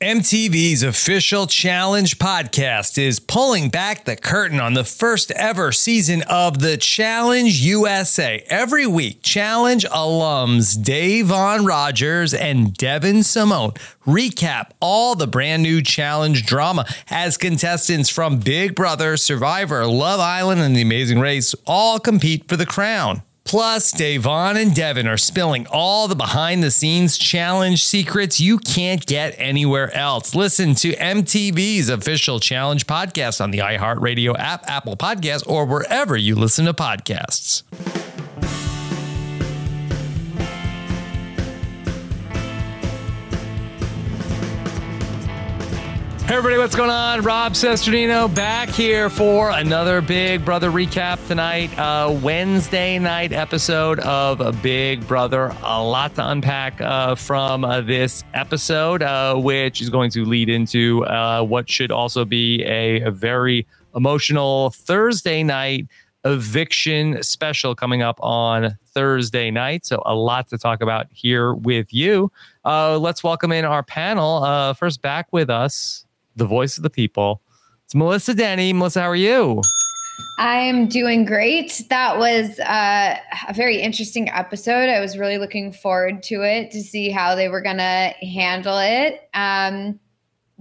MTV's 0.00 0.84
official 0.84 1.48
challenge 1.48 2.20
podcast 2.20 2.98
is 2.98 3.18
pulling 3.18 3.68
back 3.68 4.04
the 4.04 4.14
curtain 4.14 4.60
on 4.60 4.74
the 4.74 4.84
first 4.84 5.32
ever 5.32 5.72
season 5.72 6.22
of 6.30 6.60
the 6.60 6.76
Challenge 6.76 7.52
USA. 7.62 8.44
Every 8.48 8.86
week, 8.86 9.22
Challenge 9.22 9.84
alums 9.86 10.78
Da'Vonne 10.78 11.66
Rogers 11.66 12.32
and 12.32 12.72
Devin 12.74 13.24
Simone 13.24 13.72
recap 14.06 14.70
all 14.78 15.16
the 15.16 15.26
brand 15.26 15.64
new 15.64 15.82
Challenge 15.82 16.46
drama 16.46 16.86
as 17.10 17.36
contestants 17.36 18.08
from 18.08 18.38
Big 18.38 18.76
Brother, 18.76 19.16
Survivor, 19.16 19.84
Love 19.84 20.20
Island, 20.20 20.60
and 20.60 20.76
The 20.76 20.82
Amazing 20.82 21.18
Race 21.18 21.56
all 21.66 21.98
compete 21.98 22.46
for 22.46 22.56
the 22.56 22.66
crown. 22.66 23.22
Plus, 23.48 23.92
Da'Vonne 23.94 24.60
and 24.60 24.74
Devin 24.74 25.08
are 25.08 25.16
spilling 25.16 25.66
all 25.68 26.06
the 26.06 26.14
behind 26.14 26.62
the 26.62 26.70
scenes 26.70 27.16
challenge 27.16 27.82
secrets 27.82 28.38
you 28.38 28.58
can't 28.58 29.06
get 29.06 29.34
anywhere 29.38 29.90
else. 29.96 30.34
Listen 30.34 30.74
to 30.74 30.92
MTV's 30.92 31.88
official 31.88 32.40
challenge 32.40 32.86
podcast 32.86 33.40
on 33.40 33.50
the 33.50 33.60
iHeartRadio 33.60 34.38
app, 34.38 34.68
Apple 34.68 34.98
Podcasts, 34.98 35.48
or 35.48 35.64
wherever 35.64 36.14
you 36.14 36.34
listen 36.34 36.66
to 36.66 36.74
podcasts. 36.74 37.62
Everybody, 46.30 46.58
what's 46.58 46.76
going 46.76 46.90
on? 46.90 47.22
Rob 47.22 47.54
Cesternino 47.54 48.32
back 48.32 48.68
here 48.68 49.08
for 49.08 49.48
another 49.48 50.02
Big 50.02 50.44
Brother 50.44 50.70
recap 50.70 51.26
tonight. 51.26 51.76
Uh, 51.78 52.18
Wednesday 52.22 52.98
night 52.98 53.32
episode 53.32 53.98
of 54.00 54.62
Big 54.62 55.08
Brother. 55.08 55.56
A 55.62 55.82
lot 55.82 56.14
to 56.16 56.28
unpack 56.28 56.82
uh, 56.82 57.14
from 57.14 57.64
uh, 57.64 57.80
this 57.80 58.24
episode, 58.34 59.02
uh, 59.02 59.36
which 59.36 59.80
is 59.80 59.88
going 59.88 60.10
to 60.10 60.26
lead 60.26 60.50
into 60.50 61.02
uh, 61.06 61.42
what 61.42 61.66
should 61.66 61.90
also 61.90 62.26
be 62.26 62.62
a, 62.64 63.00
a 63.00 63.10
very 63.10 63.66
emotional 63.96 64.68
Thursday 64.68 65.42
night 65.42 65.86
eviction 66.26 67.22
special 67.22 67.74
coming 67.74 68.02
up 68.02 68.18
on 68.20 68.76
Thursday 68.84 69.50
night. 69.50 69.86
So, 69.86 70.02
a 70.04 70.14
lot 70.14 70.48
to 70.48 70.58
talk 70.58 70.82
about 70.82 71.06
here 71.10 71.54
with 71.54 71.94
you. 71.94 72.30
Uh, 72.66 72.98
let's 72.98 73.24
welcome 73.24 73.50
in 73.50 73.64
our 73.64 73.82
panel. 73.82 74.74
First, 74.74 75.00
back 75.00 75.32
with 75.32 75.48
us, 75.48 76.04
the 76.38 76.46
voice 76.46 76.76
of 76.76 76.82
the 76.82 76.90
people. 76.90 77.42
It's 77.84 77.94
Melissa 77.94 78.34
Denny. 78.34 78.72
Melissa, 78.72 79.02
how 79.02 79.08
are 79.08 79.16
you? 79.16 79.62
I'm 80.38 80.86
doing 80.86 81.24
great. 81.24 81.82
That 81.90 82.18
was 82.18 82.58
uh, 82.60 83.16
a 83.48 83.52
very 83.54 83.80
interesting 83.80 84.28
episode. 84.30 84.88
I 84.88 85.00
was 85.00 85.18
really 85.18 85.38
looking 85.38 85.72
forward 85.72 86.22
to 86.24 86.42
it 86.42 86.70
to 86.70 86.80
see 86.80 87.10
how 87.10 87.34
they 87.34 87.48
were 87.48 87.60
going 87.60 87.78
to 87.78 88.14
handle 88.22 88.78
it. 88.78 89.28
Um, 89.34 89.98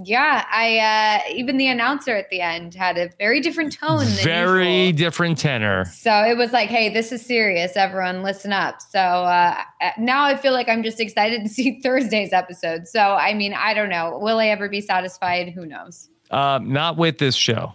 yeah, 0.04 0.46
I 0.52 1.24
uh, 1.28 1.34
even 1.34 1.58
the 1.58 1.68
announcer 1.68 2.16
at 2.16 2.30
the 2.30 2.42
end 2.42 2.76
had 2.76 2.98
a 2.98 3.10
very 3.18 3.42
different 3.42 3.74
tone. 3.74 4.06
very 4.06 4.86
usual. 4.86 4.98
different 4.98 5.38
tenor. 5.40 5.86
So 5.86 6.12
it 6.24 6.38
was 6.38 6.52
like, 6.52 6.70
hey, 6.70 6.94
this 6.94 7.12
is 7.12 7.26
serious. 7.26 7.76
Everyone, 7.76 8.22
listen 8.22 8.54
up. 8.54 8.82
So 8.82 9.00
uh, 9.00 9.56
now 9.98 10.26
I 10.26 10.38
feel 10.38 10.54
like 10.54 10.70
I'm 10.70 10.84
just 10.84 11.00
excited 11.00 11.44
to 11.44 11.50
see 11.54 11.80
Thursday's 11.82 12.32
episode. 12.32 12.88
So 12.88 13.00
I 13.00 13.34
mean, 13.34 13.54
I 13.54 13.74
don't 13.74 13.90
know. 13.90 14.20
Will 14.22 14.38
I 14.40 14.48
ever 14.48 14.70
be 14.70 14.82
satisfied? 14.82 15.50
Who 15.50 15.66
knows? 15.66 16.10
Um, 16.30 16.72
not 16.72 16.98
with 16.98 17.18
this 17.18 17.36
show. 17.36 17.74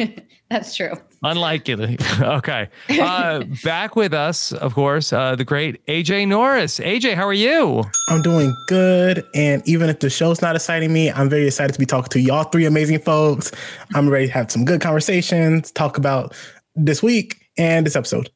That's 0.50 0.76
true. 0.76 0.92
Unlikely. 1.24 1.96
okay. 2.20 2.68
Uh, 2.90 3.44
back 3.64 3.96
with 3.96 4.12
us, 4.12 4.52
of 4.52 4.74
course, 4.74 5.12
uh, 5.12 5.34
the 5.36 5.44
great 5.44 5.84
AJ 5.86 6.28
Norris. 6.28 6.78
AJ, 6.80 7.14
how 7.14 7.26
are 7.26 7.32
you? 7.32 7.82
I'm 8.10 8.20
doing 8.20 8.54
good. 8.68 9.24
And 9.34 9.66
even 9.66 9.88
if 9.88 10.00
the 10.00 10.10
show's 10.10 10.42
not 10.42 10.54
exciting 10.54 10.92
me, 10.92 11.10
I'm 11.10 11.30
very 11.30 11.46
excited 11.46 11.72
to 11.72 11.78
be 11.78 11.86
talking 11.86 12.10
to 12.10 12.20
y'all 12.20 12.44
three 12.44 12.66
amazing 12.66 13.00
folks. 13.00 13.52
I'm 13.94 14.08
ready 14.08 14.26
to 14.26 14.32
have 14.32 14.50
some 14.50 14.64
good 14.64 14.80
conversations, 14.80 15.70
talk 15.70 15.96
about 15.96 16.34
this 16.76 17.02
week 17.02 17.48
and 17.56 17.86
this 17.86 17.96
episode. 17.96 18.28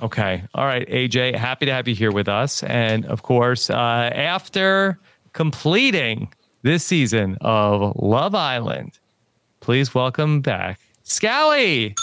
Okay. 0.00 0.42
All 0.54 0.64
right, 0.64 0.88
AJ, 0.88 1.36
happy 1.36 1.66
to 1.66 1.72
have 1.72 1.86
you 1.86 1.94
here 1.94 2.10
with 2.10 2.28
us. 2.28 2.62
And 2.62 3.04
of 3.06 3.22
course, 3.22 3.68
uh, 3.68 3.74
after 3.74 4.98
completing 5.34 6.32
this 6.62 6.84
season 6.84 7.36
of 7.42 7.94
Love 7.96 8.34
Island, 8.34 8.98
please 9.60 9.94
welcome 9.94 10.40
back 10.40 10.80
Scally. 11.02 11.94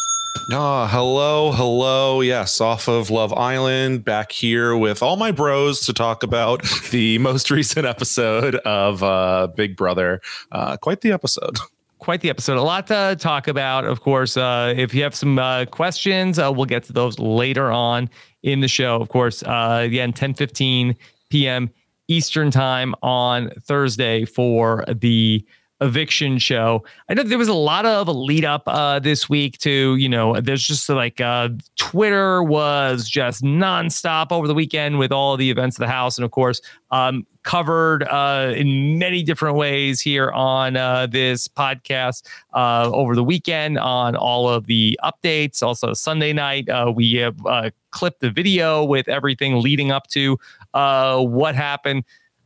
Ah, 0.52 0.88
hello, 0.92 1.52
hello. 1.52 2.22
Yes, 2.22 2.62
off 2.62 2.88
of 2.88 3.10
Love 3.10 3.34
Island, 3.34 4.06
back 4.06 4.32
here 4.32 4.78
with 4.78 5.02
all 5.02 5.18
my 5.18 5.32
bros 5.32 5.86
to 5.86 5.94
talk 5.94 6.24
about 6.24 6.64
the 6.92 7.18
most 7.18 7.52
recent 7.52 7.86
episode 7.86 8.56
of 8.58 9.04
uh, 9.04 9.48
Big 9.56 9.76
Brother. 9.76 10.22
Uh, 10.52 10.78
quite 10.78 11.02
the 11.02 11.12
episode. 11.12 11.58
Quite 12.00 12.22
the 12.22 12.30
episode. 12.30 12.58
A 12.58 12.62
lot 12.62 12.86
to 12.88 13.18
talk 13.20 13.48
about. 13.48 13.84
Of 13.84 14.02
course, 14.02 14.38
uh, 14.38 14.72
if 14.78 14.94
you 14.94 15.02
have 15.02 15.16
some 15.16 15.40
uh, 15.40 15.66
questions, 15.66 16.38
uh, 16.38 16.52
we'll 16.56 16.68
get 16.68 16.84
to 16.84 16.94
those 16.94 17.18
later 17.18 17.72
on 17.72 18.08
in 18.44 18.60
the 18.60 18.68
show. 18.68 18.98
Of 18.98 19.10
course, 19.10 19.42
uh, 19.42 19.80
again, 19.82 20.14
10 20.14 20.36
15 20.36 20.96
p.m. 21.32 21.72
Eastern 22.08 22.52
time 22.52 22.94
on 23.02 23.50
Thursday 23.62 24.26
for 24.26 24.86
the 24.88 25.44
eviction 25.82 26.38
show. 26.38 26.84
I 27.10 27.14
know 27.14 27.24
there 27.24 27.38
was 27.38 27.48
a 27.48 27.54
lot 27.54 27.86
of 27.86 28.08
a 28.08 28.12
lead 28.12 28.46
up 28.46 28.64
uh, 28.68 29.00
this 29.00 29.30
week 29.30 29.58
to, 29.60 29.96
you 29.96 30.10
know, 30.10 30.40
there's 30.40 30.66
just 30.66 30.90
like 30.90 31.22
uh, 31.22 31.50
Twitter 31.78 32.42
was 32.44 33.08
just 33.08 33.44
nonstop 33.44 34.32
over 34.32 34.48
the 34.48 34.56
weekend 34.56 35.00
with 35.00 35.12
all 35.12 35.38
the 35.38 35.50
events 35.50 35.78
of 35.78 35.82
the 35.82 35.92
house. 35.92 36.18
And 36.18 36.26
of 36.26 36.32
course, 36.32 36.62
um, 36.92 37.26
covered 37.44 38.04
uh, 38.04 38.54
in 38.56 39.00
many 39.00 39.24
different 39.24 39.56
ways 39.56 40.02
here 40.02 40.32
on 40.32 40.76
uh, 40.76 41.08
this 41.08 41.48
podcast 41.48 42.28
uh, 42.54 42.90
over 42.92 43.16
the 43.16 43.24
weekend 43.24 43.78
on 43.78 44.16
all 44.16 44.50
of 44.50 44.66
the 44.66 45.00
updates. 45.04 45.64
Also, 45.64 45.94
Sunday 45.94 46.34
night, 46.34 46.68
uh, 46.68 46.92
we 46.94 47.14
have 47.14 47.38
uh, 47.46 47.70
clipped 47.92 48.20
the 48.20 48.30
video 48.30 48.84
with 48.84 49.08
everything 49.08 49.62
leading 49.62 49.92
up 49.92 50.08
to 50.08 50.38
uh, 50.74 51.22
what 51.22 51.56
happened. 51.56 52.04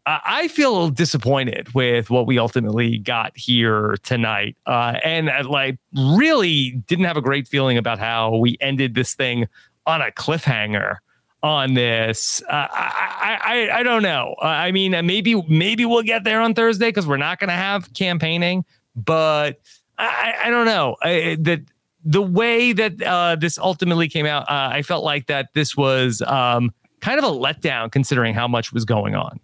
I 0.07 0.47
feel 0.47 0.89
disappointed 0.89 1.73
with 1.75 2.09
what 2.09 2.25
we 2.25 2.39
ultimately 2.39 2.97
got 2.97 3.37
here 3.37 3.97
tonight, 4.01 4.57
uh, 4.65 4.95
and 5.03 5.29
uh, 5.29 5.47
like 5.47 5.77
really 6.15 6.71
didn't 6.87 7.05
have 7.05 7.17
a 7.17 7.21
great 7.21 7.47
feeling 7.47 7.77
about 7.77 7.99
how 7.99 8.35
we 8.35 8.57
ended 8.61 8.95
this 8.95 9.13
thing 9.13 9.47
on 9.85 10.01
a 10.01 10.11
cliffhanger. 10.11 10.97
On 11.43 11.73
this, 11.73 12.43
uh, 12.49 12.67
I, 12.71 13.39
I 13.71 13.79
I 13.79 13.83
don't 13.83 14.03
know. 14.03 14.35
I 14.41 14.71
mean, 14.71 14.93
uh, 14.93 15.01
maybe 15.01 15.41
maybe 15.47 15.85
we'll 15.85 16.03
get 16.03 16.23
there 16.23 16.39
on 16.39 16.53
Thursday 16.53 16.89
because 16.89 17.07
we're 17.07 17.17
not 17.17 17.39
going 17.39 17.47
to 17.49 17.55
have 17.55 17.91
campaigning, 17.95 18.63
but 18.95 19.59
I, 19.97 20.35
I 20.45 20.49
don't 20.51 20.65
know 20.65 20.97
that 21.01 21.61
the 22.03 22.21
way 22.21 22.73
that 22.73 23.01
uh, 23.01 23.35
this 23.35 23.57
ultimately 23.57 24.07
came 24.07 24.25
out. 24.25 24.43
Uh, 24.43 24.69
I 24.71 24.81
felt 24.81 25.03
like 25.03 25.27
that 25.27 25.49
this 25.53 25.75
was 25.75 26.21
um, 26.23 26.71
kind 26.99 27.17
of 27.17 27.25
a 27.25 27.29
letdown 27.35 27.91
considering 27.91 28.33
how 28.33 28.47
much 28.47 28.71
was 28.71 28.85
going 28.85 29.15
on. 29.15 29.39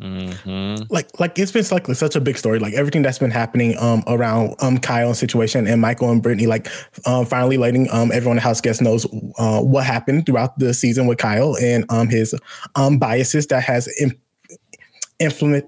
Mm-hmm. 0.00 0.92
Like, 0.92 1.18
like 1.18 1.38
it's 1.38 1.52
been 1.52 1.64
like 1.70 1.86
such 1.96 2.16
a 2.16 2.20
big 2.20 2.36
story. 2.36 2.58
Like 2.58 2.74
everything 2.74 3.02
that's 3.02 3.18
been 3.18 3.30
happening 3.30 3.76
um 3.78 4.04
around 4.06 4.54
um 4.60 4.78
Kyle's 4.78 5.18
situation 5.18 5.66
and 5.66 5.80
Michael 5.80 6.10
and 6.10 6.22
Brittany, 6.22 6.46
like 6.46 6.68
um 7.06 7.24
finally 7.24 7.56
letting 7.56 7.90
um 7.90 8.12
everyone 8.12 8.36
in 8.36 8.42
the 8.42 8.42
house 8.42 8.60
guest 8.60 8.82
knows 8.82 9.06
uh, 9.38 9.60
what 9.60 9.84
happened 9.84 10.26
throughout 10.26 10.58
the 10.58 10.74
season 10.74 11.06
with 11.06 11.18
Kyle 11.18 11.56
and 11.56 11.84
um 11.88 12.08
his 12.08 12.34
um 12.74 12.98
biases 12.98 13.46
that 13.46 13.62
has 13.62 13.88
Im- 14.00 14.20
influence 15.18 15.64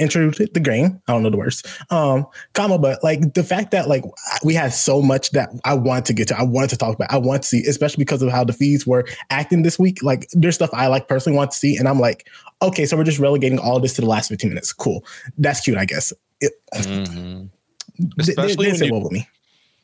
introduced 0.00 0.54
the 0.54 0.60
grain. 0.60 1.00
I 1.06 1.12
don't 1.12 1.22
know 1.22 1.30
the 1.30 1.36
words. 1.36 1.62
Um, 1.90 2.26
comma, 2.54 2.78
but 2.78 3.04
like 3.04 3.34
the 3.34 3.44
fact 3.44 3.70
that 3.70 3.88
like 3.88 4.04
we 4.42 4.54
had 4.54 4.72
so 4.72 5.02
much 5.02 5.30
that 5.32 5.50
I 5.64 5.74
wanted 5.74 6.06
to 6.06 6.12
get 6.14 6.28
to, 6.28 6.38
I 6.38 6.42
wanted 6.42 6.70
to 6.70 6.76
talk 6.76 6.94
about, 6.94 7.12
I 7.12 7.18
want 7.18 7.42
to 7.42 7.48
see, 7.48 7.64
especially 7.66 8.02
because 8.02 8.22
of 8.22 8.30
how 8.30 8.44
the 8.44 8.52
fees 8.52 8.86
were 8.86 9.06
acting 9.28 9.62
this 9.62 9.78
week. 9.78 10.02
Like 10.02 10.28
there's 10.32 10.54
stuff 10.54 10.70
I 10.72 10.86
like 10.88 11.06
personally 11.06 11.36
want 11.36 11.52
to 11.52 11.56
see, 11.56 11.76
and 11.76 11.86
I'm 11.86 12.00
like, 12.00 12.28
okay, 12.62 12.86
so 12.86 12.96
we're 12.96 13.04
just 13.04 13.18
relegating 13.18 13.58
all 13.58 13.78
this 13.78 13.94
to 13.94 14.00
the 14.00 14.08
last 14.08 14.28
15 14.28 14.48
minutes. 14.48 14.72
Cool, 14.72 15.04
that's 15.38 15.60
cute, 15.60 15.78
I 15.78 15.84
guess. 15.84 16.12
It, 16.40 16.52
mm-hmm. 16.74 17.46
Especially 18.18 18.70
they, 18.70 18.78
they 18.78 18.90
when 18.90 19.02
you, 19.02 19.10
me. 19.10 19.28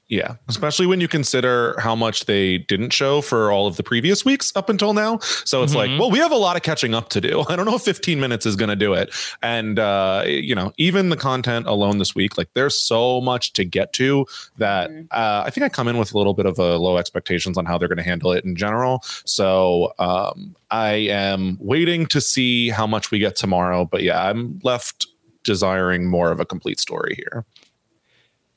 Yeah, 0.08 0.36
especially 0.46 0.86
when 0.86 1.00
you 1.00 1.08
consider 1.08 1.74
how 1.80 1.96
much 1.96 2.26
they 2.26 2.58
didn't 2.58 2.92
show 2.92 3.20
for 3.20 3.50
all 3.50 3.66
of 3.66 3.76
the 3.76 3.82
previous 3.82 4.24
weeks 4.24 4.52
up 4.54 4.68
until 4.68 4.94
now. 4.94 5.18
So 5.18 5.64
it's 5.64 5.74
mm-hmm. 5.74 5.92
like, 5.92 6.00
well, 6.00 6.12
we 6.12 6.20
have 6.20 6.30
a 6.30 6.36
lot 6.36 6.54
of 6.54 6.62
catching 6.62 6.94
up 6.94 7.08
to 7.08 7.20
do. 7.20 7.44
I 7.48 7.56
don't 7.56 7.66
know 7.66 7.74
if 7.74 7.82
15 7.82 8.20
minutes 8.20 8.46
is 8.46 8.54
going 8.54 8.68
to 8.68 8.76
do 8.76 8.92
it. 8.92 9.12
And 9.42 9.80
uh, 9.80 10.22
you 10.26 10.54
know, 10.54 10.72
even 10.76 11.08
the 11.08 11.16
content 11.16 11.66
alone 11.66 11.98
this 11.98 12.14
week, 12.14 12.38
like 12.38 12.48
there's 12.54 12.80
so 12.80 13.20
much 13.20 13.52
to 13.54 13.64
get 13.64 13.92
to 13.94 14.26
that 14.58 14.90
mm-hmm. 14.90 15.06
uh, 15.10 15.42
I 15.44 15.50
think 15.50 15.64
I 15.64 15.68
come 15.68 15.88
in 15.88 15.98
with 15.98 16.14
a 16.14 16.18
little 16.18 16.34
bit 16.34 16.46
of 16.46 16.60
a 16.60 16.76
low 16.76 16.98
expectations 16.98 17.58
on 17.58 17.66
how 17.66 17.76
they're 17.76 17.88
going 17.88 17.98
to 17.98 18.04
handle 18.04 18.32
it 18.32 18.44
in 18.44 18.54
general. 18.54 19.00
So 19.24 19.92
um, 19.98 20.54
I 20.70 20.92
am 20.92 21.58
waiting 21.60 22.06
to 22.06 22.20
see 22.20 22.68
how 22.68 22.86
much 22.86 23.10
we 23.10 23.18
get 23.18 23.34
tomorrow. 23.34 23.84
But 23.84 24.04
yeah, 24.04 24.22
I'm 24.22 24.60
left 24.62 25.08
desiring 25.42 26.08
more 26.08 26.30
of 26.30 26.38
a 26.38 26.44
complete 26.44 26.78
story 26.78 27.14
here. 27.16 27.44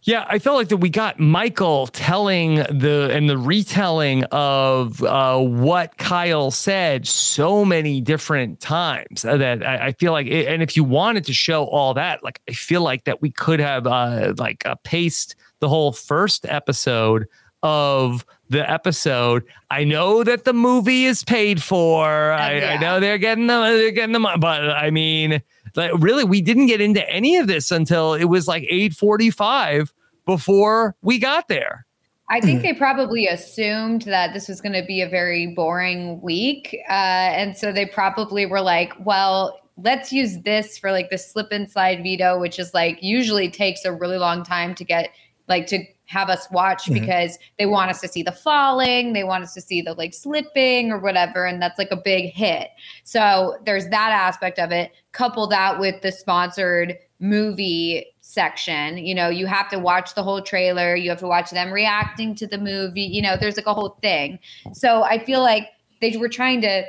Yeah, 0.03 0.25
I 0.29 0.39
felt 0.39 0.55
like 0.55 0.69
that 0.69 0.77
we 0.77 0.89
got 0.89 1.19
Michael 1.19 1.87
telling 1.87 2.55
the 2.55 3.09
and 3.11 3.29
the 3.29 3.37
retelling 3.37 4.23
of 4.31 5.03
uh, 5.03 5.37
what 5.39 5.97
Kyle 5.97 6.51
said 6.51 7.05
so 7.05 7.65
many 7.65 7.99
different 7.99 8.61
times 8.61 9.23
that 9.23 9.65
I, 9.65 9.87
I 9.87 9.91
feel 9.91 10.13
like, 10.13 10.27
it, 10.27 10.47
and 10.47 10.63
if 10.63 10.77
you 10.77 10.85
wanted 10.85 11.25
to 11.25 11.33
show 11.33 11.65
all 11.65 11.93
that, 11.95 12.23
like 12.23 12.39
I 12.47 12.53
feel 12.53 12.81
like 12.81 13.03
that 13.03 13.21
we 13.21 13.29
could 13.29 13.59
have 13.59 13.87
uh, 13.87 14.33
like 14.37 14.65
uh, 14.65 14.75
paced 14.83 15.35
the 15.59 15.67
whole 15.67 15.91
first 15.91 16.45
episode 16.47 17.27
of 17.61 18.25
the 18.49 18.69
episode. 18.69 19.43
I 19.69 19.83
know 19.83 20.23
that 20.23 20.45
the 20.45 20.53
movie 20.53 21.05
is 21.05 21.23
paid 21.23 21.61
for. 21.61 22.31
I, 22.31 22.57
yeah. 22.59 22.71
I 22.71 22.77
know 22.77 22.99
they're 23.01 23.17
getting 23.17 23.47
the 23.47 23.59
they're 23.59 23.91
getting 23.91 24.13
the 24.13 24.37
but 24.39 24.69
I 24.69 24.91
mean 24.91 25.41
like 25.75 25.91
really, 25.97 26.23
we 26.23 26.41
didn't 26.41 26.67
get 26.67 26.81
into 26.81 27.07
any 27.09 27.37
of 27.37 27.47
this 27.47 27.71
until 27.71 28.13
it 28.13 28.25
was 28.25 28.47
like 28.47 28.63
845 28.63 29.93
before 30.25 30.95
we 31.01 31.19
got 31.19 31.47
there. 31.47 31.85
I 32.31 32.39
think 32.39 32.61
they 32.61 32.73
probably 32.73 33.25
assumed 33.25 34.03
that 34.03 34.33
this 34.33 34.47
was 34.47 34.61
going 34.61 34.73
to 34.73 34.85
be 34.85 35.01
a 35.01 35.09
very 35.09 35.47
boring 35.47 36.21
week. 36.21 36.77
Uh, 36.87 36.93
and 36.93 37.57
so 37.57 37.71
they 37.71 37.87
probably 37.87 38.45
were 38.45 38.61
like, 38.61 38.93
well, 39.03 39.59
let's 39.77 40.13
use 40.13 40.39
this 40.41 40.77
for 40.77 40.91
like 40.91 41.09
the 41.09 41.17
slip 41.17 41.47
and 41.51 41.69
slide 41.69 42.03
veto, 42.03 42.39
which 42.39 42.59
is 42.59 42.73
like 42.73 43.01
usually 43.01 43.49
takes 43.49 43.83
a 43.83 43.91
really 43.91 44.17
long 44.17 44.43
time 44.43 44.75
to 44.75 44.83
get 44.83 45.09
like 45.47 45.65
to 45.67 45.83
have 46.05 46.29
us 46.29 46.47
watch 46.51 46.85
mm-hmm. 46.85 46.95
because 46.95 47.37
they 47.57 47.65
want 47.65 47.91
us 47.91 48.01
to 48.01 48.07
see 48.07 48.23
the 48.23 48.31
falling, 48.31 49.13
they 49.13 49.23
want 49.23 49.43
us 49.43 49.53
to 49.53 49.61
see 49.61 49.81
the 49.81 49.93
like 49.93 50.13
slipping 50.13 50.91
or 50.91 50.99
whatever. 50.99 51.45
And 51.45 51.61
that's 51.61 51.77
like 51.77 51.91
a 51.91 51.97
big 51.97 52.33
hit. 52.33 52.69
So 53.03 53.57
there's 53.65 53.87
that 53.89 54.11
aspect 54.11 54.59
of 54.59 54.71
it. 54.71 54.91
Couple 55.19 55.47
that 55.47 55.81
with 55.81 56.01
the 56.01 56.13
sponsored 56.13 56.97
movie 57.19 58.05
section. 58.21 58.97
You 58.97 59.13
know, 59.13 59.27
you 59.27 59.47
have 59.47 59.67
to 59.67 59.77
watch 59.77 60.15
the 60.15 60.23
whole 60.23 60.41
trailer, 60.41 60.95
you 60.95 61.09
have 61.09 61.19
to 61.19 61.27
watch 61.27 61.51
them 61.51 61.73
reacting 61.73 62.35
to 62.35 62.47
the 62.47 62.57
movie. 62.57 63.01
You 63.01 63.21
know, 63.21 63.35
there's 63.35 63.57
like 63.57 63.65
a 63.65 63.73
whole 63.73 63.97
thing. 64.01 64.39
So 64.71 65.03
I 65.03 65.21
feel 65.21 65.41
like 65.41 65.67
they 65.99 66.15
were 66.15 66.29
trying 66.29 66.61
to 66.61 66.83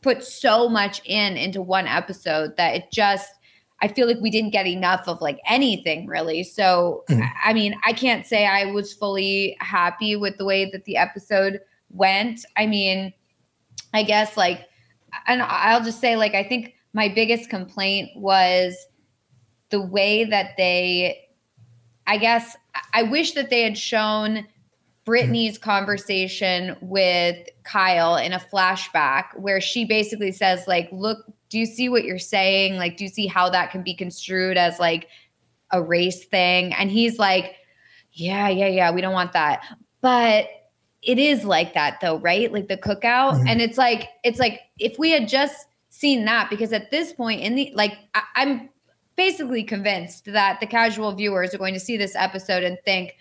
put 0.00 0.24
so 0.24 0.68
much 0.68 1.00
in 1.04 1.36
into 1.36 1.62
one 1.62 1.86
episode 1.86 2.56
that 2.56 2.74
it 2.74 2.90
just 2.90 3.30
I 3.82 3.86
feel 3.86 4.08
like 4.08 4.18
we 4.20 4.30
didn't 4.30 4.50
get 4.50 4.66
enough 4.66 5.06
of 5.06 5.20
like 5.20 5.38
anything 5.46 6.08
really. 6.08 6.42
So, 6.42 7.04
mm. 7.08 7.24
I 7.44 7.52
mean, 7.52 7.74
I 7.86 7.92
can't 7.92 8.26
say 8.26 8.46
I 8.46 8.64
was 8.64 8.92
fully 8.92 9.56
happy 9.60 10.16
with 10.16 10.38
the 10.38 10.44
way 10.44 10.68
that 10.72 10.86
the 10.86 10.96
episode 10.96 11.60
went. 11.90 12.44
I 12.56 12.66
mean, 12.66 13.12
I 13.94 14.02
guess 14.02 14.36
like, 14.36 14.66
and 15.28 15.40
I'll 15.40 15.84
just 15.84 16.00
say, 16.00 16.16
like, 16.16 16.34
I 16.34 16.44
think 16.44 16.74
my 16.92 17.08
biggest 17.08 17.50
complaint 17.50 18.10
was 18.16 18.76
the 19.70 19.80
way 19.80 20.24
that 20.24 20.56
they, 20.56 21.28
I 22.06 22.18
guess, 22.18 22.56
I 22.92 23.04
wish 23.04 23.32
that 23.32 23.50
they 23.50 23.62
had 23.62 23.78
shown 23.78 24.46
Brittany's 25.04 25.58
conversation 25.58 26.76
with 26.80 27.48
Kyle 27.62 28.16
in 28.16 28.32
a 28.32 28.38
flashback 28.38 29.38
where 29.38 29.60
she 29.60 29.84
basically 29.84 30.32
says, 30.32 30.66
like, 30.66 30.88
look, 30.92 31.18
do 31.48 31.58
you 31.58 31.66
see 31.66 31.88
what 31.88 32.04
you're 32.04 32.18
saying? 32.18 32.76
Like, 32.76 32.96
do 32.96 33.04
you 33.04 33.10
see 33.10 33.26
how 33.26 33.48
that 33.50 33.70
can 33.70 33.82
be 33.82 33.94
construed 33.94 34.56
as 34.56 34.78
like 34.78 35.08
a 35.70 35.82
race 35.82 36.24
thing? 36.24 36.72
And 36.74 36.90
he's 36.90 37.18
like, 37.18 37.56
yeah, 38.12 38.48
yeah, 38.48 38.68
yeah, 38.68 38.90
we 38.90 39.00
don't 39.00 39.12
want 39.12 39.32
that. 39.32 39.64
But 40.00 40.48
it 41.02 41.18
is 41.18 41.44
like 41.44 41.74
that 41.74 42.00
though, 42.00 42.18
right? 42.18 42.52
Like 42.52 42.68
the 42.68 42.76
cookout. 42.76 43.34
Mm-hmm. 43.34 43.48
And 43.48 43.60
it's 43.62 43.78
like, 43.78 44.08
it's 44.22 44.38
like 44.38 44.60
if 44.78 44.98
we 44.98 45.10
had 45.10 45.28
just 45.28 45.66
seen 45.90 46.24
that, 46.24 46.48
because 46.48 46.72
at 46.72 46.90
this 46.90 47.12
point 47.12 47.42
in 47.42 47.54
the 47.54 47.72
like 47.74 47.98
I, 48.14 48.22
I'm 48.36 48.70
basically 49.16 49.62
convinced 49.62 50.24
that 50.32 50.58
the 50.60 50.66
casual 50.66 51.12
viewers 51.12 51.52
are 51.52 51.58
going 51.58 51.74
to 51.74 51.80
see 51.80 51.98
this 51.98 52.16
episode 52.16 52.62
and 52.62 52.78
think, 52.86 53.16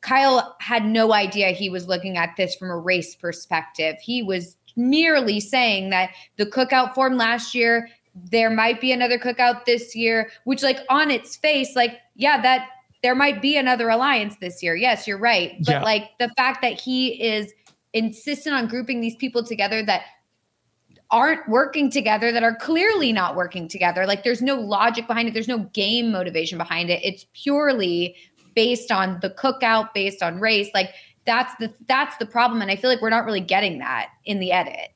Kyle 0.00 0.56
had 0.60 0.86
no 0.86 1.12
idea 1.12 1.48
he 1.48 1.68
was 1.68 1.88
looking 1.88 2.16
at 2.16 2.36
this 2.36 2.54
from 2.54 2.70
a 2.70 2.78
race 2.78 3.14
perspective. 3.14 3.96
He 4.00 4.22
was 4.22 4.56
merely 4.76 5.40
saying 5.40 5.90
that 5.90 6.10
the 6.36 6.46
cookout 6.46 6.94
form 6.94 7.16
last 7.16 7.54
year, 7.54 7.88
there 8.14 8.48
might 8.48 8.80
be 8.80 8.92
another 8.92 9.18
cookout 9.18 9.64
this 9.64 9.94
year, 9.96 10.30
which, 10.44 10.62
like, 10.62 10.78
on 10.88 11.10
its 11.10 11.36
face, 11.36 11.76
like, 11.76 11.98
yeah, 12.14 12.40
that 12.40 12.68
there 13.02 13.14
might 13.14 13.42
be 13.42 13.56
another 13.56 13.90
alliance 13.90 14.36
this 14.36 14.62
year. 14.62 14.74
Yes, 14.76 15.06
you're 15.06 15.18
right. 15.18 15.56
But, 15.58 15.72
yeah. 15.72 15.82
like, 15.82 16.10
the 16.18 16.30
fact 16.36 16.62
that 16.62 16.80
he 16.80 17.20
is 17.22 17.52
insistent 17.92 18.54
on 18.54 18.68
grouping 18.68 19.00
these 19.00 19.16
people 19.16 19.44
together 19.44 19.82
that 19.84 20.02
aren't 21.10 21.46
working 21.48 21.90
together 21.90 22.32
that 22.32 22.42
are 22.42 22.56
clearly 22.56 23.12
not 23.12 23.36
working 23.36 23.68
together 23.68 24.06
like 24.06 24.24
there's 24.24 24.42
no 24.42 24.56
logic 24.56 25.06
behind 25.06 25.28
it 25.28 25.34
there's 25.34 25.48
no 25.48 25.58
game 25.72 26.10
motivation 26.10 26.58
behind 26.58 26.90
it 26.90 27.00
it's 27.04 27.26
purely 27.32 28.16
based 28.54 28.90
on 28.90 29.18
the 29.20 29.30
cookout 29.30 29.92
based 29.94 30.22
on 30.22 30.40
race 30.40 30.68
like 30.74 30.90
that's 31.24 31.54
the 31.60 31.72
that's 31.86 32.16
the 32.16 32.26
problem 32.26 32.60
and 32.60 32.70
i 32.70 32.76
feel 32.76 32.90
like 32.90 33.00
we're 33.00 33.10
not 33.10 33.24
really 33.24 33.40
getting 33.40 33.78
that 33.78 34.08
in 34.24 34.40
the 34.40 34.50
edit 34.50 34.90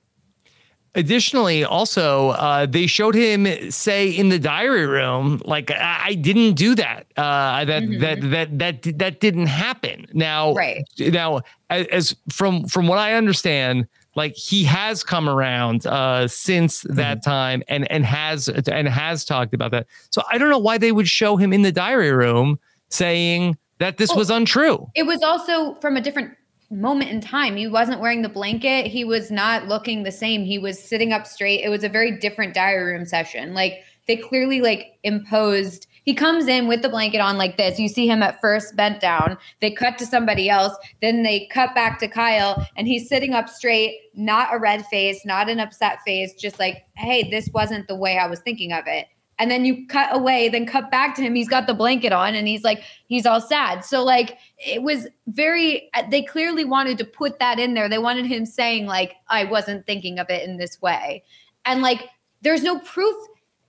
Additionally, 0.96 1.62
also, 1.62 2.30
uh, 2.30 2.66
they 2.66 2.88
showed 2.88 3.14
him 3.14 3.46
say 3.70 4.10
in 4.10 4.28
the 4.28 4.40
diary 4.40 4.86
room, 4.86 5.40
like 5.44 5.70
I, 5.70 6.00
I 6.06 6.14
didn't 6.14 6.54
do 6.54 6.74
that. 6.74 7.06
Uh, 7.16 7.64
that, 7.64 7.84
mm-hmm. 7.84 8.00
that 8.00 8.20
that 8.30 8.58
that 8.58 8.98
that 8.98 9.20
didn't 9.20 9.46
happen. 9.46 10.06
Now, 10.14 10.52
right 10.52 10.82
now, 10.98 11.42
as 11.68 12.16
from 12.32 12.64
from 12.64 12.88
what 12.88 12.98
I 12.98 13.14
understand, 13.14 13.86
like 14.16 14.34
he 14.34 14.64
has 14.64 15.02
come 15.02 15.28
around 15.28 15.86
uh, 15.86 16.26
since 16.28 16.84
mm-hmm. 16.84 16.96
that 16.96 17.22
time 17.22 17.62
and 17.68 17.90
and 17.90 18.04
has 18.04 18.48
and 18.48 18.88
has 18.88 19.24
talked 19.24 19.54
about 19.54 19.70
that. 19.70 19.86
So 20.10 20.22
I 20.30 20.38
don't 20.38 20.50
know 20.50 20.58
why 20.58 20.78
they 20.78 20.92
would 20.92 21.08
show 21.08 21.36
him 21.36 21.52
in 21.52 21.62
the 21.62 21.72
diary 21.72 22.12
room 22.12 22.58
saying 22.88 23.56
that 23.78 23.96
this 23.96 24.10
well, 24.10 24.18
was 24.18 24.30
untrue. 24.30 24.86
It 24.94 25.04
was 25.04 25.22
also 25.22 25.74
from 25.76 25.96
a 25.96 26.00
different 26.00 26.36
moment 26.70 27.10
in 27.10 27.20
time. 27.20 27.56
He 27.56 27.66
wasn't 27.66 28.00
wearing 28.00 28.22
the 28.22 28.28
blanket. 28.28 28.86
He 28.86 29.04
was 29.04 29.30
not 29.30 29.66
looking 29.66 30.02
the 30.02 30.12
same. 30.12 30.44
He 30.44 30.58
was 30.58 30.82
sitting 30.82 31.12
up 31.12 31.26
straight. 31.26 31.60
It 31.64 31.68
was 31.68 31.82
a 31.82 31.88
very 31.88 32.16
different 32.18 32.54
diary 32.54 32.92
room 32.92 33.04
session. 33.04 33.54
Like 33.54 33.82
they 34.06 34.16
clearly 34.16 34.60
like 34.60 34.98
imposed 35.02 35.86
he 36.04 36.14
comes 36.14 36.46
in 36.46 36.66
with 36.66 36.82
the 36.82 36.88
blanket 36.88 37.20
on 37.20 37.38
like 37.38 37.56
this. 37.56 37.78
You 37.78 37.88
see 37.88 38.06
him 38.06 38.22
at 38.22 38.40
first 38.40 38.76
bent 38.76 39.00
down. 39.00 39.36
They 39.60 39.70
cut 39.70 39.98
to 39.98 40.06
somebody 40.06 40.48
else. 40.48 40.74
Then 41.02 41.22
they 41.22 41.46
cut 41.46 41.74
back 41.74 41.98
to 42.00 42.08
Kyle 42.08 42.66
and 42.76 42.86
he's 42.86 43.08
sitting 43.08 43.34
up 43.34 43.48
straight, 43.48 43.98
not 44.14 44.54
a 44.54 44.58
red 44.58 44.84
face, 44.86 45.24
not 45.24 45.48
an 45.48 45.60
upset 45.60 45.98
face, 46.06 46.34
just 46.34 46.58
like, 46.58 46.84
hey, 46.96 47.28
this 47.30 47.48
wasn't 47.52 47.88
the 47.88 47.96
way 47.96 48.18
I 48.18 48.26
was 48.26 48.40
thinking 48.40 48.72
of 48.72 48.84
it 48.86 49.06
and 49.40 49.50
then 49.50 49.64
you 49.64 49.86
cut 49.88 50.14
away 50.14 50.48
then 50.48 50.66
cut 50.66 50.90
back 50.90 51.14
to 51.16 51.22
him 51.22 51.34
he's 51.34 51.48
got 51.48 51.66
the 51.66 51.74
blanket 51.74 52.12
on 52.12 52.34
and 52.34 52.46
he's 52.46 52.62
like 52.62 52.82
he's 53.06 53.26
all 53.26 53.40
sad 53.40 53.84
so 53.84 54.04
like 54.04 54.38
it 54.58 54.82
was 54.82 55.08
very 55.28 55.90
uh, 55.94 56.02
they 56.10 56.22
clearly 56.22 56.64
wanted 56.64 56.98
to 56.98 57.04
put 57.04 57.38
that 57.40 57.58
in 57.58 57.74
there 57.74 57.88
they 57.88 57.98
wanted 57.98 58.26
him 58.26 58.46
saying 58.46 58.86
like 58.86 59.16
i 59.28 59.44
wasn't 59.44 59.84
thinking 59.86 60.18
of 60.18 60.28
it 60.28 60.46
in 60.48 60.58
this 60.58 60.80
way 60.80 61.24
and 61.64 61.82
like 61.82 62.08
there's 62.42 62.62
no 62.62 62.78
proof 62.80 63.16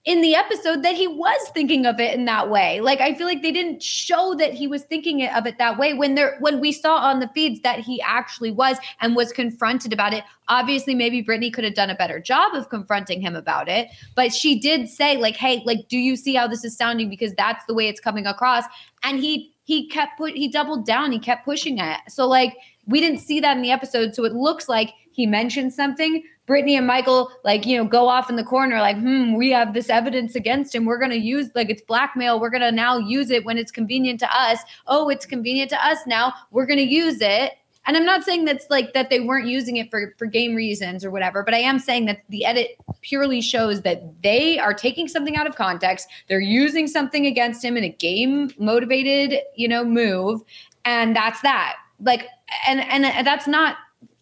in 0.03 0.21
the 0.21 0.33
episode 0.33 0.81
that 0.81 0.95
he 0.95 1.07
was 1.07 1.49
thinking 1.49 1.85
of 1.85 1.99
it 1.99 2.15
in 2.15 2.25
that 2.25 2.49
way. 2.49 2.81
Like 2.81 3.01
I 3.01 3.13
feel 3.13 3.27
like 3.27 3.43
they 3.43 3.51
didn't 3.51 3.83
show 3.83 4.33
that 4.39 4.51
he 4.51 4.65
was 4.65 4.81
thinking 4.83 5.23
of 5.27 5.45
it 5.45 5.59
that 5.59 5.77
way 5.77 5.93
when 5.93 6.15
there 6.15 6.37
when 6.39 6.59
we 6.59 6.71
saw 6.71 6.95
on 6.95 7.19
the 7.19 7.27
feeds 7.35 7.61
that 7.61 7.79
he 7.79 8.01
actually 8.01 8.49
was 8.49 8.77
and 8.99 9.15
was 9.15 9.31
confronted 9.31 9.93
about 9.93 10.13
it. 10.13 10.23
Obviously 10.47 10.95
maybe 10.95 11.21
Brittany 11.21 11.51
could 11.51 11.63
have 11.63 11.75
done 11.75 11.91
a 11.91 11.95
better 11.95 12.19
job 12.19 12.55
of 12.55 12.69
confronting 12.69 13.21
him 13.21 13.35
about 13.35 13.69
it, 13.69 13.89
but 14.15 14.33
she 14.33 14.59
did 14.59 14.89
say 14.89 15.17
like 15.17 15.35
hey, 15.35 15.61
like 15.65 15.87
do 15.87 15.99
you 15.99 16.15
see 16.15 16.33
how 16.33 16.47
this 16.47 16.63
is 16.63 16.75
sounding 16.75 17.07
because 17.07 17.33
that's 17.35 17.63
the 17.65 17.73
way 17.73 17.87
it's 17.87 18.01
coming 18.01 18.25
across 18.25 18.63
and 19.03 19.19
he 19.19 19.53
he 19.65 19.87
kept 19.87 20.17
put 20.17 20.33
he 20.33 20.47
doubled 20.47 20.83
down, 20.83 21.11
he 21.11 21.19
kept 21.19 21.45
pushing 21.45 21.77
it. 21.77 21.99
So 22.09 22.27
like 22.27 22.57
we 22.87 22.99
didn't 22.99 23.19
see 23.19 23.39
that 23.39 23.55
in 23.55 23.61
the 23.61 23.71
episode 23.71 24.15
so 24.15 24.25
it 24.25 24.33
looks 24.33 24.67
like 24.67 24.93
he 25.11 25.27
mentioned 25.27 25.73
something 25.73 26.23
Brittany 26.47 26.75
and 26.75 26.87
Michael 26.87 27.31
like, 27.43 27.65
you 27.65 27.77
know, 27.77 27.85
go 27.85 28.07
off 28.07 28.29
in 28.29 28.35
the 28.35 28.43
corner 28.43 28.79
like, 28.79 28.97
hmm, 28.97 29.35
we 29.35 29.51
have 29.51 29.73
this 29.73 29.89
evidence 29.89 30.35
against 30.35 30.75
him. 30.75 30.85
We're 30.85 30.97
going 30.97 31.11
to 31.11 31.17
use 31.17 31.49
like 31.55 31.69
it's 31.69 31.81
blackmail. 31.81 32.39
We're 32.39 32.49
going 32.49 32.61
to 32.61 32.71
now 32.71 32.97
use 32.97 33.29
it 33.29 33.45
when 33.45 33.57
it's 33.57 33.71
convenient 33.71 34.19
to 34.21 34.37
us. 34.37 34.59
Oh, 34.87 35.09
it's 35.09 35.25
convenient 35.25 35.69
to 35.69 35.85
us 35.85 35.99
now. 36.07 36.33
We're 36.51 36.65
going 36.65 36.79
to 36.79 36.87
use 36.87 37.21
it. 37.21 37.53
And 37.85 37.97
I'm 37.97 38.05
not 38.05 38.23
saying 38.23 38.45
that's 38.45 38.67
like 38.69 38.93
that 38.93 39.09
they 39.09 39.21
weren't 39.21 39.47
using 39.47 39.77
it 39.77 39.89
for 39.89 40.13
for 40.17 40.27
game 40.27 40.53
reasons 40.53 41.03
or 41.03 41.09
whatever, 41.09 41.43
but 41.43 41.55
I 41.55 41.59
am 41.59 41.79
saying 41.79 42.05
that 42.05 42.19
the 42.29 42.45
edit 42.45 42.77
purely 43.01 43.41
shows 43.41 43.81
that 43.81 44.03
they 44.21 44.59
are 44.59 44.73
taking 44.73 45.07
something 45.07 45.35
out 45.35 45.47
of 45.47 45.55
context. 45.55 46.07
They're 46.27 46.39
using 46.39 46.85
something 46.85 47.25
against 47.25 47.65
him 47.65 47.77
in 47.77 47.83
a 47.83 47.89
game 47.89 48.51
motivated, 48.59 49.39
you 49.55 49.67
know, 49.67 49.83
move, 49.83 50.41
and 50.85 51.15
that's 51.15 51.41
that. 51.41 51.77
Like 51.99 52.27
and 52.67 52.81
and 52.81 53.25
that's 53.25 53.47
not 53.47 53.77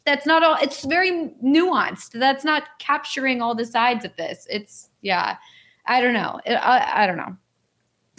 that's 0.10 0.26
not 0.26 0.44
all 0.44 0.58
it's 0.60 0.86
very 0.86 1.12
nuanced 1.44 2.18
that's 2.20 2.44
not 2.44 2.64
capturing 2.80 3.42
all 3.42 3.54
the 3.54 3.66
sides 3.66 4.04
of 4.04 4.16
this 4.16 4.48
it's 4.50 4.90
yeah 5.02 5.38
i 5.86 6.02
don't 6.02 6.14
know 6.14 6.40
it, 6.46 6.56
I, 6.56 7.04
I 7.04 7.08
don't 7.08 7.18
know 7.18 7.38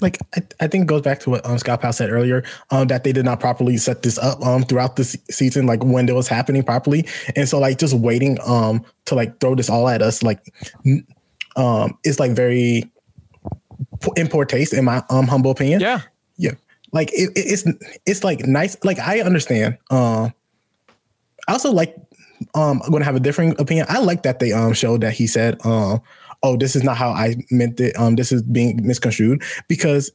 like 0.00 0.18
I, 0.34 0.42
I 0.60 0.66
think 0.68 0.86
goes 0.86 1.02
back 1.02 1.20
to 1.20 1.30
what 1.30 1.44
um, 1.44 1.58
Scott 1.58 1.82
Powell 1.82 1.92
said 1.92 2.08
earlier, 2.08 2.42
um, 2.70 2.86
that 2.86 3.04
they 3.04 3.12
did 3.12 3.26
not 3.26 3.38
properly 3.38 3.76
set 3.76 4.02
this 4.02 4.16
up 4.16 4.40
um 4.40 4.62
throughout 4.62 4.96
the 4.96 5.04
season, 5.04 5.66
like 5.66 5.84
when 5.84 6.08
it 6.08 6.14
was 6.14 6.26
happening 6.26 6.62
properly, 6.62 7.06
and 7.36 7.46
so 7.46 7.58
like 7.58 7.76
just 7.76 7.92
waiting 7.92 8.38
um 8.46 8.82
to 9.04 9.14
like 9.14 9.40
throw 9.40 9.54
this 9.54 9.68
all 9.68 9.90
at 9.90 10.00
us, 10.00 10.22
like 10.22 10.40
um, 11.56 11.98
is 12.02 12.18
like 12.18 12.32
very 12.32 12.90
in 14.16 14.26
poor 14.28 14.46
taste 14.46 14.72
in 14.72 14.86
my 14.86 15.02
um 15.10 15.26
humble 15.26 15.50
opinion. 15.50 15.80
Yeah, 15.82 16.00
yeah, 16.38 16.52
like 16.92 17.10
it, 17.12 17.30
it's 17.36 17.64
it's 18.06 18.24
like 18.24 18.46
nice. 18.46 18.82
Like 18.82 18.98
I 18.98 19.20
understand. 19.20 19.76
Um, 19.90 20.32
I 21.50 21.52
also 21.52 21.72
like. 21.72 21.96
Um, 22.54 22.80
I'm 22.82 22.90
gonna 22.90 23.04
have 23.04 23.16
a 23.16 23.20
different 23.20 23.60
opinion. 23.60 23.84
I 23.90 23.98
like 23.98 24.22
that 24.22 24.38
they 24.38 24.52
um 24.52 24.72
showed 24.72 25.02
that 25.02 25.12
he 25.12 25.26
said, 25.26 25.58
um, 25.66 26.00
"Oh, 26.42 26.56
this 26.56 26.74
is 26.74 26.82
not 26.82 26.96
how 26.96 27.10
I 27.10 27.36
meant 27.50 27.78
it. 27.80 27.98
Um, 27.98 28.16
this 28.16 28.32
is 28.32 28.42
being 28.42 28.80
misconstrued." 28.86 29.42
Because 29.68 30.10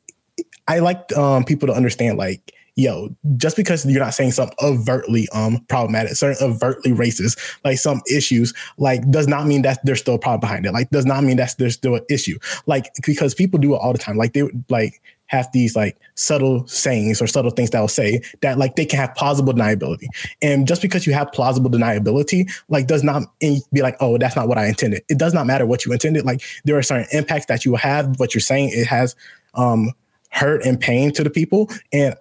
I 0.68 0.80
like 0.80 1.16
um 1.16 1.44
people 1.44 1.68
to 1.68 1.74
understand 1.74 2.18
like 2.18 2.54
yo, 2.76 3.10
just 3.38 3.56
because 3.56 3.86
you're 3.86 4.04
not 4.04 4.14
saying 4.14 4.32
something 4.32 4.56
overtly 4.62 5.28
um 5.34 5.64
problematic, 5.70 6.14
certain 6.16 6.44
overtly 6.44 6.92
racist, 6.92 7.38
like 7.64 7.78
some 7.78 8.02
issues, 8.12 8.54
like 8.78 9.10
does 9.12 9.28
not 9.28 9.46
mean 9.46 9.62
that 9.62 9.80
there's 9.84 10.00
still 10.00 10.16
a 10.16 10.20
problem 10.20 10.40
behind 10.40 10.66
it. 10.66 10.72
Like 10.72 10.90
does 10.90 11.06
not 11.06 11.24
mean 11.24 11.38
that 11.38 11.56
there's 11.60 11.76
still 11.76 11.96
an 11.96 12.06
issue. 12.10 12.40
Like 12.66 12.92
because 13.06 13.36
people 13.36 13.60
do 13.60 13.74
it 13.76 13.78
all 13.78 13.94
the 13.94 14.00
time. 14.00 14.18
Like 14.18 14.34
they 14.34 14.44
like 14.70 15.02
have 15.36 15.52
these 15.52 15.76
like 15.76 15.98
subtle 16.16 16.66
sayings 16.68 17.22
or 17.22 17.28
subtle 17.28 17.52
things 17.52 17.70
that 17.72 17.80
will 17.80 17.88
say 17.88 18.22
that 18.42 18.58
like 18.58 18.76
they 18.76 18.86
can 18.86 19.00
have 19.00 19.14
plausible 19.16 19.54
deniability. 19.54 20.08
And 20.42 20.68
just 20.68 20.82
because 20.82 21.06
you 21.06 21.14
have 21.14 21.32
plausible 21.32 21.70
deniability, 21.70 22.52
like 22.70 22.88
does 22.88 23.04
not 23.04 23.24
be 23.40 23.62
like, 23.76 23.98
oh, 24.00 24.18
that's 24.18 24.36
not 24.36 24.48
what 24.48 24.58
I 24.58 24.68
intended. 24.68 25.04
It 25.10 25.18
does 25.18 25.34
not 25.34 25.46
matter 25.46 25.66
what 25.66 25.86
you 25.86 25.92
intended. 25.92 26.26
Like 26.26 26.42
there 26.64 26.78
are 26.78 26.84
certain 26.84 27.08
impacts 27.12 27.48
that 27.48 27.66
you 27.66 27.76
have, 27.76 28.20
what 28.20 28.34
you're 28.34 28.42
saying, 28.42 28.70
it 28.74 28.88
has 28.88 29.16
um 29.54 29.92
hurt 30.32 30.66
and 30.66 30.80
pain 30.80 31.12
to 31.14 31.24
the 31.24 31.30
people. 31.30 31.70
And 31.94 32.16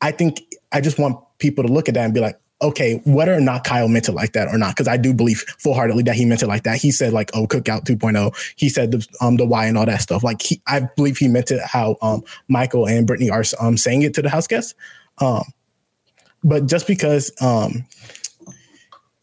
I 0.00 0.12
think 0.12 0.42
I 0.72 0.80
just 0.80 0.98
want 0.98 1.18
people 1.38 1.64
to 1.64 1.72
look 1.72 1.88
at 1.88 1.94
that 1.94 2.04
and 2.04 2.14
be 2.14 2.20
like, 2.20 2.38
okay, 2.60 3.00
whether 3.04 3.34
or 3.34 3.40
not 3.40 3.64
Kyle 3.64 3.88
meant 3.88 4.08
it 4.08 4.12
like 4.12 4.32
that 4.32 4.48
or 4.48 4.58
not, 4.58 4.74
because 4.74 4.88
I 4.88 4.96
do 4.96 5.14
believe 5.14 5.40
full 5.58 5.74
heartedly 5.74 6.02
that 6.04 6.16
he 6.16 6.24
meant 6.24 6.42
it 6.42 6.48
like 6.48 6.64
that. 6.64 6.78
He 6.78 6.90
said 6.90 7.12
like, 7.12 7.30
oh, 7.34 7.46
cookout 7.46 7.84
2.0. 7.84 8.54
He 8.56 8.68
said 8.68 8.90
the 8.90 9.06
um 9.20 9.36
the 9.36 9.46
why 9.46 9.66
and 9.66 9.78
all 9.78 9.86
that 9.86 10.00
stuff. 10.00 10.24
Like 10.24 10.42
he, 10.42 10.60
I 10.66 10.88
believe 10.96 11.18
he 11.18 11.28
meant 11.28 11.50
it 11.50 11.60
how 11.64 11.96
um 12.02 12.22
Michael 12.48 12.86
and 12.86 13.06
Brittany 13.06 13.30
are 13.30 13.44
um 13.60 13.76
saying 13.76 14.02
it 14.02 14.14
to 14.14 14.22
the 14.22 14.30
house 14.30 14.46
guests. 14.46 14.74
Um, 15.18 15.44
but 16.42 16.66
just 16.66 16.86
because 16.86 17.30
um 17.40 17.84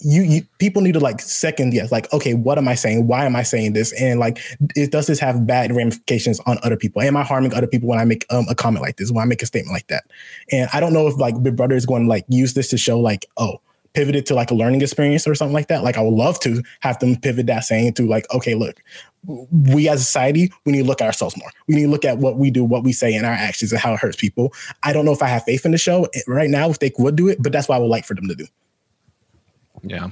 you, 0.06 0.22
you 0.22 0.42
people 0.60 0.84
need 0.84 0.94
to 0.94 1.00
like 1.00 1.20
second 1.20 1.74
yes 1.74 1.92
like 1.92 2.12
okay 2.14 2.36
what 2.36 2.60
am 2.60 2.68
i 2.68 2.76
saying? 2.76 3.08
Why 3.08 3.26
am 3.26 3.36
i 3.36 3.42
saying 3.42 3.74
this? 3.74 3.92
And 4.00 4.20
like 4.20 4.40
it 4.76 4.92
does 4.92 5.08
this 5.08 5.20
have 5.20 5.48
bad 5.48 5.76
ramifications 5.76 6.40
on 6.42 6.60
other 6.62 6.78
people? 6.78 7.02
Am 7.02 7.18
i 7.18 7.24
harming 7.24 7.54
other 7.56 7.66
people 7.66 7.90
when 7.90 7.98
i 7.98 8.06
make 8.06 8.24
um, 8.30 8.46
a 8.48 8.54
comment 8.54 8.84
like 8.84 8.98
this 8.98 9.12
when 9.12 9.24
i 9.24 9.26
make 9.26 9.42
a 9.42 9.48
statement 9.48 9.74
like 9.74 9.88
that? 9.88 10.06
And 10.52 10.70
i 10.74 10.80
don't 10.80 10.94
know 10.94 11.08
if 11.08 11.18
like 11.18 11.42
big 11.42 11.56
brother 11.56 11.76
is 11.76 11.88
going 11.88 12.04
to 12.04 12.10
like 12.10 12.26
use 12.30 12.54
this 12.54 12.70
to 12.70 12.78
show 12.78 13.00
like 13.00 13.26
oh 13.38 13.60
pivoted 13.94 14.26
to 14.28 14.36
like 14.36 14.52
a 14.52 14.54
learning 14.54 14.82
experience 14.82 15.26
or 15.26 15.34
something 15.34 15.54
like 15.54 15.70
that. 15.70 15.84
Like 15.84 15.98
i 15.98 16.02
would 16.02 16.14
love 16.14 16.40
to 16.42 16.62
have 16.82 17.00
them 17.00 17.16
pivot 17.16 17.48
that 17.48 17.64
saying 17.64 17.94
to 17.94 18.08
like 18.08 18.32
okay 18.32 18.54
look 18.54 18.84
we 19.26 19.90
as 19.90 20.02
a 20.02 20.04
society 20.04 20.54
we 20.66 20.72
need 20.72 20.84
to 20.84 20.88
look 20.88 21.02
at 21.02 21.08
ourselves 21.08 21.36
more. 21.36 21.50
We 21.68 21.76
need 21.76 21.84
to 21.84 21.90
look 21.90 22.06
at 22.06 22.20
what 22.20 22.38
we 22.38 22.52
do 22.52 22.64
what 22.64 22.84
we 22.84 22.94
say 22.94 23.16
and 23.16 23.26
our 23.26 23.34
actions 23.34 23.72
and 23.72 23.82
how 23.82 23.94
it 23.94 24.00
hurts 24.00 24.18
people. 24.18 24.54
I 24.84 24.94
don't 24.94 25.06
know 25.06 25.14
if 25.14 25.24
i 25.24 25.28
have 25.28 25.46
faith 25.46 25.66
in 25.66 25.72
the 25.72 25.80
show 25.80 26.08
right 26.28 26.50
now 26.50 26.70
if 26.70 26.78
they 26.78 26.92
would 27.00 27.16
do 27.16 27.28
it 27.28 27.42
but 27.42 27.52
that's 27.52 27.68
what 27.68 27.76
i 27.76 27.80
would 27.80 27.88
like 27.88 28.06
for 28.06 28.14
them 28.14 28.28
to 28.28 28.36
do 28.36 28.46
yeah, 29.84 30.10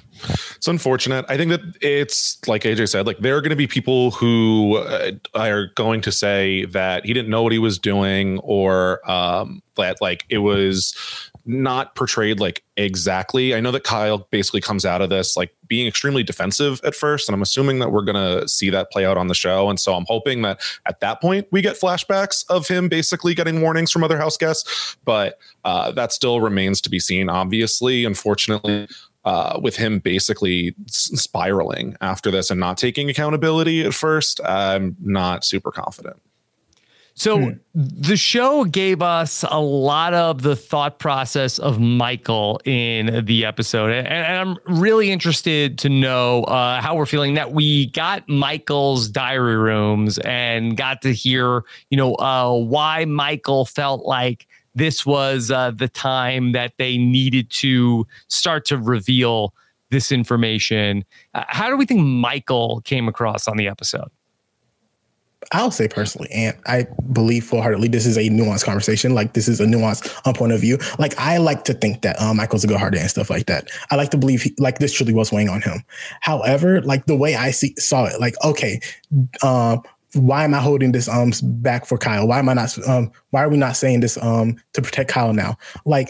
it's 0.56 0.68
unfortunate. 0.68 1.26
I 1.30 1.38
think 1.38 1.52
that 1.52 1.62
it's 1.82 2.46
like 2.48 2.64
AJ 2.64 2.90
said, 2.90 3.08
like 3.08 3.20
there 3.20 3.36
are 3.36 3.42
going 3.42 3.52
to 3.52 3.56
be 3.56 3.68
people 3.68 4.12
who 4.12 4.78
uh, 4.78 5.12
are 5.34 5.68
going 5.76 6.02
to 6.02 6.12
say 6.12 6.66
that 6.66 7.06
he 7.06 7.14
didn't 7.14 7.30
know 7.30 7.44
what 7.44 7.52
he 7.52 7.60
was 7.60 7.80
doing, 7.80 8.40
or 8.40 9.10
um, 9.10 9.62
that 9.76 10.02
like 10.02 10.26
it 10.30 10.40
was 10.40 10.96
not 11.46 11.96
portrayed 11.96 12.40
like 12.40 12.64
exactly. 12.78 13.54
I 13.54 13.60
know 13.60 13.72
that 13.72 13.84
Kyle 13.84 14.28
basically 14.32 14.62
comes 14.62 14.86
out 14.86 15.02
of 15.02 15.10
this 15.10 15.36
like 15.36 15.54
being 15.68 15.88
extremely 15.88 16.24
defensive 16.24 16.80
at 16.84 16.96
first, 16.96 17.28
and 17.28 17.36
I'm 17.36 17.42
assuming 17.42 17.80
that 17.80 17.92
we're 17.92 18.04
going 18.04 18.42
to 18.42 18.48
see 18.48 18.70
that 18.70 18.92
play 18.92 19.06
out 19.06 19.18
on 19.18 19.28
the 19.28 19.34
show. 19.36 19.70
And 19.70 19.80
so 19.80 19.94
I'm 19.94 20.06
hoping 20.08 20.42
that 20.44 20.62
at 20.86 21.00
that 21.02 21.20
point 21.22 21.48
we 21.52 21.62
get 21.62 21.80
flashbacks 21.80 22.46
of 22.50 22.68
him 22.68 22.88
basically 22.88 23.34
getting 23.34 23.62
warnings 23.62 23.92
from 23.92 24.04
other 24.04 24.18
house 24.18 24.38
guests, 24.38 24.96
but 25.04 25.38
uh, 25.66 25.92
that 25.92 26.14
still 26.14 26.40
remains 26.40 26.80
to 26.82 26.90
be 26.90 27.00
seen. 27.00 27.30
Obviously, 27.30 28.06
unfortunately, 28.06 28.88
uh, 29.26 29.60
with 29.62 29.78
him 29.78 30.00
basically 30.00 30.76
spiraling 30.88 31.96
after 32.02 32.30
this 32.32 32.50
and 32.50 32.60
not 32.60 32.78
taking 32.78 33.10
accountability 33.10 33.84
at 33.84 33.94
first, 33.94 34.42
I'm 34.44 34.96
not 35.02 35.46
super 35.46 35.72
confident. 35.72 36.18
So 37.16 37.40
hmm. 37.40 37.52
the 37.76 38.18
show 38.18 38.66
gave 38.66 39.02
us 39.02 39.46
a 39.48 39.62
lot 39.62 40.16
of 40.16 40.42
the 40.42 40.56
thought 40.56 40.98
process 40.98 41.60
of 41.60 41.80
Michael 41.80 42.60
in 42.66 43.24
the 43.26 43.46
episode, 43.46 43.92
and, 43.92 44.08
and 44.08 44.50
I'm 44.50 44.80
really 44.80 45.12
interested 45.12 45.78
to 45.80 45.90
know 45.90 46.44
uh, 46.46 46.82
how 46.82 46.96
we're 46.96 47.06
feeling. 47.06 47.36
That 47.36 47.52
we 47.52 47.88
got 47.88 48.28
Michael's 48.28 49.08
diary 49.10 49.58
rooms 49.58 50.18
and 50.20 50.76
got 50.76 51.04
to 51.04 51.14
hear, 51.14 51.64
you 51.92 51.98
know, 51.98 52.16
uh, 52.16 52.52
why 52.52 53.06
Michael 53.06 53.66
felt 53.66 54.06
like 54.06 54.48
this 54.76 55.06
was 55.06 55.52
uh, 55.52 55.72
the 55.72 55.88
time 55.88 56.52
that 56.54 56.74
they 56.78 56.98
needed 56.98 57.50
to 57.52 58.08
start 58.28 58.66
to 58.66 58.78
reveal 58.78 59.54
this 59.90 60.12
information. 60.12 61.06
Uh, 61.34 61.44
how 61.48 61.70
do 61.70 61.78
we 61.78 61.86
think 61.86 62.02
Michael 62.02 62.82
came 62.84 63.08
across 63.08 63.48
on 63.48 63.58
the 63.58 63.68
episode? 63.68 64.10
I'll 65.52 65.72
say 65.72 65.88
personally, 65.88 66.30
and 66.32 66.58
I 66.66 66.88
believe 67.12 67.44
full 67.44 67.62
heartedly 67.62 67.88
this 67.88 68.06
is 68.06 68.18
a 68.18 68.30
nuanced 68.30 68.64
conversation. 68.64 69.14
Like 69.14 69.34
this 69.34 69.48
is 69.48 69.60
a 69.60 69.66
nuanced 69.66 70.26
um, 70.26 70.34
point 70.34 70.54
of 70.54 70.62
view. 70.62 70.78
Like 71.00 71.18
I 71.18 71.38
like 71.38 71.66
to 71.66 71.74
think 71.74 72.02
that 72.02 72.20
um, 72.22 72.38
Michael's 72.38 72.64
a 72.64 72.68
good 72.68 72.78
hearted 72.78 73.00
and 73.02 73.10
stuff 73.10 73.30
like 73.30 73.46
that. 73.48 73.68
I 73.92 73.96
like 73.96 74.10
to 74.12 74.18
believe 74.18 74.42
he, 74.42 74.56
like 74.58 74.80
this 74.80 74.94
truly 74.94 75.14
was 75.14 75.32
weighing 75.32 75.50
on 75.50 75.62
him. 75.62 75.84
However, 76.22 76.82
like 76.82 77.06
the 77.06 77.16
way 77.16 77.36
I 77.36 77.52
see 77.52 77.76
saw 77.78 78.06
it, 78.06 78.20
like 78.20 78.36
okay, 78.44 78.80
um, 79.42 79.82
why 80.14 80.44
am 80.44 80.54
I 80.54 80.60
holding 80.60 80.92
this 80.92 81.08
um 81.08 81.32
back 81.42 81.86
for 81.86 81.98
Kyle? 81.98 82.28
Why 82.28 82.40
am 82.40 82.50
I 82.50 82.54
not 82.54 82.88
um 82.88 83.12
why 83.32 83.44
are 83.44 83.50
we 83.50 83.58
not 83.58 83.76
saying 83.76 84.02
this 84.02 84.18
um 84.22 84.58
to 84.74 84.82
protect 84.82 85.10
Kyle 85.10 85.34
now? 85.34 85.58
Like 85.86 86.10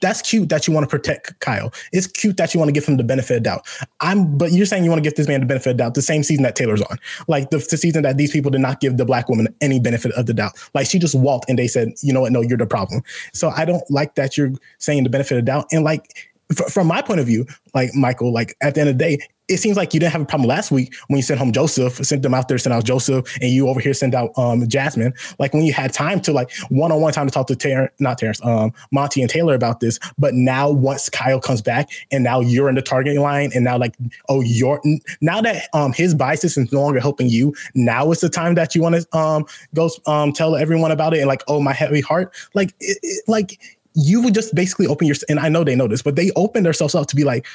that's 0.00 0.22
cute 0.22 0.48
that 0.48 0.66
you 0.66 0.72
want 0.72 0.84
to 0.84 0.88
protect 0.88 1.38
Kyle. 1.40 1.72
It's 1.92 2.06
cute 2.06 2.36
that 2.38 2.54
you 2.54 2.58
want 2.58 2.68
to 2.68 2.72
give 2.72 2.86
him 2.86 2.96
the 2.96 3.04
benefit 3.04 3.36
of 3.36 3.42
doubt. 3.42 3.66
I'm, 4.00 4.38
but 4.38 4.52
you're 4.52 4.66
saying 4.66 4.84
you 4.84 4.90
want 4.90 5.04
to 5.04 5.08
give 5.08 5.16
this 5.16 5.28
man 5.28 5.40
the 5.40 5.46
benefit 5.46 5.72
of 5.72 5.76
doubt 5.76 5.94
the 5.94 6.02
same 6.02 6.22
season 6.22 6.42
that 6.44 6.56
Taylor's 6.56 6.80
on, 6.80 6.98
like 7.28 7.50
the, 7.50 7.58
the 7.58 7.76
season 7.76 8.02
that 8.04 8.16
these 8.16 8.32
people 8.32 8.50
did 8.50 8.62
not 8.62 8.80
give 8.80 8.96
the 8.96 9.04
black 9.04 9.28
woman 9.28 9.48
any 9.60 9.78
benefit 9.78 10.12
of 10.12 10.26
the 10.26 10.34
doubt. 10.34 10.52
Like 10.72 10.86
she 10.86 10.98
just 10.98 11.14
walked 11.14 11.48
and 11.48 11.58
they 11.58 11.68
said, 11.68 11.92
you 12.02 12.12
know 12.12 12.22
what, 12.22 12.32
no, 12.32 12.40
you're 12.40 12.58
the 12.58 12.66
problem. 12.66 13.02
So 13.32 13.50
I 13.50 13.66
don't 13.66 13.88
like 13.90 14.14
that 14.14 14.36
you're 14.36 14.52
saying 14.78 15.04
the 15.04 15.10
benefit 15.10 15.38
of 15.38 15.44
doubt. 15.44 15.66
And 15.72 15.84
like 15.84 16.32
from 16.52 16.86
my 16.86 17.02
point 17.02 17.20
of 17.20 17.26
view, 17.26 17.46
like 17.74 17.94
Michael, 17.94 18.32
like 18.32 18.56
at 18.60 18.74
the 18.74 18.80
end 18.80 18.90
of 18.90 18.98
the 18.98 19.04
day, 19.04 19.18
it 19.48 19.58
seems 19.58 19.76
like 19.76 19.92
you 19.92 20.00
didn't 20.00 20.12
have 20.12 20.22
a 20.22 20.24
problem 20.24 20.48
last 20.48 20.70
week 20.70 20.94
when 21.08 21.18
you 21.18 21.22
sent 21.22 21.38
home 21.38 21.52
Joseph, 21.52 21.96
sent 21.96 22.22
them 22.22 22.32
out 22.32 22.48
there, 22.48 22.56
sent 22.56 22.72
out 22.72 22.84
Joseph, 22.84 23.36
and 23.42 23.50
you 23.50 23.68
over 23.68 23.78
here 23.78 23.92
sent 23.92 24.14
out 24.14 24.30
um, 24.38 24.66
Jasmine. 24.66 25.12
Like 25.38 25.52
when 25.52 25.64
you 25.64 25.72
had 25.72 25.92
time 25.92 26.20
to 26.20 26.32
like 26.32 26.50
one 26.70 26.90
on 26.90 27.00
one 27.00 27.12
time 27.12 27.26
to 27.26 27.32
talk 27.32 27.46
to 27.48 27.56
Terrance, 27.56 27.92
not 27.98 28.16
Terrance, 28.16 28.42
um, 28.42 28.72
Monte 28.90 29.20
and 29.20 29.30
Taylor 29.30 29.54
about 29.54 29.80
this. 29.80 29.98
But 30.16 30.32
now 30.32 30.70
once 30.70 31.10
Kyle 31.10 31.40
comes 31.40 31.60
back 31.60 31.90
and 32.10 32.24
now 32.24 32.40
you're 32.40 32.70
in 32.70 32.74
the 32.74 32.82
targeting 32.82 33.20
line, 33.20 33.50
and 33.54 33.64
now 33.64 33.76
like 33.76 33.96
oh 34.28 34.40
you're 34.40 34.80
now 35.20 35.42
that 35.42 35.68
um 35.74 35.92
his 35.92 36.14
biases 36.14 36.56
is 36.56 36.72
no 36.72 36.80
longer 36.80 37.00
helping 37.00 37.28
you, 37.28 37.54
now 37.74 38.10
is 38.12 38.20
the 38.20 38.30
time 38.30 38.54
that 38.54 38.74
you 38.74 38.80
want 38.80 38.94
to 38.94 39.16
um 39.16 39.44
go 39.74 39.90
um 40.06 40.32
tell 40.32 40.56
everyone 40.56 40.90
about 40.90 41.12
it 41.12 41.18
and 41.18 41.28
like 41.28 41.42
oh 41.48 41.60
my 41.60 41.72
heavy 41.72 42.00
heart, 42.00 42.34
like 42.54 42.70
it, 42.80 42.98
it, 43.02 43.24
like 43.28 43.58
you 43.94 44.22
would 44.22 44.34
just 44.34 44.54
basically 44.54 44.86
open 44.86 45.06
your 45.06 45.16
and 45.28 45.38
I 45.38 45.48
know 45.48 45.64
they 45.64 45.76
know 45.76 45.88
this, 45.88 46.02
but 46.02 46.16
they 46.16 46.30
open 46.36 46.64
themselves 46.64 46.94
up 46.94 47.06
to 47.08 47.16
be 47.16 47.24
like, 47.24 47.46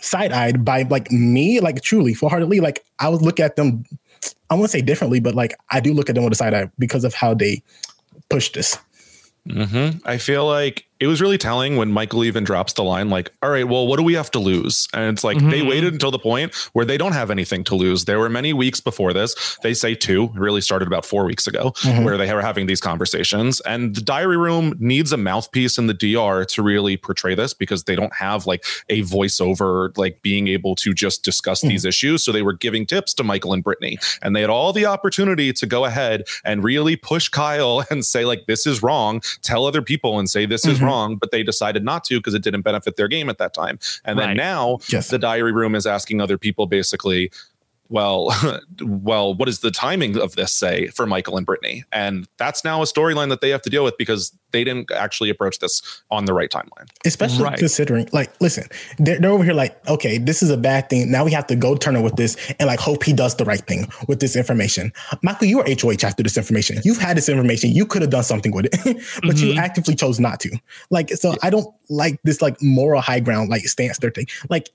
side 0.00 0.32
eyed 0.32 0.64
by 0.64 0.82
like 0.82 1.10
me, 1.10 1.60
like 1.60 1.82
truly 1.82 2.14
full 2.14 2.28
heartedly. 2.28 2.60
Like 2.60 2.84
I 2.98 3.08
would 3.08 3.22
look 3.22 3.40
at 3.40 3.56
them, 3.56 3.84
I 4.50 4.54
won't 4.54 4.70
say 4.70 4.80
differently, 4.80 5.20
but 5.20 5.34
like 5.34 5.54
I 5.70 5.80
do 5.80 5.92
look 5.92 6.08
at 6.08 6.14
them 6.14 6.24
with 6.24 6.32
a 6.32 6.36
side 6.36 6.54
eye 6.54 6.70
because 6.78 7.04
of 7.04 7.14
how 7.14 7.34
they 7.34 7.62
push 8.28 8.50
this. 8.52 8.78
Mm-hmm. 9.48 9.98
I 10.04 10.18
feel 10.18 10.46
like 10.46 10.87
it 11.00 11.06
was 11.06 11.20
really 11.20 11.38
telling 11.38 11.76
when 11.76 11.92
Michael 11.92 12.24
even 12.24 12.42
drops 12.42 12.72
the 12.72 12.82
line, 12.82 13.08
like, 13.08 13.30
all 13.40 13.50
right, 13.50 13.68
well, 13.68 13.86
what 13.86 13.98
do 13.98 14.02
we 14.02 14.14
have 14.14 14.30
to 14.32 14.40
lose? 14.40 14.88
And 14.92 15.12
it's 15.12 15.22
like 15.22 15.38
mm-hmm. 15.38 15.50
they 15.50 15.62
waited 15.62 15.92
until 15.92 16.10
the 16.10 16.18
point 16.18 16.54
where 16.72 16.84
they 16.84 16.98
don't 16.98 17.12
have 17.12 17.30
anything 17.30 17.62
to 17.64 17.76
lose. 17.76 18.04
There 18.04 18.18
were 18.18 18.28
many 18.28 18.52
weeks 18.52 18.80
before 18.80 19.12
this. 19.12 19.58
They 19.62 19.74
say 19.74 19.94
two, 19.94 20.30
really 20.34 20.60
started 20.60 20.88
about 20.88 21.04
four 21.04 21.24
weeks 21.24 21.46
ago, 21.46 21.70
mm-hmm. 21.70 22.04
where 22.04 22.16
they 22.16 22.32
were 22.34 22.42
having 22.42 22.66
these 22.66 22.80
conversations. 22.80 23.60
And 23.60 23.94
the 23.94 24.00
diary 24.00 24.36
room 24.36 24.74
needs 24.80 25.12
a 25.12 25.16
mouthpiece 25.16 25.78
in 25.78 25.86
the 25.86 25.94
DR 25.94 26.44
to 26.46 26.62
really 26.62 26.96
portray 26.96 27.36
this 27.36 27.54
because 27.54 27.84
they 27.84 27.94
don't 27.94 28.14
have 28.14 28.46
like 28.46 28.64
a 28.88 29.02
voiceover, 29.02 29.96
like 29.96 30.20
being 30.22 30.48
able 30.48 30.74
to 30.76 30.92
just 30.92 31.22
discuss 31.22 31.60
mm-hmm. 31.60 31.68
these 31.68 31.84
issues. 31.84 32.24
So 32.24 32.32
they 32.32 32.42
were 32.42 32.54
giving 32.54 32.86
tips 32.86 33.14
to 33.14 33.24
Michael 33.24 33.52
and 33.52 33.62
Brittany, 33.62 33.98
and 34.20 34.34
they 34.34 34.40
had 34.40 34.50
all 34.50 34.72
the 34.72 34.86
opportunity 34.86 35.52
to 35.52 35.66
go 35.66 35.84
ahead 35.84 36.24
and 36.44 36.64
really 36.64 36.96
push 36.96 37.28
Kyle 37.28 37.84
and 37.90 38.04
say, 38.04 38.24
like, 38.24 38.46
this 38.46 38.66
is 38.66 38.82
wrong, 38.82 39.22
tell 39.42 39.64
other 39.64 39.82
people 39.82 40.18
and 40.18 40.28
say, 40.28 40.44
this 40.44 40.66
is 40.66 40.80
wrong 40.80 40.86
mm-hmm 40.86 40.87
Mm-hmm. 40.88 40.96
wrong, 40.96 41.16
but 41.16 41.30
they 41.30 41.42
decided 41.42 41.84
not 41.84 42.04
to 42.04 42.18
because 42.18 42.34
it 42.34 42.42
didn't 42.42 42.62
benefit 42.62 42.96
their 42.96 43.08
game 43.08 43.28
at 43.28 43.38
that 43.38 43.54
time. 43.54 43.78
And 44.04 44.18
right. 44.18 44.28
then 44.28 44.36
now 44.36 44.78
yes. 44.88 45.08
the 45.08 45.18
diary 45.18 45.52
room 45.52 45.74
is 45.74 45.86
asking 45.86 46.20
other 46.20 46.38
people 46.38 46.66
basically, 46.66 47.30
well, 47.88 48.34
well, 48.80 49.34
what 49.34 49.46
does 49.46 49.60
the 49.60 49.70
timing 49.70 50.18
of 50.18 50.36
this 50.36 50.52
say 50.52 50.86
for 50.88 51.06
Michael 51.06 51.36
and 51.36 51.44
Brittany? 51.44 51.84
And 51.92 52.28
that's 52.36 52.64
now 52.64 52.82
a 52.82 52.84
storyline 52.84 53.28
that 53.30 53.40
they 53.40 53.50
have 53.50 53.62
to 53.62 53.70
deal 53.70 53.84
with 53.84 53.96
because 53.98 54.36
they 54.52 54.64
didn't 54.64 54.90
actually 54.92 55.30
approach 55.30 55.58
this 55.58 56.02
on 56.10 56.24
the 56.24 56.32
right 56.32 56.50
timeline. 56.50 56.88
Especially 57.04 57.44
right. 57.44 57.58
considering, 57.58 58.08
like, 58.12 58.32
listen, 58.40 58.64
they're, 58.98 59.18
they're 59.18 59.30
over 59.30 59.44
here 59.44 59.52
like, 59.52 59.86
okay, 59.88 60.18
this 60.18 60.42
is 60.42 60.50
a 60.50 60.56
bad 60.56 60.88
thing. 60.88 61.10
Now 61.10 61.24
we 61.24 61.32
have 61.32 61.46
to 61.48 61.56
go 61.56 61.74
turn 61.74 61.88
Turner 61.88 62.02
with 62.02 62.16
this 62.16 62.36
and 62.58 62.66
like 62.66 62.80
hope 62.80 63.02
he 63.02 63.12
does 63.12 63.36
the 63.36 63.44
right 63.44 63.66
thing 63.66 63.90
with 64.08 64.20
this 64.20 64.36
information. 64.36 64.92
Michael, 65.22 65.48
you 65.48 65.60
are 65.60 65.66
HOH 65.66 66.06
after 66.06 66.22
this 66.22 66.36
information. 66.36 66.78
You've 66.84 66.98
had 66.98 67.16
this 67.16 67.28
information. 67.28 67.70
You 67.70 67.86
could 67.86 68.02
have 68.02 68.10
done 68.10 68.24
something 68.24 68.52
with 68.52 68.66
it, 68.66 68.72
but 68.84 68.94
mm-hmm. 68.94 69.46
you 69.46 69.54
actively 69.54 69.94
chose 69.94 70.20
not 70.20 70.40
to. 70.40 70.58
Like, 70.90 71.10
so 71.10 71.34
I 71.42 71.50
don't 71.50 71.74
like 71.88 72.20
this 72.24 72.42
like 72.42 72.60
moral 72.62 73.00
high 73.00 73.20
ground 73.20 73.48
like 73.48 73.62
stance 73.62 73.98
they're 73.98 74.10
taking. 74.10 74.34
Like 74.50 74.68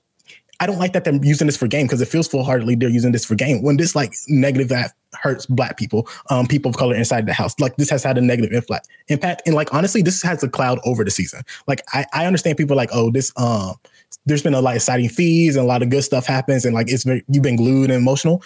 I 0.64 0.66
don't 0.66 0.78
like 0.78 0.94
that 0.94 1.04
they're 1.04 1.14
using 1.22 1.46
this 1.46 1.58
for 1.58 1.66
game 1.66 1.84
because 1.84 2.00
it 2.00 2.08
feels 2.08 2.26
full 2.26 2.42
heartedly 2.42 2.74
they're 2.74 2.88
using 2.88 3.12
this 3.12 3.26
for 3.26 3.34
game 3.34 3.62
when 3.62 3.76
this 3.76 3.94
like 3.94 4.14
negative 4.28 4.70
that 4.70 4.92
hurts 5.12 5.44
black 5.44 5.76
people, 5.76 6.08
um, 6.30 6.46
people 6.46 6.70
of 6.70 6.78
color 6.78 6.94
inside 6.94 7.26
the 7.26 7.34
house. 7.34 7.60
Like 7.60 7.76
this 7.76 7.90
has 7.90 8.02
had 8.02 8.16
a 8.16 8.22
negative 8.22 8.64
impact. 9.08 9.42
And 9.44 9.54
like 9.54 9.74
honestly, 9.74 10.00
this 10.00 10.22
has 10.22 10.42
a 10.42 10.48
cloud 10.48 10.78
over 10.86 11.04
the 11.04 11.10
season. 11.10 11.42
Like 11.66 11.82
I, 11.92 12.06
I 12.14 12.24
understand 12.24 12.56
people 12.56 12.78
like, 12.78 12.88
oh, 12.94 13.10
this 13.10 13.30
um 13.36 13.74
there's 14.24 14.42
been 14.42 14.54
a 14.54 14.60
lot 14.62 14.70
of 14.70 14.76
exciting 14.76 15.10
fees 15.10 15.54
and 15.54 15.62
a 15.66 15.68
lot 15.68 15.82
of 15.82 15.90
good 15.90 16.02
stuff 16.02 16.24
happens, 16.24 16.64
and 16.64 16.74
like 16.74 16.90
it's 16.90 17.04
very 17.04 17.22
you've 17.28 17.42
been 17.42 17.56
glued 17.56 17.90
and 17.90 18.00
emotional. 18.00 18.42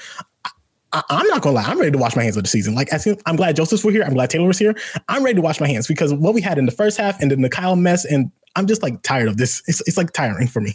I, 0.92 1.02
am 1.08 1.26
not 1.28 1.42
gonna 1.42 1.54
lie, 1.54 1.62
I'm 1.62 1.78
ready 1.78 1.92
to 1.92 1.98
wash 1.98 2.16
my 2.16 2.24
hands 2.24 2.36
of 2.36 2.42
the 2.42 2.48
season. 2.48 2.74
Like, 2.74 2.88
I'm 3.26 3.36
glad 3.36 3.54
Joseph's 3.54 3.84
were 3.84 3.92
here. 3.92 4.02
I'm 4.02 4.14
glad 4.14 4.30
Taylor 4.30 4.48
was 4.48 4.58
here. 4.58 4.74
I'm 5.08 5.22
ready 5.22 5.36
to 5.36 5.42
wash 5.42 5.60
my 5.60 5.68
hands 5.68 5.86
because 5.86 6.12
what 6.12 6.34
we 6.34 6.40
had 6.40 6.58
in 6.58 6.66
the 6.66 6.72
first 6.72 6.96
half 6.96 7.20
and 7.20 7.30
then 7.30 7.42
the 7.42 7.48
Kyle 7.48 7.76
mess, 7.76 8.04
and 8.04 8.32
I'm 8.56 8.66
just 8.66 8.82
like 8.82 9.02
tired 9.02 9.28
of 9.28 9.36
this. 9.36 9.62
It's, 9.68 9.86
it's 9.86 9.96
like 9.96 10.12
tiring 10.12 10.48
for 10.48 10.60
me. 10.60 10.74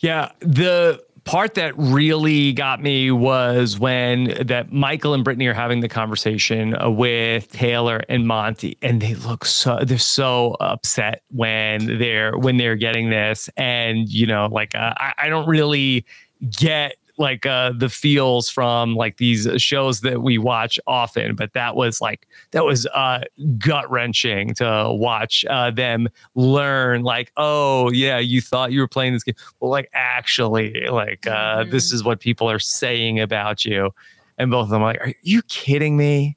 Yeah, 0.00 0.32
the 0.40 1.02
part 1.24 1.54
that 1.54 1.72
really 1.76 2.52
got 2.52 2.82
me 2.82 3.10
was 3.10 3.78
when 3.78 4.34
that 4.46 4.72
Michael 4.72 5.14
and 5.14 5.24
Brittany 5.24 5.46
are 5.46 5.54
having 5.54 5.80
the 5.80 5.88
conversation 5.88 6.76
uh, 6.80 6.90
with 6.90 7.50
Taylor 7.50 8.02
and 8.08 8.26
Monte, 8.26 8.76
and 8.82 9.00
they 9.00 9.14
look 9.14 9.44
so 9.44 9.78
they're 9.82 9.98
so 9.98 10.56
upset 10.60 11.22
when 11.30 11.98
they're 11.98 12.36
when 12.36 12.56
they're 12.56 12.76
getting 12.76 13.10
this, 13.10 13.48
and 13.56 14.08
you 14.08 14.26
know, 14.26 14.48
like 14.50 14.74
uh, 14.74 14.94
I, 14.96 15.12
I 15.18 15.28
don't 15.28 15.48
really 15.48 16.04
get 16.50 16.96
like 17.18 17.46
uh 17.46 17.72
the 17.76 17.88
feels 17.88 18.50
from 18.50 18.94
like 18.96 19.18
these 19.18 19.48
shows 19.56 20.00
that 20.00 20.22
we 20.22 20.36
watch 20.36 20.78
often 20.86 21.34
but 21.34 21.52
that 21.52 21.76
was 21.76 22.00
like 22.00 22.26
that 22.50 22.64
was 22.64 22.86
uh 22.86 23.20
gut 23.58 23.88
wrenching 23.90 24.52
to 24.54 24.88
watch 24.92 25.44
uh 25.48 25.70
them 25.70 26.08
learn 26.34 27.02
like 27.02 27.32
oh 27.36 27.90
yeah 27.92 28.18
you 28.18 28.40
thought 28.40 28.72
you 28.72 28.80
were 28.80 28.88
playing 28.88 29.12
this 29.12 29.22
game. 29.22 29.34
Well 29.60 29.70
like 29.70 29.90
actually 29.92 30.86
like 30.88 31.26
uh 31.26 31.30
mm-hmm. 31.30 31.70
this 31.70 31.92
is 31.92 32.04
what 32.04 32.20
people 32.20 32.50
are 32.50 32.58
saying 32.58 33.20
about 33.20 33.64
you. 33.64 33.90
And 34.38 34.50
both 34.50 34.64
of 34.64 34.70
them 34.70 34.82
like 34.82 35.00
are 35.00 35.14
you 35.22 35.42
kidding 35.42 35.96
me? 35.96 36.36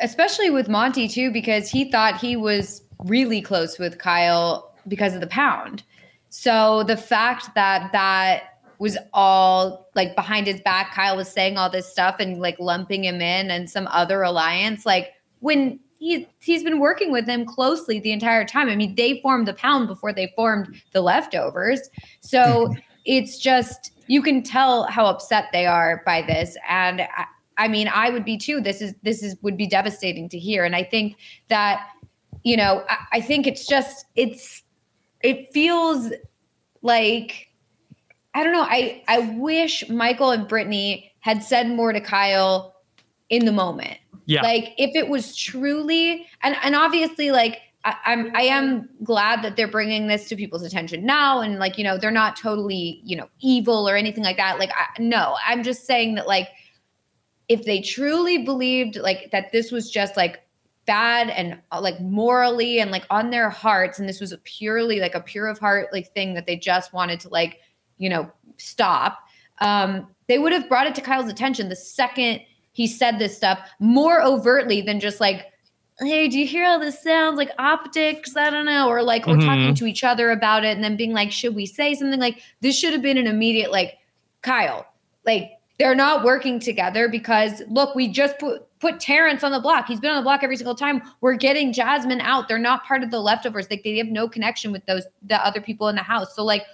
Especially 0.00 0.50
with 0.50 0.68
Monte 0.68 1.08
too 1.08 1.30
because 1.30 1.70
he 1.70 1.90
thought 1.90 2.20
he 2.20 2.36
was 2.36 2.82
really 3.04 3.40
close 3.40 3.78
with 3.78 3.98
Kyle 3.98 4.74
because 4.88 5.14
of 5.14 5.20
the 5.20 5.26
pound. 5.26 5.82
So 6.30 6.82
the 6.82 6.96
fact 6.96 7.54
that 7.54 7.92
that 7.92 8.53
was 8.78 8.96
all 9.12 9.88
like 9.94 10.14
behind 10.16 10.46
his 10.46 10.60
back. 10.60 10.92
Kyle 10.92 11.16
was 11.16 11.28
saying 11.28 11.56
all 11.56 11.70
this 11.70 11.90
stuff 11.90 12.16
and 12.18 12.40
like 12.40 12.58
lumping 12.58 13.04
him 13.04 13.20
in 13.20 13.50
and 13.50 13.70
some 13.70 13.88
other 13.90 14.22
alliance. 14.22 14.84
Like 14.84 15.12
when 15.40 15.78
he 16.04 16.28
he's 16.40 16.62
been 16.62 16.80
working 16.80 17.10
with 17.10 17.26
them 17.26 17.46
closely 17.46 17.98
the 17.98 18.12
entire 18.12 18.44
time. 18.44 18.68
I 18.68 18.76
mean, 18.76 18.94
they 18.94 19.20
formed 19.20 19.48
the 19.48 19.54
pound 19.54 19.88
before 19.88 20.12
they 20.12 20.32
formed 20.36 20.80
the 20.92 21.00
leftovers. 21.00 21.80
So 22.20 22.74
it's 23.04 23.38
just 23.38 23.92
you 24.06 24.20
can 24.20 24.42
tell 24.42 24.84
how 24.84 25.06
upset 25.06 25.46
they 25.52 25.66
are 25.66 26.02
by 26.04 26.22
this. 26.22 26.56
And 26.68 27.02
I, 27.02 27.24
I 27.56 27.68
mean, 27.68 27.88
I 27.88 28.10
would 28.10 28.24
be 28.24 28.36
too. 28.36 28.60
This 28.60 28.82
is 28.82 28.94
this 29.02 29.22
is 29.22 29.36
would 29.42 29.56
be 29.56 29.66
devastating 29.66 30.28
to 30.28 30.38
hear. 30.38 30.64
And 30.64 30.76
I 30.76 30.82
think 30.84 31.16
that, 31.48 31.86
you 32.42 32.56
know, 32.56 32.84
I, 32.88 32.96
I 33.12 33.20
think 33.20 33.46
it's 33.46 33.66
just 33.66 34.04
it's 34.14 34.62
it 35.22 35.52
feels 35.52 36.12
like 36.82 37.48
I 38.34 38.42
don't 38.42 38.52
know. 38.52 38.66
I 38.68 39.02
I 39.08 39.20
wish 39.36 39.88
Michael 39.88 40.30
and 40.30 40.48
Brittany 40.48 41.12
had 41.20 41.42
said 41.42 41.68
more 41.68 41.92
to 41.92 42.00
Kyle 42.00 42.74
in 43.30 43.44
the 43.44 43.52
moment. 43.52 43.98
Yeah. 44.26 44.42
Like 44.42 44.74
if 44.76 44.94
it 44.96 45.08
was 45.08 45.36
truly 45.36 46.26
and 46.42 46.56
and 46.62 46.74
obviously 46.74 47.30
like 47.30 47.60
I, 47.84 47.96
I'm 48.06 48.34
I 48.34 48.42
am 48.42 48.88
glad 49.02 49.42
that 49.42 49.56
they're 49.56 49.68
bringing 49.68 50.08
this 50.08 50.28
to 50.28 50.36
people's 50.36 50.62
attention 50.62 51.06
now 51.06 51.40
and 51.40 51.58
like 51.58 51.78
you 51.78 51.84
know 51.84 51.96
they're 51.96 52.10
not 52.10 52.36
totally 52.36 53.00
you 53.04 53.16
know 53.16 53.28
evil 53.40 53.88
or 53.88 53.96
anything 53.96 54.24
like 54.24 54.36
that. 54.38 54.58
Like 54.58 54.70
I, 54.74 55.00
no, 55.00 55.36
I'm 55.46 55.62
just 55.62 55.86
saying 55.86 56.16
that 56.16 56.26
like 56.26 56.48
if 57.48 57.64
they 57.64 57.80
truly 57.80 58.38
believed 58.38 58.96
like 58.96 59.30
that 59.32 59.52
this 59.52 59.70
was 59.70 59.90
just 59.90 60.16
like 60.16 60.40
bad 60.86 61.30
and 61.30 61.60
uh, 61.72 61.80
like 61.80 62.00
morally 62.00 62.80
and 62.80 62.90
like 62.90 63.06
on 63.10 63.30
their 63.30 63.48
hearts 63.48 63.98
and 63.98 64.08
this 64.08 64.20
was 64.20 64.32
a 64.32 64.38
purely 64.38 65.00
like 65.00 65.14
a 65.14 65.20
pure 65.20 65.46
of 65.46 65.58
heart 65.58 65.88
like 65.92 66.12
thing 66.12 66.34
that 66.34 66.46
they 66.46 66.56
just 66.56 66.92
wanted 66.92 67.20
to 67.20 67.28
like 67.28 67.58
you 67.98 68.08
know, 68.08 68.30
stop. 68.56 69.18
Um, 69.60 70.08
they 70.28 70.38
would 70.38 70.52
have 70.52 70.68
brought 70.68 70.86
it 70.86 70.94
to 70.96 71.00
Kyle's 71.00 71.30
attention 71.30 71.68
the 71.68 71.76
second 71.76 72.40
he 72.74 72.88
said 72.88 73.18
this 73.18 73.36
stuff 73.36 73.60
more 73.78 74.20
overtly 74.20 74.82
than 74.82 75.00
just 75.00 75.20
like, 75.20 75.46
hey, 76.00 76.26
do 76.28 76.38
you 76.38 76.46
hear 76.46 76.64
how 76.64 76.76
this 76.76 77.00
sounds 77.00 77.38
like 77.38 77.50
optics? 77.56 78.36
I 78.36 78.50
don't 78.50 78.66
know. 78.66 78.88
Or 78.88 79.00
like 79.02 79.26
we're 79.26 79.36
mm-hmm. 79.36 79.46
talking 79.46 79.74
to 79.76 79.86
each 79.86 80.02
other 80.02 80.32
about 80.32 80.64
it 80.64 80.74
and 80.74 80.82
then 80.82 80.96
being 80.96 81.12
like, 81.12 81.30
should 81.30 81.54
we 81.54 81.66
say 81.66 81.94
something 81.94 82.18
like 82.18 82.42
this 82.60 82.76
should 82.76 82.92
have 82.92 83.00
been 83.00 83.16
an 83.16 83.28
immediate 83.28 83.70
like, 83.70 83.94
Kyle, 84.42 84.86
like 85.24 85.52
they're 85.78 85.94
not 85.94 86.24
working 86.24 86.58
together 86.58 87.08
because 87.08 87.62
look, 87.68 87.94
we 87.94 88.08
just 88.08 88.38
put 88.38 88.66
put 88.80 88.98
Terrance 88.98 89.44
on 89.44 89.52
the 89.52 89.60
block. 89.60 89.86
He's 89.86 90.00
been 90.00 90.10
on 90.10 90.16
the 90.16 90.22
block 90.22 90.42
every 90.42 90.56
single 90.56 90.74
time. 90.74 91.00
We're 91.20 91.34
getting 91.34 91.72
Jasmine 91.72 92.20
out. 92.20 92.48
They're 92.48 92.58
not 92.58 92.84
part 92.84 93.04
of 93.04 93.10
the 93.10 93.20
leftovers. 93.20 93.70
Like 93.70 93.84
they 93.84 93.96
have 93.98 94.08
no 94.08 94.28
connection 94.28 94.72
with 94.72 94.84
those 94.86 95.04
the 95.22 95.36
other 95.46 95.60
people 95.60 95.86
in 95.86 95.94
the 95.94 96.02
house. 96.02 96.34
So 96.34 96.44
like 96.44 96.64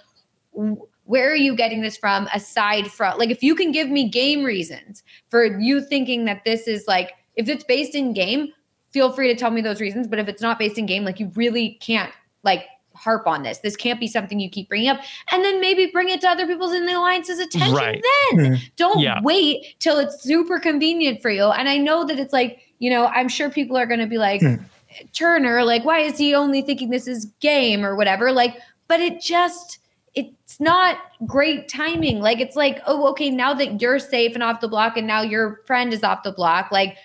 where 1.11 1.29
are 1.29 1.35
you 1.35 1.53
getting 1.53 1.81
this 1.81 1.97
from 1.97 2.29
aside 2.33 2.89
from 2.89 3.17
like 3.17 3.29
if 3.29 3.43
you 3.43 3.53
can 3.53 3.73
give 3.73 3.89
me 3.89 4.07
game 4.07 4.45
reasons 4.45 5.03
for 5.29 5.59
you 5.59 5.81
thinking 5.81 6.23
that 6.23 6.41
this 6.45 6.69
is 6.69 6.87
like 6.87 7.11
if 7.35 7.49
it's 7.49 7.65
based 7.65 7.95
in 7.95 8.13
game 8.13 8.47
feel 8.91 9.11
free 9.11 9.27
to 9.27 9.35
tell 9.35 9.51
me 9.51 9.59
those 9.59 9.81
reasons 9.81 10.07
but 10.07 10.19
if 10.19 10.29
it's 10.29 10.41
not 10.41 10.57
based 10.57 10.77
in 10.77 10.85
game 10.85 11.03
like 11.03 11.19
you 11.19 11.29
really 11.35 11.77
can't 11.81 12.13
like 12.43 12.63
harp 12.95 13.27
on 13.27 13.43
this 13.43 13.57
this 13.57 13.75
can't 13.75 13.99
be 13.99 14.07
something 14.07 14.39
you 14.39 14.49
keep 14.49 14.69
bringing 14.69 14.87
up 14.87 15.01
and 15.31 15.43
then 15.43 15.59
maybe 15.59 15.87
bring 15.87 16.07
it 16.07 16.21
to 16.21 16.29
other 16.29 16.47
people's 16.47 16.73
in 16.73 16.85
the 16.85 16.93
alliance's 16.93 17.39
attention 17.39 17.75
right. 17.75 18.01
then 18.29 18.39
mm-hmm. 18.39 18.63
don't 18.77 18.99
yeah. 18.99 19.19
wait 19.21 19.75
till 19.79 19.97
it's 19.97 20.23
super 20.23 20.59
convenient 20.59 21.21
for 21.21 21.29
you 21.29 21.43
and 21.43 21.67
i 21.67 21.77
know 21.77 22.05
that 22.05 22.19
it's 22.19 22.33
like 22.33 22.61
you 22.79 22.89
know 22.89 23.07
i'm 23.07 23.27
sure 23.27 23.49
people 23.49 23.75
are 23.75 23.85
going 23.85 23.99
to 23.99 24.07
be 24.07 24.17
like 24.17 24.39
mm. 24.39 24.63
turner 25.11 25.63
like 25.65 25.83
why 25.83 25.99
is 25.99 26.17
he 26.17 26.33
only 26.33 26.61
thinking 26.61 26.89
this 26.89 27.07
is 27.07 27.25
game 27.41 27.83
or 27.83 27.97
whatever 27.97 28.31
like 28.31 28.55
but 28.87 29.01
it 29.01 29.21
just 29.21 29.79
it's 30.15 30.59
not 30.59 30.97
great 31.25 31.69
timing. 31.69 32.19
Like 32.19 32.39
it's 32.39 32.55
like, 32.55 32.81
oh, 32.85 33.07
okay, 33.11 33.29
now 33.29 33.53
that 33.53 33.81
you're 33.81 33.99
safe 33.99 34.33
and 34.33 34.43
off 34.43 34.61
the 34.61 34.67
block, 34.67 34.97
and 34.97 35.07
now 35.07 35.21
your 35.21 35.61
friend 35.65 35.93
is 35.93 36.03
off 36.03 36.23
the 36.23 36.31
block, 36.31 36.71
like, 36.71 36.97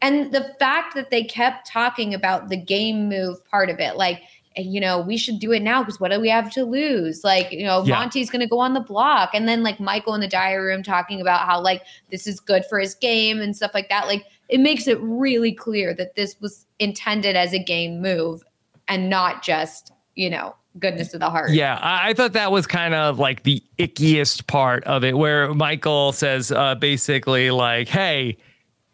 and 0.00 0.32
the 0.32 0.54
fact 0.58 0.94
that 0.94 1.10
they 1.10 1.24
kept 1.24 1.66
talking 1.66 2.14
about 2.14 2.48
the 2.48 2.56
game 2.56 3.08
move 3.08 3.44
part 3.46 3.68
of 3.68 3.80
it, 3.80 3.96
like, 3.96 4.22
you 4.56 4.80
know, 4.80 5.00
we 5.00 5.16
should 5.16 5.38
do 5.38 5.52
it 5.52 5.62
now 5.62 5.82
because 5.82 6.00
what 6.00 6.10
do 6.10 6.20
we 6.20 6.28
have 6.28 6.52
to 6.52 6.64
lose? 6.64 7.22
Like, 7.22 7.52
you 7.52 7.64
know, 7.64 7.84
yeah. 7.84 7.94
Monte's 7.94 8.30
going 8.30 8.40
to 8.40 8.48
go 8.48 8.58
on 8.58 8.74
the 8.74 8.80
block, 8.80 9.30
and 9.34 9.48
then 9.48 9.62
like 9.62 9.78
Michael 9.78 10.14
in 10.14 10.20
the 10.20 10.28
diary 10.28 10.64
room 10.64 10.82
talking 10.82 11.20
about 11.20 11.46
how 11.46 11.60
like 11.60 11.82
this 12.10 12.26
is 12.26 12.40
good 12.40 12.64
for 12.66 12.80
his 12.80 12.94
game 12.94 13.40
and 13.40 13.56
stuff 13.56 13.70
like 13.72 13.88
that. 13.88 14.06
Like, 14.06 14.24
it 14.48 14.58
makes 14.58 14.88
it 14.88 14.98
really 15.00 15.52
clear 15.52 15.94
that 15.94 16.16
this 16.16 16.36
was 16.40 16.66
intended 16.80 17.36
as 17.36 17.52
a 17.52 17.62
game 17.62 18.00
move 18.00 18.42
and 18.88 19.10
not 19.10 19.42
just 19.42 19.92
you 20.14 20.30
know 20.30 20.54
goodness 20.78 21.14
of 21.14 21.20
the 21.20 21.30
heart. 21.30 21.50
Yeah, 21.50 21.78
I, 21.80 22.10
I, 22.10 22.14
thought 22.14 22.32
that 22.32 22.52
was 22.52 22.66
kind 22.66 22.94
of 22.94 23.18
like 23.18 23.42
the 23.42 23.62
ickiest 23.78 24.46
part 24.46 24.84
of 24.84 25.04
it, 25.04 25.16
where 25.16 25.54
Michael 25.54 26.12
says 26.12 26.50
uh, 26.52 26.74
basically 26.74 27.50
like, 27.50 27.88
"Hey." 27.88 28.38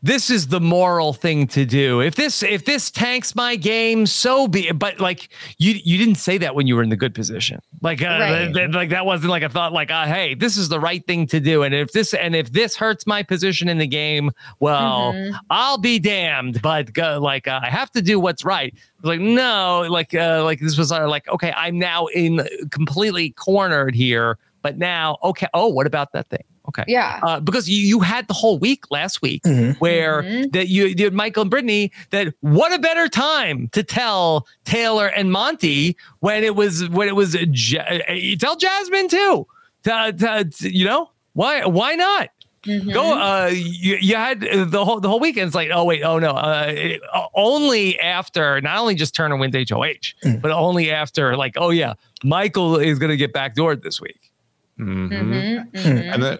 This 0.04 0.28
is 0.28 0.48
the 0.48 0.60
moral 0.60 1.14
thing 1.14 1.46
to 1.46 1.64
do. 1.64 2.02
If 2.02 2.14
this 2.14 2.42
if 2.42 2.66
this 2.66 2.90
tanks 2.90 3.34
my 3.34 3.56
game, 3.56 4.04
so 4.04 4.46
be. 4.46 4.68
It. 4.68 4.78
But 4.78 5.00
like 5.00 5.30
you 5.56 5.80
you 5.82 5.96
didn't 5.96 6.16
say 6.16 6.36
that 6.36 6.54
when 6.54 6.66
you 6.66 6.76
were 6.76 6.82
in 6.82 6.90
the 6.90 6.96
good 6.96 7.14
position. 7.14 7.58
Like 7.80 8.02
uh, 8.02 8.18
right. 8.20 8.52
th- 8.52 8.74
like 8.74 8.90
that 8.90 9.06
wasn't 9.06 9.30
like 9.30 9.42
a 9.42 9.48
thought. 9.48 9.72
Like 9.72 9.90
uh, 9.90 10.04
hey, 10.04 10.34
this 10.34 10.58
is 10.58 10.68
the 10.68 10.78
right 10.78 11.02
thing 11.06 11.26
to 11.28 11.40
do. 11.40 11.62
And 11.62 11.74
if 11.74 11.92
this 11.92 12.12
and 12.12 12.36
if 12.36 12.52
this 12.52 12.76
hurts 12.76 13.06
my 13.06 13.22
position 13.22 13.66
in 13.66 13.78
the 13.78 13.86
game, 13.86 14.30
well, 14.60 15.14
mm-hmm. 15.14 15.36
I'll 15.48 15.78
be 15.78 15.98
damned. 15.98 16.60
But 16.60 16.98
uh, 16.98 17.18
like 17.18 17.48
uh, 17.48 17.60
I 17.62 17.70
have 17.70 17.90
to 17.92 18.02
do 18.02 18.20
what's 18.20 18.44
right 18.44 18.74
like 19.02 19.20
no 19.20 19.86
like 19.90 20.14
uh 20.14 20.42
like 20.42 20.60
this 20.60 20.78
was 20.78 20.90
uh, 20.90 21.06
like 21.06 21.28
okay 21.28 21.52
i'm 21.56 21.78
now 21.78 22.06
in 22.06 22.40
completely 22.70 23.30
cornered 23.30 23.94
here 23.94 24.38
but 24.62 24.78
now 24.78 25.18
okay 25.22 25.46
oh 25.52 25.68
what 25.68 25.86
about 25.86 26.12
that 26.12 26.26
thing 26.28 26.44
okay 26.68 26.84
yeah 26.86 27.20
uh, 27.22 27.40
because 27.40 27.68
you, 27.68 27.76
you 27.76 28.00
had 28.00 28.26
the 28.28 28.34
whole 28.34 28.58
week 28.58 28.84
last 28.90 29.22
week 29.22 29.42
mm-hmm. 29.42 29.72
where 29.78 30.22
mm-hmm. 30.22 30.48
that 30.50 30.68
you 30.68 30.94
did 30.94 31.12
michael 31.12 31.42
and 31.42 31.50
brittany 31.50 31.92
that 32.10 32.32
what 32.40 32.72
a 32.72 32.78
better 32.78 33.08
time 33.08 33.68
to 33.68 33.82
tell 33.82 34.46
taylor 34.64 35.06
and 35.08 35.30
Monte 35.32 35.96
when 36.20 36.44
it 36.44 36.56
was 36.56 36.88
when 36.88 37.08
it 37.08 37.16
was 37.16 37.34
you 37.34 38.36
tell 38.36 38.56
jasmine 38.56 39.08
too 39.08 39.46
to, 39.84 40.14
to, 40.18 40.44
to, 40.44 40.74
you 40.74 40.84
know 40.84 41.10
why 41.32 41.64
why 41.66 41.94
not 41.94 42.30
Mm-hmm. 42.66 42.92
Go. 42.92 43.12
Uh, 43.12 43.50
you, 43.52 43.96
you 44.00 44.16
had 44.16 44.40
the 44.40 44.84
whole 44.84 45.00
the 45.00 45.08
whole 45.08 45.20
weekend's 45.20 45.54
like, 45.54 45.70
oh 45.72 45.84
wait, 45.84 46.02
oh 46.02 46.18
no. 46.18 46.30
Uh, 46.30 46.66
it, 46.68 47.00
uh, 47.12 47.26
only 47.34 47.98
after 48.00 48.60
not 48.60 48.78
only 48.78 48.94
just 48.94 49.14
Turner 49.14 49.36
wins 49.36 49.54
HOH, 49.54 50.14
mm. 50.24 50.40
but 50.40 50.50
only 50.50 50.90
after 50.90 51.36
like, 51.36 51.54
oh 51.56 51.70
yeah, 51.70 51.94
Michael 52.22 52.76
is 52.76 52.98
going 52.98 53.10
to 53.10 53.16
get 53.16 53.32
backdoored 53.32 53.82
this 53.82 54.00
week. 54.00 54.32
Mm-hmm. 54.78 55.12
Mm-hmm. 55.12 55.76
mm-hmm. 55.76 56.12
And 56.12 56.22
then 56.22 56.38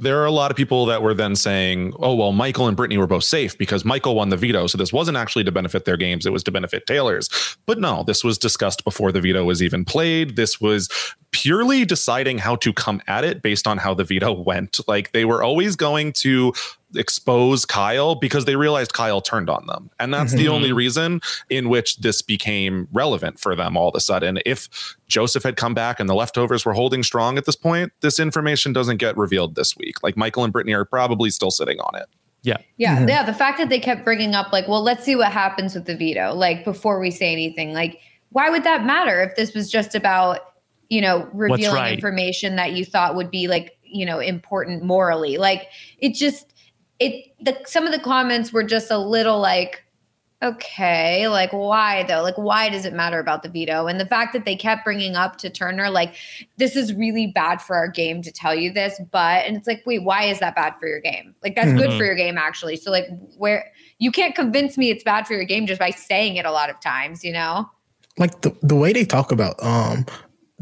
there 0.00 0.20
are 0.20 0.24
a 0.24 0.30
lot 0.30 0.50
of 0.50 0.56
people 0.56 0.86
that 0.86 1.02
were 1.02 1.14
then 1.14 1.36
saying, 1.36 1.92
oh, 2.00 2.14
well, 2.14 2.32
Michael 2.32 2.66
and 2.66 2.76
Brittany 2.76 2.98
were 2.98 3.06
both 3.06 3.24
safe 3.24 3.56
because 3.58 3.84
Michael 3.84 4.14
won 4.14 4.30
the 4.30 4.36
veto. 4.36 4.66
So 4.66 4.78
this 4.78 4.92
wasn't 4.92 5.16
actually 5.16 5.44
to 5.44 5.52
benefit 5.52 5.84
their 5.84 5.96
games, 5.96 6.26
it 6.26 6.32
was 6.32 6.42
to 6.44 6.50
benefit 6.50 6.86
Taylor's. 6.86 7.28
But 7.66 7.78
no, 7.78 8.02
this 8.02 8.24
was 8.24 8.38
discussed 8.38 8.82
before 8.82 9.12
the 9.12 9.20
veto 9.20 9.44
was 9.44 9.62
even 9.62 9.84
played. 9.84 10.36
This 10.36 10.60
was 10.60 10.88
purely 11.32 11.84
deciding 11.84 12.38
how 12.38 12.56
to 12.56 12.72
come 12.72 13.00
at 13.06 13.24
it 13.24 13.42
based 13.42 13.66
on 13.66 13.78
how 13.78 13.94
the 13.94 14.04
veto 14.04 14.32
went. 14.46 14.80
Like 14.88 15.12
they 15.12 15.24
were 15.24 15.42
always 15.42 15.76
going 15.76 16.12
to 16.14 16.52
expose 16.96 17.64
Kyle 17.64 18.14
because 18.14 18.44
they 18.44 18.56
realized 18.56 18.92
Kyle 18.92 19.20
turned 19.20 19.48
on 19.48 19.66
them. 19.66 19.90
And 19.98 20.12
that's 20.12 20.32
mm-hmm. 20.32 20.38
the 20.38 20.48
only 20.48 20.72
reason 20.72 21.20
in 21.48 21.68
which 21.68 21.98
this 21.98 22.22
became 22.22 22.88
relevant 22.92 23.38
for 23.38 23.54
them 23.54 23.76
all 23.76 23.88
of 23.88 23.94
a 23.94 24.00
sudden. 24.00 24.40
If 24.44 24.96
Joseph 25.06 25.42
had 25.42 25.56
come 25.56 25.74
back 25.74 26.00
and 26.00 26.08
the 26.08 26.14
leftovers 26.14 26.64
were 26.64 26.74
holding 26.74 27.02
strong 27.02 27.38
at 27.38 27.44
this 27.44 27.56
point, 27.56 27.92
this 28.00 28.18
information 28.18 28.72
doesn't 28.72 28.96
get 28.96 29.16
revealed 29.16 29.54
this 29.54 29.76
week. 29.76 30.02
Like 30.02 30.16
Michael 30.16 30.44
and 30.44 30.52
Brittany 30.52 30.74
are 30.74 30.84
probably 30.84 31.30
still 31.30 31.50
sitting 31.50 31.80
on 31.80 32.00
it. 32.00 32.06
Yeah. 32.42 32.56
Yeah. 32.76 32.96
Mm-hmm. 32.96 33.08
Yeah. 33.08 33.22
The 33.24 33.34
fact 33.34 33.58
that 33.58 33.68
they 33.68 33.78
kept 33.78 34.04
bringing 34.04 34.34
up, 34.34 34.52
like, 34.52 34.66
well, 34.66 34.82
let's 34.82 35.04
see 35.04 35.14
what 35.14 35.30
happens 35.30 35.74
with 35.74 35.84
the 35.84 35.96
veto, 35.96 36.32
like, 36.34 36.64
before 36.64 36.98
we 36.98 37.10
say 37.10 37.32
anything. 37.32 37.72
Like, 37.72 38.00
why 38.30 38.48
would 38.48 38.64
that 38.64 38.84
matter 38.84 39.22
if 39.22 39.36
this 39.36 39.54
was 39.54 39.70
just 39.70 39.94
about, 39.94 40.40
you 40.88 41.02
know, 41.02 41.28
revealing 41.32 41.74
right. 41.74 41.92
information 41.92 42.56
that 42.56 42.72
you 42.72 42.84
thought 42.84 43.14
would 43.14 43.30
be, 43.30 43.46
like, 43.46 43.76
you 43.82 44.06
know, 44.06 44.20
important 44.20 44.82
morally? 44.82 45.36
Like, 45.36 45.66
it 45.98 46.14
just, 46.14 46.54
it 47.00 47.34
the 47.40 47.58
some 47.66 47.86
of 47.86 47.92
the 47.92 47.98
comments 47.98 48.52
were 48.52 48.62
just 48.62 48.90
a 48.90 48.98
little 48.98 49.40
like 49.40 49.82
okay 50.42 51.28
like 51.28 51.52
why 51.52 52.02
though? 52.04 52.22
Like 52.22 52.38
why 52.38 52.68
does 52.68 52.84
it 52.84 52.92
matter 52.92 53.18
about 53.18 53.42
the 53.42 53.48
veto? 53.48 53.86
And 53.86 53.98
the 53.98 54.06
fact 54.06 54.32
that 54.34 54.44
they 54.44 54.54
kept 54.54 54.84
bringing 54.84 55.16
up 55.16 55.36
to 55.38 55.50
turner 55.50 55.90
like 55.90 56.14
this 56.56 56.76
is 56.76 56.94
really 56.94 57.26
bad 57.26 57.60
for 57.60 57.74
our 57.76 57.88
game 57.88 58.22
to 58.22 58.30
tell 58.30 58.54
you 58.54 58.72
this 58.72 59.00
but 59.10 59.44
and 59.46 59.56
it's 59.56 59.66
like 59.66 59.82
wait 59.84 60.02
why 60.04 60.24
is 60.24 60.38
that 60.40 60.54
bad 60.54 60.74
for 60.78 60.86
your 60.86 61.00
game? 61.00 61.34
Like 61.42 61.56
that's 61.56 61.68
mm-hmm. 61.68 61.78
good 61.78 61.98
for 61.98 62.04
your 62.04 62.14
game 62.14 62.38
actually. 62.38 62.76
So 62.76 62.90
like 62.90 63.06
where 63.36 63.70
you 63.98 64.12
can't 64.12 64.34
convince 64.34 64.78
me 64.78 64.90
it's 64.90 65.04
bad 65.04 65.26
for 65.26 65.34
your 65.34 65.44
game 65.44 65.66
just 65.66 65.80
by 65.80 65.90
saying 65.90 66.36
it 66.36 66.44
a 66.44 66.52
lot 66.52 66.70
of 66.70 66.80
times 66.80 67.24
you 67.24 67.32
know? 67.32 67.68
Like 68.18 68.42
the, 68.42 68.54
the 68.62 68.76
way 68.76 68.92
they 68.92 69.04
talk 69.04 69.32
about 69.32 69.62
um 69.62 70.06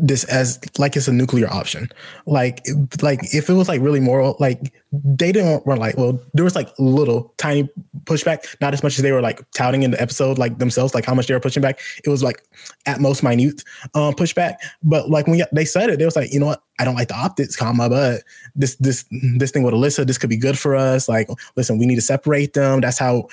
this 0.01 0.25
as 0.25 0.59
like 0.79 0.97
it's 0.97 1.09
a 1.09 1.13
nuclear 1.13 1.49
option. 1.53 1.89
Like, 2.27 2.67
like 3.03 3.21
if 3.35 3.51
it 3.51 3.55
was 3.55 3.69
like 3.69 3.81
really 3.81 4.01
moral, 4.01 4.37
like 4.39 4.73
they 4.93 5.33
didn't 5.33 5.67
were 5.67 5.77
like, 5.77 5.97
well, 5.97 6.21
there 6.35 6.45
was 6.45 6.55
like 6.55 6.71
little 6.79 7.35
tiny 7.37 7.69
pushback, 8.05 8.57
not 8.61 8.73
as 8.73 8.83
much 8.83 8.97
as 8.97 9.03
they 9.03 9.13
were 9.13 9.21
like 9.21 9.41
touting 9.51 9.83
in 9.83 9.91
the 9.91 10.01
episode, 10.01 10.39
like 10.39 10.59
themselves, 10.59 10.95
like 10.95 11.05
how 11.05 11.15
much 11.15 11.27
they 11.27 11.35
were 11.35 11.41
pushing 11.41 11.61
back. 11.61 11.81
It 12.05 12.11
was 12.11 12.23
like 12.23 12.43
at 12.87 13.01
most 13.01 13.23
minute 13.23 13.63
um, 13.95 14.15
pushback. 14.15 14.55
But 14.83 15.11
like 15.11 15.27
when 15.27 15.43
they 15.53 15.65
said 15.65 15.91
it, 15.91 15.99
they 15.99 16.05
was 16.05 16.17
like, 16.17 16.33
you 16.33 16.41
know 16.41 16.47
what, 16.47 16.63
I 16.79 16.85
don't 16.85 16.95
like 16.95 17.09
the 17.09 17.17
optics, 17.17 17.57
comma, 17.57 17.89
but 17.89 18.23
this 18.55 18.77
this 18.77 19.05
this 19.37 19.51
thing 19.51 19.65
with 19.65 19.75
Alyssa, 19.75 20.07
this 20.07 20.19
could 20.19 20.31
be 20.31 20.37
good 20.37 20.59
for 20.59 20.77
us. 20.77 21.09
Like, 21.09 21.29
listen, 21.57 21.79
we 21.79 21.87
need 21.87 21.97
to 21.97 22.03
separate 22.03 22.55
them. 22.55 22.81
That's 22.81 22.99
how 22.99 23.29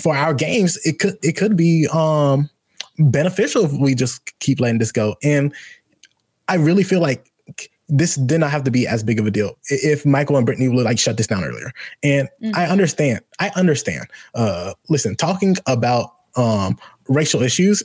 for 0.00 0.16
our 0.16 0.34
games, 0.34 0.76
it 0.84 0.98
could 0.98 1.16
it 1.22 1.36
could 1.36 1.56
be 1.56 1.86
um 1.92 2.50
beneficial 2.98 3.64
if 3.64 3.72
we 3.72 3.94
just 3.94 4.38
keep 4.40 4.60
letting 4.60 4.78
this 4.78 4.92
go. 4.92 5.16
And 5.22 5.54
I 6.48 6.56
really 6.56 6.82
feel 6.82 7.00
like 7.00 7.30
this 7.88 8.16
did 8.16 8.40
not 8.40 8.50
have 8.50 8.64
to 8.64 8.70
be 8.70 8.86
as 8.86 9.02
big 9.02 9.18
of 9.18 9.26
a 9.26 9.30
deal 9.30 9.56
if 9.70 10.04
Michael 10.04 10.36
and 10.36 10.44
Brittany 10.44 10.68
would 10.68 10.84
like 10.84 10.98
shut 10.98 11.16
this 11.16 11.26
down 11.26 11.44
earlier. 11.44 11.72
And 12.02 12.28
mm-hmm. 12.42 12.54
I 12.54 12.66
understand. 12.66 13.20
I 13.40 13.50
understand. 13.56 14.06
Uh, 14.34 14.74
listen, 14.88 15.16
talking 15.16 15.56
about 15.66 16.14
um, 16.36 16.78
racial 17.08 17.42
issues 17.42 17.82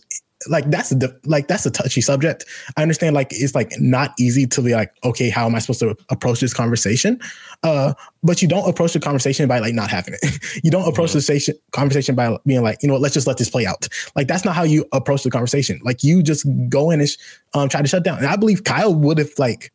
like 0.48 0.70
that's 0.70 0.90
the 0.90 1.20
like 1.26 1.48
that's 1.48 1.66
a 1.66 1.72
touchy 1.72 2.02
subject. 2.02 2.46
I 2.78 2.82
understand 2.82 3.16
like 3.16 3.28
it's 3.32 3.56
like 3.56 3.72
not 3.80 4.14
easy 4.20 4.46
to 4.48 4.62
be 4.62 4.74
like, 4.74 4.94
okay, 5.04 5.30
how 5.30 5.46
am 5.46 5.56
I 5.56 5.60
supposed 5.60 5.80
to 5.82 5.96
approach 6.10 6.40
this 6.40 6.54
conversation? 6.54 7.20
Uh, 7.64 7.94
but 8.24 8.42
you 8.42 8.48
don't 8.48 8.68
approach 8.68 8.94
the 8.94 9.00
conversation 9.00 9.48
by 9.48 9.60
like 9.60 9.74
not 9.74 9.90
having 9.90 10.16
it. 10.22 10.40
you 10.64 10.72
don't 10.72 10.88
approach 10.88 11.10
mm-hmm. 11.10 11.18
the 11.18 11.22
station, 11.22 11.56
conversation 11.72 12.16
by 12.16 12.38
being 12.46 12.62
like, 12.64 12.82
you 12.82 12.88
know, 12.88 12.94
what, 12.96 13.02
let's 13.02 13.14
just 13.14 13.28
let 13.28 13.38
this 13.38 13.50
play 13.50 13.66
out. 13.66 13.88
Like 14.16 14.28
that's 14.28 14.46
not 14.46 14.56
how 14.56 14.64
you 14.64 14.86
approach 14.92 15.24
the 15.24 15.32
conversation. 15.32 15.80
Like 15.84 16.04
you 16.04 16.24
just 16.24 16.46
go 16.70 16.92
in 16.92 17.00
and 17.00 17.10
sh- 17.10 17.18
um, 17.54 17.70
try 17.70 17.82
to 17.82 17.88
shut 17.88 18.04
down. 18.04 18.18
And 18.18 18.28
I 18.28 18.36
believe 18.36 18.64
Kyle 18.64 18.94
would 18.94 19.18
have 19.18 19.32
like 19.38 19.72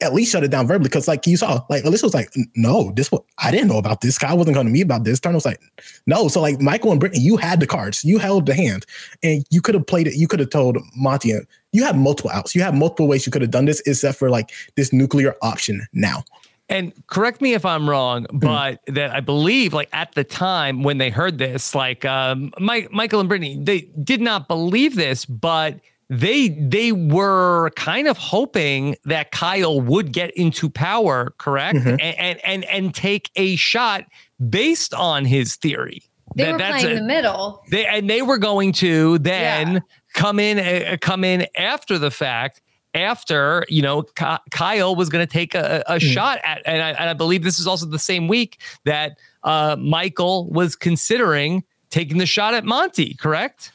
at 0.00 0.14
least 0.14 0.32
shut 0.32 0.44
it 0.44 0.50
down 0.50 0.66
verbally 0.66 0.88
because 0.88 1.08
like 1.08 1.26
you 1.26 1.36
saw 1.36 1.64
like 1.68 1.84
Alyssa 1.84 2.04
was 2.04 2.14
like 2.14 2.32
no 2.56 2.92
this 2.92 3.10
was 3.10 3.20
I 3.38 3.50
didn't 3.50 3.68
know 3.68 3.78
about 3.78 4.00
this. 4.00 4.18
Kyle 4.18 4.36
wasn't 4.36 4.54
going 4.54 4.66
to 4.66 4.72
me 4.72 4.80
about 4.80 5.04
this. 5.04 5.20
Turner 5.20 5.36
was 5.36 5.44
like 5.44 5.60
no. 6.06 6.28
So 6.28 6.40
like 6.40 6.60
Michael 6.60 6.90
and 6.90 7.00
Brittany 7.00 7.22
you 7.22 7.36
had 7.36 7.60
the 7.60 7.66
cards. 7.66 8.04
You 8.04 8.18
held 8.18 8.46
the 8.46 8.54
hand 8.54 8.86
and 9.22 9.44
you 9.50 9.60
could 9.60 9.74
have 9.74 9.86
played 9.86 10.06
it 10.06 10.14
you 10.14 10.28
could 10.28 10.40
have 10.40 10.50
told 10.50 10.78
Monte 10.96 11.32
you 11.72 11.84
have 11.84 11.96
multiple 11.96 12.30
outs. 12.30 12.54
You 12.54 12.62
have 12.62 12.74
multiple 12.74 13.08
ways 13.08 13.26
you 13.26 13.32
could 13.32 13.42
have 13.42 13.50
done 13.50 13.64
this 13.64 13.82
except 13.86 14.18
for 14.18 14.30
like 14.30 14.52
this 14.76 14.92
nuclear 14.92 15.34
option 15.42 15.86
now. 15.92 16.24
And 16.68 16.94
correct 17.08 17.42
me 17.42 17.52
if 17.52 17.66
I'm 17.66 17.88
wrong, 17.88 18.24
hmm. 18.24 18.38
but 18.38 18.84
mm. 18.86 18.94
that 18.94 19.10
I 19.10 19.20
believe, 19.20 19.74
like 19.74 19.90
at 19.92 20.14
the 20.14 20.24
time 20.24 20.82
when 20.82 20.98
they 20.98 21.10
heard 21.10 21.36
this, 21.36 21.74
like 21.74 22.04
um, 22.04 22.52
Mike, 22.58 22.90
Michael 22.90 23.20
and 23.20 23.28
Brittany, 23.28 23.58
they 23.60 23.82
did 24.02 24.20
not 24.20 24.48
believe 24.48 24.94
this, 24.94 25.26
but 25.26 25.78
they 26.10 26.48
they 26.48 26.92
were 26.92 27.70
kind 27.76 28.08
of 28.08 28.16
hoping 28.16 28.96
that 29.04 29.30
Kyle 29.30 29.80
would 29.80 30.12
get 30.12 30.30
into 30.36 30.68
power, 30.68 31.34
correct, 31.38 31.78
mm-hmm. 31.78 31.88
and, 31.88 32.00
and, 32.00 32.44
and 32.44 32.64
and 32.64 32.94
take 32.94 33.30
a 33.36 33.56
shot 33.56 34.04
based 34.48 34.92
on 34.94 35.24
his 35.24 35.56
theory. 35.56 36.02
They 36.36 36.44
that, 36.44 36.52
were 36.52 36.58
playing 36.58 36.96
a, 36.96 37.00
the 37.00 37.06
middle. 37.06 37.62
They 37.70 37.86
and 37.86 38.08
they 38.08 38.22
were 38.22 38.38
going 38.38 38.72
to 38.74 39.18
then 39.18 39.74
yeah. 39.74 39.80
come 40.14 40.38
in 40.38 40.58
uh, 40.58 40.96
come 41.00 41.24
in 41.24 41.46
after 41.56 41.98
the 41.98 42.10
fact. 42.10 42.60
After 42.96 43.66
you 43.68 43.82
know, 43.82 44.04
Kyle 44.52 44.94
was 44.94 45.08
going 45.08 45.26
to 45.26 45.32
take 45.32 45.56
a, 45.56 45.82
a 45.88 45.96
mm. 45.96 46.00
shot 46.00 46.38
at, 46.44 46.62
and 46.64 46.80
I, 46.80 46.90
and 46.90 47.10
I 47.10 47.12
believe 47.14 47.42
this 47.42 47.58
is 47.58 47.66
also 47.66 47.86
the 47.86 47.98
same 47.98 48.28
week 48.28 48.60
that 48.84 49.18
uh, 49.42 49.74
Michael 49.76 50.48
was 50.48 50.76
considering 50.76 51.64
taking 51.90 52.18
the 52.18 52.26
shot 52.26 52.54
at 52.54 52.64
Monte, 52.64 53.14
Correct? 53.14 53.72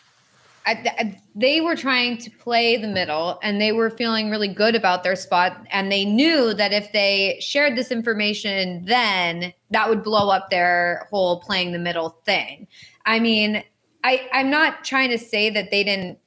I, 0.70 1.22
they 1.36 1.62
were 1.62 1.76
trying 1.76 2.18
to 2.20 2.30
play 2.30 2.78
the 2.78 2.88
middle 2.88 3.40
and 3.42 3.60
they 3.60 3.72
were 3.72 3.90
feeling 3.90 4.30
really 4.30 4.48
good 4.48 4.76
about 4.76 5.04
their 5.04 5.16
spot. 5.16 5.66
And 5.72 5.92
they 5.92 6.06
knew 6.06 6.54
that 6.54 6.74
if 6.74 6.92
they 6.92 7.38
shared 7.42 7.76
this 7.76 7.92
information, 7.92 8.86
then 8.86 9.54
that 9.72 9.90
would 9.90 10.04
blow 10.04 10.30
up 10.30 10.50
their 10.50 11.08
whole 11.10 11.40
playing 11.40 11.72
the 11.72 11.80
middle 11.80 12.10
thing. 12.26 12.68
I 13.06 13.20
mean, 13.20 13.64
I, 14.04 14.28
I'm 14.32 14.50
not 14.50 14.84
trying 14.84 15.10
to 15.10 15.18
say 15.18 15.50
that 15.50 15.72
they 15.72 15.84
didn't 15.84 16.20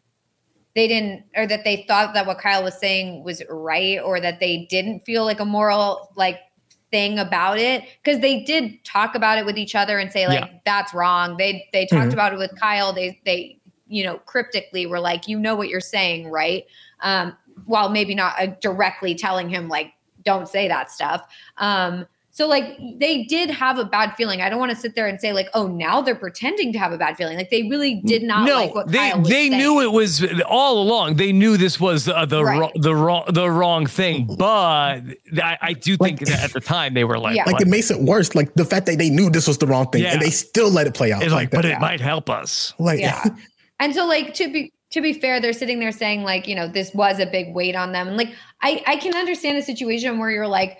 they 0.75 0.89
didn't 0.89 1.25
or 1.37 1.47
that 1.47 1.65
they 1.65 1.85
thought 1.87 2.15
that 2.15 2.27
what 2.27 2.39
Kyle 2.39 2.63
was 2.63 2.79
saying 2.79 3.25
was 3.25 3.43
right 3.51 3.99
or 4.01 4.21
that 4.21 4.41
they 4.41 4.67
didn't 4.71 5.05
feel 5.05 5.25
like 5.25 5.39
a 5.39 5.45
moral 5.45 6.11
like 6.17 6.39
thing 6.91 7.19
about 7.19 7.59
it 7.59 7.85
because 8.03 8.21
they 8.21 8.43
did 8.43 8.83
talk 8.85 9.15
about 9.15 9.39
it 9.39 9.45
with 9.45 9.59
each 9.59 9.75
other 9.75 9.99
and 9.99 10.13
say 10.13 10.27
like 10.29 10.41
yeah. 10.41 10.59
that's 10.65 10.95
wrong. 10.95 11.37
They 11.37 11.69
they 11.73 11.87
talked 11.87 12.03
mm-hmm. 12.03 12.13
about 12.13 12.33
it 12.33 12.39
with 12.39 12.53
Kyle. 12.61 12.93
They 12.93 13.21
they 13.25 13.59
you 13.93 14.03
know, 14.03 14.19
cryptically 14.19 14.87
were 14.87 15.01
like, 15.01 15.29
you 15.29 15.39
know 15.39 15.55
what 15.55 15.69
you're 15.69 15.81
saying, 15.81 16.31
right? 16.31 16.65
Um, 17.01 17.37
while 17.67 17.91
maybe 17.91 18.15
not 18.15 18.35
uh, 18.39 18.47
directly 18.61 19.15
telling 19.15 19.49
him 19.49 19.69
like, 19.69 19.93
don't 20.25 20.49
say 20.49 20.67
that 20.69 20.91
stuff. 20.91 21.27
Um, 21.59 22.07
so 22.35 22.49
like 22.49 22.79
they 22.99 23.25
did 23.25 23.51
have 23.51 23.79
a 23.79 23.85
bad 23.85 24.15
feeling. 24.17 24.41
I 24.41 24.49
don't 24.49 24.59
want 24.59 24.71
to 24.71 24.77
sit 24.77 24.95
there 24.95 25.07
and 25.07 25.21
say 25.21 25.35
like, 25.35 25.51
oh, 25.53 25.67
now 25.67 26.01
they're 26.01 26.15
pretending 26.15 26.73
to 26.73 26.79
have 26.79 26.91
a 26.91 26.97
bad 26.97 27.19
feeling. 27.19 27.37
Like 27.37 27.51
they 27.51 27.65
really 27.65 27.97
did 28.07 28.23
not 28.23 28.47
no, 28.47 28.55
like 28.55 28.75
what 28.75 28.89
they 28.89 29.11
Kyle 29.11 29.21
they 29.21 29.49
saying. 29.49 29.59
knew 29.59 29.83
it 29.83 29.93
was 29.93 30.25
all 30.47 30.81
along. 30.83 31.17
They 31.17 31.31
knew 31.31 31.59
this 31.59 31.79
was 31.79 32.09
uh, 32.09 32.25
the 32.25 32.43
right. 32.43 32.59
ro- 32.59 32.71
the 32.75 32.95
wrong 32.95 33.25
the 33.29 33.51
wrong 33.51 33.85
thing. 33.85 34.35
But 34.39 35.03
I, 35.43 35.59
I 35.61 35.73
do 35.75 35.99
think 35.99 36.21
like, 36.23 36.31
that 36.31 36.43
at 36.43 36.53
the 36.55 36.61
time 36.61 36.95
they 36.95 37.05
were 37.05 37.19
like, 37.19 37.37
yeah. 37.37 37.45
like 37.45 37.61
it 37.61 37.69
makes 37.69 37.91
it 37.91 38.01
worse. 38.01 38.35
Like 38.35 38.55
the 38.55 38.65
fact 38.65 38.87
that 38.87 38.97
they 38.97 39.11
knew 39.11 39.29
this 39.29 39.47
was 39.47 39.59
the 39.59 39.67
wrong 39.67 39.91
thing 39.91 40.05
yeah. 40.05 40.15
and 40.15 40.23
they 40.23 40.31
still 40.31 40.71
let 40.71 40.87
it 40.87 40.95
play 40.95 41.13
out. 41.13 41.23
It's 41.23 41.33
like, 41.33 41.53
like 41.53 41.63
but 41.63 41.67
it 41.67 41.81
might 41.81 42.01
help 42.01 42.31
us. 42.31 42.73
Like 42.79 43.01
yeah. 43.01 43.25
And 43.83 43.93
so 43.93 44.07
like 44.07 44.33
to 44.35 44.51
be 44.51 44.73
to 44.91 45.01
be 45.01 45.13
fair, 45.13 45.41
they're 45.41 45.53
sitting 45.53 45.81
there 45.81 45.91
saying 45.91 46.23
like, 46.23 46.47
you 46.47 46.55
know, 46.55 46.69
this 46.69 46.95
was 46.95 47.19
a 47.19 47.27
big 47.27 47.53
weight 47.53 47.75
on 47.75 47.91
them. 47.91 48.07
And 48.07 48.17
like 48.17 48.33
I 48.61 48.81
I 48.87 48.97
can 48.97 49.15
understand 49.17 49.59
a 49.59 49.63
situation 49.63 50.19
where 50.19 50.31
you're 50.31 50.47
like 50.47 50.79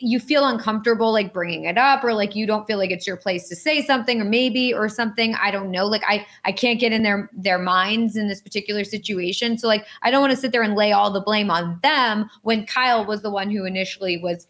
you 0.00 0.18
feel 0.18 0.46
uncomfortable 0.46 1.12
like 1.12 1.32
bringing 1.32 1.64
it 1.64 1.76
up 1.76 2.02
or 2.02 2.14
like 2.14 2.34
you 2.34 2.46
don't 2.46 2.66
feel 2.66 2.78
like 2.78 2.90
it's 2.90 3.06
your 3.06 3.18
place 3.18 3.48
to 3.48 3.54
say 3.54 3.84
something 3.84 4.20
or 4.20 4.24
maybe 4.24 4.74
or 4.74 4.88
something 4.88 5.36
i 5.36 5.52
don't 5.52 5.70
know 5.70 5.86
like 5.86 6.02
i 6.08 6.26
i 6.44 6.50
can't 6.50 6.80
get 6.80 6.92
in 6.92 7.04
their 7.04 7.30
their 7.32 7.60
minds 7.60 8.16
in 8.16 8.26
this 8.26 8.40
particular 8.40 8.82
situation 8.82 9.56
so 9.56 9.68
like 9.68 9.86
i 10.02 10.10
don't 10.10 10.20
want 10.20 10.32
to 10.32 10.36
sit 10.36 10.50
there 10.50 10.62
and 10.62 10.74
lay 10.74 10.90
all 10.90 11.12
the 11.12 11.20
blame 11.20 11.48
on 11.48 11.78
them 11.84 12.28
when 12.42 12.66
kyle 12.66 13.04
was 13.04 13.22
the 13.22 13.30
one 13.30 13.50
who 13.50 13.64
initially 13.64 14.18
was 14.18 14.48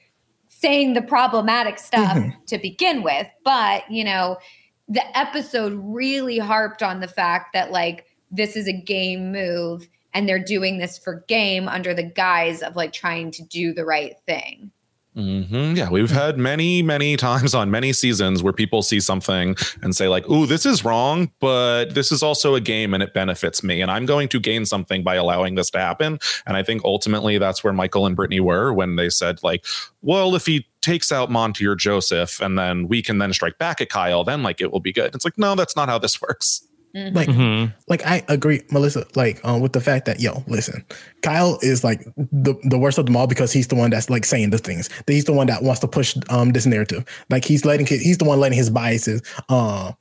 saying 0.49 0.95
the 0.95 1.03
problematic 1.03 1.79
stuff 1.79 2.17
mm-hmm. 2.17 2.31
to 2.47 2.57
begin 2.57 3.03
with 3.03 3.27
but 3.45 3.85
you 3.91 4.05
know 4.05 4.39
the 4.88 5.18
episode 5.18 5.72
really 5.74 6.38
harped 6.38 6.83
on 6.83 7.01
the 7.01 7.09
fact 7.09 7.53
that 7.53 7.70
like 7.70 8.07
this 8.31 8.57
is 8.57 8.68
a 8.68 8.72
game 8.72 9.33
move 9.33 9.88
and 10.14 10.29
they're 10.29 10.42
doing 10.42 10.79
this 10.79 10.98
for 10.98 11.24
game 11.29 11.68
under 11.68 11.94
the 11.94 12.03
guise 12.03 12.62
of 12.62 12.77
like 12.77 12.92
trying 12.92 13.31
to 13.33 13.42
do 13.42 13.72
the 13.72 13.85
right 13.85 14.16
thing. 14.27 14.70
Mm-hmm. 15.18 15.74
Yeah, 15.74 15.90
we've 15.90 16.12
had 16.12 16.38
many, 16.38 16.81
many 16.81 17.16
times 17.16 17.53
on 17.53 17.72
many 17.72 17.92
seasons 17.92 18.40
where 18.40 18.53
people 18.53 18.83
see 18.83 19.01
something 19.01 19.57
and 19.83 19.96
say, 19.96 20.07
like, 20.07 20.29
"Ooh, 20.31 20.46
this 20.46 20.64
is 20.64 20.85
wrong, 20.85 21.33
but 21.40 21.94
this 21.94 22.12
is 22.12 22.22
also 22.22 22.55
a 22.55 22.61
game 22.61 22.94
and 22.94 23.03
it 23.03 23.12
benefits 23.12 23.64
me, 23.64 23.83
and 23.83 23.90
I'm 23.90 24.07
going 24.07 24.29
to 24.29 24.38
gain 24.38 24.64
something 24.64 25.03
by 25.03 25.16
allowing 25.16 25.57
this 25.57 25.70
to 25.70 25.81
happen." 25.81 26.20
And 26.46 26.57
I 26.57 26.62
think 26.62 26.85
ultimately 26.85 27.37
that's 27.37 27.64
where 27.64 27.72
Michael 27.72 28.07
and 28.07 28.14
Brittany 28.14 28.38
were 28.38 28.72
when 28.72 28.94
they 28.94 29.11
said, 29.11 29.42
like, 29.42 29.66
"Well, 30.03 30.37
if 30.37 30.46
he 30.46 30.66
takes 30.88 31.12
out 31.12 31.31
Monte 31.31 31.66
or 31.66 31.74
Joseph, 31.74 32.40
and 32.40 32.59
then 32.59 32.88
we 32.88 33.03
can 33.03 33.18
then 33.18 33.33
strike 33.33 33.59
back 33.59 33.81
at 33.81 33.90
Kyle, 33.90 34.24
then 34.24 34.42
like 34.42 34.61
it 34.61 34.72
will 34.72 34.81
be 34.81 34.92
good." 34.92 35.14
It's 35.14 35.24
like, 35.24 35.37
no, 35.37 35.55
that's 35.55 35.77
not 35.77 35.88
how 35.88 35.98
this 35.98 36.20
works. 36.27 36.66
Mm-hmm. 36.94 37.16
Like, 37.16 37.29
mm-hmm. 37.29 37.72
like 37.87 38.05
I 38.07 38.24
agree, 38.29 38.62
Melissa. 38.70 39.07
Like, 39.14 39.44
um, 39.44 39.61
with 39.61 39.74
the 39.74 39.81
fact 39.81 40.07
that 40.07 40.20
yo, 40.20 40.42
listen, 40.46 40.85
Kyle 41.22 41.59
is 41.61 41.85
like 41.85 42.03
the 42.16 42.55
the 42.64 42.79
worst 42.79 42.96
of 42.96 43.07
them 43.07 43.16
all 43.16 43.27
because 43.27 43.53
he's 43.53 43.68
the 43.68 43.74
one 43.74 43.90
that's 43.90 44.09
like 44.09 44.24
saying 44.24 44.51
the 44.51 44.59
things. 44.59 44.88
That 44.88 45.12
he's 45.12 45.27
the 45.27 45.35
one 45.35 45.46
that 45.48 45.62
wants 45.62 45.81
to 45.81 45.88
push 45.88 46.16
um 46.31 46.53
this 46.53 46.66
narrative. 46.66 47.05
Like, 47.29 47.44
he's 47.44 47.64
letting 47.64 47.87
he's 47.87 48.18
the 48.18 48.24
one 48.24 48.40
letting 48.40 48.57
his 48.57 48.70
biases 48.70 49.20
uh 49.51 49.92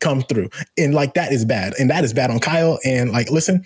come 0.00 0.22
through, 0.22 0.50
and 0.76 0.94
like 0.94 1.14
that 1.14 1.32
is 1.32 1.44
bad, 1.44 1.74
and 1.78 1.88
that 1.90 2.02
is 2.02 2.12
bad 2.12 2.30
on 2.30 2.40
Kyle. 2.40 2.78
And 2.84 3.12
like, 3.12 3.30
listen, 3.30 3.64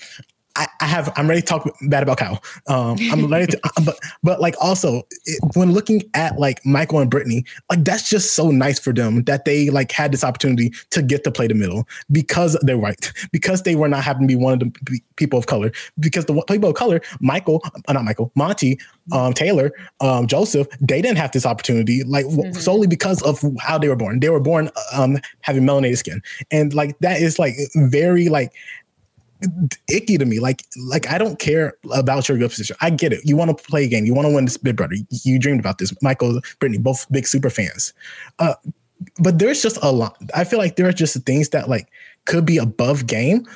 I, 0.56 0.66
I, 0.80 0.86
have 0.86 1.12
I'm 1.16 1.28
ready 1.28 1.42
to 1.42 1.46
talk 1.46 1.68
bad 1.82 2.02
about 2.02 2.16
Kyle. 2.16 2.42
Um, 2.66 2.96
I'm 3.12 3.30
ready 3.30 3.46
to, 3.46 3.60
but 3.84 3.98
but 4.22 4.40
like 4.40 4.54
also 4.60 5.02
it, 5.24 5.40
when 5.54 5.72
looking 5.72 6.02
at 6.14 6.38
like 6.38 6.64
Michael 6.64 6.98
and 6.98 7.10
Brittany, 7.10 7.44
like 7.70 7.84
that's 7.84 8.08
just 8.08 8.34
so 8.34 8.50
nice 8.50 8.78
for 8.78 8.92
them 8.92 9.24
that 9.24 9.44
they 9.44 9.70
like 9.70 9.92
had 9.92 10.12
this 10.12 10.24
opportunity 10.24 10.72
to 10.90 11.02
get 11.02 11.24
to 11.24 11.30
play 11.30 11.46
the 11.46 11.54
middle 11.54 11.86
because 12.10 12.56
they're 12.62 12.78
white, 12.78 13.12
because 13.32 13.62
they 13.62 13.76
were 13.76 13.88
not 13.88 14.02
having 14.02 14.26
to 14.26 14.28
be 14.28 14.36
one 14.36 14.54
of 14.54 14.60
the 14.60 15.00
people 15.16 15.38
of 15.38 15.46
color, 15.46 15.70
because 16.00 16.24
the 16.24 16.42
people 16.48 16.70
of 16.70 16.74
color, 16.74 17.00
Michael, 17.20 17.62
uh, 17.86 17.92
not 17.92 18.04
Michael, 18.04 18.32
Monte, 18.34 18.78
um, 19.12 19.32
Taylor, 19.32 19.72
um, 20.00 20.26
Joseph, 20.26 20.66
they 20.80 21.02
didn't 21.02 21.18
have 21.18 21.32
this 21.32 21.44
opportunity 21.44 22.02
like 22.04 22.24
mm-hmm. 22.26 22.52
solely 22.52 22.86
because 22.86 23.22
of 23.22 23.44
how 23.60 23.78
they 23.78 23.88
were 23.88 23.96
born. 23.96 24.20
They 24.20 24.30
were 24.30 24.40
born 24.40 24.70
um, 24.94 25.18
having 25.40 25.64
melanated 25.64 25.98
skin, 25.98 26.22
and 26.50 26.72
like 26.72 26.98
that 27.00 27.20
is 27.20 27.38
like 27.38 27.54
very 27.74 28.28
like 28.28 28.52
icky 29.88 30.18
to 30.18 30.24
me. 30.24 30.38
Like, 30.38 30.64
like 30.76 31.08
I 31.10 31.18
don't 31.18 31.38
care 31.38 31.74
about 31.92 32.28
your 32.28 32.38
good 32.38 32.50
position. 32.50 32.76
I 32.80 32.90
get 32.90 33.12
it. 33.12 33.20
You 33.24 33.36
want 33.36 33.56
to 33.56 33.64
play 33.64 33.84
a 33.84 33.88
game. 33.88 34.04
You 34.04 34.14
want 34.14 34.26
to 34.26 34.34
win 34.34 34.44
this 34.44 34.56
Big 34.56 34.76
Brother. 34.76 34.96
You 35.10 35.38
dreamed 35.38 35.60
about 35.60 35.78
this. 35.78 35.94
Michael, 36.02 36.40
Brittany, 36.58 36.78
both 36.78 37.10
big 37.10 37.26
super 37.26 37.50
fans. 37.50 37.92
Uh, 38.38 38.54
but 39.18 39.38
there's 39.38 39.62
just 39.62 39.78
a 39.82 39.92
lot. 39.92 40.16
I 40.34 40.44
feel 40.44 40.58
like 40.58 40.76
there 40.76 40.88
are 40.88 40.92
just 40.92 41.16
things 41.24 41.50
that 41.50 41.68
like 41.68 41.88
could 42.24 42.46
be 42.46 42.58
above 42.58 43.06
game. 43.06 43.46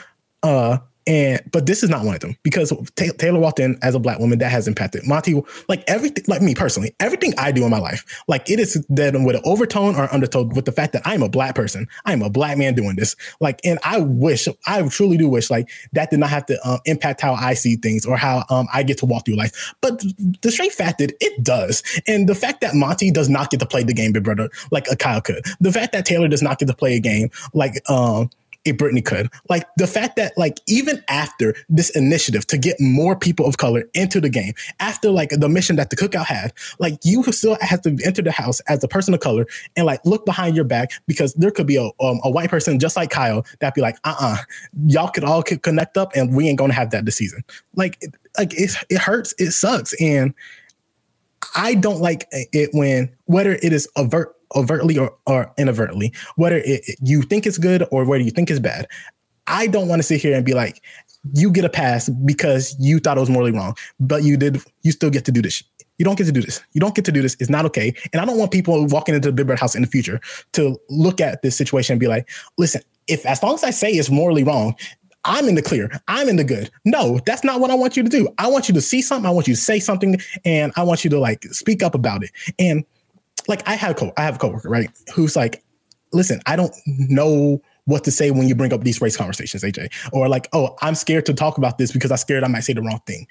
Uh, 0.43 0.79
and 1.11 1.43
but 1.51 1.67
this 1.67 1.83
is 1.83 1.91
not 1.91 2.05
one 2.05 2.15
of 2.15 2.21
them 2.21 2.37
because 2.45 2.73
Taylor 2.95 3.41
walked 3.41 3.59
in 3.59 3.77
as 3.83 3.97
a 3.97 3.99
black 3.99 4.21
woman 4.21 4.39
that 4.39 4.49
has 4.49 4.69
impacted 4.69 5.05
Monte. 5.09 5.43
Like 5.69 5.83
everything, 5.89 6.25
like 6.29 6.41
me 6.41 6.55
personally, 6.55 6.95
everything 7.01 7.35
I 7.37 7.51
do 7.51 7.65
in 7.65 7.71
my 7.71 7.81
life, 7.81 8.23
like 8.29 8.49
it 8.49 8.61
is 8.61 8.87
then 8.89 9.25
with 9.25 9.35
an 9.35 9.43
overtone 9.45 9.97
or 9.97 10.13
undertone 10.15 10.51
with 10.51 10.67
the 10.67 10.73
fact 10.73 10.93
that 10.93 11.03
I'm 11.05 11.25
a 11.25 11.29
black 11.29 11.57
person. 11.57 11.89
I'm 12.05 12.23
a 12.23 12.31
black 12.31 12.57
man 12.59 12.77
doing 12.77 12.95
this. 12.95 13.17
Like, 13.41 13.59
and 13.65 13.81
I 13.83 13.99
wish, 13.99 14.47
I 14.69 14.87
truly 14.89 15.17
do 15.17 15.29
wish, 15.29 15.51
like 15.51 15.69
that 15.95 16.11
did 16.11 16.21
not 16.21 16.31
have 16.31 16.47
to 16.47 16.69
um, 16.69 16.79
impact 16.85 17.21
how 17.21 17.35
I 17.35 17.55
see 17.55 17.75
things 17.75 18.07
or 18.07 18.17
how 18.17 18.45
um, 18.49 18.69
I 18.73 18.85
get 18.85 18.99
to 18.99 19.07
walk 19.07 19.27
through 19.27 19.37
life. 19.37 19.75
But 19.81 20.05
the 20.43 20.53
straight 20.53 20.73
fact 20.73 20.99
that 20.99 21.13
it 21.21 21.43
does, 21.43 21.83
and 22.07 22.29
the 22.29 22.37
fact 22.37 22.61
that 22.61 22.77
Monte 22.77 23.11
does 23.11 23.29
not 23.29 23.51
get 23.51 23.59
to 23.59 23.67
play 23.67 23.83
the 23.83 23.95
game, 23.95 24.13
Big 24.13 24.23
Brother, 24.23 24.49
like 24.71 24.87
a 24.89 24.95
Kyle 24.95 25.21
could. 25.21 25.45
The 25.61 25.73
fact 25.73 25.93
that 25.93 26.07
Taylor 26.07 26.29
does 26.29 26.41
not 26.43 26.61
get 26.61 26.67
to 26.67 26.75
play 26.75 26.95
a 26.95 27.01
game, 27.01 27.31
like 27.53 27.83
um 27.91 28.31
if 28.65 28.77
Brittany 28.77 29.03
could. 29.03 29.29
Like 29.49 29.65
the 29.77 29.87
fact 29.87 30.17
that 30.17 30.37
like 30.37 30.61
even 30.69 31.03
after 31.09 31.55
this 31.69 31.91
initiative 31.91 32.47
to 32.49 32.59
get 32.59 32.77
more 32.81 33.17
people 33.17 33.47
of 33.47 33.57
color 33.57 33.85
into 33.95 34.21
the 34.21 34.29
game, 34.29 34.53
after 34.81 35.11
like 35.11 35.31
the 35.31 35.49
mission 35.49 35.77
that 35.77 35.91
the 35.91 35.97
cookout 35.97 36.27
had, 36.27 36.53
like 36.79 36.99
you 37.05 37.23
still 37.25 37.57
have 37.61 37.83
to 37.83 37.97
enter 38.05 38.23
the 38.23 38.33
house 38.33 38.61
as 38.69 38.85
a 38.85 38.89
person 38.89 39.15
of 39.15 39.21
color 39.21 39.47
and 39.77 39.87
like 39.87 40.05
look 40.05 40.25
behind 40.27 40.57
your 40.57 40.65
back 40.65 40.91
because 41.07 41.35
there 41.35 41.51
could 41.51 41.67
be 41.67 41.77
a 41.77 41.85
um, 42.05 42.21
a 42.25 42.31
white 42.31 42.51
person 42.51 42.79
just 42.79 42.97
like 42.97 43.11
Kyle 43.11 43.45
that 43.61 43.75
be 43.75 43.81
like, 43.81 43.97
uh 44.05 44.15
uh-uh, 44.21 44.35
uh, 44.35 44.37
you 44.87 44.99
all 44.99 45.09
could 45.09 45.25
all 45.25 45.43
connect 45.43 45.97
up 45.97 46.13
and 46.15 46.35
we 46.35 46.49
ain't 46.49 46.59
gonna 46.59 46.73
have 46.73 46.91
that 46.91 47.05
this 47.05 47.17
season. 47.17 47.43
Like 47.75 47.99
it, 48.01 48.15
like 48.39 48.53
it 48.55 48.73
it 48.89 48.99
hurts, 48.99 49.35
it 49.39 49.53
sucks, 49.53 49.95
and 50.01 50.35
I 51.55 51.75
don't 51.75 52.01
like 52.01 52.27
it 52.33 52.71
when 52.73 53.11
whether 53.25 53.53
it 53.53 53.73
is 53.73 53.89
avert 53.97 54.35
overtly 54.55 54.99
or, 54.99 55.15
or 55.27 55.53
inadvertently, 55.59 56.13
whether 56.37 56.59
it, 56.65 56.85
you 57.03 57.23
think 57.23 57.47
it's 57.47 57.59
good 57.59 57.87
or 57.91 58.05
whether 58.05 58.23
you 58.23 58.31
think 58.31 58.51
it's 58.51 58.61
bad. 58.61 58.87
I 59.47 59.67
don't 59.67 59.89
want 59.89 60.01
to 60.01 60.03
sit 60.05 60.21
here 60.21 60.37
and 60.37 60.45
be 60.45 60.55
like, 60.55 60.83
you 61.35 61.51
get 61.51 61.65
a 61.65 61.69
pass 61.69 62.09
because 62.09 62.75
you 62.79 62.99
thought 62.99 63.17
it 63.17 63.21
was 63.21 63.31
morally 63.31 63.53
wrong, 63.53 63.77
but 63.99 64.23
you 64.23 64.37
did, 64.37 64.63
you 64.83 64.93
still 64.93 65.11
get 65.11 65.25
to 65.27 65.33
do 65.33 65.43
this. 65.43 65.63
You 65.99 66.05
don't 66.05 66.17
get 66.17 66.25
to 66.25 66.33
do 66.33 66.41
this. 66.41 66.63
You 66.73 66.81
don't 66.81 66.95
get 66.95 67.05
to 67.05 67.13
do 67.13 67.21
this. 67.21 67.37
It's 67.41 67.51
not 67.51 67.67
okay. 67.67 67.95
And 68.15 68.23
I 68.23 68.25
don't 68.25 68.39
want 68.39 68.53
people 68.53 68.87
walking 68.87 69.15
into 69.15 69.29
the 69.29 69.35
Big 69.35 69.47
Bird 69.47 69.59
house 69.59 69.75
in 69.75 69.83
the 69.83 69.89
future 69.89 70.19
to 70.53 70.81
look 70.89 71.21
at 71.21 71.43
this 71.43 71.59
situation 71.59 71.93
and 71.93 72.01
be 72.01 72.07
like, 72.07 72.31
listen, 72.57 72.81
if 73.07 73.27
as 73.27 73.43
long 73.43 73.55
as 73.55 73.65
I 73.65 73.71
say 73.71 73.91
it's 73.91 74.09
morally 74.09 74.43
wrong, 74.43 74.75
I'm 75.25 75.47
in 75.47 75.57
the 75.57 75.63
clear. 75.63 75.91
I'm 76.09 76.29
in 76.29 76.37
the 76.37 76.45
good. 76.45 76.71
No, 76.87 77.21
that's 77.27 77.45
not 77.45 77.61
what 77.61 77.71
I 77.71 77.75
want 77.75 77.97
you 77.97 78.03
to 78.03 78.09
do. 78.09 78.29
I 78.39 78.49
want 78.49 78.69
you 78.69 78.75
to 78.75 78.81
see 78.81 79.03
something. 79.03 79.27
I 79.27 79.31
want 79.31 79.47
you 79.47 79.55
to 79.55 79.61
say 79.61 79.79
something, 79.79 80.17
and 80.47 80.73
I 80.77 80.83
want 80.83 81.05
you 81.05 81.11
to 81.11 81.19
like 81.19 81.45
speak 81.53 81.83
up 81.83 81.95
about 81.95 82.23
it. 82.23 82.31
And 82.59 82.85
like 83.51 83.69
I 83.69 83.75
have 83.75 83.97
co- 83.97 84.13
I 84.17 84.23
have 84.23 84.37
a 84.37 84.39
coworker, 84.39 84.71
right, 84.71 84.89
who's 85.15 85.37
like, 85.37 85.63
listen, 86.13 86.41
I 86.47 86.57
don't 86.57 86.73
know 86.87 87.61
what 87.85 88.05
to 88.05 88.11
say 88.11 88.31
when 88.31 88.49
you 88.49 88.55
bring 88.55 88.73
up 88.73 88.85
these 88.85 89.01
race 89.01 89.17
conversations, 89.17 89.63
AJ, 89.63 89.93
or 90.13 90.29
like, 90.29 90.49
oh, 90.53 90.77
I'm 90.81 90.95
scared 90.95 91.27
to 91.27 91.35
talk 91.35 91.59
about 91.59 91.77
this 91.77 91.93
because 91.93 92.11
I'm 92.11 92.17
scared 92.17 92.45
I 92.45 92.49
might 92.49 92.61
say 92.61 92.73
the 92.73 92.83
wrong 92.83 93.01
thing 93.07 93.27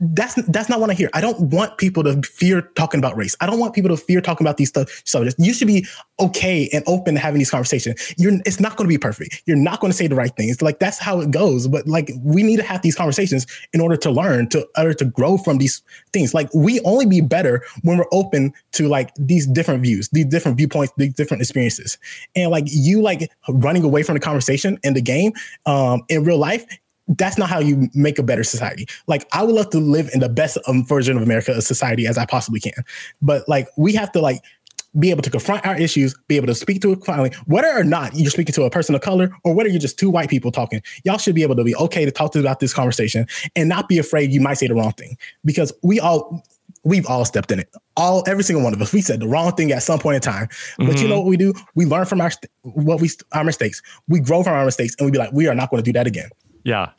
that's 0.00 0.34
that's 0.46 0.68
not 0.68 0.80
what 0.80 0.88
I 0.88 0.94
hear. 0.94 1.10
I 1.12 1.20
don't 1.20 1.38
want 1.50 1.76
people 1.76 2.02
to 2.04 2.20
fear 2.22 2.62
talking 2.62 2.98
about 2.98 3.16
race. 3.16 3.36
I 3.40 3.46
don't 3.46 3.58
want 3.58 3.74
people 3.74 3.90
to 3.90 3.96
fear 3.98 4.22
talking 4.22 4.46
about 4.46 4.56
these 4.56 4.70
stuff. 4.70 5.02
So 5.04 5.28
you 5.36 5.52
should 5.52 5.68
be 5.68 5.86
okay 6.18 6.70
and 6.72 6.82
open 6.86 7.14
to 7.14 7.20
having 7.20 7.38
these 7.38 7.50
conversations. 7.50 8.14
You're 8.16 8.32
it's 8.46 8.60
not 8.60 8.76
going 8.76 8.88
to 8.88 8.92
be 8.92 8.98
perfect. 8.98 9.42
You're 9.44 9.58
not 9.58 9.80
going 9.80 9.90
to 9.90 9.96
say 9.96 10.06
the 10.06 10.14
right 10.14 10.34
things. 10.34 10.62
Like 10.62 10.78
that's 10.78 10.98
how 10.98 11.20
it 11.20 11.30
goes. 11.30 11.68
But 11.68 11.86
like 11.86 12.12
we 12.22 12.42
need 12.42 12.56
to 12.56 12.62
have 12.62 12.80
these 12.80 12.94
conversations 12.94 13.46
in 13.74 13.80
order 13.80 13.96
to 13.98 14.10
learn 14.10 14.48
to 14.48 14.66
order 14.78 14.94
to 14.94 15.04
grow 15.04 15.36
from 15.36 15.58
these 15.58 15.82
things. 16.14 16.32
Like 16.32 16.48
we 16.54 16.80
only 16.80 17.04
be 17.04 17.20
better 17.20 17.62
when 17.82 17.98
we're 17.98 18.06
open 18.10 18.54
to 18.72 18.88
like 18.88 19.12
these 19.16 19.46
different 19.46 19.82
views, 19.82 20.08
these 20.10 20.26
different 20.26 20.56
viewpoints, 20.56 20.94
these 20.96 21.12
different 21.12 21.42
experiences. 21.42 21.98
And 22.34 22.50
like 22.50 22.64
you 22.66 23.02
like 23.02 23.30
running 23.50 23.84
away 23.84 24.02
from 24.02 24.14
the 24.14 24.20
conversation 24.20 24.78
in 24.82 24.94
the 24.94 25.02
game 25.02 25.32
um 25.66 26.02
in 26.08 26.24
real 26.24 26.38
life 26.38 26.64
that's 27.10 27.36
not 27.36 27.48
how 27.48 27.58
you 27.58 27.88
make 27.94 28.18
a 28.18 28.22
better 28.22 28.44
society. 28.44 28.86
Like 29.06 29.28
I 29.32 29.42
would 29.42 29.54
love 29.54 29.70
to 29.70 29.78
live 29.78 30.10
in 30.12 30.20
the 30.20 30.28
best 30.28 30.58
um, 30.66 30.84
version 30.84 31.16
of 31.16 31.22
America 31.22 31.52
a 31.52 31.62
society 31.62 32.06
as 32.06 32.18
I 32.18 32.26
possibly 32.26 32.60
can, 32.60 32.84
but 33.20 33.48
like 33.48 33.68
we 33.76 33.92
have 33.94 34.12
to 34.12 34.20
like 34.20 34.42
be 34.98 35.10
able 35.10 35.22
to 35.22 35.30
confront 35.30 35.64
our 35.64 35.78
issues, 35.78 36.14
be 36.26 36.36
able 36.36 36.48
to 36.48 36.54
speak 36.54 36.82
to 36.82 36.92
it 36.92 37.04
finally, 37.04 37.30
whether 37.46 37.68
or 37.68 37.84
not 37.84 38.14
you're 38.14 38.30
speaking 38.30 38.52
to 38.52 38.64
a 38.64 38.70
person 38.70 38.94
of 38.94 39.00
color 39.00 39.30
or 39.44 39.54
whether 39.54 39.68
you're 39.68 39.78
just 39.78 39.98
two 39.98 40.10
white 40.10 40.28
people 40.28 40.50
talking. 40.50 40.82
Y'all 41.04 41.18
should 41.18 41.34
be 41.34 41.42
able 41.42 41.54
to 41.56 41.64
be 41.64 41.76
okay 41.76 42.04
to 42.04 42.10
talk 42.10 42.32
to 42.32 42.40
about 42.40 42.60
this 42.60 42.74
conversation 42.74 43.26
and 43.54 43.68
not 43.68 43.88
be 43.88 43.98
afraid 43.98 44.32
you 44.32 44.40
might 44.40 44.54
say 44.54 44.66
the 44.66 44.74
wrong 44.74 44.92
thing 44.92 45.16
because 45.44 45.72
we 45.82 46.00
all 46.00 46.42
we've 46.82 47.06
all 47.06 47.24
stepped 47.24 47.52
in 47.52 47.60
it. 47.60 47.72
All 47.96 48.24
every 48.26 48.42
single 48.42 48.64
one 48.64 48.72
of 48.72 48.80
us. 48.80 48.92
We 48.92 49.00
said 49.00 49.20
the 49.20 49.28
wrong 49.28 49.52
thing 49.52 49.70
at 49.72 49.82
some 49.82 49.98
point 49.98 50.16
in 50.16 50.22
time. 50.22 50.46
Mm-hmm. 50.46 50.86
But 50.86 51.00
you 51.00 51.08
know 51.08 51.16
mm-hmm. 51.16 51.22
what 51.22 51.26
we 51.26 51.36
do? 51.36 51.54
We 51.74 51.86
learn 51.86 52.06
from 52.06 52.20
our 52.20 52.30
what 52.62 53.00
we 53.00 53.10
our 53.32 53.44
mistakes. 53.44 53.82
We 54.08 54.20
grow 54.20 54.42
from 54.42 54.54
our 54.54 54.64
mistakes, 54.64 54.94
and 54.98 55.06
we 55.06 55.12
be 55.12 55.18
like, 55.18 55.32
we 55.32 55.46
are 55.46 55.54
not 55.54 55.70
going 55.70 55.82
to 55.82 55.84
do 55.84 55.92
that 55.92 56.06
again. 56.06 56.30
Yeah, 56.64 56.90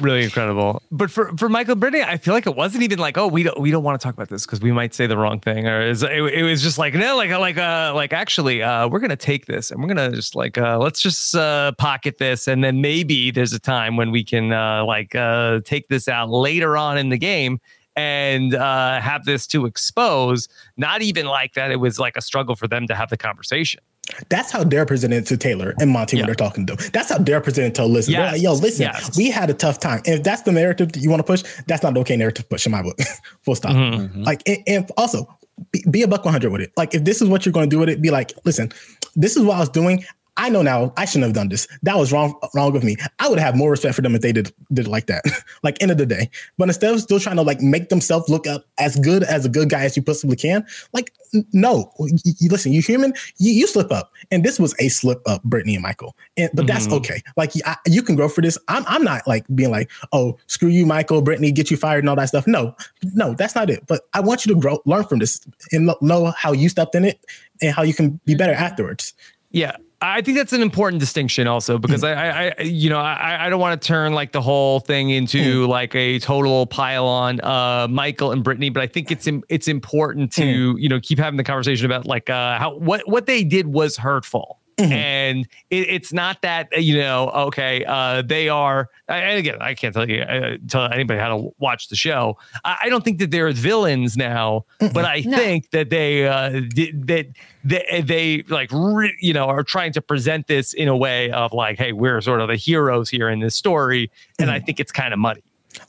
really 0.00 0.24
incredible. 0.24 0.82
But 0.90 1.10
for 1.10 1.36
for 1.36 1.48
Michael 1.48 1.76
Brittany, 1.76 2.02
I 2.02 2.16
feel 2.16 2.34
like 2.34 2.46
it 2.46 2.56
wasn't 2.56 2.82
even 2.84 2.98
like, 2.98 3.16
oh, 3.16 3.26
we 3.26 3.42
don't 3.42 3.58
we 3.60 3.70
don't 3.70 3.82
want 3.82 4.00
to 4.00 4.04
talk 4.04 4.14
about 4.14 4.28
this 4.28 4.44
because 4.44 4.60
we 4.60 4.72
might 4.72 4.94
say 4.94 5.06
the 5.06 5.16
wrong 5.16 5.40
thing, 5.40 5.66
or 5.66 5.82
is 5.82 6.02
it, 6.02 6.12
it, 6.12 6.42
was 6.42 6.62
just 6.62 6.78
like 6.78 6.94
no, 6.94 7.16
like 7.16 7.30
like 7.30 7.58
uh 7.58 7.92
like 7.94 8.12
actually, 8.12 8.62
uh, 8.62 8.88
we're 8.88 9.00
gonna 9.00 9.16
take 9.16 9.46
this 9.46 9.70
and 9.70 9.80
we're 9.80 9.88
gonna 9.88 10.12
just 10.12 10.34
like 10.34 10.58
uh, 10.58 10.78
let's 10.78 11.00
just 11.00 11.34
uh, 11.34 11.72
pocket 11.78 12.18
this, 12.18 12.46
and 12.48 12.62
then 12.62 12.80
maybe 12.80 13.30
there's 13.30 13.52
a 13.52 13.60
time 13.60 13.96
when 13.96 14.10
we 14.10 14.24
can 14.24 14.52
uh, 14.52 14.84
like 14.84 15.14
uh, 15.14 15.60
take 15.64 15.88
this 15.88 16.08
out 16.08 16.30
later 16.30 16.76
on 16.76 16.98
in 16.98 17.08
the 17.08 17.18
game 17.18 17.60
and 17.96 18.54
uh, 18.54 19.00
have 19.00 19.24
this 19.24 19.46
to 19.48 19.66
expose. 19.66 20.48
Not 20.76 21.02
even 21.02 21.26
like 21.26 21.54
that. 21.54 21.70
It 21.70 21.76
was 21.76 21.98
like 21.98 22.16
a 22.16 22.22
struggle 22.22 22.56
for 22.56 22.66
them 22.66 22.86
to 22.86 22.94
have 22.94 23.10
the 23.10 23.16
conversation. 23.16 23.80
That's 24.28 24.50
how 24.50 24.64
they're 24.64 24.84
presented 24.84 25.26
to 25.26 25.36
Taylor 25.36 25.74
and 25.78 25.90
Monte 25.90 26.16
yeah. 26.16 26.22
when 26.22 26.26
they're 26.26 26.34
talking 26.34 26.66
to 26.66 26.74
them. 26.74 26.90
That's 26.92 27.10
how 27.10 27.18
they're 27.18 27.40
presented 27.40 27.74
to 27.76 27.86
listen. 27.86 28.12
Yes. 28.12 28.32
Like, 28.32 28.42
Yo, 28.42 28.52
listen, 28.54 28.82
yes. 28.82 29.16
we 29.16 29.30
had 29.30 29.48
a 29.48 29.54
tough 29.54 29.78
time. 29.78 30.02
And 30.06 30.16
if 30.16 30.22
that's 30.24 30.42
the 30.42 30.52
narrative 30.52 30.92
that 30.92 31.00
you 31.00 31.08
want 31.08 31.20
to 31.20 31.24
push, 31.24 31.44
that's 31.66 31.82
not 31.82 31.94
the 31.94 32.00
okay 32.00 32.16
narrative 32.16 32.44
to 32.44 32.48
push 32.48 32.66
in 32.66 32.72
my 32.72 32.82
book. 32.82 32.98
Full 33.42 33.54
stop. 33.54 33.72
Mm-hmm. 33.72 34.04
mm-hmm. 34.04 34.22
Like, 34.24 34.42
and, 34.46 34.58
and 34.66 34.90
also 34.96 35.28
be, 35.70 35.84
be, 35.88 36.02
a 36.02 36.08
buck 36.08 36.24
100 36.24 36.50
with 36.50 36.60
it. 36.60 36.72
Like, 36.76 36.94
if 36.94 37.04
this 37.04 37.22
is 37.22 37.28
what 37.28 37.46
you're 37.46 37.52
going 37.52 37.70
to 37.70 37.74
do 37.74 37.78
with 37.78 37.88
it, 37.88 38.02
be 38.02 38.10
like, 38.10 38.32
listen, 38.44 38.72
this 39.14 39.36
is 39.36 39.44
what 39.44 39.56
I 39.56 39.60
was 39.60 39.68
doing. 39.68 40.04
I 40.36 40.48
know 40.48 40.62
now 40.62 40.92
I 40.96 41.04
shouldn't 41.04 41.24
have 41.24 41.34
done 41.34 41.48
this. 41.48 41.68
That 41.82 41.96
was 41.96 42.12
wrong 42.12 42.34
wrong 42.54 42.72
with 42.72 42.84
me. 42.84 42.96
I 43.18 43.28
would 43.28 43.38
have 43.38 43.54
more 43.54 43.70
respect 43.70 43.94
for 43.94 44.02
them 44.02 44.14
if 44.14 44.22
they 44.22 44.32
did 44.32 44.52
did 44.72 44.86
it 44.86 44.90
like 44.90 45.06
that. 45.06 45.24
like 45.62 45.80
end 45.82 45.90
of 45.90 45.98
the 45.98 46.06
day. 46.06 46.30
But 46.58 46.68
instead 46.68 46.94
of 46.94 47.00
still 47.00 47.20
trying 47.20 47.36
to 47.36 47.42
like 47.42 47.60
make 47.60 47.90
themselves 47.90 48.28
look 48.28 48.46
up 48.46 48.64
as 48.78 48.98
good 48.98 49.24
as 49.24 49.44
a 49.44 49.48
good 49.48 49.68
guy 49.68 49.84
as 49.84 49.96
you 49.96 50.02
possibly 50.02 50.36
can, 50.36 50.66
like 50.92 51.12
no. 51.52 51.92
You, 51.98 52.32
you 52.38 52.48
listen, 52.48 52.72
you 52.72 52.82
human, 52.82 53.12
you, 53.38 53.52
you, 53.52 53.66
slip 53.66 53.90
up. 53.92 54.12
And 54.30 54.44
this 54.44 54.58
was 54.58 54.74
a 54.78 54.88
slip 54.88 55.20
up, 55.26 55.42
Brittany 55.44 55.74
and 55.74 55.82
Michael. 55.82 56.16
And 56.36 56.50
but 56.54 56.66
mm-hmm. 56.66 56.74
that's 56.74 56.88
okay. 56.88 57.22
Like 57.36 57.52
I, 57.64 57.76
you 57.86 58.02
can 58.02 58.16
grow 58.16 58.28
for 58.28 58.40
this. 58.40 58.58
I'm 58.68 58.84
I'm 58.86 59.04
not 59.04 59.26
like 59.26 59.44
being 59.54 59.70
like, 59.70 59.90
oh, 60.12 60.38
screw 60.46 60.68
you, 60.68 60.86
Michael, 60.86 61.22
Brittany, 61.22 61.52
get 61.52 61.70
you 61.70 61.76
fired 61.76 62.00
and 62.00 62.08
all 62.08 62.16
that 62.16 62.28
stuff. 62.28 62.46
No, 62.46 62.74
no, 63.14 63.34
that's 63.34 63.54
not 63.54 63.70
it. 63.70 63.86
But 63.86 64.02
I 64.14 64.20
want 64.20 64.46
you 64.46 64.54
to 64.54 64.60
grow, 64.60 64.80
learn 64.86 65.04
from 65.04 65.18
this 65.18 65.40
and 65.72 65.90
know 66.00 66.32
how 66.36 66.52
you 66.52 66.68
stepped 66.68 66.94
in 66.94 67.04
it 67.04 67.24
and 67.60 67.74
how 67.74 67.82
you 67.82 67.94
can 67.94 68.20
be 68.24 68.34
better 68.34 68.52
afterwards. 68.52 69.14
Yeah. 69.50 69.76
I 70.02 70.20
think 70.20 70.36
that's 70.36 70.52
an 70.52 70.62
important 70.62 71.00
distinction 71.00 71.46
also 71.46 71.78
because. 71.78 72.02
I, 72.02 72.48
I, 72.58 72.62
you 72.62 72.90
know, 72.90 72.98
I, 72.98 73.46
I 73.46 73.48
don't 73.48 73.60
want 73.60 73.80
to 73.80 73.86
turn 73.86 74.12
like 74.12 74.32
the 74.32 74.40
whole 74.42 74.80
thing 74.80 75.10
into 75.10 75.66
mm. 75.66 75.68
like 75.68 75.94
a 75.94 76.18
total 76.18 76.66
pile 76.66 77.06
on 77.06 77.40
uh, 77.40 77.86
Michael 77.88 78.32
and 78.32 78.42
Brittany, 78.42 78.70
but 78.70 78.82
I 78.82 78.86
think 78.88 79.10
it's 79.10 79.28
it's 79.48 79.68
important 79.68 80.32
to 80.32 80.74
mm. 80.74 80.80
you 80.80 80.88
know 80.88 80.98
keep 81.00 81.18
having 81.18 81.36
the 81.36 81.44
conversation 81.44 81.86
about 81.86 82.06
like 82.06 82.28
uh, 82.28 82.58
how 82.58 82.76
what 82.76 83.08
what 83.08 83.26
they 83.26 83.44
did 83.44 83.68
was 83.68 83.96
hurtful. 83.96 84.58
Mm-hmm. 84.82 84.92
And 84.92 85.48
it, 85.70 85.88
it's 85.88 86.12
not 86.12 86.42
that 86.42 86.68
uh, 86.74 86.80
you 86.80 86.98
know, 86.98 87.28
okay, 87.30 87.84
uh, 87.84 88.22
they 88.22 88.48
are. 88.48 88.88
And 89.08 89.38
again, 89.38 89.58
I 89.60 89.74
can't 89.74 89.94
tell 89.94 90.08
you 90.08 90.22
uh, 90.22 90.56
tell 90.68 90.90
anybody 90.90 91.20
how 91.20 91.36
to 91.36 91.54
watch 91.58 91.88
the 91.88 91.96
show. 91.96 92.38
I, 92.64 92.78
I 92.84 92.88
don't 92.88 93.04
think 93.04 93.18
that 93.18 93.30
they're 93.30 93.52
villains 93.52 94.16
now, 94.16 94.64
mm-hmm. 94.80 94.92
but 94.92 95.04
I 95.04 95.20
no. 95.20 95.36
think 95.36 95.70
that 95.70 95.90
they 95.90 96.26
uh, 96.26 96.50
that 96.50 97.32
they, 97.64 98.02
they 98.04 98.44
like 98.48 98.70
re, 98.72 99.14
you 99.20 99.32
know 99.32 99.46
are 99.46 99.62
trying 99.62 99.92
to 99.92 100.02
present 100.02 100.46
this 100.46 100.72
in 100.72 100.88
a 100.88 100.96
way 100.96 101.30
of 101.30 101.52
like, 101.52 101.78
hey, 101.78 101.92
we're 101.92 102.20
sort 102.20 102.40
of 102.40 102.48
the 102.48 102.56
heroes 102.56 103.08
here 103.08 103.28
in 103.28 103.40
this 103.40 103.54
story, 103.54 104.10
and 104.38 104.48
mm-hmm. 104.48 104.56
I 104.56 104.60
think 104.60 104.80
it's 104.80 104.92
kind 104.92 105.12
of 105.12 105.18
muddy. 105.18 105.42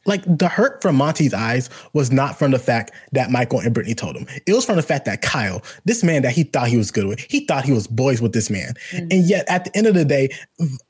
Like 0.05 0.23
the 0.25 0.47
hurt 0.47 0.81
from 0.81 0.95
Monte's 0.95 1.33
eyes 1.33 1.69
was 1.93 2.11
not 2.11 2.37
from 2.37 2.51
the 2.51 2.59
fact 2.59 2.91
that 3.11 3.31
Michael 3.31 3.59
and 3.59 3.73
Brittany 3.73 3.95
told 3.95 4.15
him. 4.15 4.27
It 4.45 4.53
was 4.53 4.65
from 4.65 4.75
the 4.75 4.83
fact 4.83 5.05
that 5.05 5.21
Kyle, 5.21 5.61
this 5.85 6.03
man 6.03 6.21
that 6.23 6.31
he 6.31 6.43
thought 6.43 6.67
he 6.67 6.77
was 6.77 6.91
good 6.91 7.07
with, 7.07 7.19
he 7.19 7.45
thought 7.45 7.63
he 7.63 7.71
was 7.71 7.87
boys 7.87 8.21
with 8.21 8.33
this 8.33 8.49
man. 8.49 8.73
Mm-hmm. 8.91 9.07
And 9.11 9.29
yet 9.29 9.45
at 9.47 9.65
the 9.65 9.77
end 9.77 9.87
of 9.87 9.93
the 9.93 10.05
day, 10.05 10.29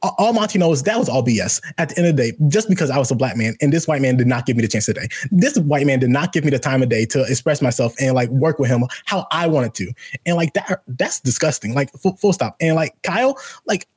all 0.01 0.33
Monty 0.33 0.59
knows 0.59 0.83
that 0.83 0.97
was 0.97 1.09
all 1.09 1.23
BS. 1.23 1.61
At 1.77 1.89
the 1.89 1.97
end 1.97 2.07
of 2.07 2.17
the 2.17 2.31
day, 2.31 2.37
just 2.47 2.69
because 2.69 2.89
I 2.89 2.97
was 2.97 3.11
a 3.11 3.15
black 3.15 3.37
man 3.37 3.55
and 3.61 3.71
this 3.71 3.87
white 3.87 4.01
man 4.01 4.17
did 4.17 4.27
not 4.27 4.45
give 4.45 4.55
me 4.55 4.61
the 4.61 4.67
chance 4.67 4.85
today. 4.85 5.07
This 5.31 5.57
white 5.57 5.85
man 5.85 5.99
did 5.99 6.09
not 6.09 6.33
give 6.33 6.43
me 6.43 6.51
the 6.51 6.59
time 6.59 6.81
of 6.81 6.89
day 6.89 7.05
to 7.07 7.23
express 7.23 7.61
myself 7.61 7.93
and 7.99 8.15
like 8.15 8.29
work 8.29 8.59
with 8.59 8.69
him 8.69 8.83
how 9.05 9.27
I 9.31 9.47
wanted 9.47 9.73
to. 9.75 9.91
And 10.25 10.35
like 10.35 10.53
that, 10.53 10.83
that's 10.87 11.19
disgusting. 11.19 11.73
Like 11.73 11.91
full, 11.93 12.15
full 12.17 12.33
stop. 12.33 12.55
And 12.59 12.75
like 12.75 12.93
Kyle, 13.03 13.37
like 13.65 13.87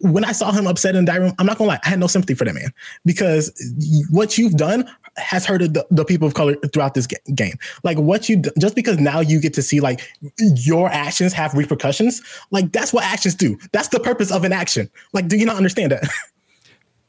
when 0.00 0.24
I 0.24 0.32
saw 0.32 0.50
him 0.50 0.66
upset 0.66 0.96
in 0.96 1.04
the 1.04 1.12
diary 1.12 1.24
room, 1.24 1.34
I'm 1.38 1.46
not 1.46 1.58
gonna 1.58 1.68
lie, 1.68 1.80
I 1.84 1.88
had 1.88 2.00
no 2.00 2.08
sympathy 2.08 2.34
for 2.34 2.44
that 2.44 2.54
man 2.54 2.72
because 3.04 3.52
what 4.10 4.36
you've 4.36 4.56
done 4.56 4.88
has 5.16 5.46
hurted 5.46 5.74
the, 5.74 5.86
the 5.90 6.04
people 6.04 6.26
of 6.26 6.34
color 6.34 6.56
throughout 6.72 6.94
this 6.94 7.06
game. 7.06 7.54
Like 7.84 7.96
what 7.98 8.28
you 8.28 8.42
just 8.58 8.74
because 8.74 8.98
now 8.98 9.20
you 9.20 9.40
get 9.40 9.54
to 9.54 9.62
see 9.62 9.80
like 9.80 10.00
your 10.38 10.88
actions 10.88 11.32
have 11.32 11.54
repercussions, 11.54 12.20
like 12.50 12.72
that's 12.72 12.92
what 12.92 13.04
actions 13.04 13.34
do. 13.34 13.58
That's 13.72 13.88
the 13.88 14.00
purpose 14.00 14.32
of 14.32 14.44
an 14.44 14.52
action. 14.52 14.90
Like, 15.12 15.28
do 15.28 15.36
you 15.36 15.46
not 15.46 15.56
understand 15.56 15.92
that? 15.92 16.08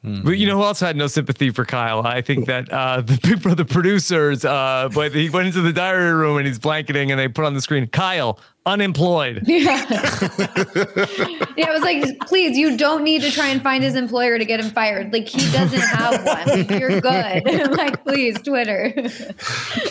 Mm-hmm. 0.08 0.26
But 0.26 0.38
you 0.38 0.48
know 0.48 0.58
who 0.58 0.64
else 0.64 0.80
had 0.80 0.96
no 0.96 1.08
sympathy 1.08 1.50
for 1.50 1.66
Kyle? 1.66 2.06
I 2.06 2.22
think 2.22 2.48
that 2.48 2.72
uh, 2.72 3.02
the 3.02 3.20
people, 3.22 3.54
the 3.56 3.66
producers, 3.66 4.46
uh, 4.46 4.90
but 4.94 5.14
he 5.14 5.30
went 5.30 5.48
into 5.48 5.62
the 5.62 5.74
diary 5.74 6.14
room 6.14 6.38
and 6.38 6.48
he's 6.48 6.60
blanketing, 6.60 7.12
and 7.12 7.20
they 7.20 7.28
put 7.28 7.46
on 7.46 7.54
the 7.54 7.62
screen 7.62 7.88
Kyle 7.88 8.40
unemployed. 8.68 9.44
Yeah, 9.48 9.86
yeah. 11.58 11.68
I 11.68 11.72
was 11.72 11.82
like, 11.82 12.20
please, 12.28 12.58
you 12.58 12.78
don't 12.78 13.04
need 13.04 13.22
to 13.22 13.32
try 13.32 13.48
and 13.48 13.62
find 13.62 13.84
his 13.84 13.96
employer 13.96 14.38
to 14.38 14.46
get 14.46 14.60
him 14.60 14.70
fired. 14.70 15.12
Like 15.12 15.28
he 15.28 15.40
doesn't 15.52 15.80
have 15.80 16.24
one. 16.26 16.48
Like, 16.48 16.70
you're 16.80 17.02
good. 17.02 17.72
like 17.78 18.04
please, 18.04 18.40
Twitter. 18.42 18.94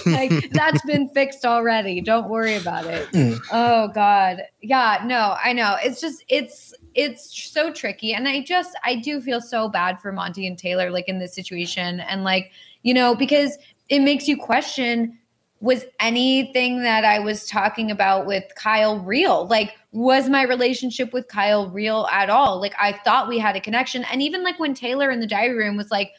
like 0.07 0.51
that's 0.51 0.85
been 0.85 1.09
fixed 1.09 1.45
already. 1.45 2.01
Don't 2.01 2.29
worry 2.29 2.55
about 2.55 2.87
it. 2.87 3.11
Mm. 3.13 3.41
Oh 3.51 3.89
God, 3.89 4.43
yeah. 4.61 5.03
No, 5.05 5.37
I 5.43 5.53
know. 5.53 5.77
It's 5.83 6.01
just 6.01 6.25
it's 6.29 6.75
it's 6.97 7.51
so 7.53 7.73
tricky. 7.73 8.15
And 8.15 8.27
I 8.27 8.43
just, 8.43 8.77
I 8.85 8.97
do 8.97 9.21
feel 9.21 9.41
so 9.41 9.69
bad 9.69 10.01
for 10.01 10.13
Monte 10.13 10.47
and 10.47 10.59
Taylor, 10.59 10.91
like 10.91 11.09
in 11.09 11.19
this 11.19 11.35
situation. 11.35 12.01
And 12.01 12.25
like, 12.25 12.51
you 12.83 12.95
know, 12.95 13.15
because 13.15 13.59
it 13.89 14.01
makes 14.01 14.27
you 14.27 14.37
question 14.37 15.19
was 15.61 15.85
anything 16.01 16.83
that 16.83 17.05
I 17.05 17.19
was 17.19 17.47
talking 17.49 17.91
about 17.91 18.27
with 18.27 18.45
Kyle 18.57 18.99
real? 18.99 19.47
Like, 19.47 19.75
was 19.93 20.29
my 20.29 20.43
relationship 20.43 21.15
with 21.15 21.29
Kyle 21.29 21.71
real 21.71 22.07
at 22.13 22.29
all? 22.29 22.61
Like, 22.61 22.75
I 22.79 22.93
thought 23.05 23.29
we 23.29 23.39
had 23.39 23.57
a 23.57 23.61
connection. 23.61 24.05
And 24.05 24.21
even 24.21 24.45
like 24.45 24.59
when 24.59 24.75
Taylor 24.75 25.11
in 25.11 25.21
the 25.21 25.27
diary 25.27 25.57
room 25.57 25.77
was 25.77 25.91
like, 25.91 26.13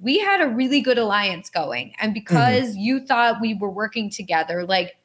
we 0.00 0.18
had 0.18 0.42
a 0.42 0.48
really 0.48 0.82
good 0.82 0.98
alliance 0.98 1.48
going. 1.48 1.94
And 1.98 2.12
because 2.12 2.72
mm-hmm. 2.72 2.80
you 2.80 3.06
thought 3.06 3.40
we 3.40 3.54
were 3.54 3.70
working 3.70 4.10
together, 4.10 4.64
like, 4.66 4.96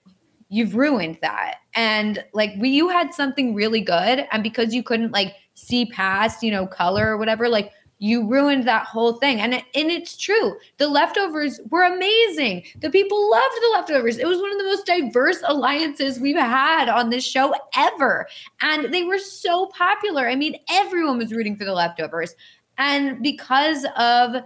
you've 0.50 0.76
ruined 0.76 1.18
that. 1.22 1.58
And 1.76 2.24
like 2.34 2.52
we 2.58 2.70
you 2.70 2.90
had 2.90 3.14
something 3.14 3.54
really 3.54 3.82
good 3.82 4.28
and 4.32 4.44
because 4.44 4.74
you 4.74 4.84
couldn't 4.84 5.12
like 5.12 5.36
see 5.54 5.86
past, 5.86 6.44
you 6.44 6.52
know, 6.52 6.68
color 6.68 7.08
or 7.08 7.18
whatever, 7.18 7.48
like 7.48 7.72
you 8.00 8.26
ruined 8.26 8.66
that 8.66 8.86
whole 8.86 9.14
thing. 9.14 9.42
And, 9.42 9.54
it, 9.54 9.66
and 9.76 9.92
it's 9.92 10.18
true. 10.18 10.56
The 10.78 10.88
leftovers 10.88 11.60
were 11.70 11.84
amazing. 11.84 12.64
The 12.80 12.90
people 12.90 13.30
loved 13.30 13.56
the 13.56 13.70
leftovers. 13.74 14.18
It 14.18 14.26
was 14.26 14.40
one 14.40 14.52
of 14.52 14.58
the 14.58 14.64
most 14.64 14.86
diverse 14.86 15.44
alliances 15.46 16.18
we've 16.18 16.38
had 16.38 16.88
on 16.88 17.10
this 17.10 17.26
show 17.28 17.54
ever. 17.76 18.28
And 18.62 18.94
they 18.94 19.04
were 19.04 19.20
so 19.20 19.68
popular. 19.68 20.30
I 20.30 20.36
mean, 20.36 20.58
everyone 20.72 21.18
was 21.18 21.34
rooting 21.34 21.58
for 21.58 21.66
the 21.66 21.74
leftovers. 21.74 22.36
And 22.78 23.22
because 23.22 23.86
of 23.98 24.44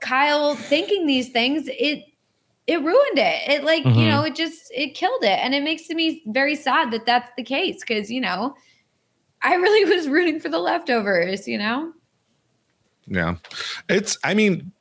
Kyle 0.00 0.56
thinking 0.56 1.06
these 1.06 1.28
things, 1.30 1.68
it 1.68 2.04
it 2.66 2.82
ruined 2.82 3.18
it. 3.18 3.48
It 3.48 3.64
like, 3.64 3.84
mm-hmm. 3.84 3.98
you 3.98 4.06
know, 4.06 4.22
it 4.22 4.34
just 4.34 4.72
it 4.74 4.94
killed 4.94 5.22
it. 5.22 5.38
And 5.38 5.54
it 5.54 5.62
makes 5.62 5.88
me 5.90 6.22
very 6.26 6.54
sad 6.56 6.90
that 6.92 7.06
that's 7.06 7.30
the 7.36 7.42
case 7.42 7.82
cuz, 7.84 8.10
you 8.10 8.20
know, 8.20 8.54
I 9.42 9.54
really 9.54 9.84
was 9.96 10.08
rooting 10.08 10.40
for 10.40 10.48
the 10.48 10.58
leftovers, 10.58 11.46
you 11.46 11.58
know? 11.58 11.92
Yeah. 13.06 13.36
It's 13.88 14.16
I 14.24 14.34
mean, 14.34 14.72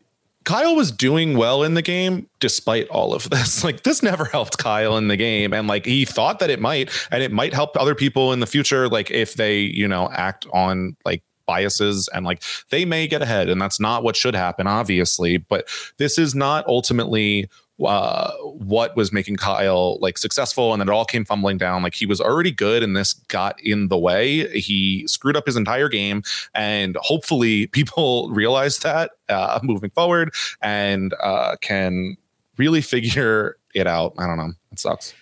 Kyle 0.45 0.75
was 0.75 0.91
doing 0.91 1.37
well 1.37 1.63
in 1.63 1.73
the 1.73 1.81
game 1.81 2.29
despite 2.39 2.87
all 2.87 3.13
of 3.13 3.29
this. 3.29 3.63
Like 3.63 3.83
this 3.83 4.01
never 4.01 4.25
helped 4.25 4.57
Kyle 4.57 4.97
in 4.97 5.09
the 5.09 5.17
game 5.17 5.53
and 5.53 5.67
like 5.67 5.85
he 5.85 6.05
thought 6.05 6.39
that 6.39 6.49
it 6.49 6.61
might 6.61 6.89
and 7.11 7.21
it 7.21 7.31
might 7.31 7.53
help 7.53 7.75
other 7.75 7.95
people 7.95 8.31
in 8.31 8.39
the 8.39 8.47
future 8.47 8.87
like 8.87 9.11
if 9.11 9.33
they, 9.33 9.59
you 9.59 9.87
know, 9.87 10.09
act 10.13 10.45
on 10.53 10.95
like 11.03 11.21
biases 11.45 12.07
and 12.13 12.25
like 12.25 12.41
they 12.69 12.85
may 12.85 13.05
get 13.05 13.21
ahead 13.21 13.49
and 13.49 13.61
that's 13.61 13.77
not 13.77 14.01
what 14.01 14.15
should 14.15 14.35
happen 14.35 14.67
obviously, 14.67 15.35
but 15.35 15.67
this 15.97 16.17
is 16.17 16.33
not 16.33 16.65
ultimately 16.67 17.49
uh, 17.85 18.31
what 18.41 18.95
was 18.95 19.11
making 19.11 19.37
Kyle 19.37 19.97
like 19.99 20.17
successful, 20.17 20.73
and 20.73 20.81
then 20.81 20.89
it 20.89 20.91
all 20.91 21.05
came 21.05 21.25
fumbling 21.25 21.57
down. 21.57 21.83
Like 21.83 21.95
he 21.95 22.05
was 22.05 22.21
already 22.21 22.51
good, 22.51 22.83
and 22.83 22.95
this 22.95 23.13
got 23.13 23.59
in 23.61 23.87
the 23.87 23.97
way. 23.97 24.47
He 24.59 25.07
screwed 25.07 25.35
up 25.35 25.45
his 25.45 25.55
entire 25.55 25.89
game, 25.89 26.23
and 26.53 26.97
hopefully, 27.01 27.67
people 27.73 28.29
realize 28.29 28.79
that 28.79 29.11
uh, 29.29 29.59
moving 29.63 29.89
forward 29.91 30.33
and 30.61 31.13
uh, 31.21 31.55
can 31.61 32.17
really 32.57 32.81
figure 32.81 33.57
it 33.73 33.87
out. 33.87 34.13
I 34.17 34.27
don't 34.27 34.37
know. 34.37 34.53
It 34.71 34.79
sucks. 34.79 35.13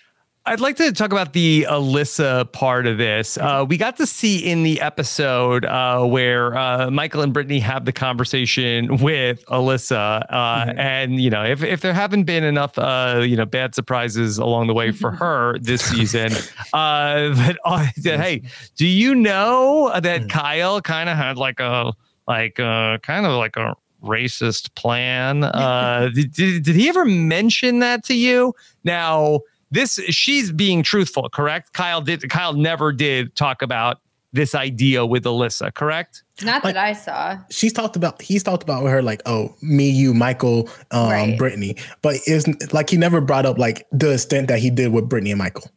I'd 0.44 0.58
like 0.58 0.74
to 0.78 0.90
talk 0.90 1.12
about 1.12 1.34
the 1.34 1.68
Alyssa 1.70 2.50
part 2.50 2.88
of 2.88 2.98
this. 2.98 3.38
Uh, 3.38 3.64
we 3.68 3.76
got 3.76 3.96
to 3.98 4.08
see 4.08 4.38
in 4.38 4.64
the 4.64 4.80
episode 4.80 5.64
uh, 5.64 6.04
where 6.04 6.58
uh, 6.58 6.90
Michael 6.90 7.22
and 7.22 7.32
Brittany 7.32 7.60
have 7.60 7.84
the 7.84 7.92
conversation 7.92 8.96
with 8.96 9.44
Alyssa, 9.46 10.26
uh, 10.28 10.64
mm-hmm. 10.64 10.78
and 10.80 11.20
you 11.20 11.30
know, 11.30 11.44
if 11.44 11.62
if 11.62 11.80
there 11.80 11.94
haven't 11.94 12.24
been 12.24 12.42
enough, 12.42 12.76
uh, 12.76 13.22
you 13.24 13.36
know, 13.36 13.44
bad 13.44 13.76
surprises 13.76 14.36
along 14.36 14.66
the 14.66 14.74
way 14.74 14.90
for 14.90 15.10
her 15.22 15.60
this 15.60 15.80
season, 15.80 16.32
uh, 16.72 17.28
that, 17.34 17.56
that 17.98 18.18
hey, 18.18 18.42
do 18.74 18.86
you 18.86 19.14
know 19.14 19.92
that 20.00 20.22
mm. 20.22 20.28
Kyle 20.28 20.80
kind 20.80 21.08
of 21.08 21.16
had 21.16 21.36
like 21.36 21.60
a 21.60 21.92
like 22.26 22.58
a, 22.58 22.98
kind 23.04 23.26
of 23.26 23.32
like 23.38 23.56
a 23.56 23.76
racist 24.02 24.74
plan? 24.74 25.42
did, 26.14 26.32
did 26.32 26.64
did 26.64 26.74
he 26.74 26.88
ever 26.88 27.04
mention 27.04 27.78
that 27.78 28.02
to 28.06 28.14
you? 28.14 28.52
Now 28.82 29.38
this 29.72 29.94
she's 30.10 30.52
being 30.52 30.82
truthful, 30.82 31.28
correct? 31.30 31.72
Kyle 31.72 32.00
did 32.00 32.28
Kyle 32.28 32.52
never 32.52 32.92
did 32.92 33.34
talk 33.34 33.62
about 33.62 34.00
this 34.32 34.54
idea 34.54 35.04
with 35.04 35.24
Alyssa, 35.24 35.74
correct? 35.74 36.22
Not 36.42 36.64
like, 36.64 36.74
that 36.74 36.84
I 36.84 36.92
saw. 36.92 37.38
She's 37.50 37.72
talked 37.72 37.96
about 37.96 38.20
he's 38.20 38.42
talked 38.42 38.62
about 38.62 38.84
her 38.86 39.02
like, 39.02 39.22
oh, 39.26 39.54
me, 39.62 39.88
you, 39.88 40.14
Michael, 40.14 40.68
um, 40.90 41.08
right. 41.08 41.38
Brittany. 41.38 41.76
But 42.02 42.16
is 42.26 42.46
like 42.72 42.90
he 42.90 42.96
never 42.96 43.20
brought 43.20 43.46
up 43.46 43.58
like 43.58 43.86
the 43.90 44.12
extent 44.12 44.48
that 44.48 44.58
he 44.58 44.70
did 44.70 44.92
with 44.92 45.08
Brittany 45.08 45.32
and 45.32 45.38
Michael. 45.38 45.70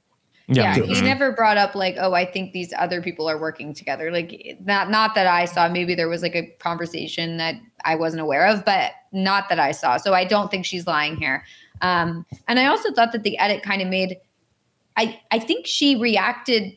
Yeah, 0.48 0.76
yeah 0.76 0.84
he 0.84 1.02
never 1.02 1.32
brought 1.32 1.58
up 1.58 1.74
like, 1.74 1.96
oh, 1.98 2.14
I 2.14 2.24
think 2.26 2.54
these 2.54 2.72
other 2.78 3.02
people 3.02 3.28
are 3.28 3.40
working 3.40 3.74
together. 3.74 4.12
Like 4.12 4.58
not 4.64 4.90
not 4.90 5.16
that 5.16 5.26
I 5.26 5.46
saw. 5.46 5.70
Maybe 5.70 5.96
there 5.96 6.10
was 6.10 6.22
like 6.22 6.36
a 6.36 6.48
conversation 6.60 7.38
that 7.38 7.56
I 7.84 7.96
wasn't 7.96 8.22
aware 8.22 8.46
of, 8.46 8.64
but 8.66 8.92
not 9.12 9.50
that 9.50 9.60
I 9.60 9.72
saw. 9.72 9.98
So 9.98 10.14
I 10.14 10.26
don't 10.26 10.52
think 10.52 10.66
she's 10.66 10.86
lying 10.86 11.16
here. 11.16 11.44
Um, 11.82 12.26
and 12.48 12.60
I 12.60 12.68
also 12.68 12.92
thought 12.94 13.12
that 13.12 13.24
the 13.24 13.38
edit 13.38 13.64
kind 13.64 13.82
of 13.82 13.88
made, 13.88 14.18
I, 14.98 15.20
I 15.32 15.40
think 15.40 15.68
she 15.68 15.96
reacted 15.96 16.76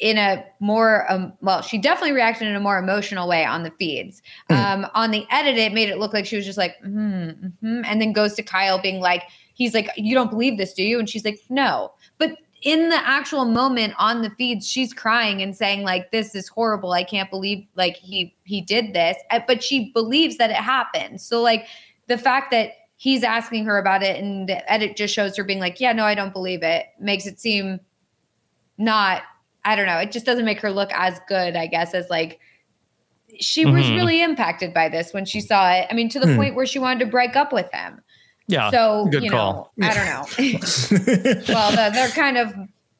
in 0.00 0.18
a 0.18 0.44
more 0.58 1.10
um, 1.12 1.32
well 1.42 1.62
she 1.62 1.78
definitely 1.78 2.12
reacted 2.12 2.48
in 2.48 2.56
a 2.56 2.60
more 2.60 2.76
emotional 2.76 3.28
way 3.28 3.44
on 3.44 3.62
the 3.62 3.70
feeds. 3.78 4.20
Mm. 4.50 4.56
um, 4.56 4.90
on 4.94 5.12
the 5.12 5.24
edit 5.30 5.56
it 5.56 5.72
made 5.72 5.88
it 5.88 5.98
look 5.98 6.12
like 6.12 6.26
she 6.26 6.34
was 6.34 6.44
just 6.44 6.58
like 6.58 6.76
mm-hmm, 6.78 7.46
mm-hmm, 7.46 7.82
and 7.84 8.00
then 8.00 8.12
goes 8.12 8.34
to 8.34 8.42
kyle 8.42 8.80
being 8.80 9.00
like 9.00 9.22
he's 9.54 9.74
like 9.74 9.90
you 9.96 10.14
don't 10.14 10.30
believe 10.30 10.58
this 10.58 10.72
do 10.72 10.82
you? 10.82 10.98
And 10.98 11.08
she's 11.08 11.24
like 11.24 11.40
no. 11.48 11.92
But 12.18 12.36
in 12.62 12.90
the 12.90 13.08
actual 13.08 13.44
moment 13.44 13.94
on 13.98 14.22
the 14.22 14.30
feeds 14.30 14.68
she's 14.68 14.92
crying 14.92 15.42
and 15.42 15.56
saying 15.56 15.82
like 15.82 16.10
this 16.10 16.34
is 16.34 16.48
horrible. 16.48 16.92
I 16.92 17.04
can't 17.04 17.30
believe 17.30 17.66
like 17.76 17.96
he 17.96 18.34
he 18.44 18.60
did 18.60 18.94
this. 18.94 19.16
Uh, 19.30 19.40
but 19.46 19.62
she 19.62 19.90
believes 19.92 20.36
that 20.38 20.50
it 20.50 20.56
happened. 20.56 21.20
So 21.20 21.42
like 21.42 21.66
the 22.08 22.18
fact 22.18 22.50
that 22.50 22.70
he's 23.02 23.24
asking 23.24 23.64
her 23.64 23.78
about 23.78 24.02
it 24.02 24.22
and 24.22 24.48
the 24.48 24.72
edit 24.72 24.96
just 24.96 25.12
shows 25.12 25.36
her 25.36 25.42
being 25.42 25.58
like 25.58 25.80
yeah 25.80 25.92
no 25.92 26.04
i 26.04 26.14
don't 26.14 26.32
believe 26.32 26.62
it 26.62 26.86
makes 27.00 27.26
it 27.26 27.40
seem 27.40 27.80
not 28.78 29.22
I 29.64 29.76
don't 29.76 29.86
know. 29.86 29.98
It 29.98 30.10
just 30.10 30.26
doesn't 30.26 30.44
make 30.44 30.60
her 30.60 30.70
look 30.70 30.90
as 30.92 31.20
good, 31.28 31.56
I 31.56 31.66
guess, 31.66 31.94
as 31.94 32.10
like 32.10 32.40
she 33.40 33.64
mm-hmm. 33.64 33.76
was 33.76 33.90
really 33.90 34.22
impacted 34.22 34.74
by 34.74 34.88
this 34.88 35.12
when 35.12 35.24
she 35.24 35.40
saw 35.40 35.72
it. 35.72 35.86
I 35.90 35.94
mean, 35.94 36.08
to 36.10 36.20
the 36.20 36.26
hmm. 36.26 36.36
point 36.36 36.54
where 36.54 36.66
she 36.66 36.78
wanted 36.78 37.04
to 37.04 37.10
break 37.10 37.36
up 37.36 37.52
with 37.52 37.70
him. 37.72 38.00
Yeah. 38.48 38.70
So, 38.70 39.08
you 39.12 39.30
call. 39.30 39.72
know, 39.76 39.86
I 39.88 39.94
don't 39.94 40.06
know. 40.06 41.42
well, 41.48 41.92
they're 41.92 42.08
kind 42.08 42.36
of 42.36 42.52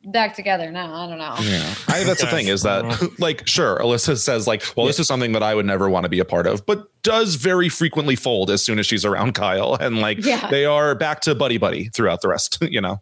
back 0.05 0.35
together 0.35 0.71
now. 0.71 0.93
I 0.95 1.09
don't 1.09 1.19
know. 1.19 1.35
Yeah. 1.41 1.71
I 1.89 1.95
think 1.95 2.07
that's 2.07 2.21
the 2.21 2.27
thing 2.27 2.49
is 2.49 2.63
that 2.63 3.15
like 3.19 3.47
sure, 3.47 3.79
Alyssa 3.79 4.19
says 4.19 4.47
like, 4.47 4.65
well, 4.77 4.87
this 4.87 4.99
is 4.99 5.07
something 5.07 5.33
that 5.33 5.43
I 5.43 5.55
would 5.55 5.67
never 5.67 5.89
want 5.89 6.05
to 6.05 6.09
be 6.09 6.19
a 6.19 6.25
part 6.25 6.47
of, 6.47 6.65
but 6.67 6.89
does 7.03 7.37
very 7.37 7.69
frequently 7.69 8.17
fold 8.17 8.51
as 8.51 8.65
soon 8.65 8.79
as 8.79 8.87
she's 8.87 9.05
around 9.05 9.35
Kyle. 9.35 9.75
And 9.75 10.01
like 10.01 10.25
yeah. 10.25 10.49
they 10.51 10.65
are 10.65 10.95
back 10.95 11.21
to 11.23 11.35
buddy 11.35 11.59
buddy 11.59 11.89
throughout 11.89 12.21
the 12.21 12.29
rest, 12.29 12.59
you 12.63 12.81
know. 12.81 13.01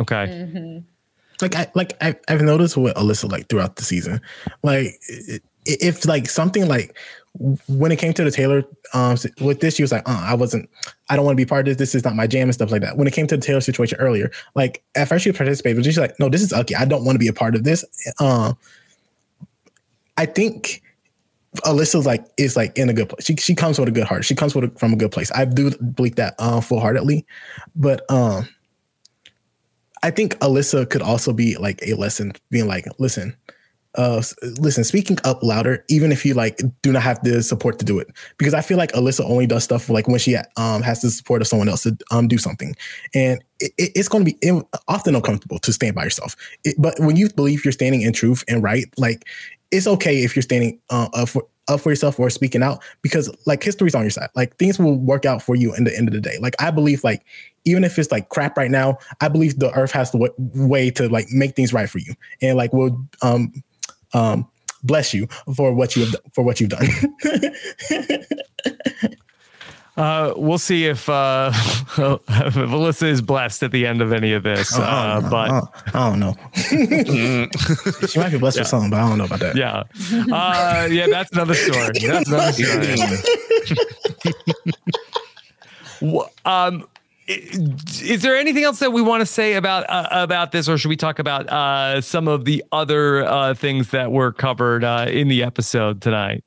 Okay. 0.00 0.26
Mm-hmm 0.26 0.78
like 1.40 1.54
I 1.54 1.70
like 1.74 1.92
I, 2.00 2.16
I've 2.28 2.42
noticed 2.42 2.76
with 2.76 2.94
Alyssa 2.94 3.30
like 3.30 3.48
throughout 3.48 3.76
the 3.76 3.84
season, 3.84 4.20
like 4.62 5.00
if 5.64 6.06
like 6.06 6.28
something 6.28 6.66
like 6.66 6.96
when 7.68 7.92
it 7.92 7.98
came 7.98 8.12
to 8.12 8.24
the 8.24 8.30
Taylor 8.30 8.64
um 8.94 9.16
with 9.40 9.60
this, 9.60 9.76
she 9.76 9.82
was 9.82 9.92
like, 9.92 10.08
uh, 10.08 10.24
I 10.26 10.34
wasn't, 10.34 10.68
I 11.08 11.16
don't 11.16 11.24
want 11.24 11.36
to 11.36 11.42
be 11.42 11.46
part 11.46 11.68
of 11.68 11.76
this. 11.76 11.76
This 11.76 11.94
is 11.94 12.04
not 12.04 12.16
my 12.16 12.26
jam 12.26 12.48
and 12.48 12.54
stuff 12.54 12.70
like 12.70 12.82
that. 12.82 12.96
When 12.96 13.06
it 13.06 13.12
came 13.12 13.26
to 13.28 13.36
the 13.36 13.42
Taylor 13.42 13.60
situation 13.60 13.98
earlier, 13.98 14.30
like 14.54 14.82
at 14.96 15.08
first 15.08 15.24
she 15.24 15.32
participated, 15.32 15.76
but 15.76 15.84
she's 15.84 15.98
like, 15.98 16.18
no, 16.18 16.28
this 16.28 16.42
is 16.42 16.52
okay. 16.52 16.74
I 16.74 16.84
don't 16.84 17.04
want 17.04 17.14
to 17.14 17.20
be 17.20 17.28
a 17.28 17.32
part 17.32 17.54
of 17.54 17.64
this. 17.64 17.84
Um, 18.20 18.56
I 20.16 20.26
think 20.26 20.82
Alyssa's 21.58 22.06
like 22.06 22.26
is 22.36 22.56
like 22.56 22.76
in 22.76 22.88
a 22.88 22.92
good 22.92 23.08
place. 23.08 23.24
She 23.24 23.36
she 23.36 23.54
comes 23.54 23.78
with 23.78 23.88
a 23.88 23.92
good 23.92 24.06
heart. 24.06 24.24
She 24.24 24.34
comes 24.34 24.54
with 24.54 24.64
a, 24.64 24.78
from 24.78 24.92
a 24.92 24.96
good 24.96 25.12
place. 25.12 25.30
I 25.34 25.44
do 25.44 25.70
believe 25.78 26.16
that 26.16 26.34
uh, 26.38 26.60
full 26.60 26.80
heartedly, 26.80 27.26
but 27.74 28.08
um 28.10 28.48
I 30.02 30.10
think 30.10 30.34
Alyssa 30.38 30.88
could 30.88 31.02
also 31.02 31.32
be 31.32 31.56
like 31.56 31.80
a 31.82 31.94
lesson, 31.94 32.32
being 32.50 32.68
like, 32.68 32.86
listen, 32.98 33.36
uh, 33.98 34.22
listen, 34.60 34.84
speaking 34.84 35.18
up 35.24 35.42
louder, 35.42 35.84
even 35.88 36.12
if 36.12 36.24
you 36.24 36.32
like 36.32 36.60
do 36.82 36.92
not 36.92 37.02
have 37.02 37.22
the 37.24 37.42
support 37.42 37.80
to 37.80 37.84
do 37.84 37.98
it, 37.98 38.08
because 38.38 38.54
I 38.54 38.60
feel 38.60 38.78
like 38.78 38.92
Alyssa 38.92 39.28
only 39.28 39.46
does 39.46 39.64
stuff 39.64 39.90
like 39.90 40.06
when 40.06 40.20
she 40.20 40.36
um 40.56 40.82
has 40.82 41.02
the 41.02 41.10
support 41.10 41.42
of 41.42 41.48
someone 41.48 41.68
else 41.68 41.82
to 41.82 41.98
um 42.12 42.28
do 42.28 42.38
something, 42.38 42.76
and 43.12 43.42
it, 43.58 43.72
it's 43.76 44.08
going 44.08 44.24
to 44.24 44.32
be 44.32 44.62
often 44.86 45.16
uncomfortable 45.16 45.58
to 45.58 45.72
stand 45.72 45.96
by 45.96 46.04
yourself. 46.04 46.36
It, 46.64 46.76
but 46.78 46.94
when 47.00 47.16
you 47.16 47.28
believe 47.30 47.64
you're 47.64 47.72
standing 47.72 48.02
in 48.02 48.12
truth 48.12 48.44
and 48.46 48.62
right, 48.62 48.86
like 48.96 49.26
it's 49.72 49.88
okay 49.88 50.22
if 50.22 50.36
you're 50.36 50.42
standing 50.44 50.78
uh, 50.90 51.08
up 51.12 51.28
for 51.28 51.44
up 51.66 51.80
for 51.80 51.90
yourself 51.90 52.18
or 52.18 52.30
speaking 52.30 52.62
out 52.62 52.82
because 53.02 53.30
like 53.46 53.62
history's 53.62 53.94
on 53.94 54.02
your 54.02 54.10
side. 54.10 54.30
Like 54.34 54.56
things 54.56 54.78
will 54.78 54.96
work 54.96 55.26
out 55.26 55.42
for 55.42 55.54
you 55.54 55.74
in 55.74 55.84
the 55.84 55.96
end 55.96 56.08
of 56.08 56.14
the 56.14 56.20
day. 56.20 56.38
Like 56.40 56.54
I 56.60 56.70
believe 56.70 57.04
like 57.04 57.24
even 57.64 57.84
if 57.84 57.98
it's 57.98 58.10
like 58.10 58.30
crap 58.30 58.56
right 58.56 58.70
now, 58.70 58.96
I 59.20 59.28
believe 59.28 59.58
the 59.58 59.72
earth 59.72 59.90
has 59.90 60.10
the 60.10 60.18
w- 60.18 60.34
way 60.66 60.90
to 60.92 61.08
like 61.08 61.26
make 61.30 61.56
things 61.56 61.72
right 61.72 61.90
for 61.90 61.98
you 61.98 62.14
and 62.40 62.56
like 62.56 62.72
we'll 62.72 63.04
um 63.22 63.52
um 64.14 64.48
bless 64.82 65.12
you 65.12 65.26
for 65.54 65.72
what 65.72 65.96
you 65.96 66.04
have 66.04 66.16
for 66.32 66.44
what 66.44 66.60
you've 66.60 66.70
done. 66.70 66.88
Uh, 69.98 70.32
we'll 70.36 70.58
see 70.58 70.86
if, 70.86 71.08
uh, 71.08 71.50
if 71.52 72.54
Alyssa 72.54 73.08
is 73.08 73.20
blessed 73.20 73.64
at 73.64 73.72
the 73.72 73.84
end 73.84 74.00
of 74.00 74.12
any 74.12 74.32
of 74.32 74.44
this. 74.44 74.78
Oh, 74.78 74.82
uh, 74.82 75.20
no, 75.20 75.28
but 75.28 75.50
I 75.92 76.08
don't 76.08 76.20
know. 76.20 76.36
she 78.06 78.20
might 78.20 78.30
be 78.30 78.38
blessed 78.38 78.58
yeah. 78.58 78.60
with 78.60 78.68
something, 78.68 78.90
but 78.90 79.00
I 79.00 79.08
don't 79.08 79.18
know 79.18 79.24
about 79.24 79.40
that. 79.40 79.56
Yeah, 79.56 79.82
uh, 80.32 80.86
yeah, 80.88 81.08
that's 81.10 81.32
another 81.32 81.54
story. 81.54 81.98
That's 82.00 82.28
another 82.28 82.52
story. 86.00 86.22
um, 86.44 86.86
is 87.28 88.22
there 88.22 88.36
anything 88.36 88.64
else 88.64 88.78
that 88.78 88.92
we 88.92 89.02
want 89.02 89.20
to 89.20 89.26
say 89.26 89.54
about 89.54 89.84
uh, 89.88 90.08
about 90.10 90.52
this, 90.52 90.68
or 90.68 90.78
should 90.78 90.88
we 90.88 90.96
talk 90.96 91.18
about 91.18 91.48
uh, 91.48 92.00
some 92.00 92.26
of 92.26 92.46
the 92.46 92.64
other 92.72 93.24
uh, 93.24 93.54
things 93.54 93.90
that 93.90 94.10
were 94.10 94.32
covered 94.32 94.82
uh, 94.82 95.06
in 95.08 95.28
the 95.28 95.42
episode 95.42 96.00
tonight? 96.00 96.42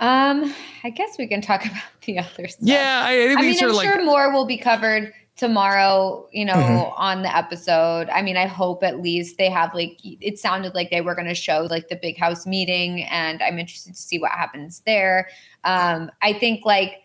Um, 0.00 0.54
I 0.84 0.90
guess 0.90 1.16
we 1.18 1.26
can 1.26 1.40
talk 1.40 1.64
about 1.64 1.82
the 2.04 2.18
other 2.18 2.48
stuff. 2.48 2.60
Yeah, 2.60 3.02
I, 3.04 3.12
I, 3.12 3.34
I 3.38 3.42
mean, 3.42 3.58
I'm 3.62 3.72
like, 3.72 3.86
sure 3.86 4.04
more 4.04 4.32
will 4.32 4.46
be 4.46 4.58
covered 4.58 5.12
tomorrow, 5.36 6.28
you 6.30 6.44
know, 6.44 6.52
mm-hmm. 6.52 6.92
on 6.96 7.22
the 7.22 7.34
episode. 7.34 8.10
I 8.10 8.20
mean, 8.20 8.36
I 8.36 8.46
hope 8.46 8.84
at 8.84 9.00
least 9.00 9.38
they 9.38 9.48
have 9.48 9.74
like 9.74 9.98
it 10.02 10.38
sounded 10.38 10.74
like 10.74 10.90
they 10.90 11.00
were 11.00 11.14
going 11.14 11.28
to 11.28 11.34
show 11.34 11.66
like 11.70 11.88
the 11.88 11.96
big 11.96 12.18
house 12.18 12.46
meeting 12.46 13.04
and 13.04 13.42
I'm 13.42 13.58
interested 13.58 13.94
to 13.94 14.00
see 14.00 14.18
what 14.18 14.30
happens 14.32 14.82
there. 14.84 15.28
Um 15.64 16.10
I 16.20 16.34
think 16.34 16.66
like 16.66 17.01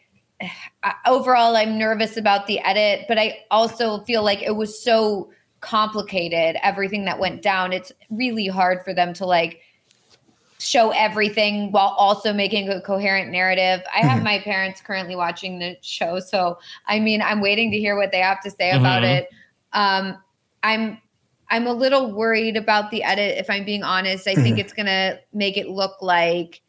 overall 1.06 1.56
I'm 1.56 1.78
nervous 1.78 2.18
about 2.18 2.48
the 2.48 2.60
edit, 2.60 3.06
but 3.08 3.18
I 3.18 3.40
also 3.52 4.02
feel 4.02 4.24
like 4.24 4.42
it 4.42 4.56
was 4.56 4.82
so 4.82 5.32
complicated 5.60 6.58
everything 6.62 7.06
that 7.06 7.20
went 7.20 7.42
down. 7.42 7.74
It's 7.74 7.92
really 8.10 8.48
hard 8.48 8.84
for 8.84 8.94
them 8.94 9.14
to 9.16 9.26
like 9.26 9.62
show 10.60 10.92
everything 10.92 11.72
while 11.72 11.96
also 11.98 12.34
making 12.34 12.70
a 12.70 12.82
coherent 12.82 13.32
narrative. 13.32 13.82
I 13.94 14.00
have 14.00 14.18
mm-hmm. 14.18 14.24
my 14.24 14.40
parents 14.40 14.82
currently 14.82 15.16
watching 15.16 15.60
the 15.60 15.78
show, 15.82 16.20
so 16.20 16.60
I 16.88 17.00
mean, 17.00 17.22
I'm 17.22 17.42
waiting 17.42 17.72
to 17.72 17.78
hear 17.78 17.96
what 17.96 18.12
they 18.12 18.20
have 18.20 18.42
to 18.44 18.52
say 18.52 18.72
mm-hmm. 18.72 18.80
about 18.80 19.04
it. 19.04 19.30
Um, 19.74 20.18
I'm 20.64 21.02
I'm 21.50 21.66
a 21.66 21.74
little 21.74 22.14
worried 22.14 22.58
about 22.58 22.92
the 22.92 23.04
edit. 23.04 23.38
If 23.38 23.50
I'm 23.50 23.64
being 23.66 23.84
honest, 23.84 24.28
I 24.28 24.34
mm-hmm. 24.34 24.44
think 24.44 24.60
it's 24.60 24.74
gonna 24.74 25.20
make 25.34 25.58
it 25.58 25.70
look 25.70 26.02
like 26.02 26.62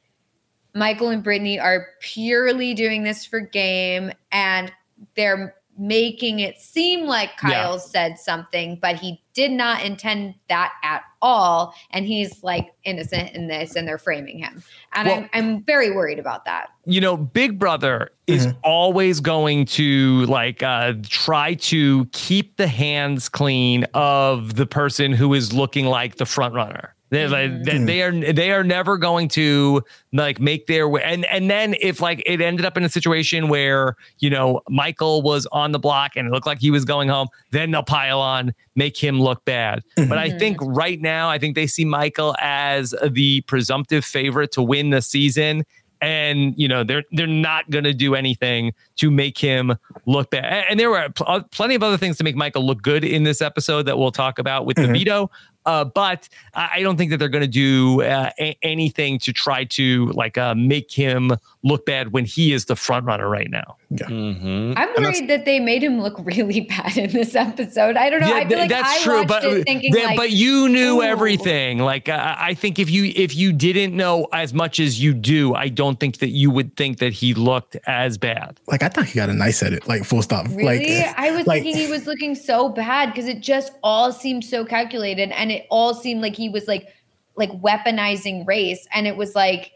Michael 0.79 1.09
and 1.09 1.22
Brittany 1.22 1.59
are 1.59 1.89
purely 2.01 2.72
doing 2.72 3.03
this 3.03 3.24
for 3.24 3.41
game, 3.41 4.12
and 4.31 4.72
they're 5.16 5.55
making 5.79 6.41
it 6.41 6.61
seem 6.61 7.07
like 7.07 7.37
Kyle 7.37 7.74
yeah. 7.74 7.79
said 7.79 8.18
something, 8.18 8.79
but 8.83 8.97
he 8.97 9.22
did 9.33 9.53
not 9.53 9.85
intend 9.85 10.35
that 10.49 10.72
at 10.83 11.03
all. 11.22 11.72
And 11.91 12.05
he's 12.05 12.43
like 12.43 12.72
innocent 12.85 13.31
in 13.35 13.47
this, 13.47 13.76
and 13.76 13.87
they're 13.87 13.99
framing 13.99 14.39
him. 14.39 14.62
And 14.93 15.09
well, 15.09 15.18
I'm, 15.18 15.31
I'm 15.33 15.62
very 15.62 15.93
worried 15.95 16.18
about 16.18 16.45
that. 16.47 16.70
You 16.85 17.01
know, 17.01 17.16
Big 17.16 17.59
Brother 17.59 18.11
is 18.26 18.47
mm-hmm. 18.47 18.59
always 18.64 19.20
going 19.20 19.66
to 19.66 20.26
like 20.26 20.62
uh, 20.62 20.95
try 21.05 21.55
to 21.55 22.07
keep 22.07 22.57
the 22.57 22.66
hands 22.66 23.29
clean 23.29 23.85
of 23.95 24.57
the 24.57 24.66
person 24.66 25.12
who 25.12 25.33
is 25.35 25.53
looking 25.53 25.87
like 25.87 26.16
the 26.16 26.26
front 26.26 26.55
runner. 26.55 26.95
They're 27.11 27.29
like, 27.29 27.51
mm-hmm. 27.51 27.87
they 27.87 28.03
are 28.03 28.33
they 28.33 28.51
are 28.53 28.63
never 28.63 28.99
going 28.99 29.29
to 29.29 29.83
like 30.13 30.41
make 30.41 30.67
their 30.67 30.89
way 30.89 31.03
and 31.03 31.25
and 31.27 31.51
then 31.51 31.75
if 31.81 32.01
like 32.01 32.23
it 32.27 32.41
ended 32.41 32.67
up 32.67 32.77
in 32.77 32.85
a 32.85 32.89
situation 32.89 33.49
where 33.49 33.97
you 34.19 34.31
know 34.31 34.61
Michael 34.69 35.23
was 35.23 35.47
on 35.53 35.73
the 35.73 35.79
block 35.79 36.13
and 36.17 36.29
it 36.29 36.31
looked 36.31 36.47
like 36.47 36.61
he 36.61 36.71
was 36.71 36.85
going 36.85 37.09
home 37.09 37.29
then 37.51 37.71
they'll 37.71 37.83
pile 37.83 38.21
on 38.21 38.55
make 38.75 38.97
him 38.97 39.21
look 39.21 39.45
bad 39.45 39.83
mm-hmm. 39.97 40.09
but 40.09 40.19
I 40.19 40.31
think 40.39 40.59
right 40.61 41.01
now 41.01 41.31
I 41.31 41.39
think 41.39 41.55
they 41.55 41.67
see 41.67 41.85
Michael 41.85 42.35
as 42.41 42.95
the 43.11 43.41
presumptive 43.43 44.05
favorite 44.05 44.53
to 44.53 44.63
win 44.63 44.91
the 44.91 45.03
season 45.03 45.65
and 46.01 46.55
you 46.57 46.69
know 46.69 46.85
they're 46.85 47.05
they're 47.13 47.27
not 47.27 47.69
going 47.71 47.85
to 47.85 47.95
do 47.95 48.15
anything 48.15 48.73
to 48.97 49.11
make 49.11 49.37
him 49.37 49.77
look 50.07 50.31
bad 50.31 50.65
and 50.69 50.79
there 50.79 50.91
were 50.91 51.09
pl- 51.11 51.43
plenty 51.51 51.75
of 51.75 51.83
other 51.83 51.97
things 51.97 52.17
to 52.17 52.25
make 52.25 52.37
Michael 52.37 52.65
look 52.65 52.83
good 52.83 53.05
in 53.05 53.25
this 53.25 53.43
episode 53.43 53.83
that 53.83 53.99
we'll 53.99 54.13
talk 54.13 54.39
about 54.39 54.67
with 54.67 54.77
mm-hmm. 54.77 54.93
the 54.93 54.99
veto 54.99 55.31
uh, 55.67 55.85
but 55.85 56.29
I 56.55 56.81
don't 56.81 56.97
think 56.97 57.11
that 57.11 57.19
they're 57.19 57.29
going 57.29 57.43
to 57.43 57.47
do 57.47 58.03
uh, 58.03 58.31
a- 58.39 58.57
anything 58.63 59.19
to 59.21 59.33
try 59.33 59.65
to 59.65 60.07
like 60.13 60.39
uh, 60.39 60.55
make 60.55 60.91
him 60.91 61.33
look 61.63 61.85
bad 61.85 62.13
when 62.13 62.25
he 62.25 62.53
is 62.53 62.67
the 62.67 62.77
front 62.77 63.05
runner 63.05 63.29
right 63.29 63.51
now. 63.51 63.77
Yeah. 63.91 64.07
Mm-hmm. 64.07 64.75
I'm 64.77 65.03
worried 65.03 65.29
that 65.29 65.45
they 65.45 65.61
made 65.61 65.83
him 65.83 66.01
look 66.01 66.19
really 66.25 66.61
bad 66.61 66.97
in 66.97 67.11
this 67.11 67.35
episode. 67.35 67.97
I 67.97 68.11
don't 68.11 68.21
know. 68.21 68.29
Yeah, 68.29 68.37
I 68.37 68.49
feel 68.49 68.59
like 68.59 68.71
that's 68.71 69.01
I 69.01 69.03
true, 69.03 69.25
but 69.25 69.43
thinking 69.65 69.95
like, 69.95 70.17
but 70.17 70.31
you 70.31 70.69
knew 70.69 70.99
Ooh. 70.99 71.03
everything. 71.03 71.79
Like 71.79 72.09
uh, 72.09 72.37
I 72.39 72.55
think 72.55 72.79
if 72.79 72.91
you 72.91 73.13
if 73.17 73.37
you 73.37 73.53
didn't 73.53 73.97
know 73.97 74.27
as 74.33 74.55
much 74.55 74.81
as 74.81 75.03
you 75.03 75.15
do, 75.15 75.55
I 75.55 75.69
don't 75.69 75.99
think 75.99 76.19
that 76.19 76.31
you 76.31 76.51
would 76.51 76.77
think 76.77 76.99
that 76.99 77.13
he 77.13 77.35
looked 77.35 77.77
as 77.87 78.19
bad. 78.19 78.61
Like 78.67 78.83
I 78.83 78.89
thought 78.89 79.07
he 79.07 79.17
got 79.17 79.29
a 79.29 79.35
nice 79.35 79.63
edit, 79.63 79.89
like 79.89 80.05
full 80.05 80.23
stop. 80.23 80.47
Really, 80.49 81.01
like, 81.01 81.19
I 81.19 81.31
was 81.31 81.47
like, 81.47 81.63
thinking 81.63 81.77
he 81.83 81.91
was 81.91 82.07
looking 82.07 82.35
so 82.35 82.69
bad 82.69 83.07
because 83.07 83.27
it 83.27 83.41
just 83.41 83.73
all 83.83 84.13
seemed 84.13 84.45
so 84.45 84.65
calculated 84.65 85.31
and 85.33 85.48
it 85.51 85.59
it 85.59 85.67
all 85.71 85.95
seemed 85.95 86.23
like 86.23 86.37
he 86.37 86.49
was 86.49 86.67
like 86.67 86.89
like 87.37 87.51
weaponizing 87.61 88.47
race 88.47 88.87
and 88.93 89.07
it 89.07 89.17
was 89.17 89.35
like 89.35 89.73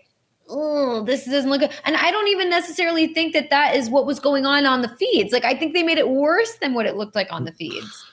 oh 0.49 1.03
this 1.05 1.25
doesn't 1.25 1.51
look 1.51 1.61
good 1.61 1.71
and 1.85 1.97
i 1.97 2.11
don't 2.11 2.29
even 2.29 2.49
necessarily 2.49 3.13
think 3.13 3.33
that 3.33 3.51
that 3.51 3.77
is 3.77 3.91
what 3.91 4.07
was 4.07 4.19
going 4.19 4.47
on 4.47 4.67
on 4.67 4.83
the 4.83 4.89
feeds 4.89 5.33
like 5.33 5.45
i 5.45 5.55
think 5.55 5.75
they 5.75 5.83
made 5.83 5.99
it 5.99 6.09
worse 6.09 6.57
than 6.61 6.75
what 6.75 6.87
it 6.87 6.97
looked 6.97 7.15
like 7.15 7.31
on 7.33 7.45
the 7.45 7.53
feeds 7.53 8.07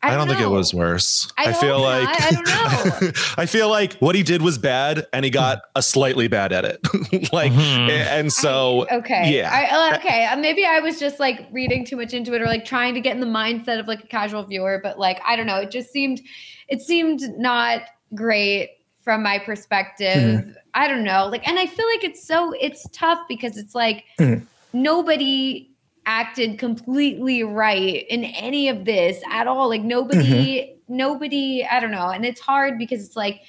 I 0.00 0.10
don't, 0.10 0.14
I 0.14 0.18
don't 0.18 0.28
think 0.28 0.40
it 0.40 0.54
was 0.54 0.72
worse. 0.72 1.32
I, 1.36 1.46
I 1.46 1.52
feel 1.54 1.80
like 1.80 2.08
I 2.08 2.30
don't 2.30 2.46
know. 3.02 3.10
I 3.36 3.46
feel 3.46 3.68
like 3.68 3.94
what 3.94 4.14
he 4.14 4.22
did 4.22 4.42
was 4.42 4.56
bad, 4.56 5.04
and 5.12 5.24
he 5.24 5.30
got 5.30 5.62
a 5.74 5.82
slightly 5.82 6.28
bad 6.28 6.52
at 6.52 6.64
it. 6.64 6.78
like, 7.32 7.50
mm-hmm. 7.50 7.90
and 7.90 8.32
so 8.32 8.86
okay, 8.92 9.34
yeah, 9.34 9.96
okay. 9.96 10.26
Uh, 10.26 10.36
maybe 10.36 10.64
I 10.64 10.78
was 10.78 11.00
just 11.00 11.18
like 11.18 11.48
reading 11.50 11.84
too 11.84 11.96
much 11.96 12.14
into 12.14 12.32
it, 12.34 12.42
or 12.42 12.46
like 12.46 12.64
trying 12.64 12.94
to 12.94 13.00
get 13.00 13.16
in 13.16 13.20
the 13.20 13.26
mindset 13.26 13.80
of 13.80 13.88
like 13.88 14.04
a 14.04 14.06
casual 14.06 14.44
viewer. 14.44 14.78
But 14.80 15.00
like, 15.00 15.20
I 15.26 15.34
don't 15.34 15.46
know. 15.46 15.56
It 15.56 15.72
just 15.72 15.90
seemed, 15.90 16.20
it 16.68 16.82
seemed 16.82 17.22
not 17.38 17.82
great 18.14 18.70
from 19.00 19.22
my 19.22 19.38
perspective. 19.38 20.16
Mm-hmm. 20.16 20.50
I 20.74 20.86
don't 20.86 21.04
know. 21.04 21.26
Like, 21.26 21.46
and 21.48 21.58
I 21.58 21.66
feel 21.66 21.86
like 21.94 22.04
it's 22.04 22.26
so 22.26 22.52
it's 22.60 22.86
tough 22.92 23.20
because 23.28 23.56
it's 23.56 23.74
like 23.74 24.04
mm-hmm. 24.18 24.44
nobody 24.72 25.70
acted 26.06 26.58
completely 26.58 27.42
right 27.42 28.06
in 28.08 28.24
any 28.24 28.68
of 28.68 28.84
this 28.84 29.20
at 29.30 29.46
all. 29.46 29.68
Like 29.68 29.82
nobody, 29.82 30.22
mm-hmm. 30.22 30.96
nobody, 30.96 31.66
I 31.70 31.80
don't 31.80 31.90
know. 31.90 32.08
And 32.08 32.24
it's 32.24 32.40
hard 32.40 32.78
because 32.78 33.04
it's 33.04 33.16
like, 33.16 33.42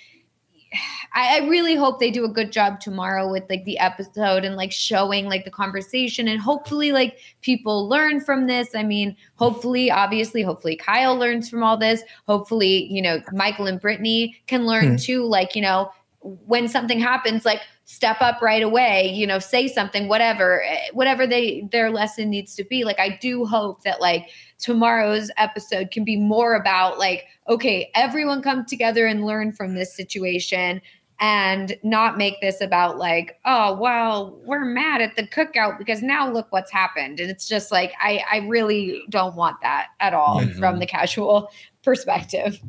I, 1.13 1.39
I, 1.39 1.47
really 1.47 1.76
hope 1.76 1.99
they 1.99 2.11
do 2.11 2.26
a 2.26 2.30
good 2.30 2.51
job 2.51 2.80
tomorrow 2.80 3.30
with 3.30 3.43
like 3.49 3.65
the 3.65 3.80
episode 3.80 4.45
and 4.45 4.55
like 4.55 4.72
showing 4.72 5.26
like 5.26 5.43
the 5.43 5.51
conversation 5.51 6.28
and 6.28 6.39
hopefully 6.39 6.91
like 6.91 7.17
people 7.41 7.88
learn 7.89 8.22
from 8.22 8.45
this. 8.45 8.76
I 8.76 8.84
mean, 8.84 9.17
hopefully, 9.36 9.89
obviously, 9.89 10.43
hopefully 10.43 10.76
Kyle 10.76 11.15
learns 11.15 11.49
from 11.49 11.63
all 11.63 11.78
this. 11.78 12.03
Hopefully, 12.28 12.86
you 12.91 13.01
know, 13.01 13.22
Michael 13.32 13.67
and 13.67 13.82
Brittany 13.82 14.39
can 14.47 14.65
learn 14.65 14.86
mm-hmm. 14.86 14.95
too. 14.97 15.26
Like, 15.26 15.55
you 15.55 15.61
know, 15.61 15.91
when 16.22 16.67
something 16.67 16.99
happens, 16.99 17.45
like 17.45 17.61
step 17.86 18.17
up 18.22 18.41
right 18.41 18.61
away, 18.61 19.11
you 19.11 19.26
know, 19.26 19.39
say 19.39 19.67
something, 19.67 20.07
whatever, 20.07 20.63
eh, 20.63 20.88
whatever 20.93 21.26
they 21.26 21.67
their 21.72 21.89
lesson 21.89 22.30
needs 22.30 22.55
to 22.55 22.63
be. 22.63 22.84
Like 22.84 22.99
I 22.99 23.17
do 23.22 23.45
hope 23.45 23.82
that 23.84 24.01
like 24.01 24.30
tomorrow's 24.60 25.32
episode 25.38 25.91
can 25.91 26.03
be 26.03 26.18
more 26.18 26.55
about 26.55 26.99
like, 26.99 27.26
okay, 27.47 27.89
everyone 27.95 28.41
come 28.41 28.66
together 28.66 29.05
and 29.05 29.26
learn 29.26 29.51
from 29.51 29.74
this 29.74 29.93
situation 29.95 30.82
and 31.22 31.76
not 31.84 32.18
make 32.18 32.39
this 32.41 32.62
about 32.62 32.97
like, 32.97 33.39
oh, 33.45 33.76
well, 33.76 34.39
we're 34.45 34.64
mad 34.64 35.01
at 35.01 35.16
the 35.16 35.24
cookout 35.24 35.78
because 35.78 36.01
now 36.01 36.32
look 36.32 36.47
what's 36.51 36.72
happened. 36.72 37.20
And 37.20 37.30
it's 37.30 37.47
just 37.47 37.72
like 37.72 37.93
I 37.99 38.24
I 38.32 38.38
really 38.47 39.03
don't 39.10 39.36
want 39.36 39.57
that 39.62 39.88
at 39.99 40.14
all 40.14 40.41
mm-hmm. 40.41 40.60
from 40.60 40.80
the 40.80 40.86
casual 40.86 41.51
perspective. 41.84 42.62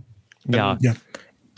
Yeah. 0.46 0.76
Yeah 0.80 0.94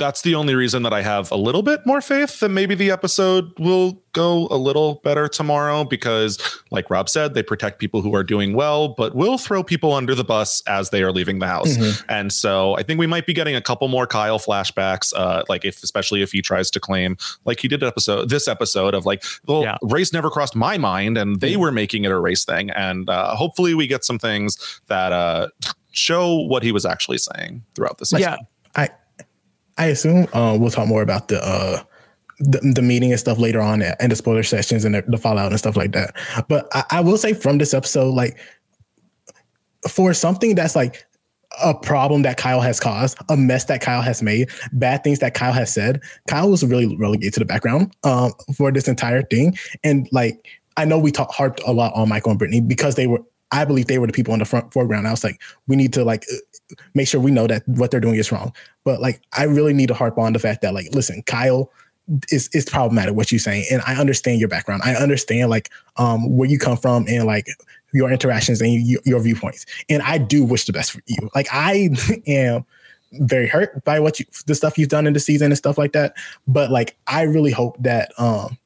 that's 0.03 0.23
the 0.23 0.35
only 0.35 0.57
reason 0.57 0.83
that 0.83 0.93
I 0.93 1.01
have 1.03 1.31
a 1.31 1.37
little 1.37 1.63
bit 1.63 1.87
more 1.87 2.01
faith 2.01 2.41
that 2.41 2.49
maybe 2.49 2.75
the 2.75 2.91
episode 2.91 3.53
will 3.57 4.03
go 4.13 4.49
a 4.51 4.57
little 4.57 4.97
better 5.05 5.29
tomorrow 5.29 5.85
because, 5.85 6.61
like 6.73 6.91
Rob 6.91 7.09
said, 7.09 7.35
they 7.35 7.43
protect 7.45 7.79
people 7.79 8.03
who 8.03 8.13
are 8.17 8.25
doing 8.25 8.53
well, 8.53 8.89
but 8.89 9.15
will 9.15 9.39
throw 9.39 9.63
people 9.63 9.93
under 9.93 10.17
the 10.17 10.25
bus 10.25 10.61
as 10.67 10.91
they 10.91 11.05
are 11.05 11.13
leaving 11.13 11.39
the 11.39 11.47
house. 11.47 11.77
Mm-hmm. 11.77 12.11
And 12.11 12.33
so 12.33 12.77
I 12.77 12.83
think 12.83 12.99
we 12.99 13.07
might 13.07 13.27
be 13.27 13.33
getting 13.33 13.55
a 13.55 13.61
couple 13.61 13.87
more 13.87 14.09
Kyle 14.09 14.41
flashbacks, 14.41 15.13
uh, 15.15 15.45
like 15.49 15.65
if 15.65 15.85
especially 15.85 16.21
if 16.21 16.33
he 16.33 16.43
tries 16.43 16.69
to 16.73 16.81
claim, 16.81 17.17
like 17.45 17.61
he 17.61 17.69
did 17.69 17.85
episode 17.85 18.29
this 18.29 18.49
episode 18.49 18.95
of 18.95 19.07
like, 19.07 19.23
well, 19.47 19.63
yeah. 19.63 19.79
race 19.83 20.13
never 20.13 20.31
crossed 20.31 20.57
my 20.57 20.79
mind, 20.79 21.17
and 21.17 21.41
they 21.41 21.53
mm-hmm. 21.53 21.61
were 21.61 21.73
making 21.73 22.05
it 22.05 22.11
a 22.11 22.19
race 22.19 22.45
thing. 22.45 22.71
And 22.71 23.09
uh, 23.09 23.37
hopefully 23.37 23.75
we 23.75 23.87
get 23.87 24.05
some 24.05 24.19
things 24.19 24.81
that 24.89 25.13
uh, 25.13 25.47
show 25.93 26.35
what 26.35 26.65
he 26.65 26.73
was 26.73 26.85
actually 26.85 27.19
saying 27.19 27.63
throughout 27.77 27.99
this. 27.99 28.13
Yeah, 28.13 28.37
I 28.75 28.89
I 29.79 29.87
assume 29.87 30.27
uh, 30.33 30.57
we'll 30.59 30.71
talk 30.71 30.89
more 30.89 31.03
about 31.03 31.29
the, 31.29 31.45
uh, 31.45 31.83
the, 32.39 32.73
the 32.75 32.83
meeting 32.83 33.11
and 33.13 33.21
stuff 33.21 33.39
later 33.39 33.61
on 33.61 33.83
and 33.83 34.11
the 34.11 34.17
spoiler 34.17 34.43
sessions 34.43 34.85
and 34.85 34.95
the, 34.95 35.03
the 35.07 35.19
fallout 35.19 35.51
and 35.51 35.59
stuff 35.59 35.77
like 35.77 35.93
that. 35.93 36.15
But 36.49 36.69
I, 36.73 36.85
I 36.91 37.01
will 37.01 37.17
say 37.17 37.35
from 37.35 37.59
this 37.59 37.73
episode, 37.73 38.15
like 38.15 38.39
for 39.89 40.15
something 40.15 40.55
that's 40.55 40.77
like 40.77 41.05
a 41.63 41.75
problem 41.75 42.23
that 42.23 42.37
Kyle 42.37 42.61
has 42.61 42.81
caused, 42.81 43.19
a 43.29 43.37
mess 43.37 43.65
that 43.67 43.81
Kyle 43.81 44.03
has 44.03 44.23
made, 44.23 44.51
bad 44.73 45.05
things 45.05 45.19
that 45.19 45.35
Kyle 45.35 45.53
has 45.53 45.73
said. 45.73 46.01
Kyle 46.29 46.51
was 46.51 46.65
really 46.65 46.97
relegated 46.97 47.35
to 47.35 47.41
the 47.41 47.47
background 47.47 47.95
um, 48.05 48.33
for 48.57 48.73
this 48.73 48.89
entire 48.89 49.23
thing. 49.23 49.57
And 49.85 50.09
like, 50.13 50.47
I 50.77 50.85
know 50.85 50.99
we 50.99 51.13
talked 51.13 51.35
harped 51.35 51.61
a 51.67 51.73
lot 51.73 51.93
on 51.95 52.09
Michael 52.09 52.31
and 52.31 52.39
Brittany 52.39 52.61
because 52.61 52.95
they 52.95 53.07
were, 53.07 53.21
I 53.51 53.67
believe 53.67 53.87
they 53.87 53.99
were 53.99 54.07
the 54.07 54.15
people 54.15 54.33
in 54.33 54.41
the 54.41 54.47
front 54.47 54.73
foreground. 54.73 55.07
I 55.07 55.11
was 55.11 55.23
like, 55.23 55.43
we 55.67 55.77
need 55.77 55.93
to 55.93 56.05
like 56.05 56.25
make 56.95 57.09
sure 57.09 57.21
we 57.21 57.31
know 57.31 57.47
that 57.47 57.67
what 57.67 57.91
they're 57.91 58.01
doing 58.01 58.17
is 58.17 58.33
wrong. 58.33 58.53
But 58.85 59.01
like, 59.01 59.21
I 59.33 59.45
really 59.45 59.73
need 59.73 59.89
to 59.89 59.95
harp 59.95 60.19
on 60.19 60.33
the 60.33 60.39
fact 60.39 60.63
that 60.63 60.75
like, 60.75 60.87
listen, 60.93 61.23
Kyle 61.23 61.71
is 62.31 62.49
is 62.53 62.69
problematic 62.69 63.15
what 63.15 63.31
you're 63.31 63.39
saying, 63.39 63.67
and 63.71 63.83
I 63.87 63.95
understand 63.95 64.41
your 64.41 64.49
background. 64.49 64.83
I 64.85 64.95
understand 64.95 65.51
like 65.51 65.71
um 65.97 66.37
where 66.37 66.49
you 66.49 66.59
come 66.59 66.77
from 66.77 67.07
and 67.09 67.25
like 67.27 67.47
your 67.93 68.11
interactions 68.11 68.61
and 68.61 68.73
you, 68.73 69.01
your 69.05 69.21
viewpoints. 69.21 69.67
And 69.89 70.03
I 70.03 70.19
do 70.19 70.45
wish 70.45 70.65
the 70.65 70.73
best 70.73 70.93
for 70.93 71.01
you. 71.07 71.31
Like 71.35 71.47
I 71.53 71.91
am 72.27 72.65
very 73.13 73.47
hurt 73.47 73.85
by 73.85 74.01
what 74.01 74.19
you 74.19 74.27
the 74.47 74.55
stuff 74.55 74.79
you've 74.79 74.89
done 74.89 75.07
in 75.07 75.13
the 75.13 75.21
season 75.21 75.53
and 75.53 75.59
stuff 75.59 75.79
like 75.79 75.93
that. 75.93 76.15
But 76.47 76.71
like 76.71 76.97
I 77.07 77.23
really 77.23 77.53
hope 77.53 77.77
that 77.83 78.13
um 78.19 78.59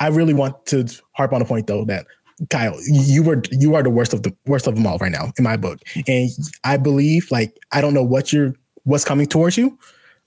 I 0.00 0.08
really 0.08 0.34
want 0.34 0.66
to 0.66 0.86
harp 1.12 1.32
on 1.32 1.40
the 1.40 1.44
point 1.44 1.66
though 1.66 1.84
that 1.86 2.06
Kyle, 2.50 2.76
you 2.86 3.22
were 3.22 3.42
you 3.50 3.74
are 3.74 3.82
the 3.82 3.90
worst 3.90 4.12
of 4.12 4.22
the 4.22 4.34
worst 4.46 4.66
of 4.66 4.74
them 4.74 4.86
all 4.86 4.98
right 4.98 5.12
now 5.12 5.32
in 5.36 5.44
my 5.44 5.56
book, 5.56 5.80
and 6.06 6.30
I 6.64 6.76
believe 6.76 7.30
like 7.30 7.58
I 7.72 7.80
don't 7.80 7.94
know 7.94 8.02
what 8.02 8.32
you're 8.32 8.54
what's 8.84 9.04
coming 9.04 9.26
towards 9.26 9.56
you, 9.56 9.76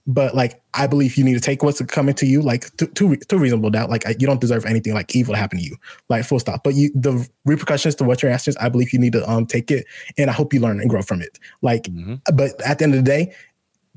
but 0.05 0.35
like 0.35 0.61
I 0.73 0.87
believe 0.87 1.15
you 1.15 1.23
need 1.23 1.35
to 1.35 1.39
take 1.39 1.63
what's 1.63 1.81
coming 1.83 2.13
to 2.15 2.25
you 2.25 2.41
like 2.41 2.75
to 2.77 2.87
to, 2.87 3.15
to 3.15 3.37
reasonable 3.37 3.69
doubt. 3.69 3.89
Like 3.89 4.03
you 4.19 4.27
don't 4.27 4.41
deserve 4.41 4.65
anything 4.65 4.93
like 4.93 5.15
evil 5.15 5.33
to 5.33 5.39
happen 5.39 5.59
to 5.59 5.63
you, 5.63 5.75
like 6.09 6.25
full 6.25 6.39
stop. 6.39 6.63
But 6.63 6.75
you 6.75 6.91
the 6.93 7.27
repercussions 7.45 7.95
to 7.95 8.03
what 8.03 8.21
your 8.21 8.31
actions, 8.31 8.57
I 8.57 8.69
believe 8.69 8.91
you 8.93 8.99
need 8.99 9.13
to 9.13 9.29
um 9.29 9.45
take 9.45 9.71
it, 9.71 9.85
and 10.17 10.29
I 10.29 10.33
hope 10.33 10.53
you 10.53 10.59
learn 10.59 10.79
and 10.79 10.89
grow 10.89 11.01
from 11.01 11.21
it. 11.21 11.39
Like, 11.61 11.83
mm-hmm. 11.83 12.15
but 12.35 12.59
at 12.61 12.79
the 12.79 12.83
end 12.83 12.93
of 12.93 13.03
the 13.03 13.09
day, 13.09 13.33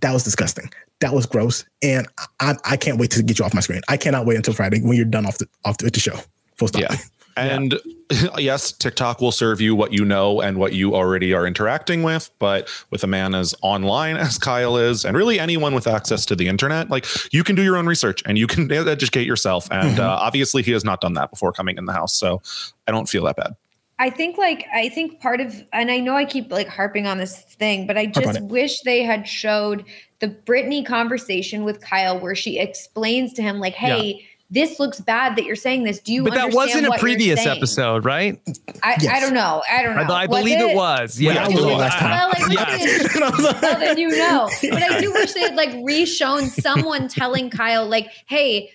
that 0.01 0.13
was 0.13 0.25
disgusting. 0.25 0.71
That 1.01 1.13
was 1.13 1.27
gross, 1.27 1.65
and 1.83 2.07
I, 2.41 2.55
I 2.65 2.77
can't 2.77 2.99
wait 2.99 3.11
to 3.13 3.23
get 3.23 3.39
you 3.39 3.45
off 3.45 3.55
my 3.55 3.61
screen. 3.61 3.81
I 3.89 3.97
cannot 3.97 4.27
wait 4.27 4.37
until 4.37 4.55
Friday 4.55 4.81
when 4.81 4.97
you're 4.97 5.05
done 5.05 5.27
off 5.27 5.39
the 5.39 5.49
off 5.65 5.79
the, 5.79 5.91
the 5.91 6.01
show. 6.01 6.19
Full 6.57 6.69
stop. 6.69 6.83
Yeah. 6.83 6.97
And 7.37 7.81
yeah. 8.11 8.29
yes, 8.39 8.73
TikTok 8.73 9.21
will 9.21 9.33
serve 9.33 9.61
you 9.61 9.75
what 9.75 9.93
you 9.93 10.05
know 10.05 10.41
and 10.41 10.59
what 10.59 10.73
you 10.73 10.95
already 10.95 11.33
are 11.33 11.47
interacting 11.47 12.03
with. 12.03 12.31
But 12.39 12.69
with 12.91 13.03
a 13.05 13.07
man 13.07 13.35
as 13.35 13.55
online 13.63 14.17
as 14.19 14.39
Kyle 14.39 14.77
is, 14.77 15.05
and 15.05 15.17
really 15.17 15.41
anyone 15.41 15.75
with 15.75 15.87
access 15.87 16.25
to 16.27 16.37
the 16.37 16.49
internet, 16.49 16.91
like 16.91 17.07
you 17.33 17.45
can 17.45 17.57
do 17.57 17.63
your 17.63 17.77
own 17.77 17.87
research 17.87 18.23
and 18.27 18.39
you 18.39 18.47
can 18.47 18.71
educate 18.89 19.27
yourself. 19.27 19.69
And 19.71 19.93
mm-hmm. 19.93 20.01
uh, 20.01 20.05
obviously, 20.05 20.63
he 20.63 20.73
has 20.73 20.85
not 20.85 21.01
done 21.01 21.15
that 21.15 21.31
before 21.31 21.53
coming 21.53 21.77
in 21.77 21.87
the 21.87 21.93
house. 21.93 22.19
So 22.19 22.43
I 22.87 22.93
don't 22.93 23.09
feel 23.09 23.25
that 23.25 23.37
bad. 23.37 23.55
I 23.97 24.11
think 24.11 24.37
like 24.37 24.67
I 24.75 24.89
think 24.89 25.21
part 25.21 25.41
of 25.41 25.55
and 25.73 25.89
I 25.89 26.01
know 26.01 26.17
I 26.17 26.25
keep 26.25 26.51
like 26.51 26.67
harping 26.67 27.07
on 27.07 27.19
this 27.19 27.41
thing, 27.41 27.87
but 27.87 27.97
I 27.97 28.07
just 28.07 28.43
wish 28.43 28.81
they 28.81 29.05
had 29.05 29.29
showed 29.29 29.85
the 30.19 30.27
Brittany 30.27 30.83
conversation 30.83 31.63
with 31.65 31.81
Kyle 31.81 32.19
where 32.19 32.35
she 32.35 32.59
explains 32.59 33.33
to 33.35 33.43
him 33.43 33.61
like, 33.61 33.75
hey, 33.75 34.17
yeah 34.19 34.27
this 34.55 34.79
looks 34.79 35.01
bad 35.01 35.35
that 35.37 35.45
you're 35.45 35.57
saying 35.57 35.83
this. 35.83 35.99
Do 35.99 36.13
you? 36.13 36.23
But 36.23 36.35
that 36.35 36.55
wasn't 36.55 36.87
a 36.87 36.97
previous 36.99 37.45
episode, 37.45 38.05
right? 38.05 38.41
I, 38.83 38.97
yes. 39.01 39.13
I 39.13 39.21
don't 39.21 39.35
know. 39.35 39.63
I 39.71 39.83
don't 39.83 39.97
know. 39.97 40.15
I, 40.15 40.23
I 40.23 40.27
believe 40.29 40.61
it? 40.61 40.71
it? 40.71 40.77
was. 40.77 41.21
Yeah, 41.21 41.33
yeah 41.35 41.49
was 41.49 41.65
last 41.65 41.99
time. 41.99 42.11
Well, 42.11 42.29
like, 42.29 42.49
yeah. 43.15 43.61
well, 43.61 43.79
then 43.81 43.99
you 43.99 44.09
know. 44.11 44.49
But 44.63 44.83
I 44.83 45.01
do 45.01 45.13
wish 45.13 45.33
they 45.33 45.41
had 45.41 45.57
like 45.57 45.75
re-shown 45.83 46.47
someone 46.49 47.09
telling 47.09 47.51
Kyle, 47.51 47.87
like, 47.87 48.11
"Hey, 48.27 48.71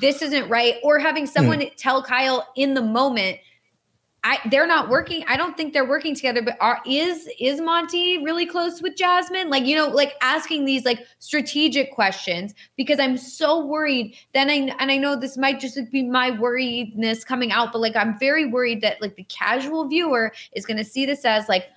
this 0.00 0.20
isn't 0.20 0.48
right," 0.50 0.76
or 0.82 0.98
having 0.98 1.26
someone 1.26 1.60
mm. 1.60 1.72
tell 1.76 2.02
Kyle 2.02 2.46
in 2.54 2.74
the 2.74 2.82
moment 2.82 3.38
I 4.26 4.40
they're 4.50 4.66
not 4.66 4.88
working. 4.88 5.24
I 5.28 5.36
don't 5.36 5.56
think 5.56 5.72
they're 5.72 5.88
working 5.88 6.12
together. 6.12 6.42
But 6.42 6.56
are 6.60 6.80
is 6.84 7.28
is 7.38 7.60
Monte 7.60 8.24
really 8.24 8.44
close 8.44 8.82
with 8.82 8.96
Jasmine? 8.96 9.50
Like 9.50 9.64
you 9.64 9.76
know, 9.76 9.86
like 9.86 10.14
asking 10.20 10.64
these 10.64 10.84
like 10.84 11.06
strategic 11.20 11.94
questions 11.94 12.52
because 12.76 12.98
I'm 12.98 13.16
so 13.16 13.64
worried. 13.64 14.16
Then 14.34 14.50
I 14.50 14.74
and 14.80 14.90
I 14.90 14.96
know 14.96 15.14
this 15.14 15.36
might 15.38 15.60
just 15.60 15.78
be 15.92 16.02
my 16.02 16.32
worriedness 16.32 17.24
coming 17.24 17.52
out, 17.52 17.72
but 17.72 17.78
like 17.78 17.94
I'm 17.94 18.18
very 18.18 18.46
worried 18.46 18.80
that 18.80 19.00
like 19.00 19.14
the 19.14 19.24
casual 19.24 19.86
viewer 19.86 20.32
is 20.54 20.66
going 20.66 20.78
to 20.78 20.84
see 20.84 21.06
this 21.06 21.24
as 21.24 21.48
like 21.48 21.68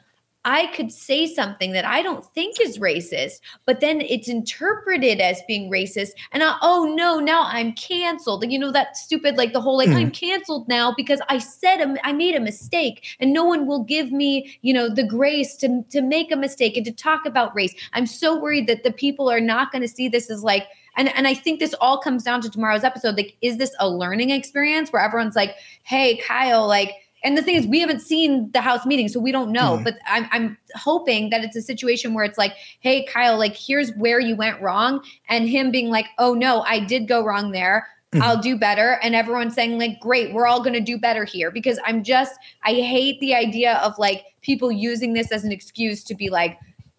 I 0.50 0.66
could 0.76 0.92
say 0.92 1.28
something 1.28 1.74
that 1.74 1.86
I 1.86 2.02
don't 2.02 2.26
think 2.34 2.60
is 2.60 2.80
racist, 2.80 3.40
but 3.68 3.82
then 3.82 4.02
it's 4.02 4.28
interpreted 4.28 5.22
as 5.22 5.44
being 5.48 5.70
racist. 5.70 6.10
And 6.32 6.42
I, 6.42 6.58
oh 6.64 6.92
no, 6.98 7.20
now 7.20 7.44
I'm 7.44 7.74
canceled. 7.74 8.44
You 8.52 8.58
know, 8.58 8.72
that 8.72 8.98
stupid, 8.98 9.38
like 9.38 9.54
the 9.54 9.62
whole, 9.62 9.78
like, 9.78 9.90
mm. 9.90 9.98
I'm 9.98 10.10
canceled 10.10 10.68
now 10.68 10.92
because 10.98 11.22
I 11.30 11.38
said 11.38 11.82
a, 11.82 11.96
I 12.04 12.14
made 12.14 12.34
a 12.34 12.40
mistake 12.40 13.16
and 13.20 13.32
no 13.32 13.46
one 13.46 13.68
will 13.68 13.84
give 13.84 14.12
me, 14.12 14.58
you 14.64 14.74
know, 14.74 14.90
the 14.90 15.04
grace 15.04 15.56
to, 15.58 15.84
to 15.92 16.02
make 16.02 16.32
a 16.32 16.36
mistake 16.36 16.76
and 16.76 16.86
to 16.88 16.92
talk 16.92 17.28
about 17.28 17.54
race. 17.54 17.76
I'm 17.94 18.08
so 18.08 18.40
worried 18.40 18.66
that 18.66 18.84
the 18.84 18.92
people 18.92 19.30
are 19.30 19.40
not 19.40 19.72
going 19.72 19.84
to 19.84 19.88
see 19.88 20.08
this 20.08 20.32
as 20.32 20.44
like, 20.44 20.66
and, 20.98 21.16
and 21.16 21.28
I 21.28 21.36
think 21.36 21.60
this 21.60 21.76
all 21.80 22.00
comes 22.00 22.24
down 22.24 22.42
to 22.42 22.50
tomorrow's 22.50 22.84
episode. 22.84 23.16
Like, 23.18 23.38
is 23.42 23.58
this 23.58 23.76
a 23.80 23.88
learning 23.88 24.32
experience 24.32 24.92
where 24.92 25.04
everyone's 25.04 25.36
like, 25.36 25.54
hey, 25.84 26.18
Kyle, 26.18 26.68
like, 26.68 26.92
and 27.24 27.38
the 27.38 27.42
thing 27.42 27.56
is, 27.56 27.68
we 27.68 27.80
haven't 27.80 28.02
seen 28.02 28.50
the 28.52 28.62
house 28.62 28.86
meeting, 28.86 29.10
so 29.10 29.20
we 29.20 29.32
don't 29.32 29.52
know. 29.52 29.78
Mm. 29.78 29.84
But 29.84 29.96
I'm, 30.08 30.28
I'm 30.32 30.58
hoping 30.76 31.30
that 31.32 31.44
it's 31.44 31.56
a 31.56 31.62
situation 31.62 32.14
where 32.14 32.24
it's 32.24 32.38
like, 32.38 32.54
hey, 32.80 33.06
Kyle, 33.06 33.38
like, 33.38 33.56
here's 33.56 33.92
where 33.96 34.20
you 34.20 34.36
went 34.36 34.62
wrong. 34.62 35.04
And 35.28 35.50
him 35.50 35.72
being 35.72 35.90
like, 35.90 36.08
oh, 36.18 36.34
no, 36.34 36.62
I 36.62 36.80
did 36.80 37.08
go 37.08 37.24
wrong 37.24 37.52
there. 37.52 37.88
Mm-hmm. 38.12 38.24
I'll 38.24 38.42
do 38.42 38.58
better. 38.58 39.00
And 39.04 39.16
everyone's 39.16 39.54
saying, 39.54 39.78
like, 39.78 40.00
great, 40.00 40.34
we're 40.34 40.48
all 40.48 40.64
going 40.64 40.74
to 40.74 40.80
do 40.80 40.98
better 40.98 41.26
here. 41.26 41.52
Because 41.52 41.80
I'm 41.86 42.04
just, 42.04 42.34
I 42.64 42.74
hate 42.74 43.20
the 43.20 43.36
idea 43.36 43.76
of 43.78 43.98
like 44.00 44.24
people 44.42 44.72
using 44.72 45.14
this 45.14 45.32
as 45.32 45.44
an 45.44 45.52
excuse 45.52 46.04
to 46.06 46.16
be 46.16 46.30
like, 46.30 46.58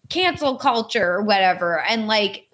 cancel 0.09 0.57
culture 0.57 1.13
or 1.13 1.23
whatever. 1.23 1.81
And 1.81 2.07
like, 2.07 2.47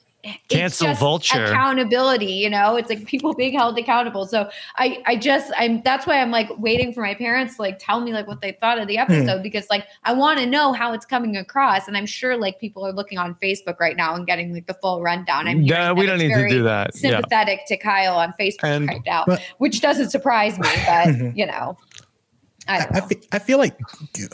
cancel 0.50 0.94
vulture 0.94 1.46
accountability 1.46 2.34
you 2.34 2.50
know 2.50 2.76
it's 2.76 2.90
like 2.90 3.06
people 3.06 3.34
being 3.34 3.58
held 3.58 3.78
accountable 3.78 4.26
so 4.26 4.50
i 4.78 5.02
i 5.06 5.16
just 5.16 5.52
i'm 5.58 5.82
that's 5.84 6.06
why 6.08 6.20
i'm 6.20 6.32
like 6.32 6.50
waiting 6.58 6.94
for 6.94 7.02
my 7.02 7.14
parents 7.14 7.56
to 7.56 7.62
like 7.62 7.78
tell 7.80 8.02
me 8.02 8.14
like 8.14 8.28
what 8.28 8.42
they 8.42 8.58
thought 8.60 8.80
of 8.80 8.88
the 8.88 8.96
hmm. 8.96 9.02
episode 9.02 9.40
mm. 9.40 9.44
because 9.44 9.68
like 9.70 9.86
i 10.04 10.14
want 10.14 10.40
to 10.40 10.46
know 10.46 10.74
how 10.74 10.94
it's 10.94 11.06
coming 11.06 11.38
across 11.38 11.88
and 11.88 11.98
i'm 11.98 12.06
sure 12.06 12.38
like 12.38 12.60
people 12.60 12.86
are 12.86 12.94
looking 12.94 13.18
on 13.18 13.36
facebook 13.36 13.80
right 13.80 13.98
now 13.98 14.16
and 14.16 14.26
getting 14.28 14.54
like 14.54 14.68
the 14.68 14.74
full 14.76 15.02
rundown 15.02 15.48
i'm 15.48 15.62
yeah 15.62 15.92
we 15.92 16.06
don't 16.06 16.20
need 16.20 16.34
to 16.34 16.50
do 16.50 16.64
that 16.64 16.94
sympathetic 16.94 17.60
yeah. 17.70 17.76
to 17.76 17.84
kyle 17.84 18.16
on 18.16 18.34
facebook 18.40 18.64
and, 18.64 18.88
right 18.88 19.02
now 19.06 19.24
but, 19.28 19.42
which 19.58 19.82
doesn't 19.82 20.10
surprise 20.10 20.58
me 20.60 20.70
but 20.86 21.36
you 21.36 21.46
know 21.46 21.78
I, 22.68 22.88
I, 22.92 23.02
feel, 23.02 23.18
I, 23.32 23.40
feel, 23.40 23.58
like 23.58 23.78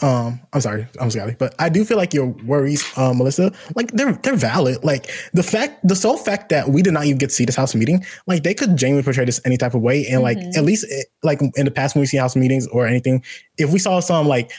um 0.02 0.40
I'm 0.54 0.62
sorry, 0.62 0.88
I'm 1.00 1.12
sorry, 1.12 1.36
but 1.38 1.56
I 1.60 1.70
do 1.70 1.86
feel 1.86 1.98
like 1.98 2.14
your 2.14 2.28
worries, 2.46 2.86
um, 2.98 3.18
Melissa, 3.18 3.52
like 3.76 3.92
they're 3.92 4.14
they're 4.24 4.36
valid. 4.36 4.84
Like 4.84 5.10
the 5.34 5.44
fact 5.44 5.86
the 5.88 5.96
sole 5.96 6.18
fact 6.18 6.50
that 6.50 6.70
we 6.70 6.82
did 6.82 6.94
not 6.94 7.06
even 7.06 7.18
get 7.18 7.30
to 7.30 7.36
see 7.36 7.46
this 7.46 7.56
house 7.56 7.76
meeting, 7.76 8.06
like 8.28 8.44
they 8.44 8.54
could 8.54 8.78
genuinely 8.78 9.04
portray 9.04 9.26
this 9.26 9.42
any 9.46 9.58
type 9.58 9.74
of 9.74 9.82
way. 9.82 10.06
And 10.08 10.22
like 10.22 10.38
mm-hmm. 10.38 10.58
at 10.58 10.64
least 10.64 10.86
it, 10.90 11.08
like 11.22 11.42
in 11.56 11.66
the 11.66 11.72
past 11.72 11.96
when 11.96 12.02
we 12.02 12.08
see 12.08 12.18
house 12.18 12.36
meetings 12.36 12.68
or 12.68 12.88
anything, 12.88 13.24
if 13.58 13.72
we 13.72 13.80
saw 13.80 14.00
some 14.00 14.28
like 14.28 14.52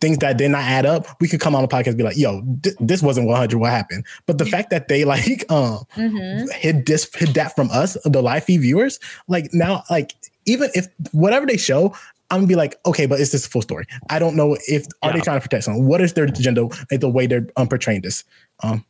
things 0.00 0.18
that 0.18 0.36
did 0.36 0.50
not 0.50 0.62
add 0.62 0.86
up, 0.86 1.06
we 1.20 1.28
could 1.28 1.40
come 1.40 1.54
on 1.54 1.62
the 1.62 1.68
podcast 1.68 1.88
and 1.88 1.98
be 1.98 2.04
like, 2.04 2.16
yo, 2.16 2.42
th- 2.62 2.76
this 2.80 3.02
wasn't 3.02 3.26
100. 3.26 3.58
What 3.58 3.70
happened? 3.70 4.04
But 4.26 4.38
the 4.38 4.46
fact 4.46 4.70
that 4.70 4.88
they 4.88 5.04
like 5.06 5.50
um 5.50 5.84
mm-hmm. 5.94 6.50
hid 6.52 6.86
this 6.86 7.08
hid 7.14 7.34
that 7.34 7.54
from 7.54 7.70
us, 7.70 7.96
the 8.04 8.22
live 8.22 8.44
feed 8.44 8.60
viewers, 8.60 8.98
like 9.28 9.52
now, 9.52 9.84
like 9.90 10.12
even 10.46 10.70
if 10.74 10.86
whatever 11.12 11.46
they 11.46 11.56
show, 11.56 11.94
I'm 12.30 12.38
gonna 12.38 12.46
be 12.48 12.56
like, 12.56 12.76
okay, 12.84 13.06
but 13.06 13.20
is 13.20 13.32
this 13.32 13.46
a 13.46 13.50
full 13.50 13.62
story? 13.62 13.86
I 14.10 14.18
don't 14.18 14.36
know 14.36 14.56
if 14.66 14.86
are 15.02 15.10
yeah. 15.10 15.16
they 15.16 15.20
trying 15.20 15.38
to 15.38 15.42
protect 15.42 15.64
someone? 15.64 15.86
What 15.86 16.00
is 16.00 16.14
their 16.14 16.24
agenda? 16.24 16.68
The 16.90 17.08
way 17.08 17.26
they're 17.26 17.46
um, 17.56 17.68
portraying 17.68 18.02
this. 18.02 18.24
Um, 18.62 18.84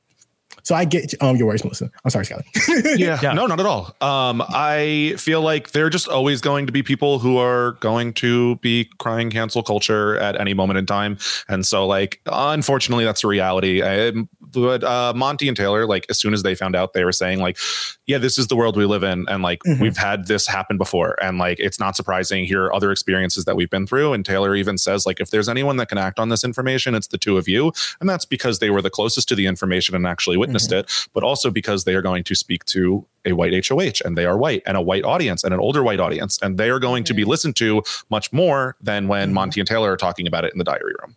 so 0.66 0.74
I 0.74 0.84
get 0.84 1.14
um 1.22 1.36
your 1.36 1.47
worries, 1.47 1.62
Melissa. 1.62 1.90
I'm 2.05 2.11
sorry, 2.11 2.24
Scotty. 2.24 2.49
yeah, 2.97 3.18
yeah, 3.22 3.32
no, 3.32 3.47
not 3.47 3.61
at 3.61 3.66
all. 3.66 3.94
Um, 4.01 4.42
I 4.49 5.14
feel 5.16 5.40
like 5.40 5.70
they're 5.70 5.90
just 5.90 6.09
always 6.09 6.40
going 6.40 6.66
to 6.66 6.72
be 6.72 6.82
people 6.82 7.18
who 7.18 7.38
are 7.38 7.72
going 7.72 8.12
to 8.14 8.57
be 8.57 8.90
crying 8.99 9.30
cancel 9.30 9.62
culture 9.62 10.16
at 10.18 10.40
any 10.40 10.55
moment 10.55 10.78
in 10.78 10.86
time, 10.86 11.18
and 11.49 11.64
so 11.64 11.86
like, 11.86 12.20
unfortunately, 12.26 13.05
that's 13.05 13.22
a 13.22 13.28
reality. 13.28 13.82
I, 13.82 14.12
but 14.40 14.84
uh, 14.84 15.12
Monte 15.14 15.47
and 15.49 15.57
Taylor, 15.57 15.86
like, 15.86 16.07
as 16.09 16.18
soon 16.18 16.32
as 16.32 16.42
they 16.42 16.55
found 16.55 16.74
out, 16.74 16.92
they 16.92 17.05
were 17.05 17.12
saying 17.12 17.40
like, 17.40 17.59
yeah, 18.07 18.18
this 18.18 18.38
is 18.38 18.47
the 18.47 18.57
world 18.57 18.76
we 18.76 18.86
live 18.86 19.03
in, 19.03 19.26
and 19.28 19.42
like, 19.42 19.61
mm-hmm. 19.64 19.82
we've 19.82 19.97
had 19.97 20.26
this 20.26 20.47
happen 20.47 20.78
before, 20.78 21.16
and 21.22 21.38
like, 21.38 21.61
it's 21.61 21.78
not 21.78 21.94
surprising. 21.94 22.44
Here 22.44 22.64
are 22.64 22.74
other 22.74 22.90
experiences 22.90 23.44
that 23.44 23.57
we've 23.57 23.70
been 23.70 23.86
through, 23.86 24.12
and 24.14 24.24
Taylor 24.24 24.57
even 24.57 24.78
says 24.78 25.07
like, 25.07 25.20
if 25.20 25.30
there's 25.30 25.49
anyone 25.49 25.76
that 25.76 25.88
can 25.88 25.99
act 25.99 26.18
on 26.18 26.28
this 26.28 26.42
information, 26.42 26.94
it's 26.94 27.09
the 27.09 27.18
two 27.18 27.36
of 27.36 27.47
you, 27.47 27.72
and 28.01 28.09
that's 28.09 28.24
because 28.24 28.59
they 28.59 28.70
were 28.70 28.82
the 28.82 28.90
closest 28.90 29.28
to 29.28 29.34
the 29.34 29.47
information 29.47 29.94
and 29.94 30.07
actually 30.07 30.36
witnessed 30.37 30.57
witnessed 30.57 30.70
mm-hmm. 30.70 31.07
it, 31.07 31.11
but 31.12 31.22
also 31.22 31.51
because 31.51 31.84
they 31.84 31.95
are 31.95 32.03
going 32.03 32.24
to 32.24 32.34
speak 32.34 32.64
to 32.66 33.07
a 33.24 33.32
white 33.32 33.66
HOH 33.66 34.05
and 34.05 34.16
they 34.16 34.24
are 34.24 34.37
white 34.37 34.62
and 34.66 34.76
a 34.76 34.80
white 34.80 35.05
audience 35.05 35.45
and 35.45 35.53
an 35.53 35.61
older 35.61 35.82
white 35.82 36.01
audience. 36.01 36.39
And 36.43 36.59
they 36.59 36.70
are 36.70 36.78
going 36.78 37.03
mm-hmm. 37.03 37.09
to 37.09 37.14
be 37.14 37.24
listened 37.24 37.57
to 37.57 37.82
much 38.11 38.32
more 38.32 38.76
than 38.80 39.09
when 39.09 39.28
mm-hmm. 39.28 39.34
Monte 39.34 39.61
and 39.61 39.68
Taylor 39.68 39.93
are 39.93 39.97
talking 39.97 40.26
about 40.26 40.45
it 40.45 40.53
in 40.53 40.59
the 40.59 40.64
diary 40.64 40.95
room. 41.01 41.16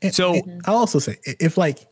And, 0.00 0.14
so 0.14 0.34
and 0.34 0.62
I'll 0.66 0.76
also 0.76 0.98
say 0.98 1.16
if 1.24 1.58
like 1.58 1.86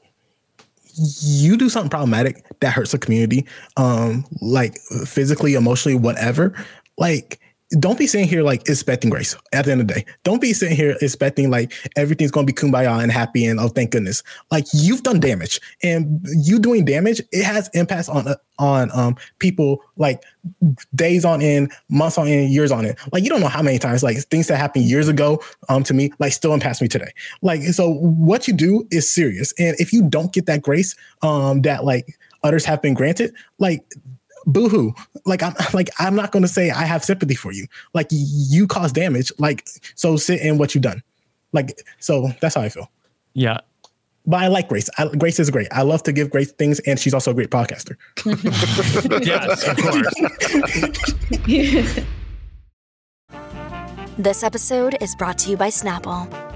you 1.21 1.57
do 1.57 1.69
something 1.69 1.91
problematic 1.91 2.45
that 2.61 2.73
hurts 2.73 2.93
the 2.93 2.99
community, 2.99 3.47
um, 3.77 4.25
like 4.41 4.79
physically, 5.07 5.55
emotionally, 5.55 5.99
whatever, 5.99 6.55
like 6.97 7.41
don't 7.71 7.99
be 7.99 8.07
sitting 8.07 8.29
here 8.29 8.43
like 8.43 8.69
expecting 8.69 9.11
grace 9.11 9.35
at 9.53 9.65
the 9.65 9.73
end 9.73 9.81
of 9.81 9.89
the 9.89 9.95
day. 9.95 10.05
Don't 10.23 10.41
be 10.41 10.53
sitting 10.53 10.77
here 10.77 10.97
expecting 11.01 11.51
like 11.51 11.73
everything's 11.97 12.31
going 12.31 12.47
to 12.47 12.53
be 12.53 12.57
kumbaya 12.57 13.03
and 13.03 13.11
happy 13.11 13.45
and 13.45 13.59
oh 13.59 13.69
thank 13.69 13.91
goodness. 13.91 14.23
Like 14.53 14.67
you've 14.73 15.03
done 15.03 15.19
damage 15.19 15.61
and 15.83 16.25
you 16.33 16.61
doing 16.61 16.85
damage 16.85 17.21
it 17.33 17.45
has 17.45 17.69
impacts 17.75 18.09
on 18.09 18.35
on 18.59 18.91
um 18.93 19.17
people 19.41 19.83
like 19.97 20.23
days 20.95 21.25
on 21.25 21.43
end, 21.43 21.73
months 21.89 22.19
on 22.19 22.29
end, 22.29 22.51
years 22.51 22.71
on 22.71 22.87
end. 22.87 22.97
Like 23.13 23.25
you 23.25 23.31
don't 23.31 23.41
know 23.41 23.49
how 23.49 23.63
many 23.63 23.79
times 23.79 24.03
like 24.03 24.17
things 24.29 24.47
that 24.47 24.59
happened 24.59 24.85
years 24.85 25.09
ago 25.09 25.43
um 25.69 25.83
to 25.85 25.95
me 25.95 26.13
like 26.21 26.33
still 26.33 26.55
impacts 26.55 26.81
me 26.81 26.87
today. 26.87 27.13
Like 27.43 27.63
so 27.63 27.95
what 27.95 28.47
you 28.47 28.55
do 28.55 28.87
is 28.93 29.13
serious 29.13 29.53
and 29.59 29.75
if 29.81 29.93
you 29.93 30.09
don't 30.09 30.33
get 30.33 30.47
that 30.47 30.63
grace 30.63 30.95
um 31.23 31.63
that 31.63 31.85
like 31.85 32.17
others 32.45 32.65
have 32.65 32.81
been 32.81 32.95
granted, 32.95 33.35
like 33.59 33.85
boohoo. 34.47 34.93
Like 35.25 35.43
I'm 35.43 35.55
like 35.75 35.91
I'm 35.99 36.15
not 36.15 36.33
going 36.33 36.43
to 36.43 36.49
say 36.49 36.71
I 36.71 36.85
have 36.85 37.05
sympathy 37.05 37.35
for 37.35 37.53
you. 37.53 37.67
Like 37.95 38.09
you 38.11 38.67
caused 38.67 38.95
damage. 38.95 39.33
Like 39.39 39.67
so 39.95 40.17
sit 40.17 40.41
in 40.41 40.59
what 40.59 40.75
you've 40.75 40.83
done. 40.83 41.03
Like 41.53 41.79
so 41.99 42.31
that's 42.41 42.55
how 42.55 42.63
I 42.63 42.69
feel. 42.69 42.91
Yeah. 43.35 43.59
But 44.29 44.43
I 44.43 44.49
like 44.49 44.69
Grace. 44.69 44.91
I, 44.99 45.07
Grace 45.07 45.39
is 45.39 45.51
great. 45.51 45.69
I 45.71 45.83
love 45.83 46.03
to 46.03 46.13
give 46.13 46.31
Grace 46.31 46.51
things, 46.51 46.81
and 46.81 46.99
she's 46.99 47.15
also 47.15 47.31
a 47.31 47.35
great 47.35 47.51
podcaster. 47.51 47.97
yes, 49.25 49.69
of 49.69 49.77
course. 49.77 50.13
this 54.19 54.43
episode 54.43 54.97
is 55.01 55.15
brought 55.15 55.39
to 55.39 55.51
you 55.51 55.57
by 55.57 55.69
Snapple. 55.69 56.56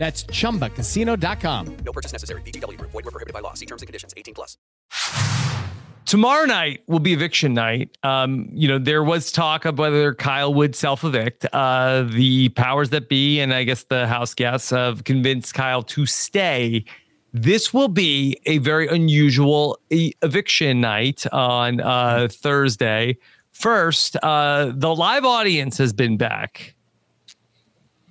That's 0.00 0.24
ChumbaCasino.com. 0.24 1.76
No 1.84 1.92
purchase 1.92 2.12
necessary. 2.12 2.40
VGW. 2.40 2.80
Void 2.80 3.04
were 3.04 3.10
prohibited 3.10 3.34
by 3.34 3.40
law. 3.40 3.52
See 3.52 3.66
terms 3.66 3.82
and 3.82 3.86
conditions. 3.86 4.14
18 4.16 4.32
plus. 4.32 4.56
tomorrow 6.06 6.46
night 6.46 6.82
will 6.86 7.00
be 7.00 7.12
eviction 7.12 7.52
night. 7.52 7.98
Um, 8.02 8.48
you 8.50 8.66
know, 8.66 8.78
there 8.78 9.04
was 9.04 9.30
talk 9.30 9.66
of 9.66 9.78
whether 9.78 10.14
Kyle 10.14 10.54
would 10.54 10.74
self 10.74 11.04
evict. 11.04 11.44
Uh, 11.52 12.04
the 12.04 12.48
powers 12.48 12.88
that 12.90 13.10
be, 13.10 13.40
and 13.40 13.52
I 13.52 13.64
guess 13.64 13.84
the 13.84 14.06
house 14.06 14.32
guests 14.32 14.70
have 14.70 15.04
convinced 15.04 15.52
Kyle 15.52 15.82
to 15.82 16.06
stay. 16.06 16.86
This 17.34 17.74
will 17.74 17.88
be 17.88 18.40
a 18.46 18.56
very 18.56 18.88
unusual 18.88 19.78
eviction 19.90 20.80
night 20.80 21.26
on 21.30 21.80
uh, 21.82 22.28
Thursday. 22.30 23.18
First, 23.52 24.16
uh, 24.22 24.72
the 24.74 24.96
live 24.96 25.26
audience 25.26 25.76
has 25.76 25.92
been 25.92 26.16
back. 26.16 26.74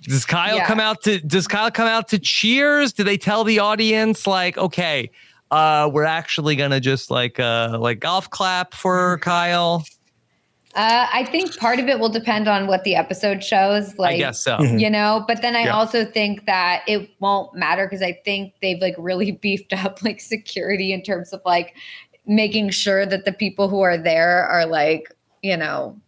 Does 0.02 0.24
Kyle 0.24 0.56
yeah. 0.56 0.66
come 0.66 0.80
out 0.80 1.02
to 1.02 1.20
does 1.20 1.46
Kyle 1.46 1.70
come 1.70 1.86
out 1.86 2.08
to 2.08 2.18
cheers? 2.18 2.92
Do 2.92 3.04
they 3.04 3.18
tell 3.18 3.44
the 3.44 3.58
audience 3.58 4.26
like, 4.26 4.56
okay, 4.56 5.10
uh, 5.50 5.90
we're 5.92 6.04
actually 6.04 6.56
gonna 6.56 6.80
just 6.80 7.10
like 7.10 7.38
uh 7.38 7.76
like 7.78 8.00
golf 8.00 8.30
clap 8.30 8.74
for 8.74 9.18
Kyle? 9.18 9.84
Uh, 10.76 11.06
I 11.12 11.24
think 11.24 11.56
part 11.58 11.80
of 11.80 11.88
it 11.88 11.98
will 11.98 12.10
depend 12.10 12.46
on 12.46 12.68
what 12.68 12.84
the 12.84 12.94
episode 12.94 13.42
shows. 13.42 13.98
Like, 13.98 14.14
I 14.14 14.18
guess 14.18 14.40
so. 14.40 14.56
Mm-hmm. 14.56 14.78
You 14.78 14.88
know, 14.88 15.24
but 15.26 15.42
then 15.42 15.56
I 15.56 15.64
yeah. 15.64 15.74
also 15.74 16.04
think 16.04 16.46
that 16.46 16.84
it 16.86 17.10
won't 17.18 17.52
matter 17.56 17.86
because 17.86 18.02
I 18.02 18.12
think 18.24 18.54
they've 18.62 18.80
like 18.80 18.94
really 18.96 19.32
beefed 19.42 19.72
up 19.72 20.02
like 20.02 20.20
security 20.20 20.92
in 20.92 21.02
terms 21.02 21.32
of 21.32 21.42
like 21.44 21.74
making 22.24 22.70
sure 22.70 23.04
that 23.04 23.24
the 23.24 23.32
people 23.32 23.68
who 23.68 23.80
are 23.80 23.98
there 23.98 24.46
are 24.46 24.64
like, 24.64 25.12
you 25.42 25.56
know, 25.56 25.98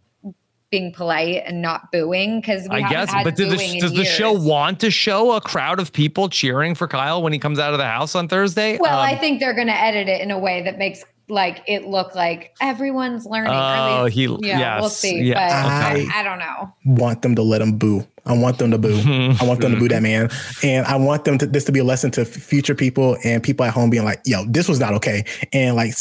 being 0.73 0.91
polite 0.91 1.43
and 1.47 1.63
not 1.63 1.93
booing 1.93 2.41
because 2.41 2.67
I 2.69 2.89
guess. 2.89 3.13
but 3.23 3.37
does 3.37 3.51
the, 3.51 3.79
does 3.79 3.93
the 3.93 4.05
show 4.05 4.33
want 4.33 4.81
to 4.81 4.91
show 4.91 5.33
a 5.33 5.41
crowd 5.41 5.79
of 5.79 5.93
people 5.93 6.29
cheering 6.29 6.75
for 6.75 6.89
Kyle 6.89 7.23
when 7.23 7.33
he 7.33 7.39
comes 7.39 7.61
out 7.61 7.73
of 7.73 7.79
the 7.79 7.87
house 7.87 8.17
on 8.17 8.27
Thursday? 8.27 8.79
Well, 8.81 8.99
um, 8.99 9.05
I 9.05 9.15
think 9.17 9.39
they're 9.39 9.55
going 9.55 9.69
to 9.69 9.79
edit 9.79 10.09
it 10.09 10.21
in 10.23 10.33
a 10.33 10.39
way 10.39 10.63
that 10.63 10.79
makes 10.79 11.05
like 11.29 11.63
it 11.69 11.87
look 11.87 12.15
like 12.15 12.55
everyone's 12.61 13.27
learning. 13.27 13.53
Oh, 13.53 14.07
he 14.07 14.25
yeah, 14.25 14.59
yes, 14.59 14.81
we'll 14.81 14.91
see. 14.91 15.23
Yes, 15.23 15.37
but 15.37 15.93
okay. 15.93 16.09
I, 16.11 16.21
I 16.21 16.23
don't 16.23 16.39
know. 16.39 16.75
Want 16.85 17.23
them 17.23 17.37
to 17.37 17.43
let 17.43 17.61
him 17.61 17.79
boo. 17.79 18.07
I 18.25 18.37
want 18.37 18.59
them 18.59 18.71
to 18.71 18.79
boo. 18.79 18.99
I 19.41 19.45
want 19.45 19.61
them 19.61 19.73
to 19.73 19.79
boo 19.79 19.89
that 19.89 20.03
man, 20.03 20.31
and 20.63 20.87
I 20.87 20.97
want 20.97 21.25
them 21.25 21.39
to 21.39 21.47
this 21.47 21.65
to 21.65 21.73
be 21.73 21.81
a 21.81 21.85
lesson 21.85 22.11
to 22.13 22.25
future 22.25 22.75
people 22.75 23.17
and 23.25 23.43
people 23.43 23.67
at 23.67 23.75
home 23.75 23.91
being 23.91 24.05
like, 24.05 24.21
"Yo, 24.25 24.45
this 24.47 24.69
was 24.69 24.81
not 24.81 24.95
okay," 24.95 25.25
and 25.53 25.77
like 25.77 25.95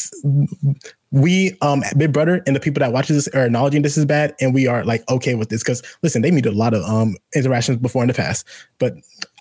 we 1.11 1.57
um 1.61 1.83
big 1.97 2.13
brother 2.13 2.41
and 2.47 2.55
the 2.55 2.59
people 2.59 2.79
that 2.79 2.93
watches 2.93 3.17
this 3.25 3.35
are 3.35 3.45
acknowledging 3.45 3.81
this 3.81 3.97
is 3.97 4.05
bad 4.05 4.33
and 4.39 4.53
we 4.53 4.65
are 4.65 4.85
like 4.85 5.07
okay 5.09 5.35
with 5.35 5.49
this 5.49 5.61
because 5.61 5.83
listen 6.03 6.21
they 6.21 6.31
needed 6.31 6.53
a 6.53 6.57
lot 6.57 6.73
of 6.73 6.83
um 6.83 7.15
interactions 7.35 7.77
before 7.77 8.01
in 8.01 8.07
the 8.07 8.13
past. 8.13 8.47
But 8.79 8.95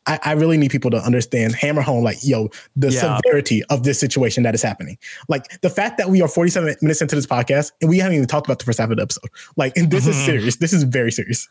I, 0.07 0.19
I, 0.25 0.33
really 0.33 0.57
need 0.57 0.71
people 0.71 0.91
to 0.91 0.97
understand, 0.97 1.55
hammer 1.55 1.83
home, 1.83 2.03
like, 2.03 2.17
yo, 2.23 2.49
the 2.75 2.91
yeah. 2.91 3.19
severity 3.19 3.63
of 3.65 3.83
this 3.83 4.01
situation 4.01 4.43
that 4.45 4.55
is 4.55 4.63
happening. 4.63 4.99
Like 5.29 5.61
the 5.61 5.71
fact 5.71 5.99
that 5.99 6.09
we 6.09 6.23
are 6.23 6.29
47 6.29 6.77
minutes 6.81 7.03
into 7.03 7.17
this 7.17 7.27
podcast 7.27 7.73
and 7.81 7.91
we 7.91 7.99
haven't 7.99 8.17
even 8.17 8.27
talked 8.27 8.47
about 8.47 8.59
the 8.59 8.65
first 8.65 8.79
half 8.79 8.91
of 8.91 8.97
the 8.97 9.03
episode. 9.03 9.29
Like, 9.57 9.77
and 9.77 9.91
this 9.91 10.07
is 10.07 10.17
mm-hmm. 10.17 10.27
serious. 10.27 10.57
This 10.57 10.73
is 10.73 10.85
very 10.85 11.13
serious. 11.13 11.49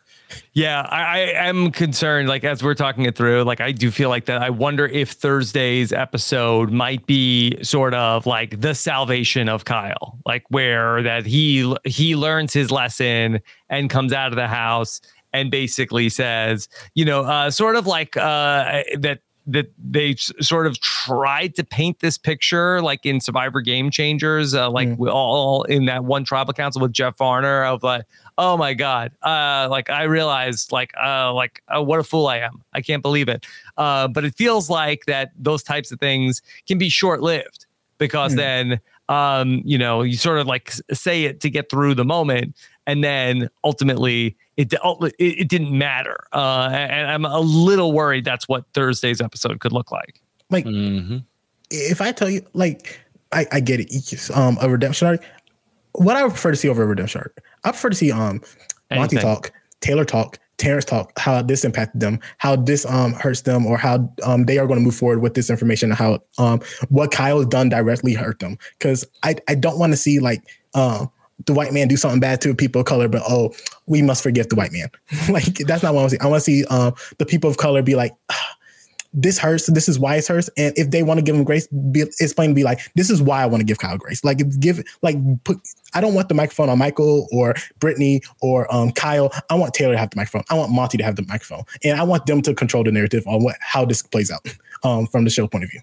Yeah, 0.52 0.82
I, 0.90 1.04
I 1.04 1.48
am 1.48 1.70
concerned. 1.70 2.28
Like 2.28 2.44
as 2.44 2.62
we're 2.62 2.74
talking 2.74 3.04
it 3.04 3.16
through, 3.16 3.44
like 3.44 3.60
I 3.60 3.72
do 3.72 3.90
feel 3.90 4.08
like 4.08 4.26
that. 4.26 4.42
I 4.42 4.50
wonder 4.50 4.86
if 4.86 5.12
Thursday's 5.12 5.92
episode 5.92 6.70
might 6.70 7.06
be 7.06 7.62
sort 7.62 7.94
of 7.94 8.26
like 8.26 8.60
the 8.60 8.74
salvation 8.74 9.48
of 9.48 9.64
Kyle, 9.64 10.18
like 10.26 10.44
where 10.48 11.02
that 11.02 11.26
he 11.26 11.74
he 11.84 12.16
learns 12.16 12.52
his 12.52 12.70
lesson 12.70 13.40
and 13.68 13.90
comes 13.90 14.12
out 14.12 14.28
of 14.28 14.36
the 14.36 14.48
house 14.48 15.00
and 15.32 15.50
basically 15.50 16.08
says, 16.08 16.68
you 16.94 17.04
know, 17.04 17.22
uh, 17.22 17.50
sort 17.50 17.76
of 17.76 17.86
like 17.86 18.16
uh, 18.16 18.82
that 18.98 19.20
that 19.46 19.72
they 19.78 20.14
sort 20.14 20.66
of 20.66 20.78
tried 20.80 21.54
to 21.56 21.64
paint 21.64 21.98
this 22.00 22.18
picture 22.18 22.80
like 22.82 23.04
in 23.04 23.20
Survivor 23.20 23.60
Game 23.60 23.90
Changers, 23.90 24.54
uh, 24.54 24.70
like 24.70 24.88
mm. 24.88 25.12
all 25.12 25.64
in 25.64 25.86
that 25.86 26.04
one 26.04 26.24
tribal 26.24 26.52
council 26.52 26.80
with 26.80 26.92
Jeff 26.92 27.16
Varner 27.18 27.64
of 27.64 27.82
like, 27.82 28.04
oh 28.38 28.56
my 28.56 28.74
god, 28.74 29.12
uh, 29.22 29.66
like 29.70 29.90
I 29.90 30.04
realized 30.04 30.72
like 30.72 30.92
uh, 31.02 31.32
like 31.32 31.62
uh, 31.74 31.82
what 31.82 32.00
a 32.00 32.04
fool 32.04 32.26
I 32.26 32.38
am. 32.38 32.62
I 32.72 32.80
can't 32.80 33.02
believe 33.02 33.28
it. 33.28 33.46
Uh, 33.76 34.08
but 34.08 34.24
it 34.24 34.34
feels 34.36 34.70
like 34.70 35.06
that 35.06 35.32
those 35.36 35.62
types 35.62 35.90
of 35.90 35.98
things 35.98 36.42
can 36.66 36.78
be 36.78 36.88
short 36.88 37.20
lived 37.22 37.66
because 37.98 38.32
mm. 38.34 38.36
then 38.36 38.80
um, 39.08 39.62
you 39.64 39.78
know 39.78 40.02
you 40.02 40.16
sort 40.16 40.38
of 40.38 40.46
like 40.46 40.72
say 40.92 41.24
it 41.24 41.40
to 41.40 41.50
get 41.50 41.70
through 41.70 41.94
the 41.94 42.04
moment, 42.04 42.54
and 42.86 43.04
then 43.04 43.48
ultimately 43.64 44.36
it 44.56 44.72
it, 44.72 45.14
it 45.18 45.48
didn't 45.48 45.76
matter. 45.76 46.16
Uh, 46.32 46.68
and 46.72 47.10
I'm 47.10 47.24
a 47.24 47.40
little 47.40 47.92
worried 47.92 48.24
that's 48.24 48.48
what 48.48 48.64
Thursday's 48.74 49.20
episode 49.20 49.60
could 49.60 49.72
look 49.72 49.90
like. 49.90 50.20
Like, 50.50 50.64
mm-hmm. 50.64 51.18
if 51.70 52.00
I 52.00 52.12
tell 52.12 52.28
you, 52.28 52.44
like, 52.52 53.00
I, 53.32 53.46
I 53.52 53.60
get 53.60 53.80
it. 53.80 54.30
Um, 54.34 54.58
a 54.60 54.68
redemption 54.68 55.08
arc. 55.08 55.22
What 55.92 56.16
I 56.16 56.22
prefer 56.22 56.50
to 56.50 56.56
see 56.56 56.68
over 56.68 56.82
a 56.82 56.86
redemption 56.86 57.20
arc, 57.20 57.42
I 57.64 57.70
prefer 57.70 57.90
to 57.90 57.96
see 57.96 58.12
um 58.12 58.42
Monte 58.90 59.16
talk, 59.16 59.52
Taylor 59.80 60.04
talk, 60.04 60.38
Terrance 60.56 60.84
talk, 60.84 61.18
how 61.18 61.40
this 61.42 61.64
impacted 61.64 62.00
them, 62.00 62.20
how 62.38 62.56
this 62.56 62.84
um 62.84 63.12
hurts 63.14 63.42
them, 63.42 63.66
or 63.66 63.78
how 63.78 64.12
um 64.24 64.44
they 64.44 64.58
are 64.58 64.66
going 64.66 64.78
to 64.78 64.84
move 64.84 64.94
forward 64.94 65.22
with 65.22 65.34
this 65.34 65.48
information, 65.48 65.90
and 65.90 65.98
how 65.98 66.18
um 66.38 66.60
what 66.90 67.12
Kyle 67.12 67.38
has 67.38 67.46
done 67.46 67.68
directly 67.68 68.14
hurt 68.14 68.40
them. 68.40 68.58
Because 68.78 69.06
I 69.22 69.36
I 69.48 69.54
don't 69.54 69.78
want 69.78 69.92
to 69.92 69.96
see 69.96 70.18
like 70.18 70.42
um 70.74 71.10
the 71.46 71.54
white 71.54 71.72
man 71.72 71.88
do 71.88 71.96
something 71.96 72.20
bad 72.20 72.40
to 72.42 72.54
people 72.54 72.80
of 72.80 72.86
color, 72.86 73.08
but 73.08 73.22
oh, 73.28 73.52
we 73.86 74.02
must 74.02 74.22
forgive 74.22 74.48
the 74.48 74.56
white 74.56 74.72
man. 74.72 74.90
like 75.30 75.54
that's 75.66 75.82
not 75.82 75.94
what 75.94 76.00
I 76.00 76.02
want 76.02 76.10
to 76.10 76.16
see. 76.16 76.20
I 76.20 76.26
want 76.26 76.44
to 76.44 76.44
see 76.44 76.64
um, 76.66 76.94
the 77.18 77.26
people 77.26 77.50
of 77.50 77.56
color 77.56 77.82
be 77.82 77.94
like, 77.94 78.14
ah, 78.30 78.56
this 79.12 79.38
hurts. 79.38 79.66
This 79.66 79.88
is 79.88 79.98
why 79.98 80.16
it 80.16 80.26
hurts. 80.26 80.48
And 80.56 80.76
if 80.76 80.90
they 80.90 81.02
want 81.02 81.18
to 81.18 81.22
give 81.22 81.34
him 81.34 81.44
grace, 81.44 81.66
be, 81.66 82.02
explain, 82.02 82.54
be 82.54 82.62
like, 82.62 82.80
this 82.94 83.10
is 83.10 83.20
why 83.20 83.42
I 83.42 83.46
want 83.46 83.60
to 83.60 83.64
give 83.64 83.78
Kyle 83.78 83.98
grace. 83.98 84.24
Like 84.24 84.38
give, 84.60 84.82
like 85.02 85.16
put. 85.44 85.58
I 85.94 86.00
don't 86.00 86.14
want 86.14 86.28
the 86.28 86.34
microphone 86.34 86.68
on 86.68 86.78
Michael 86.78 87.26
or 87.32 87.54
Brittany 87.80 88.22
or 88.40 88.72
um, 88.72 88.92
Kyle. 88.92 89.32
I 89.50 89.54
want 89.54 89.74
Taylor 89.74 89.94
to 89.94 89.98
have 89.98 90.10
the 90.10 90.16
microphone. 90.16 90.44
I 90.50 90.54
want 90.54 90.70
Monte 90.70 90.98
to 90.98 91.04
have 91.04 91.16
the 91.16 91.26
microphone, 91.26 91.64
and 91.82 91.98
I 91.98 92.04
want 92.04 92.26
them 92.26 92.42
to 92.42 92.54
control 92.54 92.84
the 92.84 92.92
narrative 92.92 93.26
on 93.26 93.42
what 93.42 93.56
how 93.60 93.84
this 93.84 94.02
plays 94.02 94.30
out 94.30 94.46
um, 94.84 95.06
from 95.06 95.24
the 95.24 95.30
show 95.30 95.46
point 95.48 95.64
of 95.64 95.70
view. 95.70 95.80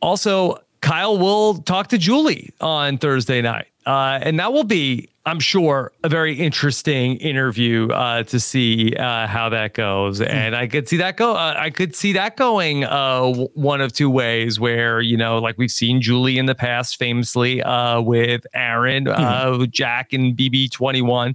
Also, 0.00 0.58
Kyle 0.82 1.16
will 1.16 1.58
talk 1.62 1.88
to 1.88 1.98
Julie 1.98 2.52
on 2.60 2.98
Thursday 2.98 3.40
night. 3.40 3.68
Uh, 3.86 4.18
and 4.22 4.38
that 4.38 4.52
will 4.52 4.64
be, 4.64 5.08
I'm 5.26 5.40
sure, 5.40 5.92
a 6.04 6.08
very 6.08 6.34
interesting 6.34 7.16
interview 7.16 7.88
uh, 7.88 8.24
to 8.24 8.38
see 8.38 8.94
uh, 8.94 9.26
how 9.26 9.48
that 9.48 9.74
goes. 9.74 10.18
Hmm. 10.18 10.24
And 10.24 10.56
I 10.56 10.66
could 10.66 10.88
see 10.88 10.98
that 10.98 11.16
go. 11.16 11.34
Uh, 11.34 11.54
I 11.56 11.70
could 11.70 11.96
see 11.96 12.12
that 12.12 12.36
going 12.36 12.84
uh, 12.84 13.32
one 13.54 13.80
of 13.80 13.92
two 13.92 14.10
ways. 14.10 14.60
Where 14.60 15.00
you 15.00 15.16
know, 15.16 15.38
like 15.38 15.56
we've 15.56 15.70
seen 15.70 16.00
Julie 16.00 16.38
in 16.38 16.46
the 16.46 16.54
past, 16.54 16.96
famously 16.96 17.62
uh, 17.62 18.00
with 18.00 18.46
Aaron, 18.54 19.06
mm-hmm. 19.06 19.64
Jack, 19.70 20.12
and 20.12 20.36
BB21, 20.36 21.34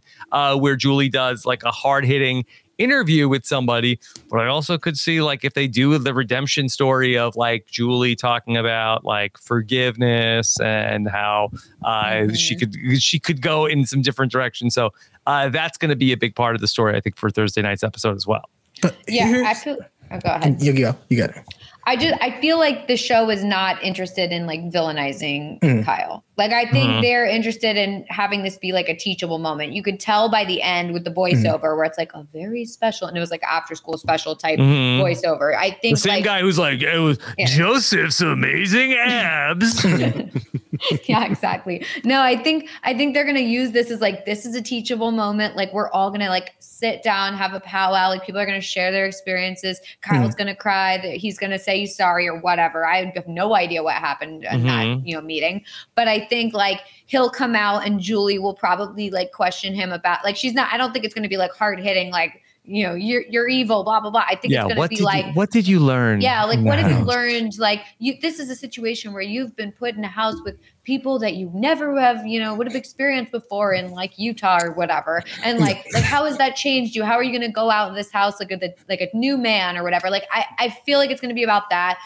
where 0.60 0.76
Julie 0.76 1.10
does 1.10 1.46
like 1.46 1.64
a 1.64 1.72
hard 1.72 2.06
hitting 2.06 2.46
interview 2.78 3.28
with 3.28 3.46
somebody. 3.46 4.00
But 4.30 4.42
I 4.42 4.48
also 4.48 4.78
could 4.78 4.98
see 4.98 5.22
like 5.22 5.44
if 5.44 5.54
they 5.54 5.68
do 5.68 5.98
the 5.98 6.14
redemption 6.14 6.70
story 6.70 7.18
of 7.18 7.36
like 7.36 7.68
Julie 7.68 8.16
talking 8.16 8.58
about 8.58 9.06
like 9.06 9.38
forgiveness 9.38 10.60
and 10.60 11.10
how 11.10 11.50
uh, 11.84 12.04
mm-hmm. 12.04 12.34
she 12.34 12.56
could 12.56 12.76
she 13.02 13.20
could 13.20 13.42
go 13.42 13.66
in 13.66 13.86
some 13.86 14.02
different 14.02 14.32
directions. 14.32 14.74
So 14.74 14.92
uh, 15.26 15.50
that's 15.50 15.78
going 15.78 15.90
to 15.90 15.96
be 15.96 16.12
a 16.12 16.18
big 16.18 16.36
part 16.36 16.56
of 16.56 16.62
the 16.62 16.68
story, 16.68 16.96
I 16.96 17.02
think, 17.02 17.18
for 17.18 17.30
Thursday 17.30 17.62
night's 17.62 17.84
episode 17.84 18.16
as 18.16 18.26
well. 18.26 18.50
But 18.82 18.96
yeah, 19.08 19.44
absolutely. 19.46 19.86
Oh, 20.12 20.20
go 20.20 20.30
ahead. 20.30 20.62
You 20.62 20.74
go. 20.74 20.96
You 21.10 21.18
got 21.18 21.32
it. 21.32 21.44
I 21.88 21.96
just 21.96 22.22
I 22.22 22.40
feel 22.42 22.60
like 22.60 22.90
the 22.90 22.98
show 22.98 23.30
is 23.30 23.46
not 23.46 23.82
interested 23.82 24.34
in 24.34 24.46
like 24.46 24.60
villainizing 24.70 25.58
mm. 25.62 25.86
Kyle. 25.86 26.26
Like 26.36 26.52
I 26.52 26.70
think 26.70 26.90
mm-hmm. 26.90 27.02
they're 27.02 27.26
interested 27.26 27.78
in 27.78 28.06
having 28.10 28.44
this 28.44 28.58
be 28.58 28.74
like 28.74 28.90
a 28.90 28.96
teachable 28.96 29.40
moment. 29.40 29.72
You 29.72 29.82
could 29.82 29.98
tell 29.98 30.30
by 30.30 30.44
the 30.44 30.62
end 30.62 30.92
with 30.92 31.06
the 31.06 31.12
mm-hmm. 31.12 31.20
voiceover 31.20 31.62
mm. 31.62 31.78
where 31.78 31.86
it's 31.86 31.98
like 31.98 32.12
a 32.14 32.28
very 32.34 32.66
special 32.66 33.08
and 33.08 33.16
it 33.16 33.22
was 33.22 33.32
like 33.32 33.42
after 33.44 33.74
school 33.74 33.98
special 33.98 34.36
type 34.36 34.60
mm-hmm. 34.60 35.02
voiceover. 35.02 35.56
I 35.56 35.72
think 35.72 35.96
the 35.96 36.02
same 36.02 36.14
like, 36.16 36.26
guy 36.26 36.42
who's 36.42 36.60
like 36.60 36.82
it 36.82 37.00
was 37.00 37.20
yeah. 37.38 37.46
Joseph's 37.46 38.20
amazing 38.20 38.94
abs. 39.00 39.86
yeah, 41.08 41.26
exactly. 41.26 41.86
No, 42.04 42.22
I 42.22 42.36
think 42.36 42.70
I 42.84 42.94
think 42.94 43.14
they're 43.14 43.26
gonna 43.26 43.40
use 43.40 43.72
this 43.72 43.90
as 43.92 44.02
like 44.02 44.26
this 44.26 44.46
is 44.46 44.56
a 44.56 44.62
teachable 44.62 45.12
moment. 45.12 45.56
Like 45.56 45.74
we're 45.74 45.90
all 45.92 46.12
gonna 46.12 46.30
like 46.30 46.54
sit 46.60 47.02
down, 47.02 47.34
have 47.34 47.54
a 47.54 47.62
powwow. 47.62 48.10
Like 48.10 48.26
people 48.26 48.42
are 48.42 48.46
gonna 48.46 48.62
share 48.62 48.92
their 48.92 49.06
experiences. 49.06 49.80
Kyle's 50.02 50.36
mm. 50.36 50.38
gonna 50.38 50.56
cry. 50.56 50.98
That 50.98 51.16
he's 51.16 51.40
gonna 51.40 51.58
say 51.58 51.77
he's 51.78 51.96
sorry 51.96 52.28
or 52.28 52.40
whatever. 52.40 52.86
I 52.86 53.12
have 53.16 53.28
no 53.28 53.56
idea 53.56 53.84
what 53.84 53.96
happened 53.96 54.44
in 54.44 54.62
mm-hmm. 54.62 54.68
that 54.68 55.08
you 55.08 55.16
know 55.16 55.22
meeting, 55.22 55.64
but 55.96 56.08
I 56.08 56.26
think 56.28 56.54
like 56.54 56.82
he'll 57.06 57.30
come 57.30 57.56
out 57.56 57.86
and 57.86 58.00
Julie 58.00 58.40
will 58.40 58.54
probably 58.54 59.10
like 59.10 59.32
question 59.32 59.74
him 59.74 59.92
about 59.92 60.24
like 60.24 60.36
she's 60.36 60.54
not. 60.54 60.72
I 60.72 60.78
don't 60.78 60.92
think 60.92 61.06
it's 61.06 61.14
gonna 61.14 61.30
be 61.30 61.38
like 61.38 61.52
hard 61.52 61.80
hitting 61.80 62.12
like 62.12 62.42
you 62.68 62.84
know, 62.86 62.94
you're 62.94 63.24
you're 63.30 63.48
evil, 63.48 63.84
blah 63.84 64.02
blah 64.02 64.12
blah. 64.12 64.26
I 64.28 64.36
think 64.36 64.54
yeah, 64.54 64.66
it's 64.66 64.76
gonna 64.76 64.88
be 64.90 65.02
like 65.02 65.26
you, 65.26 65.32
what 65.32 65.52
did 65.52 65.68
you 65.68 65.80
learn? 65.80 66.20
Yeah, 66.20 66.44
like 66.44 66.60
what 66.60 66.78
have 66.78 66.92
you 66.92 67.04
learned? 67.06 67.58
Like 67.58 67.82
you 67.98 68.20
this 68.22 68.40
is 68.40 68.50
a 68.50 68.56
situation 68.56 69.14
where 69.14 69.22
you've 69.22 69.56
been 69.56 69.72
put 69.72 69.96
in 69.96 70.04
a 70.04 70.10
house 70.10 70.36
with 70.44 70.60
people 70.84 71.18
that 71.20 71.36
you 71.36 71.50
never 71.54 72.00
have, 72.00 72.28
you 72.28 72.40
know, 72.40 72.54
would 72.54 72.68
have 72.68 72.76
experienced 72.76 73.32
before 73.32 73.74
in 73.74 73.92
like 73.92 74.20
Utah 74.20 74.60
or 74.62 74.72
whatever. 74.74 75.24
And 75.44 75.60
like 75.60 75.86
like 75.94 76.04
how 76.04 76.26
has 76.26 76.38
that 76.38 76.56
changed 76.56 76.96
you? 76.96 77.04
How 77.06 77.14
are 77.14 77.24
you 77.24 77.32
gonna 77.32 77.52
go 77.52 77.72
out 77.72 77.90
in 77.90 77.96
this 77.96 78.12
house 78.12 78.40
like 78.40 78.52
a 78.52 78.76
like 78.90 79.02
a 79.02 79.10
new 79.16 79.38
man 79.38 79.78
or 79.78 79.84
whatever? 79.84 80.10
Like 80.10 80.28
I, 80.32 80.46
I 80.60 80.70
feel 80.70 81.00
like 81.00 81.10
it's 81.10 81.22
gonna 81.22 81.34
be 81.34 81.44
about 81.44 81.70
that. 81.70 82.00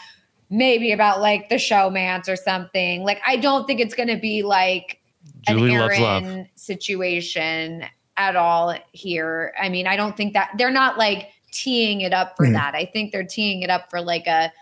maybe 0.52 0.92
about 0.92 1.20
like 1.20 1.48
the 1.48 1.54
showmance 1.56 2.28
or 2.28 2.36
something. 2.36 3.02
Like 3.02 3.20
I 3.26 3.36
don't 3.36 3.66
think 3.66 3.80
it's 3.80 3.94
going 3.94 4.10
to 4.10 4.18
be 4.18 4.42
like 4.42 5.00
Julie 5.48 5.74
an 5.74 5.80
loves 5.80 5.98
love. 5.98 6.22
Aaron 6.24 6.48
situation 6.54 7.84
at 8.30 8.36
all 8.36 8.74
here. 8.92 9.52
I 9.60 9.68
mean, 9.68 9.86
I 9.86 9.96
don't 9.96 10.16
think 10.16 10.32
that 10.34 10.50
they're 10.56 10.70
not 10.70 10.98
like 10.98 11.30
teeing 11.52 12.00
it 12.00 12.12
up 12.12 12.36
for 12.36 12.46
Mhm. 12.46 12.54
that. 12.54 12.74
I 12.74 12.86
think 12.86 13.12
they're 13.12 13.24
teeing 13.24 13.62
it 13.62 13.70
up 13.70 13.90
for 13.90 14.00
like 14.00 14.26
a 14.26 14.52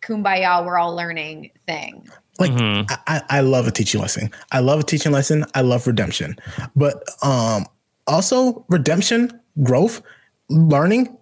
kumbaya, 0.00 0.64
we're 0.64 0.78
all 0.78 0.94
learning 0.94 1.50
thing. 1.66 2.08
Like 2.38 2.50
Mhm. 2.52 2.90
I, 2.90 2.98
I 3.06 3.38
I 3.38 3.40
love 3.40 3.66
a 3.66 3.70
teaching 3.70 4.00
lesson. 4.00 4.30
I 4.50 4.60
love 4.60 4.80
a 4.80 4.82
teaching 4.82 5.12
lesson. 5.12 5.44
I 5.54 5.60
love 5.60 5.86
redemption. 5.86 6.36
But 6.74 7.02
um 7.22 7.66
also 8.06 8.64
redemption, 8.68 9.40
growth, 9.62 10.02
learning 10.48 11.16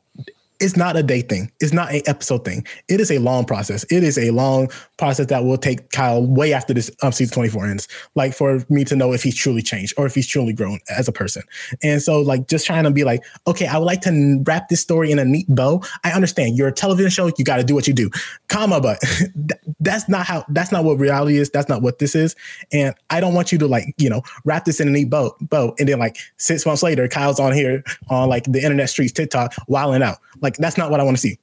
is 0.60 0.76
not 0.76 0.96
a 0.96 1.02
day 1.02 1.22
thing. 1.22 1.50
It's 1.60 1.72
not 1.72 1.90
a 1.90 2.06
episode 2.08 2.44
thing. 2.44 2.66
It 2.88 3.00
is 3.00 3.10
a 3.10 3.18
long 3.18 3.44
process. 3.44 3.84
It 3.90 4.02
is 4.04 4.18
a 4.18 4.30
long 4.30 4.68
process 4.98 5.26
that 5.26 5.44
will 5.44 5.56
take 5.56 5.90
Kyle 5.90 6.24
way 6.24 6.52
after 6.52 6.74
this 6.74 6.90
um, 7.02 7.12
season 7.12 7.34
24 7.34 7.66
ends. 7.66 7.88
Like 8.14 8.34
for 8.34 8.64
me 8.68 8.84
to 8.84 8.96
know 8.96 9.12
if 9.12 9.22
he's 9.22 9.36
truly 9.36 9.62
changed 9.62 9.94
or 9.96 10.06
if 10.06 10.14
he's 10.14 10.26
truly 10.26 10.52
grown 10.52 10.78
as 10.90 11.08
a 11.08 11.12
person. 11.12 11.42
And 11.82 12.02
so 12.02 12.20
like 12.20 12.46
just 12.48 12.66
trying 12.66 12.84
to 12.84 12.90
be 12.90 13.04
like, 13.04 13.24
okay, 13.46 13.66
I 13.66 13.78
would 13.78 13.86
like 13.86 14.02
to 14.02 14.42
wrap 14.46 14.68
this 14.68 14.80
story 14.80 15.10
in 15.10 15.18
a 15.18 15.24
neat 15.24 15.46
bow. 15.48 15.82
I 16.04 16.12
understand 16.12 16.56
you're 16.56 16.68
a 16.68 16.72
television 16.72 17.10
show. 17.10 17.30
You 17.38 17.44
got 17.44 17.56
to 17.56 17.64
do 17.64 17.74
what 17.74 17.88
you 17.88 17.94
do, 17.94 18.10
comma, 18.48 18.80
but 18.80 19.02
that's 19.80 20.08
not 20.08 20.26
how, 20.26 20.44
that's 20.48 20.72
not 20.72 20.84
what 20.84 20.98
reality 20.98 21.38
is. 21.38 21.50
That's 21.50 21.68
not 21.68 21.82
what 21.82 21.98
this 21.98 22.14
is. 22.14 22.36
And 22.72 22.94
I 23.08 23.20
don't 23.20 23.34
want 23.34 23.52
you 23.52 23.58
to 23.58 23.66
like, 23.66 23.94
you 23.96 24.10
know, 24.10 24.22
wrap 24.44 24.66
this 24.66 24.80
in 24.80 24.88
a 24.88 24.90
neat 24.90 25.08
bow, 25.08 25.34
bow. 25.40 25.74
And 25.78 25.88
then 25.88 25.98
like 25.98 26.18
six 26.36 26.66
months 26.66 26.82
later, 26.82 27.08
Kyle's 27.08 27.40
on 27.40 27.52
here 27.52 27.82
on 28.08 28.28
like 28.28 28.44
the 28.44 28.62
internet 28.62 28.90
streets, 28.90 29.12
TikTok, 29.12 29.54
wilding 29.68 30.02
out. 30.02 30.18
Like 30.40 30.49
that's 30.58 30.76
not 30.78 30.90
what 30.90 31.00
I 31.00 31.02
want 31.02 31.16
to 31.16 31.20
see. 31.20 31.38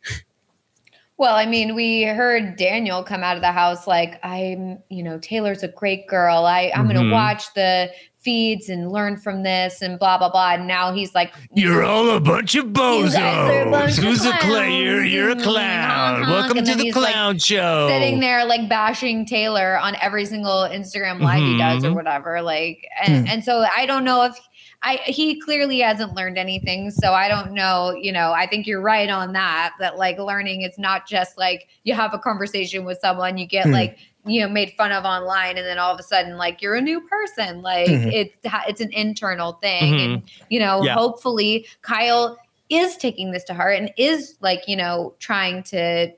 Well, 1.19 1.35
I 1.35 1.47
mean, 1.47 1.73
we 1.73 2.03
heard 2.03 2.57
Daniel 2.57 3.03
come 3.03 3.23
out 3.23 3.35
of 3.35 3.41
the 3.41 3.51
house 3.51 3.87
like, 3.87 4.19
I'm, 4.23 4.77
you 4.89 5.01
know, 5.01 5.17
Taylor's 5.17 5.63
a 5.63 5.67
great 5.67 6.05
girl. 6.07 6.45
I, 6.45 6.71
I'm 6.75 6.83
going 6.87 6.95
Mhm. 6.97 7.07
to 7.09 7.11
watch 7.11 7.51
the 7.55 7.89
feeds 8.19 8.69
and 8.69 8.91
learn 8.91 9.17
from 9.17 9.41
this 9.41 9.81
and 9.81 9.97
blah, 9.97 10.19
blah, 10.19 10.29
blah. 10.29 10.51
And 10.53 10.67
now 10.67 10.93
he's 10.93 11.15
like, 11.15 11.33
You're 11.55 11.83
all 11.83 12.11
a 12.11 12.19
bunch 12.19 12.53
of 12.53 12.65
You're 12.65 12.71
a 12.71 12.73
bunch 12.75 13.13
bozos. 13.15 13.97
of 13.97 14.03
Who's 14.03 14.25
a 14.27 14.31
player? 14.33 14.97
clowns. 14.97 15.11
You're 15.11 15.29
a 15.31 15.35
Mm, 15.35 15.43
clown. 15.43 16.15
honk, 16.23 16.27
Welcome 16.27 16.57
and 16.59 16.67
to 16.67 16.75
the 16.75 16.83
he's, 16.83 16.95
like, 16.95 17.13
clown 17.13 17.39
show. 17.39 17.87
sitting 17.89 18.19
there 18.19 18.45
like 18.45 18.69
bashing 18.69 19.25
Taylor 19.25 19.79
on 19.79 19.95
every 19.99 20.25
single 20.25 20.67
Instagram 20.69 21.19
live 21.21 21.41
he 21.41 21.57
does 21.57 21.83
or 21.83 21.89
Mhm. 21.91 21.95
whatever. 21.95 22.43
Like, 22.43 22.85
and, 23.03 23.27
and 23.27 23.43
so 23.43 23.65
I 23.75 23.87
don't 23.87 24.03
know 24.03 24.21
if 24.23 24.37
I 24.83 24.97
he 25.05 25.39
clearly 25.39 25.79
hasn't 25.79 26.13
learned 26.13 26.37
anything. 26.37 26.91
So 26.91 27.13
I 27.13 27.27
don't 27.27 27.53
know. 27.53 27.91
You 27.99 28.11
know, 28.11 28.31
I 28.31 28.45
think 28.47 28.67
you're 28.67 28.81
right 28.81 29.09
on 29.09 29.33
that. 29.33 29.73
That 29.79 29.97
like 29.97 30.17
learning, 30.19 30.61
it's 30.61 30.77
not 30.79 31.07
just 31.07 31.37
like 31.37 31.67
you 31.83 31.93
have 31.93 32.13
a 32.13 32.19
conversation 32.19 32.85
with 32.85 32.99
someone, 32.99 33.37
you 33.37 33.45
get 33.47 33.65
Hmm. 33.65 33.71
like 33.71 33.97
you 34.25 34.41
know 34.41 34.49
made 34.49 34.73
fun 34.77 34.91
of 34.91 35.03
online, 35.03 35.57
and 35.57 35.65
then 35.65 35.79
all 35.79 35.93
of 35.93 35.99
a 35.99 36.03
sudden 36.03 36.37
like 36.37 36.61
you're 36.61 36.75
a 36.75 36.81
new 36.81 37.01
person. 37.01 37.61
Like 37.61 37.87
Mhm. 37.87 38.11
it's 38.13 38.35
it's 38.67 38.81
an 38.81 38.91
internal 38.93 39.53
thing, 39.53 39.93
Mhm. 39.93 40.05
and 40.05 40.23
you 40.49 40.59
know, 40.59 40.83
Yeah. 40.83 40.93
hopefully 40.93 41.65
Kyle 41.81 42.37
is 42.69 42.97
taking 42.97 43.31
this 43.31 43.43
to 43.45 43.53
heart 43.53 43.77
and 43.77 43.91
is 43.97 44.37
like 44.41 44.67
you 44.67 44.75
know 44.75 45.15
trying 45.19 45.63
to 45.63 46.11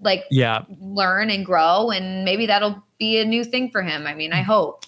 like 0.00 0.24
Yeah. 0.30 0.64
learn 0.80 1.30
and 1.30 1.46
grow 1.46 1.90
and 1.90 2.24
maybe 2.24 2.44
that'll 2.46 2.82
be 2.98 3.18
a 3.18 3.24
new 3.24 3.44
thing 3.44 3.70
for 3.70 3.80
him 3.82 4.06
i 4.06 4.12
mean 4.12 4.32
Mm. 4.32 4.36
i 4.38 4.42
hope 4.42 4.84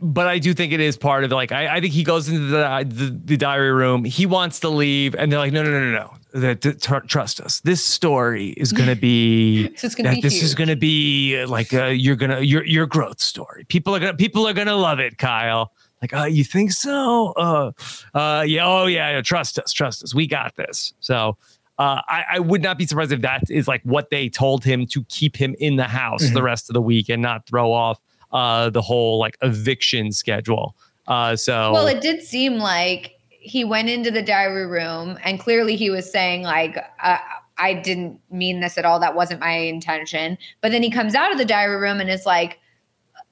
but 0.00 0.26
I 0.28 0.38
do 0.38 0.54
think 0.54 0.72
it 0.72 0.80
is 0.80 0.96
part 0.96 1.24
of 1.24 1.30
like 1.32 1.52
I, 1.52 1.76
I 1.76 1.80
think 1.80 1.92
he 1.92 2.04
goes 2.04 2.28
into 2.28 2.40
the, 2.46 2.84
the 2.88 3.20
the 3.24 3.36
diary 3.36 3.72
room. 3.72 4.04
He 4.04 4.26
wants 4.26 4.60
to 4.60 4.68
leave, 4.68 5.14
and 5.14 5.30
they're 5.30 5.38
like, 5.38 5.52
no, 5.52 5.62
no, 5.62 5.70
no, 5.70 5.80
no, 5.80 5.92
no. 5.92 6.14
That- 6.40 6.60
that- 6.62 6.80
tr- 6.80 6.98
trust 7.06 7.40
us. 7.40 7.60
This 7.60 7.84
story 7.84 8.50
is 8.50 8.72
going 8.72 8.88
to 8.88 8.96
be. 8.96 9.66
It's 9.82 9.94
gonna 9.94 10.10
that 10.10 10.14
be 10.16 10.20
this 10.22 10.42
is 10.42 10.54
going 10.54 10.68
to 10.68 10.76
be 10.76 11.38
uh, 11.40 11.46
like 11.48 11.74
uh, 11.74 11.86
you're 11.86 12.16
gonna 12.16 12.40
your 12.40 12.64
your 12.64 12.86
growth 12.86 13.20
story. 13.20 13.64
People 13.68 13.94
are 13.94 14.00
gonna 14.00 14.14
people 14.14 14.46
are 14.46 14.54
gonna 14.54 14.76
love 14.76 14.98
it, 15.00 15.18
Kyle. 15.18 15.72
Like, 16.00 16.14
uh, 16.14 16.24
you 16.24 16.42
think 16.44 16.72
so? 16.72 17.32
Uh, 17.36 17.72
uh, 18.14 18.42
yeah. 18.42 18.66
Oh, 18.66 18.86
yeah. 18.86 19.10
yeah, 19.12 19.20
Trust 19.22 19.58
us. 19.58 19.72
Trust 19.72 20.02
us. 20.02 20.14
We 20.14 20.26
got 20.26 20.56
this. 20.56 20.94
So. 21.00 21.36
Uh, 21.78 22.00
I, 22.06 22.24
I 22.32 22.38
would 22.38 22.62
not 22.62 22.76
be 22.78 22.86
surprised 22.86 23.12
if 23.12 23.22
that 23.22 23.44
is 23.50 23.66
like 23.66 23.80
what 23.82 24.10
they 24.10 24.28
told 24.28 24.62
him 24.62 24.86
to 24.88 25.02
keep 25.04 25.34
him 25.34 25.56
in 25.58 25.76
the 25.76 25.88
house 25.88 26.22
Mhm. 26.22 26.34
the 26.34 26.42
rest 26.42 26.68
of 26.68 26.74
the 26.74 26.82
week 26.82 27.08
and 27.08 27.22
not 27.22 27.46
throw 27.46 27.72
off 27.72 27.98
uh, 28.32 28.70
the 28.70 28.82
whole 28.82 29.18
like 29.18 29.36
eviction 29.42 30.12
schedule. 30.12 30.74
Uh, 31.08 31.34
so 31.36 31.72
well 31.72 31.86
it 31.86 32.00
did 32.00 32.22
seem 32.22 32.58
like 32.58 33.12
he 33.28 33.64
went 33.64 33.88
into 33.88 34.10
the 34.10 34.22
diary 34.22 34.66
room 34.66 35.18
and 35.24 35.40
clearly 35.40 35.74
he 35.74 35.90
was 35.90 36.08
saying 36.10 36.42
like 36.42 36.78
uh, 37.02 37.18
i 37.58 37.74
didn't 37.74 38.18
mean 38.30 38.60
this 38.60 38.78
at 38.78 38.84
all. 38.84 39.00
That 39.00 39.14
wasn't 39.16 39.40
my 39.40 39.50
intention. 39.52 40.38
But 40.60 40.70
then 40.72 40.82
he 40.82 40.90
comes 40.90 41.14
out 41.16 41.32
of 41.32 41.38
the 41.38 41.44
diary 41.44 41.76
room 41.76 42.00
and 42.00 42.08
is 42.08 42.24
like 42.24 42.58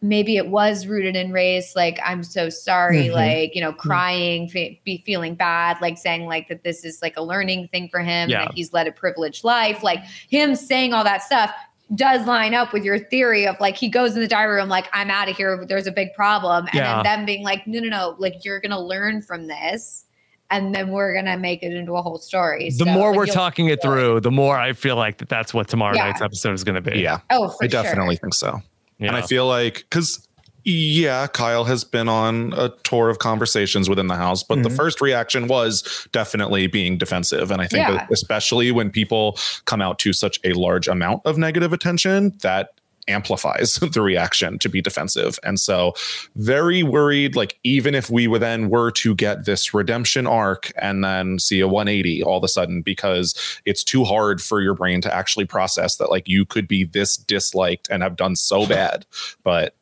maybe 0.03 0.36
it 0.38 0.48
was 0.48 0.86
rooted 0.86 1.14
in 1.14 1.30
race. 1.30 1.76
Like 1.76 2.01
i'm 2.05 2.22
so 2.24 2.48
sorry. 2.51 3.05
Mhm. 3.09 3.12
like 3.14 3.55
you 3.55 3.61
know 3.61 3.72
crying 3.72 4.48
fe- 4.48 4.80
be 4.84 5.03
feeling 5.07 5.34
bad. 5.36 5.80
Like 5.80 5.96
saying 5.96 6.26
like 6.26 6.48
that 6.48 6.64
this 6.64 6.84
is 6.84 7.01
like 7.03 7.16
a 7.16 7.22
learning 7.22 7.68
thing 7.68 7.88
for 7.88 8.01
him 8.01 8.28
Yeah. 8.30 8.46
that 8.46 8.55
he's 8.55 8.72
led 8.72 8.88
a 8.88 8.92
privileged 8.92 9.44
life. 9.44 9.82
Like 9.82 10.01
him 10.28 10.55
saying 10.57 10.92
all 10.92 11.05
that 11.05 11.22
stuff 11.22 11.53
does 11.95 12.26
line 12.26 12.55
up 12.55 12.72
with 12.72 12.84
your 12.84 12.99
theory 12.99 13.47
of 13.47 13.57
like 13.59 13.76
he 13.76 13.88
goes 13.88 14.14
in 14.14 14.20
the 14.20 14.28
diary 14.28 14.57
room 14.57 14.68
like 14.68 14.88
i'm 14.93 15.11
out 15.11 15.28
of 15.28 15.36
here 15.36 15.64
there's 15.68 15.86
a 15.88 15.93
big 15.93 16.12
problem 16.14 16.66
and 16.66 16.74
Yeah. 16.74 17.03
then 17.03 17.18
them 17.18 17.26
being 17.26 17.43
like 17.43 17.66
no 17.66 17.80
no 17.80 17.88
no 17.88 18.14
like 18.18 18.45
you're 18.45 18.61
gonna 18.61 18.80
learn 18.80 19.22
from 19.22 19.49
this 19.49 20.05
and 20.53 20.72
then 20.74 20.91
we're 20.91 21.14
gonna 21.14 21.36
make 21.36 21.62
it 21.64 21.72
into 21.72 21.95
a 21.95 22.03
whole 22.03 22.18
story 22.18 22.70
the 22.70 22.84
So, 22.84 22.93
more 22.93 23.09
like, 23.11 23.16
we're 23.16 23.26
talking 23.26 23.66
it 23.66 23.82
through, 23.82 24.20
the 24.20 24.30
more 24.30 24.57
I 24.59 24.72
feel 24.72 24.95
like 24.97 25.18
that 25.18 25.28
that's 25.28 25.53
what 25.53 25.66
tomorrow 25.68 25.97
Yeah. 25.97 26.07
night's 26.07 26.22
episode 26.22 26.53
is 26.55 26.62
going 26.64 26.80
to 26.82 26.91
be. 26.91 27.01
Yeah, 27.01 27.18
oh 27.30 27.49
for 27.49 27.64
I 27.64 27.66
definitely 27.66 28.16
think 28.16 28.34
so. 28.34 28.61
Yeah. 28.99 29.09
And 29.09 29.16
I 29.16 29.22
feel 29.22 29.47
like 29.47 29.78
because 29.91 30.28
yeah, 30.65 31.27
Kyle 31.27 31.65
has 31.65 31.85
been 31.85 32.09
on 32.09 32.53
a 32.57 32.71
tour 32.85 33.09
of 33.09 33.19
conversations 33.19 33.89
within 33.89 34.07
the 34.09 34.17
house, 34.17 34.43
but 34.43 34.63
the 34.63 34.69
Mhm. 34.69 34.77
first 34.77 35.01
reaction 35.01 35.47
was 35.49 36.07
definitely 36.13 36.67
being 36.67 36.99
defensive. 36.99 37.51
And 37.51 37.61
I 37.61 37.67
think 37.67 37.87
Yeah. 37.89 37.95
that 37.99 38.09
especially 38.13 38.71
when 38.71 38.91
people 38.91 39.39
come 39.65 39.81
out 39.83 39.99
to 40.01 40.13
such 40.13 40.39
a 40.45 40.53
large 40.53 40.89
amount 40.89 41.23
of 41.25 41.39
negative 41.39 41.73
attention, 41.73 42.35
that 42.43 42.71
amplifies 43.09 43.75
the 43.93 44.01
reaction 44.03 44.59
to 44.59 44.69
be 44.69 44.81
defensive. 44.81 45.39
And 45.43 45.59
so 45.59 45.95
very 46.37 46.83
worried, 46.85 47.35
like 47.35 47.59
even 47.65 47.95
if 47.95 48.09
we 48.11 48.29
would 48.29 48.43
then 48.43 48.69
were 48.69 48.91
to 48.93 49.15
get 49.17 49.47
this 49.47 49.75
redemption 49.75 50.27
arc 50.29 50.71
and 50.81 51.03
then 51.03 51.39
see 51.41 51.59
a 51.61 51.67
180 51.67 52.23
all 52.23 52.39
of 52.39 52.45
a 52.45 52.49
sudden, 52.49 52.83
because 52.83 53.35
it's 53.65 53.83
too 53.83 54.05
hard 54.05 54.41
for 54.41 54.61
your 54.61 54.75
brain 54.75 55.01
to 55.01 55.13
actually 55.13 55.45
process 55.47 55.97
that 55.97 56.11
like 56.11 56.29
you 56.29 56.45
could 56.45 56.69
be 56.69 56.85
this 56.85 57.17
disliked 57.17 57.89
and 57.91 58.03
have 58.03 58.15
done 58.17 58.37
so 58.37 58.65
bad, 58.69 59.07
but 59.43 59.75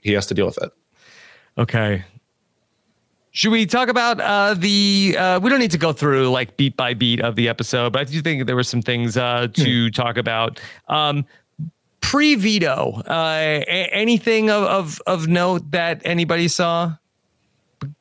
he 0.00 0.12
has 0.12 0.26
to 0.26 0.34
deal 0.34 0.46
with 0.46 0.58
it. 0.62 0.70
Okay. 1.58 2.04
Should 3.32 3.52
we 3.52 3.64
talk 3.64 3.88
about 3.88 4.20
uh, 4.20 4.54
the? 4.54 5.14
Uh, 5.16 5.40
we 5.40 5.50
don't 5.50 5.60
need 5.60 5.70
to 5.70 5.78
go 5.78 5.92
through 5.92 6.30
like 6.30 6.56
beat 6.56 6.76
by 6.76 6.94
beat 6.94 7.20
of 7.20 7.36
the 7.36 7.48
episode, 7.48 7.92
but 7.92 8.00
I 8.00 8.04
do 8.04 8.20
think 8.20 8.46
there 8.46 8.56
were 8.56 8.64
some 8.64 8.82
things 8.82 9.16
uh, 9.16 9.46
to 9.54 9.90
talk 9.90 10.16
about. 10.16 10.60
Um, 10.88 11.24
Pre 12.00 12.34
veto, 12.34 13.02
uh, 13.06 13.62
a- 13.68 13.90
anything 13.92 14.50
of, 14.50 14.64
of 14.64 15.02
of 15.06 15.28
note 15.28 15.70
that 15.70 16.00
anybody 16.04 16.48
saw? 16.48 16.96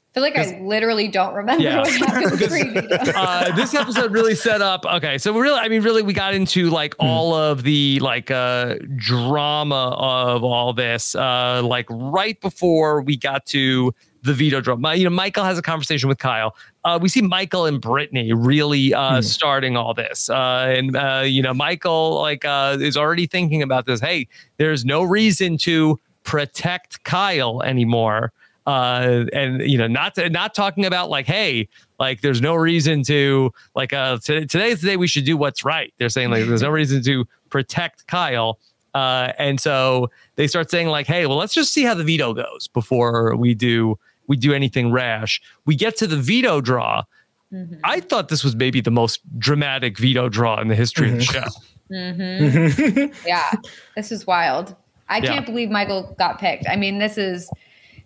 I 0.09 0.13
feel 0.15 0.23
like 0.23 0.37
I 0.37 0.59
literally 0.61 1.07
don't 1.07 1.35
remember 1.35 1.63
Yeah. 1.63 1.77
what 1.81 1.91
happened 1.91 2.31
Because, 2.39 2.47
pre-veto. 2.47 3.11
uh, 3.15 3.55
this 3.55 3.75
episode 3.75 4.11
really 4.11 4.33
set 4.33 4.59
up. 4.61 4.83
Okay, 4.85 5.19
so 5.19 5.37
really, 5.37 5.59
I 5.59 5.67
mean, 5.67 5.83
really, 5.83 6.01
we 6.01 6.13
got 6.13 6.33
into 6.33 6.69
like 6.71 6.95
all 6.99 7.35
of 7.35 7.61
the 7.61 7.99
like 7.99 8.31
uh, 8.31 8.75
drama 8.95 9.95
of 9.99 10.43
all 10.43 10.73
this, 10.73 11.13
uh, 11.13 11.61
like 11.63 11.85
right 11.91 12.39
before 12.41 13.01
we 13.01 13.17
got 13.17 13.45
to 13.47 13.93
the 14.23 14.33
veto 14.33 14.61
drama. 14.61 14.95
You 14.95 15.03
know, 15.03 15.09
Michael 15.11 15.43
has 15.43 15.59
a 15.59 15.61
conversation 15.61 16.09
with 16.09 16.17
Kyle. 16.17 16.55
Uh, 16.83 16.97
we 16.99 17.07
see 17.07 17.21
Michael 17.21 17.65
and 17.67 17.79
Brittany 17.79 18.33
really 18.33 18.93
uh, 18.95 19.21
starting 19.21 19.77
all 19.77 19.93
this, 19.93 20.27
uh, 20.29 20.73
and 20.75 20.95
uh, 20.95 21.21
you 21.23 21.43
know, 21.43 21.53
Michael 21.53 22.15
like 22.19 22.43
uh, 22.45 22.77
is 22.81 22.97
already 22.97 23.27
thinking 23.27 23.61
about 23.61 23.85
this. 23.85 23.99
Hey, 24.01 24.27
there's 24.57 24.85
no 24.85 25.03
reason 25.03 25.55
to 25.59 25.99
protect 26.23 27.03
Kyle 27.03 27.61
anymore 27.61 28.31
uh 28.69 29.25
and 29.33 29.61
you 29.71 29.77
know 29.77 29.87
not 29.87 30.13
not 30.31 30.53
talking 30.53 30.85
about 30.85 31.09
like 31.09 31.25
hey 31.25 31.67
like 31.99 32.21
there's 32.21 32.41
no 32.41 32.53
reason 32.53 33.01
to 33.03 33.51
like 33.75 33.93
uh 33.93 34.17
t- 34.23 34.45
today's 34.45 34.81
the 34.81 34.87
day 34.87 34.97
we 34.97 35.07
should 35.07 35.25
do 35.25 35.35
what's 35.35 35.63
right 35.65 35.91
they're 35.97 36.09
saying 36.17 36.29
like 36.29 36.45
there's 36.45 36.61
no 36.61 36.69
reason 36.81 37.01
to 37.01 37.25
protect 37.49 38.05
kyle 38.07 38.59
uh 38.93 39.31
and 39.39 39.59
so 39.59 40.09
they 40.35 40.45
start 40.47 40.69
saying 40.69 40.87
like 40.87 41.07
hey 41.07 41.25
well 41.25 41.37
let's 41.37 41.53
just 41.53 41.73
see 41.73 41.83
how 41.83 41.93
the 41.95 42.03
veto 42.03 42.33
goes 42.33 42.67
before 42.67 43.35
we 43.35 43.53
do 43.55 43.97
we 44.27 44.35
do 44.37 44.53
anything 44.53 44.91
rash 44.91 45.41
we 45.65 45.75
get 45.75 45.97
to 45.97 46.05
the 46.07 46.17
veto 46.17 46.61
draw 46.61 47.03
Mhm. 47.51 47.79
i 47.83 47.99
thought 47.99 48.29
this 48.29 48.43
was 48.43 48.55
maybe 48.55 48.79
the 48.81 48.91
most 48.91 49.21
dramatic 49.39 49.97
veto 49.97 50.29
draw 50.29 50.61
in 50.61 50.67
the 50.67 50.75
history 50.75 51.09
of 51.09 51.15
the 51.17 51.23
show 51.23 51.45
Mhm. 51.91 53.11
yeah, 53.25 53.49
this 53.95 54.11
is 54.11 54.27
wild. 54.27 54.75
I 55.07 55.17
Yeah. 55.17 55.33
can't 55.33 55.45
believe 55.47 55.71
Michael 55.71 56.15
got 56.19 56.39
picked. 56.39 56.69
I 56.69 56.75
mean, 56.75 56.99
this 56.99 57.17
is 57.17 57.49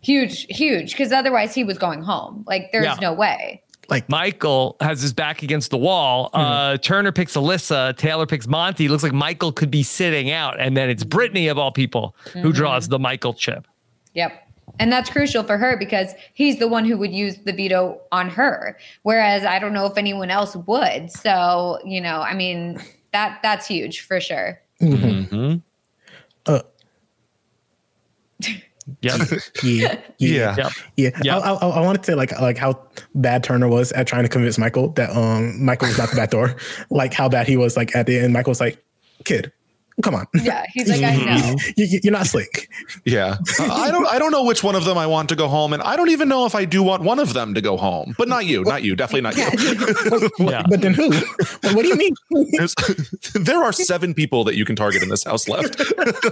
huge, 0.03 0.45
huge, 0.49 0.91
because 0.91 1.11
otherwise 1.11 1.55
he 1.55 1.63
was 1.63 1.77
going 1.77 2.01
home. 2.01 2.43
Like, 2.47 2.71
there's 2.71 2.85
Yeah. 2.85 2.97
no 3.01 3.13
way. 3.13 3.61
Like 3.89 4.07
Michael 4.09 4.77
has 4.79 5.01
his 5.01 5.13
back 5.13 5.43
against 5.43 5.69
the 5.69 5.77
wall. 5.77 6.29
Mm-hmm. 6.33 6.39
Uh, 6.39 6.77
Turner 6.77 7.11
picks 7.11 7.35
Alyssa. 7.35 7.95
Taylor 7.97 8.25
picks 8.25 8.47
Monte. 8.47 8.87
Looks 8.87 9.03
like 9.03 9.13
Michael 9.13 9.51
could 9.51 9.69
be 9.69 9.83
sitting 9.83 10.31
out, 10.31 10.59
and 10.59 10.77
then 10.77 10.89
it's 10.89 11.03
Brittany 11.03 11.47
of 11.47 11.57
all 11.57 11.71
people 11.71 12.15
mm-hmm. 12.25 12.39
who 12.39 12.53
draws 12.53 12.87
the 12.87 12.97
Michael 12.97 13.33
chip. 13.33 13.67
Yep. 14.13 14.31
And 14.79 14.91
that's 14.91 15.09
crucial 15.09 15.43
for 15.43 15.57
her 15.57 15.77
because 15.77 16.13
he's 16.33 16.57
the 16.59 16.67
one 16.67 16.85
who 16.85 16.97
would 16.97 17.13
use 17.13 17.37
the 17.45 17.51
veto 17.51 17.99
on 18.11 18.29
her. 18.29 18.77
Whereas 19.03 19.43
I 19.43 19.59
don't 19.59 19.73
know 19.73 19.85
if 19.85 19.97
anyone 19.97 20.31
else 20.31 20.55
would. 20.55 21.11
So, 21.11 21.79
you 21.85 21.99
know, 22.01 22.21
I 22.21 22.33
mean, 22.33 22.81
that 23.11 23.39
that's 23.43 23.67
huge 23.67 24.01
for 24.01 24.19
sure. 24.19 24.59
Mm-hmm. 24.81 25.35
mm-hmm. 25.35 25.57
Uh, 26.45 26.61
yeah. 29.01 29.17
yeah, 29.63 29.99
yeah, 30.17 30.55
yeah, 30.57 30.69
yeah. 30.95 31.09
yeah. 31.23 31.37
I, 31.37 31.53
I, 31.53 31.67
I, 31.69 31.81
wanted 31.81 32.03
to 32.03 32.11
say 32.11 32.15
like 32.15 32.39
like 32.39 32.57
how 32.57 32.79
bad 33.15 33.43
Turner 33.43 33.67
was 33.67 33.91
at 33.93 34.07
trying 34.07 34.23
to 34.23 34.29
convince 34.29 34.57
Michael 34.57 34.89
that 34.89 35.09
um 35.15 35.63
Michael 35.63 35.87
was 35.87 35.97
not 35.97 36.09
the 36.09 36.15
back 36.15 36.31
door. 36.31 36.55
like 36.89 37.13
how 37.13 37.29
bad 37.29 37.47
he 37.47 37.57
was 37.57 37.77
like 37.77 37.95
at 37.95 38.07
the 38.07 38.19
end. 38.19 38.33
Michael 38.33 38.51
was 38.51 38.59
like, 38.59 38.83
"Kid, 39.25 39.51
Come 40.01 40.15
on. 40.15 40.25
Yeah, 40.33 40.65
he's 40.73 40.89
like, 40.89 41.03
I 41.03 41.15
know. 41.17 41.55
you, 41.77 41.99
are 42.07 42.11
not 42.11 42.25
slick. 42.25 42.69
Yeah, 43.05 43.37
I 43.59 43.91
don't. 43.91 44.07
I 44.07 44.17
don't 44.17 44.31
know 44.31 44.43
which 44.43 44.63
one 44.63 44.75
of 44.75 44.85
them 44.85 44.97
I 44.97 45.05
want 45.05 45.29
to 45.29 45.35
go 45.35 45.47
home, 45.47 45.73
and 45.73 45.83
I 45.83 45.95
don't 45.95 46.09
even 46.09 46.27
know 46.27 46.45
if 46.45 46.55
I 46.55 46.65
do 46.65 46.81
want 46.81 47.03
one 47.03 47.19
of 47.19 47.33
them 47.33 47.53
to 47.53 47.61
go 47.61 47.77
home. 47.77 48.15
But 48.17 48.27
not 48.27 48.45
you, 48.45 48.63
not 48.63 48.83
you, 48.83 48.95
definitely 48.95 49.21
not 49.21 49.37
you. 49.37 50.29
yeah. 50.39 50.63
But 50.73 50.81
then 50.81 50.93
who? 50.93 51.11
What 51.11 51.83
do 51.83 51.87
you 51.87 51.95
mean? 51.95 52.15
there 53.35 53.63
are 53.63 53.71
seven 53.71 54.13
people 54.13 54.43
that 54.45 54.55
you 54.55 54.65
can 54.65 54.75
target 54.75 55.03
in 55.03 55.09
this 55.09 55.23
house 55.23 55.47
left. 55.47 55.79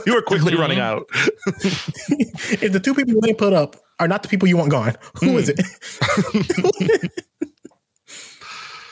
you 0.07 0.17
are 0.17 0.21
quickly 0.21 0.55
running 0.55 0.79
out. 0.79 1.05
if 1.13 2.71
the 2.71 2.79
two 2.79 2.95
people 2.95 3.21
they 3.21 3.33
put 3.33 3.53
up 3.53 3.75
are 3.99 4.07
not 4.07 4.23
the 4.23 4.29
people 4.29 4.47
you 4.47 4.57
want 4.57 4.71
gone, 4.71 4.95
who 5.19 5.27
mm. 5.27 5.35
is 5.35 5.49
it? 5.49 7.25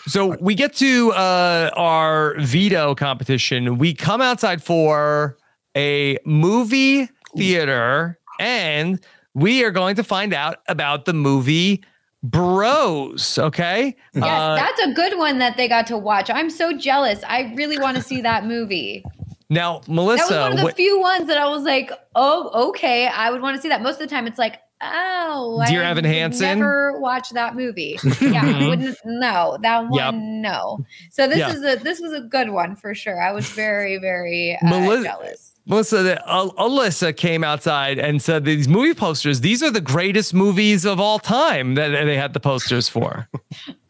So 0.09 0.35
we 0.39 0.55
get 0.55 0.73
to 0.75 1.11
uh, 1.11 1.69
our 1.75 2.35
veto 2.39 2.95
competition. 2.95 3.77
We 3.77 3.93
come 3.93 4.21
outside 4.21 4.63
for 4.63 5.37
a 5.77 6.17
movie 6.25 7.09
theater, 7.37 8.19
and 8.39 8.99
we 9.35 9.63
are 9.63 9.71
going 9.71 9.95
to 9.97 10.03
find 10.03 10.33
out 10.33 10.57
about 10.67 11.05
the 11.05 11.13
movie 11.13 11.83
Bros. 12.23 13.37
Okay. 13.37 13.95
Yes, 14.13 14.23
uh, 14.25 14.55
that's 14.55 14.81
a 14.81 14.93
good 14.93 15.17
one 15.17 15.37
that 15.39 15.57
they 15.57 15.67
got 15.67 15.87
to 15.87 15.97
watch. 15.97 16.29
I'm 16.29 16.49
so 16.49 16.75
jealous. 16.75 17.23
I 17.25 17.53
really 17.55 17.77
want 17.77 17.95
to 17.97 18.03
see 18.03 18.21
that 18.21 18.45
movie. 18.45 19.05
Now, 19.49 19.81
Melissa, 19.87 20.25
that 20.25 20.29
was 20.29 20.41
one 20.41 20.51
of 20.51 20.57
the 20.65 20.71
wh- 20.71 20.75
few 20.75 20.99
ones 20.99 21.27
that 21.27 21.37
I 21.37 21.47
was 21.47 21.63
like, 21.63 21.91
"Oh, 22.15 22.69
okay, 22.69 23.07
I 23.07 23.31
would 23.31 23.41
want 23.41 23.55
to 23.55 23.61
see 23.61 23.69
that." 23.69 23.81
Most 23.81 23.95
of 23.95 23.99
the 24.01 24.07
time, 24.07 24.27
it's 24.27 24.37
like, 24.37 24.59
Oh, 24.81 25.63
Dear 25.67 25.83
I 25.83 25.89
Evan 25.89 26.05
Hansen. 26.05 26.59
Never 26.59 26.99
watched 26.99 27.33
that 27.33 27.55
movie. 27.55 27.99
Yeah, 28.21 28.67
wouldn't. 28.67 28.97
No, 29.05 29.57
that 29.61 29.89
one. 29.89 29.93
Yep. 29.93 30.13
No. 30.15 30.85
So 31.09 31.27
this 31.27 31.39
yeah. 31.39 31.51
is 31.51 31.63
a 31.63 31.83
this 31.83 31.99
was 31.99 32.13
a 32.13 32.21
good 32.21 32.49
one 32.49 32.75
for 32.75 32.93
sure. 32.93 33.21
I 33.21 33.31
was 33.31 33.49
very 33.49 33.97
very 33.97 34.57
uh, 34.61 34.69
Meli- 34.69 35.03
jealous. 35.03 35.55
Melissa, 35.65 36.27
uh, 36.27 36.49
Alyssa 36.57 37.15
came 37.15 37.43
outside 37.43 37.99
and 37.99 38.21
said 38.21 38.43
these 38.43 38.67
movie 38.67 38.93
posters. 38.95 39.41
These 39.41 39.61
are 39.61 39.69
the 39.69 39.81
greatest 39.81 40.33
movies 40.33 40.83
of 40.83 40.99
all 40.99 41.19
time 41.19 41.75
that 41.75 41.89
they 42.05 42.17
had 42.17 42.33
the 42.33 42.39
posters 42.39 42.89
for. 42.89 43.27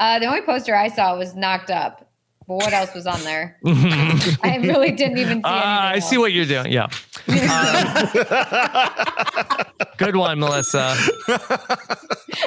Uh, 0.01 0.17
the 0.17 0.25
only 0.25 0.41
poster 0.41 0.73
I 0.73 0.87
saw 0.87 1.17
was 1.17 1.35
Knocked 1.35 1.69
Up. 1.69 2.09
But 2.47 2.55
what 2.55 2.71
else 2.71 2.95
was 2.95 3.05
on 3.05 3.21
there? 3.25 3.57
I 3.65 4.57
really 4.63 4.91
didn't 4.91 5.17
even 5.17 5.39
see 5.39 5.43
uh, 5.43 5.49
I 5.49 5.95
else. 5.95 6.09
see 6.09 6.17
what 6.17 6.31
you're 6.31 6.45
doing. 6.45 6.71
Yeah. 6.71 6.87
Uh, 7.27 9.63
good 9.97 10.15
one, 10.15 10.39
Melissa. 10.39 10.95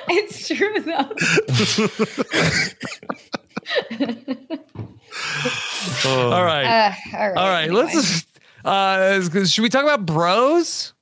It's 0.09 0.49
true 0.49 0.81
though. 0.81 0.95
all 6.33 6.45
right. 6.45 6.64
Uh, 6.64 6.93
all 7.16 7.29
right. 7.29 7.37
All 7.37 7.49
right. 7.49 7.64
Anyway. 7.64 7.83
Let's. 7.93 8.27
Uh, 8.64 9.20
should 9.45 9.62
we 9.62 9.68
talk 9.68 9.83
about 9.85 10.07
bros? 10.07 10.93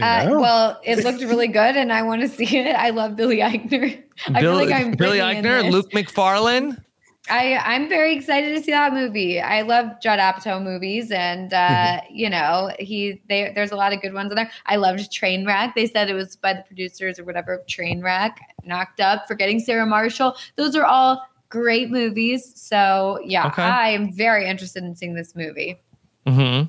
Uh, 0.00 0.28
well, 0.30 0.80
it 0.84 1.04
looked 1.04 1.20
really 1.20 1.48
good, 1.48 1.76
and 1.76 1.92
I 1.92 2.02
want 2.02 2.22
to 2.22 2.28
see 2.28 2.58
it. 2.58 2.76
I 2.76 2.90
love 2.90 3.16
Billy 3.16 3.38
Eichner. 3.38 4.00
I 4.28 4.40
feel 4.40 4.54
like 4.54 4.70
I'm 4.70 4.92
Billy 4.92 5.18
Eichner, 5.18 5.68
Luke 5.70 5.92
Macfarlane. 5.92 6.82
I 7.28 7.56
I'm 7.56 7.88
very 7.88 8.16
excited 8.16 8.56
to 8.56 8.62
see 8.62 8.72
that 8.72 8.94
movie. 8.94 9.40
I 9.40 9.62
love 9.62 10.00
Judd 10.00 10.18
Apatow 10.18 10.62
movies, 10.62 11.10
and 11.10 11.52
uh, 11.52 11.56
mm-hmm. 11.68 12.14
you 12.14 12.30
know 12.30 12.70
he 12.78 13.20
they, 13.28 13.52
there's 13.54 13.72
a 13.72 13.76
lot 13.76 13.92
of 13.92 14.00
good 14.00 14.14
ones 14.14 14.32
in 14.32 14.36
there. 14.36 14.50
I 14.66 14.76
loved 14.76 15.12
Trainwreck. 15.12 15.74
They 15.74 15.86
said 15.86 16.08
it 16.08 16.14
was 16.14 16.36
by 16.36 16.54
the 16.54 16.62
producers 16.62 17.18
or 17.18 17.24
whatever 17.24 17.52
of 17.52 17.66
Trainwreck. 17.66 18.36
Knocked 18.64 19.00
Up, 19.00 19.28
Forgetting 19.28 19.60
Sarah 19.60 19.86
Marshall. 19.86 20.36
Those 20.56 20.74
are 20.74 20.84
all 20.84 21.26
great 21.50 21.90
movies. 21.90 22.52
So 22.54 23.20
yeah, 23.24 23.46
okay. 23.48 23.62
I 23.62 23.88
am 23.90 24.12
very 24.12 24.48
interested 24.48 24.82
in 24.82 24.94
seeing 24.94 25.14
this 25.14 25.36
movie. 25.36 25.80
Hmm. 26.26 26.62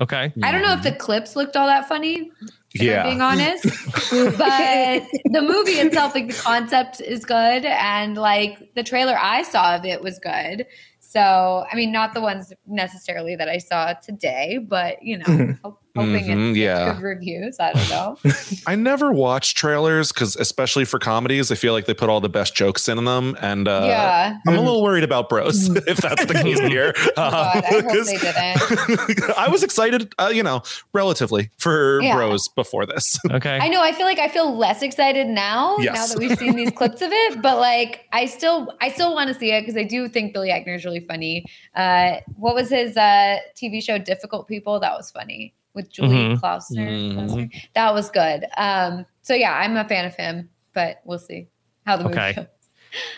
Okay. 0.00 0.32
I 0.42 0.50
don't 0.50 0.62
know 0.62 0.72
if 0.72 0.82
the 0.82 0.92
clips 0.92 1.36
looked 1.36 1.56
all 1.56 1.66
that 1.66 1.88
funny 1.88 2.30
yeah. 2.74 3.04
being 3.04 3.20
honest. 3.20 3.64
but 4.10 5.02
the 5.24 5.42
movie 5.42 5.72
itself, 5.72 6.14
like 6.14 6.28
the 6.28 6.34
concept 6.34 7.00
is 7.00 7.24
good. 7.24 7.64
And 7.64 8.16
like 8.16 8.74
the 8.74 8.82
trailer 8.82 9.16
I 9.18 9.42
saw 9.42 9.76
of 9.76 9.84
it 9.84 10.02
was 10.02 10.18
good. 10.18 10.66
So, 11.00 11.64
I 11.70 11.76
mean, 11.76 11.92
not 11.92 12.14
the 12.14 12.20
ones 12.20 12.52
necessarily 12.66 13.36
that 13.36 13.48
I 13.48 13.58
saw 13.58 13.92
today, 13.94 14.58
but 14.58 15.02
you 15.02 15.18
know, 15.18 15.24
mm-hmm. 15.26 15.68
Hoping 15.96 16.24
mm-hmm, 16.24 16.50
it's 16.50 16.58
yeah. 16.58 16.94
good 16.94 17.02
reviews. 17.02 17.56
I 17.60 17.72
don't 17.72 17.88
know. 17.88 18.18
I 18.66 18.74
never 18.74 19.12
watch 19.12 19.54
trailers 19.54 20.12
because, 20.12 20.36
especially 20.36 20.84
for 20.84 20.98
comedies, 20.98 21.52
I 21.52 21.54
feel 21.54 21.72
like 21.72 21.86
they 21.86 21.94
put 21.94 22.08
all 22.08 22.20
the 22.20 22.28
best 22.28 22.54
jokes 22.54 22.88
in 22.88 23.04
them, 23.04 23.36
and 23.40 23.68
uh, 23.68 23.84
yeah, 23.86 24.38
I'm 24.46 24.54
a 24.54 24.60
little 24.60 24.82
worried 24.82 25.04
about 25.04 25.28
Bros 25.28 25.68
if 25.86 25.98
that's 25.98 26.24
the 26.26 26.34
case 26.34 26.58
here. 26.68 26.94
oh 26.96 27.12
God, 27.16 27.64
I 27.64 27.80
hope 27.80 28.06
they 28.06 28.18
didn't. 28.18 29.38
I 29.38 29.48
was 29.48 29.62
excited, 29.62 30.12
uh, 30.18 30.30
you 30.34 30.42
know, 30.42 30.62
relatively 30.92 31.50
for 31.58 32.02
yeah. 32.02 32.14
Bros 32.16 32.48
before 32.48 32.86
this. 32.86 33.18
Okay, 33.30 33.58
I 33.60 33.68
know. 33.68 33.82
I 33.82 33.92
feel 33.92 34.06
like 34.06 34.18
I 34.18 34.28
feel 34.28 34.56
less 34.56 34.82
excited 34.82 35.28
now 35.28 35.76
yes. 35.78 35.94
now 35.94 36.06
that 36.06 36.18
we've 36.18 36.38
seen 36.38 36.56
these 36.56 36.70
clips 36.70 37.02
of 37.02 37.10
it, 37.12 37.40
but 37.40 37.58
like 37.58 38.06
I 38.12 38.26
still, 38.26 38.68
I 38.80 38.90
still 38.90 39.14
want 39.14 39.28
to 39.28 39.34
see 39.34 39.52
it 39.52 39.62
because 39.62 39.76
I 39.76 39.84
do 39.84 40.08
think 40.08 40.32
Billy 40.32 40.48
Eichner 40.48 40.76
is 40.76 40.84
really 40.84 41.00
funny. 41.00 41.46
Uh, 41.74 42.16
what 42.36 42.54
was 42.54 42.70
his 42.70 42.96
uh, 42.96 43.38
TV 43.54 43.82
show? 43.82 43.98
Difficult 43.98 44.48
People. 44.48 44.80
That 44.80 44.96
was 44.96 45.10
funny 45.10 45.54
with 45.74 45.90
Julie 45.90 46.16
mm-hmm. 46.16 46.44
Klausner. 46.44 46.88
Mm-hmm. 46.88 47.58
That 47.74 47.92
was 47.92 48.10
good. 48.10 48.46
Um, 48.56 49.04
so 49.22 49.34
yeah, 49.34 49.52
I'm 49.52 49.76
a 49.76 49.86
fan 49.86 50.04
of 50.04 50.14
him, 50.14 50.48
but 50.72 51.00
we'll 51.04 51.18
see 51.18 51.48
how 51.84 51.96
the 51.96 52.04
movie 52.04 52.16
okay. 52.16 52.32
goes. 52.34 52.46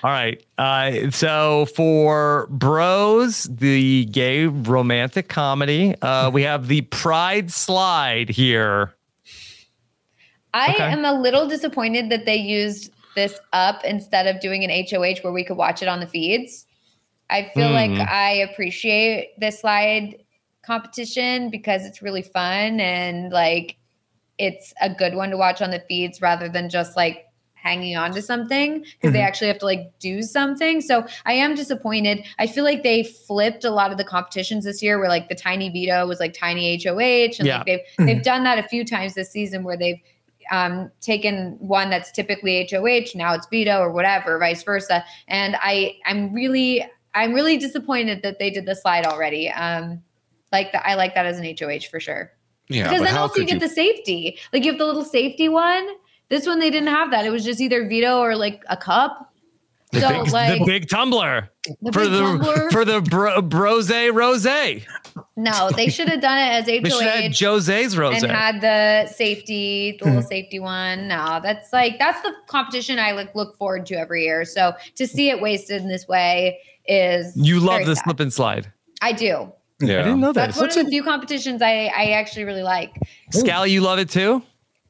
All 0.02 0.11
right. 0.11 0.42
Uh, 0.59 1.11
so 1.11 1.66
for 1.66 2.46
Bros, 2.50 3.44
the 3.44 4.07
gay 4.07 4.46
romantic 4.46 5.28
comedy, 5.28 5.94
uh, 6.02 6.30
we 6.32 6.42
have 6.42 6.68
the 6.68 6.82
Pride 6.82 7.50
Slide 7.50 8.28
here. 8.28 8.94
I 10.54 10.70
okay. 10.70 10.84
am 10.84 11.04
a 11.04 11.12
little 11.12 11.46
disappointed 11.46 12.11
that 12.11 12.24
they 12.24 12.36
used 12.36 12.90
this 13.14 13.38
up 13.52 13.84
instead 13.84 14.26
of 14.26 14.40
doing 14.40 14.64
an 14.64 14.70
HOH 14.70 15.22
where 15.22 15.32
we 15.32 15.44
could 15.44 15.57
watch 15.57 15.82
it 15.82 15.88
on 15.88 16.00
the 16.00 16.07
feeds. 16.07 16.66
I 17.28 17.50
feel 17.54 17.68
mm. 17.68 17.72
like 17.72 17.90
hmm. 17.90 18.02
I 18.09 18.30
appreciate 18.50 19.38
this 19.38 19.61
slide 19.61 20.16
competition 20.66 21.50
because 21.50 21.84
it's 21.84 22.02
really 22.02 22.22
fun 22.22 22.80
and 22.80 23.32
like 23.32 23.76
it's 24.38 24.74
a 24.80 24.92
good 24.92 25.14
one 25.14 25.30
to 25.30 25.36
watch 25.36 25.62
on 25.62 25.70
the 25.70 25.82
feeds 25.88 26.20
rather 26.20 26.48
than 26.48 26.68
just 26.68 26.96
like 26.96 27.26
hanging 27.54 27.96
on 27.96 28.12
to 28.12 28.22
something 28.22 28.78
because 28.78 28.92
mm-hmm. 29.02 29.12
they 29.12 29.20
actually 29.20 29.48
have 29.48 29.58
to 29.58 29.64
like 29.64 29.90
do 29.98 30.22
something. 30.22 30.80
So 30.80 31.06
I 31.24 31.32
am 31.32 31.54
disappointed. 31.54 32.24
I 32.38 32.46
feel 32.46 32.62
like 32.62 32.82
they 32.82 33.02
flipped 33.02 33.64
a 33.64 33.70
lot 33.70 33.90
of 33.90 33.98
the 33.98 34.04
competitions 34.04 34.64
this 34.64 34.82
year 34.82 34.98
where 34.98 35.08
like 35.08 35.28
the 35.28 35.34
tiny 35.34 35.68
veto 35.70 36.06
was 36.06 36.20
like 36.20 36.32
tiny 36.32 36.80
HOH 36.82 37.38
and 37.38 37.46
yeah. 37.46 37.56
like 37.56 37.66
they've 37.66 37.80
mm-hmm. 37.80 38.06
they've 38.06 38.22
done 38.22 38.44
that 38.44 38.58
a 38.58 38.68
few 38.68 38.84
times 38.84 39.14
this 39.14 39.30
season 39.30 39.64
where 39.64 39.76
they've 39.76 40.00
um, 40.52 40.92
taken 41.00 41.56
one 41.58 41.90
that's 41.90 42.12
typically 42.12 42.68
HOH, 42.70 43.16
now 43.16 43.34
it's 43.34 43.48
veto 43.48 43.80
or 43.80 43.90
whatever, 43.90 44.38
vice 44.38 44.62
versa. 44.62 45.04
And 45.26 45.56
I 45.60 45.96
I'm 46.04 46.32
really 46.32 46.86
I'm 47.14 47.32
really 47.32 47.56
disappointed 47.56 48.22
that 48.22 48.38
they 48.38 48.50
did 48.50 48.66
the 48.66 48.76
slide 48.76 49.06
already. 49.06 49.48
Um, 49.50 50.02
like 50.57 50.72
that, 50.72 50.86
I 50.86 50.94
like 50.94 51.14
that 51.14 51.26
as 51.26 51.38
an 51.38 51.44
HOH 51.44 51.88
for 51.90 52.00
sure. 52.00 52.32
Yeah, 52.68 52.88
because 52.88 53.02
then 53.02 53.16
also 53.16 53.40
you 53.40 53.46
get 53.46 53.54
you... 53.54 53.61
the 53.61 53.68
safety. 53.68 54.38
Like 54.52 54.64
you 54.64 54.72
have 54.72 54.78
the 54.78 54.86
little 54.86 55.04
safety 55.04 55.48
one. 55.48 55.86
This 56.28 56.46
one 56.46 56.59
they 56.59 56.70
didn't 56.70 56.88
have 56.88 57.11
that. 57.11 57.24
It 57.24 57.30
was 57.30 57.44
just 57.44 57.61
either 57.61 57.88
veto 57.88 58.18
or 58.18 58.36
like 58.36 58.64
a 58.68 58.76
cup. 58.76 59.32
The, 59.92 60.00
so, 60.00 60.09
big, 60.24 60.32
like, 60.32 60.59
the 60.59 60.64
big 60.64 60.88
tumbler 60.88 61.48
the 61.80 61.92
for 61.92 62.00
big 62.00 62.11
the 62.11 62.20
tumbler. 62.20 62.70
for 62.72 62.84
the 62.84 63.00
bro, 63.00 63.40
brose 63.40 63.90
rose. 63.90 64.46
No, 65.36 65.70
they 65.70 65.88
should 65.88 66.09
have 66.09 66.20
done 66.20 66.38
it 66.38 66.68
as 66.68 66.92
HOH. 66.92 67.30
Jose's 67.32 67.96
rose 67.96 68.22
and 68.22 68.32
had 68.32 68.61
the 68.61 69.07
safety, 69.12 69.96
the 69.98 70.07
little 70.07 70.22
hmm. 70.22 70.26
safety 70.26 70.59
one. 70.59 71.07
No, 71.07 71.40
that's 71.40 71.72
like 71.72 72.00
that's 72.00 72.20
the 72.22 72.32
competition 72.48 72.98
I 72.98 73.12
like 73.12 73.34
look 73.36 73.57
forward 73.57 73.86
to 73.86 73.94
every 73.94 74.24
year. 74.24 74.44
So 74.44 74.72
to 74.96 75.07
see 75.07 75.30
it 75.30 75.40
wasted 75.40 75.82
in 75.82 75.88
this 75.88 76.09
way 76.09 76.59
is 76.86 77.36
you 77.36 77.61
love 77.61 77.86
the 77.86 77.94
sad. 77.94 78.04
slip 78.04 78.20
and 78.20 78.32
slide. 78.32 78.72
I 79.02 79.12
do. 79.12 79.52
Yeah, 79.81 80.01
I 80.01 80.03
didn't 80.05 80.20
know 80.20 80.33
that. 80.33 80.55
That's 80.55 80.59
one 80.59 80.68
of 80.68 80.74
the 80.74 80.85
few 80.87 81.03
competitions 81.03 81.61
I 81.61 81.93
I 81.95 82.11
actually 82.12 82.45
really 82.45 82.62
like. 82.62 82.97
Scally, 83.31 83.72
you 83.72 83.81
love 83.83 83.99
it 83.99 84.09
too. 84.09 84.43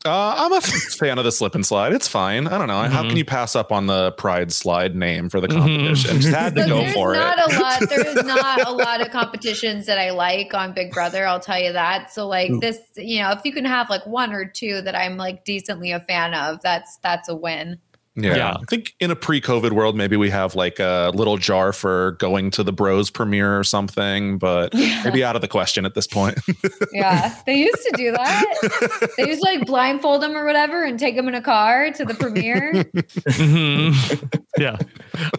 Uh, 0.06 0.34
I'm 0.38 0.52
a 0.52 0.60
fan 0.60 1.18
of 1.18 1.24
the 1.24 1.32
slip 1.32 1.54
and 1.56 1.66
slide. 1.66 1.92
It's 1.92 2.06
fine. 2.06 2.46
I 2.46 2.58
don't 2.58 2.68
know. 2.68 2.74
Mm-hmm. 2.74 2.92
How 2.92 3.02
can 3.02 3.16
you 3.16 3.24
pass 3.24 3.56
up 3.56 3.72
on 3.72 3.86
the 3.86 4.12
Pride 4.12 4.52
slide 4.52 4.94
name 4.94 5.28
for 5.28 5.40
the 5.40 5.48
mm-hmm. 5.48 5.58
competition? 5.58 6.10
Mm-hmm. 6.10 6.20
Just 6.20 6.34
had 6.34 6.54
to 6.54 6.66
go 6.66 6.88
for 6.92 7.14
it. 7.14 7.18
There's 7.18 7.36
not 7.36 7.50
it. 7.50 7.56
A 7.56 7.60
lot, 7.60 7.80
there 7.88 8.06
is 8.06 8.24
not 8.24 8.66
a 8.68 8.72
lot 8.72 9.00
of 9.00 9.10
competitions 9.10 9.86
that 9.86 9.98
I 9.98 10.10
like 10.10 10.54
on 10.54 10.72
Big 10.74 10.92
Brother. 10.92 11.26
I'll 11.26 11.40
tell 11.40 11.60
you 11.60 11.72
that. 11.72 12.12
So 12.12 12.28
like 12.28 12.50
Ooh. 12.50 12.60
this, 12.60 12.78
you 12.96 13.20
know, 13.20 13.32
if 13.32 13.40
you 13.44 13.52
can 13.52 13.64
have 13.64 13.90
like 13.90 14.06
one 14.06 14.32
or 14.32 14.44
two 14.44 14.80
that 14.82 14.94
I'm 14.94 15.16
like 15.16 15.44
decently 15.44 15.90
a 15.90 16.00
fan 16.00 16.34
of, 16.34 16.62
that's 16.62 16.98
that's 16.98 17.28
a 17.28 17.34
win. 17.34 17.80
Yeah. 18.16 18.36
yeah. 18.36 18.54
I 18.54 18.64
think 18.68 18.94
in 18.98 19.10
a 19.10 19.16
pre 19.16 19.40
COVID 19.42 19.72
world, 19.72 19.94
maybe 19.94 20.16
we 20.16 20.30
have 20.30 20.54
like 20.54 20.78
a 20.78 21.12
little 21.14 21.36
jar 21.36 21.72
for 21.72 22.12
going 22.12 22.50
to 22.52 22.62
the 22.62 22.72
bros 22.72 23.10
premiere 23.10 23.58
or 23.58 23.64
something, 23.64 24.38
but 24.38 24.74
yeah. 24.74 25.02
maybe 25.04 25.22
out 25.22 25.36
of 25.36 25.42
the 25.42 25.48
question 25.48 25.84
at 25.84 25.94
this 25.94 26.06
point. 26.06 26.38
yeah. 26.92 27.34
They 27.44 27.56
used 27.56 27.82
to 27.82 27.92
do 27.94 28.12
that. 28.12 29.12
they 29.18 29.28
used 29.28 29.42
to 29.42 29.48
like 29.48 29.66
blindfold 29.66 30.22
them 30.22 30.34
or 30.34 30.46
whatever 30.46 30.82
and 30.82 30.98
take 30.98 31.14
them 31.14 31.28
in 31.28 31.34
a 31.34 31.42
car 31.42 31.90
to 31.90 32.04
the 32.04 32.14
premiere. 32.14 32.72
mm-hmm. 32.72 34.26
Yeah. 34.58 34.78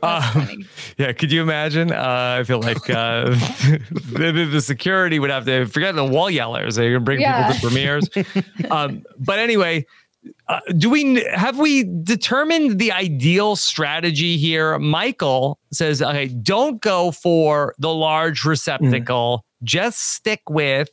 Um, 0.03 0.63
yeah. 0.99 1.11
Could 1.11 1.31
you 1.31 1.41
imagine? 1.41 1.91
Uh, 1.91 2.37
I 2.39 2.43
feel 2.43 2.59
like 2.59 2.87
uh, 2.87 3.25
the, 3.31 4.47
the, 4.51 4.61
security 4.61 5.17
would 5.17 5.31
have 5.31 5.45
to 5.45 5.65
forget 5.65 5.95
the 5.95 6.05
wall 6.05 6.29
yellers. 6.29 6.75
They're 6.75 6.91
going 6.91 6.93
to 6.93 6.99
bring 6.99 7.21
yeah. 7.21 7.51
people 7.51 7.55
to 7.55 7.67
premieres. 7.67 8.09
Um, 8.69 9.03
but 9.17 9.39
anyway, 9.39 9.87
uh, 10.47 10.59
do 10.77 10.89
we 10.89 11.23
have 11.33 11.59
we 11.59 11.83
determined 12.03 12.79
the 12.79 12.91
ideal 12.91 13.55
strategy 13.55 14.37
here? 14.37 14.77
Michael 14.79 15.59
says, 15.71 16.01
okay, 16.01 16.27
don't 16.27 16.81
go 16.81 17.11
for 17.11 17.75
the 17.79 17.93
large 17.93 18.45
receptacle. 18.45 19.39
Mm. 19.39 19.65
Just 19.65 19.99
stick 20.13 20.41
with 20.49 20.89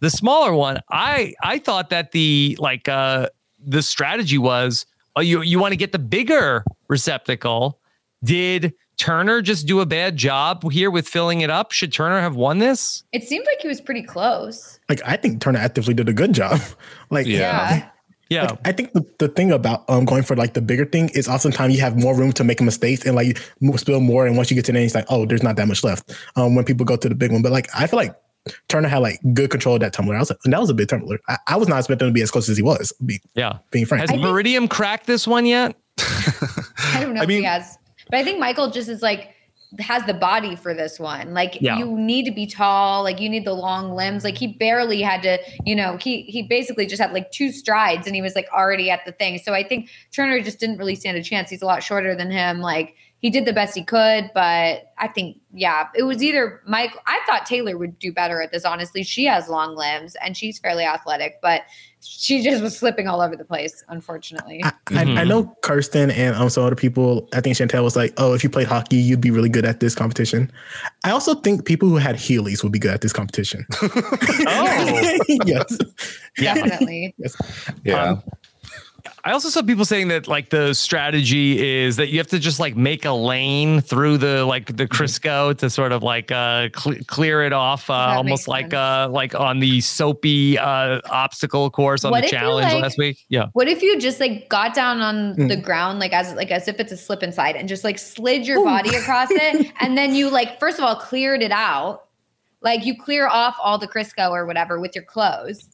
the 0.00 0.10
smaller 0.10 0.52
one. 0.52 0.80
I 0.90 1.34
I 1.42 1.58
thought 1.58 1.90
that 1.90 2.12
the 2.12 2.56
like 2.60 2.88
uh 2.88 3.28
the 3.64 3.82
strategy 3.82 4.38
was 4.38 4.86
oh 5.16 5.20
you 5.20 5.42
you 5.42 5.58
want 5.58 5.72
to 5.72 5.76
get 5.76 5.92
the 5.92 5.98
bigger 5.98 6.64
receptacle. 6.88 7.80
Did 8.24 8.74
Turner 8.96 9.40
just 9.40 9.66
do 9.66 9.80
a 9.80 9.86
bad 9.86 10.16
job 10.16 10.70
here 10.72 10.90
with 10.90 11.08
filling 11.08 11.40
it 11.40 11.50
up? 11.50 11.70
Should 11.72 11.92
Turner 11.92 12.20
have 12.20 12.34
won 12.34 12.58
this? 12.58 13.04
It 13.12 13.22
seemed 13.24 13.46
like 13.46 13.60
he 13.60 13.68
was 13.68 13.80
pretty 13.80 14.02
close. 14.02 14.80
Like 14.88 15.00
I 15.04 15.16
think 15.16 15.40
Turner 15.40 15.60
actively 15.60 15.94
did 15.94 16.08
a 16.08 16.12
good 16.12 16.32
job. 16.32 16.60
Like 17.10 17.26
yeah. 17.26 17.38
yeah. 17.38 17.88
Yeah, 18.30 18.44
like, 18.44 18.58
I 18.66 18.72
think 18.72 18.92
the, 18.92 19.06
the 19.18 19.28
thing 19.28 19.52
about 19.52 19.88
um 19.88 20.04
going 20.04 20.22
for 20.22 20.36
like 20.36 20.54
the 20.54 20.60
bigger 20.60 20.84
thing 20.84 21.08
is 21.14 21.28
oftentimes 21.28 21.74
you 21.74 21.80
have 21.80 21.96
more 21.96 22.14
room 22.14 22.32
to 22.32 22.44
make 22.44 22.60
mistakes 22.60 23.06
and 23.06 23.16
like 23.16 23.38
spill 23.76 24.00
more. 24.00 24.26
And 24.26 24.36
once 24.36 24.50
you 24.50 24.54
get 24.54 24.66
to 24.66 24.72
the 24.72 24.78
end, 24.78 24.86
it's 24.86 24.94
like, 24.94 25.06
oh, 25.08 25.24
there's 25.24 25.42
not 25.42 25.56
that 25.56 25.66
much 25.66 25.82
left. 25.82 26.12
Um, 26.36 26.54
when 26.54 26.64
people 26.64 26.84
go 26.84 26.96
to 26.96 27.08
the 27.08 27.14
big 27.14 27.32
one, 27.32 27.42
but 27.42 27.52
like 27.52 27.68
I 27.74 27.86
feel 27.86 27.98
like 27.98 28.14
Turner 28.68 28.88
had 28.88 28.98
like 28.98 29.20
good 29.32 29.50
control 29.50 29.76
of 29.76 29.80
that 29.80 29.92
tumbler. 29.92 30.14
I 30.14 30.18
was 30.18 30.30
like, 30.30 30.38
and 30.44 30.52
that 30.52 30.60
was 30.60 30.70
a 30.70 30.74
big 30.74 30.88
tumbler. 30.88 31.18
I, 31.28 31.38
I 31.46 31.56
was 31.56 31.68
not 31.68 31.78
expecting 31.78 32.08
him 32.08 32.12
to 32.12 32.14
be 32.14 32.22
as 32.22 32.30
close 32.30 32.48
as 32.48 32.56
he 32.56 32.62
was. 32.62 32.92
Be, 33.04 33.20
yeah, 33.34 33.58
being 33.70 33.86
frank. 33.86 34.08
Has 34.08 34.18
Meridian 34.18 34.68
cracked 34.68 35.06
this 35.06 35.26
one 35.26 35.46
yet? 35.46 35.74
I 35.98 36.98
don't 37.00 37.14
know 37.14 37.20
I 37.20 37.24
if 37.24 37.28
mean, 37.28 37.38
he 37.38 37.44
has, 37.44 37.78
but 38.10 38.18
I 38.18 38.24
think 38.24 38.38
Michael 38.38 38.70
just 38.70 38.88
is 38.88 39.02
like 39.02 39.34
has 39.78 40.04
the 40.06 40.14
body 40.14 40.56
for 40.56 40.72
this 40.72 40.98
one. 40.98 41.34
Like 41.34 41.60
yeah. 41.60 41.78
you 41.78 41.98
need 41.98 42.24
to 42.24 42.30
be 42.30 42.46
tall, 42.46 43.02
like 43.02 43.20
you 43.20 43.28
need 43.28 43.44
the 43.44 43.52
long 43.52 43.94
limbs. 43.94 44.24
Like 44.24 44.38
he 44.38 44.46
barely 44.46 45.02
had 45.02 45.22
to, 45.22 45.38
you 45.64 45.76
know, 45.76 45.98
he 45.98 46.22
he 46.22 46.42
basically 46.42 46.86
just 46.86 47.02
had 47.02 47.12
like 47.12 47.30
two 47.30 47.52
strides 47.52 48.06
and 48.06 48.16
he 48.16 48.22
was 48.22 48.34
like 48.34 48.48
already 48.52 48.90
at 48.90 49.04
the 49.04 49.12
thing. 49.12 49.38
So 49.38 49.52
I 49.52 49.62
think 49.62 49.90
Turner 50.10 50.40
just 50.40 50.58
didn't 50.58 50.78
really 50.78 50.94
stand 50.94 51.18
a 51.18 51.22
chance. 51.22 51.50
He's 51.50 51.62
a 51.62 51.66
lot 51.66 51.82
shorter 51.82 52.14
than 52.14 52.30
him. 52.30 52.60
Like 52.60 52.94
he 53.20 53.30
did 53.30 53.44
the 53.44 53.52
best 53.52 53.74
he 53.74 53.84
could, 53.84 54.30
but 54.32 54.92
I 54.96 55.08
think 55.12 55.38
yeah, 55.52 55.88
it 55.94 56.04
was 56.04 56.22
either 56.22 56.62
Mike. 56.66 56.96
I 57.06 57.20
thought 57.26 57.44
Taylor 57.44 57.76
would 57.76 57.98
do 57.98 58.10
better 58.12 58.40
at 58.40 58.52
this. 58.52 58.64
Honestly, 58.64 59.02
she 59.02 59.26
has 59.26 59.48
long 59.48 59.76
limbs 59.76 60.16
and 60.24 60.36
she's 60.36 60.58
fairly 60.58 60.84
athletic, 60.84 61.40
but 61.42 61.62
she 62.00 62.42
just 62.42 62.62
was 62.62 62.76
slipping 62.76 63.08
all 63.08 63.20
over 63.20 63.36
the 63.36 63.44
place. 63.44 63.84
Unfortunately, 63.88 64.60
I, 64.62 64.70
mm-hmm. 64.70 64.98
I, 64.98 65.00
I 65.00 65.04
mm-hmm. 65.04 65.28
know 65.28 65.56
Kirsten 65.62 66.10
and 66.10 66.34
um, 66.36 66.48
some 66.48 66.64
other 66.64 66.76
people. 66.76 67.28
I 67.32 67.40
think 67.40 67.56
Chantel 67.56 67.82
was 67.82 67.96
like, 67.96 68.12
"Oh, 68.16 68.34
if 68.34 68.44
you 68.44 68.50
played 68.50 68.66
hockey, 68.66 68.96
you'd 68.96 69.20
be 69.20 69.30
really 69.30 69.48
good 69.48 69.64
at 69.64 69.80
this 69.80 69.94
competition." 69.94 70.50
I 71.04 71.10
also 71.10 71.34
think 71.34 71.64
people 71.64 71.88
who 71.88 71.96
had 71.96 72.16
Heelys 72.16 72.62
would 72.62 72.72
be 72.72 72.78
good 72.78 72.92
at 72.92 73.00
this 73.00 73.12
competition. 73.12 73.66
oh, 73.82 75.18
yes, 75.46 75.78
definitely. 76.36 77.14
yes. 77.18 77.36
Yeah. 77.84 78.02
Um, 78.02 78.22
I 79.24 79.32
also 79.32 79.48
saw 79.48 79.62
people 79.62 79.84
saying 79.84 80.08
that 80.08 80.28
like 80.28 80.50
the 80.50 80.74
strategy 80.74 81.84
is 81.84 81.96
that 81.96 82.08
you 82.08 82.18
have 82.18 82.26
to 82.28 82.38
just 82.38 82.60
like 82.60 82.76
make 82.76 83.04
a 83.04 83.12
lane 83.12 83.80
through 83.80 84.18
the 84.18 84.44
like 84.44 84.66
the 84.66 84.86
mm-hmm. 84.86 85.02
Crisco 85.02 85.56
to 85.58 85.70
sort 85.70 85.92
of 85.92 86.02
like 86.02 86.30
uh 86.30 86.68
cl- 86.76 87.02
clear 87.06 87.42
it 87.42 87.52
off, 87.52 87.90
uh, 87.90 87.92
almost 87.92 88.48
like 88.48 88.72
uh 88.72 89.08
like 89.10 89.34
on 89.34 89.60
the 89.60 89.80
soapy 89.80 90.58
uh 90.58 91.00
obstacle 91.10 91.70
course 91.70 92.04
on 92.04 92.10
what 92.10 92.24
the 92.24 92.28
challenge 92.28 92.72
like, 92.72 92.82
last 92.82 92.98
week. 92.98 93.24
Yeah. 93.28 93.46
What 93.52 93.68
if 93.68 93.82
you 93.82 93.98
just 93.98 94.20
like 94.20 94.48
got 94.48 94.74
down 94.74 95.00
on 95.00 95.34
mm. 95.34 95.48
the 95.48 95.56
ground 95.56 95.98
like 95.98 96.12
as 96.12 96.34
like 96.34 96.50
as 96.50 96.68
if 96.68 96.80
it's 96.80 96.92
a 96.92 96.96
slip 96.96 97.22
and 97.22 97.34
slide 97.34 97.56
and 97.56 97.68
just 97.68 97.84
like 97.84 97.98
slid 97.98 98.46
your 98.46 98.60
Ooh. 98.60 98.64
body 98.64 98.94
across 98.94 99.28
it 99.30 99.72
and 99.80 99.96
then 99.96 100.14
you 100.14 100.30
like 100.30 100.58
first 100.58 100.78
of 100.78 100.84
all 100.84 100.96
cleared 100.96 101.42
it 101.42 101.52
out, 101.52 102.06
like 102.60 102.84
you 102.84 102.96
clear 102.96 103.28
off 103.28 103.56
all 103.62 103.78
the 103.78 103.88
Crisco 103.88 104.30
or 104.30 104.46
whatever 104.46 104.80
with 104.80 104.94
your 104.94 105.04
clothes 105.04 105.68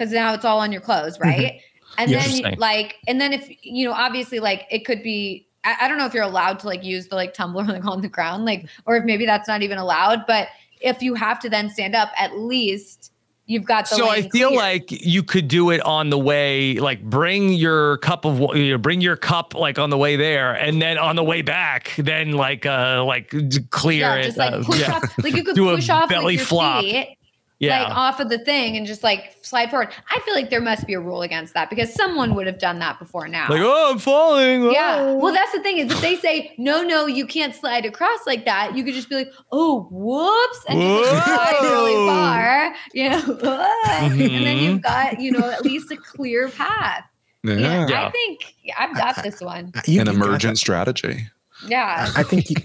because 0.00 0.12
now 0.12 0.32
it's 0.32 0.46
all 0.46 0.60
on 0.60 0.72
your 0.72 0.80
clothes, 0.80 1.20
right? 1.20 1.52
Mm-hmm. 1.52 1.69
And 2.02 2.12
then 2.12 2.54
like, 2.58 2.96
and 3.06 3.20
then 3.20 3.32
if 3.32 3.48
you 3.62 3.86
know, 3.86 3.92
obviously, 3.92 4.40
like 4.40 4.66
it 4.70 4.84
could 4.84 5.02
be. 5.02 5.46
I, 5.62 5.76
I 5.82 5.88
don't 5.88 5.98
know 5.98 6.06
if 6.06 6.14
you're 6.14 6.22
allowed 6.22 6.58
to 6.60 6.66
like 6.66 6.82
use 6.82 7.08
the 7.08 7.16
like 7.16 7.34
tumbler 7.34 7.64
like 7.68 7.84
on 7.84 8.00
the 8.00 8.08
ground, 8.08 8.46
like, 8.46 8.66
or 8.86 8.96
if 8.96 9.04
maybe 9.04 9.26
that's 9.26 9.46
not 9.46 9.62
even 9.62 9.76
allowed. 9.76 10.26
But 10.26 10.48
if 10.80 11.02
you 11.02 11.14
have 11.14 11.38
to 11.40 11.50
then 11.50 11.68
stand 11.68 11.94
up, 11.94 12.10
at 12.16 12.38
least 12.38 13.12
you've 13.50 13.64
got 13.64 13.88
the 13.90 13.96
so 13.96 14.08
i 14.08 14.22
feel 14.28 14.48
clear. 14.48 14.60
like 14.60 14.92
you 14.92 15.24
could 15.24 15.48
do 15.48 15.70
it 15.70 15.80
on 15.80 16.08
the 16.08 16.18
way 16.18 16.74
like 16.74 17.02
bring 17.02 17.52
your 17.52 17.96
cup 17.98 18.24
of 18.24 18.38
you 18.56 18.70
know, 18.70 18.78
bring 18.78 19.00
your 19.00 19.16
cup 19.16 19.54
like 19.56 19.76
on 19.76 19.90
the 19.90 19.98
way 19.98 20.14
there 20.14 20.52
and 20.52 20.80
then 20.80 20.96
on 20.96 21.16
the 21.16 21.24
way 21.24 21.42
back 21.42 21.92
then 21.98 22.32
like 22.32 22.64
uh 22.64 23.02
like 23.04 23.34
clear 23.70 24.00
yeah, 24.00 24.14
it 24.14 24.22
just 24.22 24.38
like 24.38 24.62
push 24.62 24.88
uh, 24.88 24.92
off 24.92 25.18
like 25.18 25.34
you 25.34 25.42
could 25.44 25.56
do 25.56 25.64
push 25.64 25.88
a 25.88 25.92
off 25.94 26.08
belly 26.08 26.36
flop 26.36 26.84
feet, 26.84 27.18
yeah. 27.60 27.82
like 27.82 27.94
off 27.94 28.20
of 28.20 28.30
the 28.30 28.38
thing 28.38 28.76
and 28.76 28.86
just 28.86 29.02
like 29.02 29.36
slide 29.42 29.70
forward. 29.70 29.90
I 30.10 30.18
feel 30.20 30.34
like 30.34 30.48
there 30.48 30.62
must 30.62 30.86
be 30.86 30.94
a 30.94 31.00
rule 31.00 31.22
against 31.22 31.52
that 31.54 31.68
because 31.68 31.92
someone 31.92 32.34
would 32.34 32.46
have 32.46 32.58
done 32.58 32.78
that 32.78 32.98
before 32.98 33.28
now. 33.28 33.46
Like, 33.50 33.60
oh, 33.60 33.92
I'm 33.92 33.98
falling. 33.98 34.64
Oh. 34.64 34.70
Yeah. 34.70 35.12
Well, 35.12 35.32
that's 35.32 35.52
the 35.52 35.60
thing 35.60 35.76
is 35.76 35.92
if 35.92 36.00
they 36.00 36.16
say, 36.16 36.54
no, 36.56 36.82
no, 36.82 37.06
you 37.06 37.26
can't 37.26 37.54
slide 37.54 37.84
across 37.84 38.26
like 38.26 38.46
that, 38.46 38.74
you 38.74 38.82
could 38.82 38.94
just 38.94 39.10
be 39.10 39.16
like, 39.16 39.32
oh, 39.52 39.86
whoops, 39.90 40.64
and 40.68 40.80
just 40.80 41.12
like, 41.12 41.24
slide 41.24 41.58
really 41.62 42.06
far, 42.06 42.74
you 42.94 43.10
know, 43.10 43.20
mm-hmm. 43.20 44.10
and 44.24 44.46
then 44.46 44.56
you've 44.58 44.82
got, 44.82 45.20
you 45.20 45.30
know, 45.30 45.50
at 45.50 45.62
least 45.62 45.90
a 45.90 45.96
clear 45.96 46.48
path. 46.48 47.04
Yeah. 47.42 47.86
yeah. 47.88 48.06
I 48.06 48.10
think 48.10 48.54
I've 48.78 48.94
got 48.94 49.22
this 49.22 49.40
one. 49.40 49.72
An 49.86 50.08
emergent 50.08 50.58
strategy. 50.58 51.28
Yeah. 51.66 52.10
I 52.16 52.22
think 52.22 52.50
you, 52.50 52.56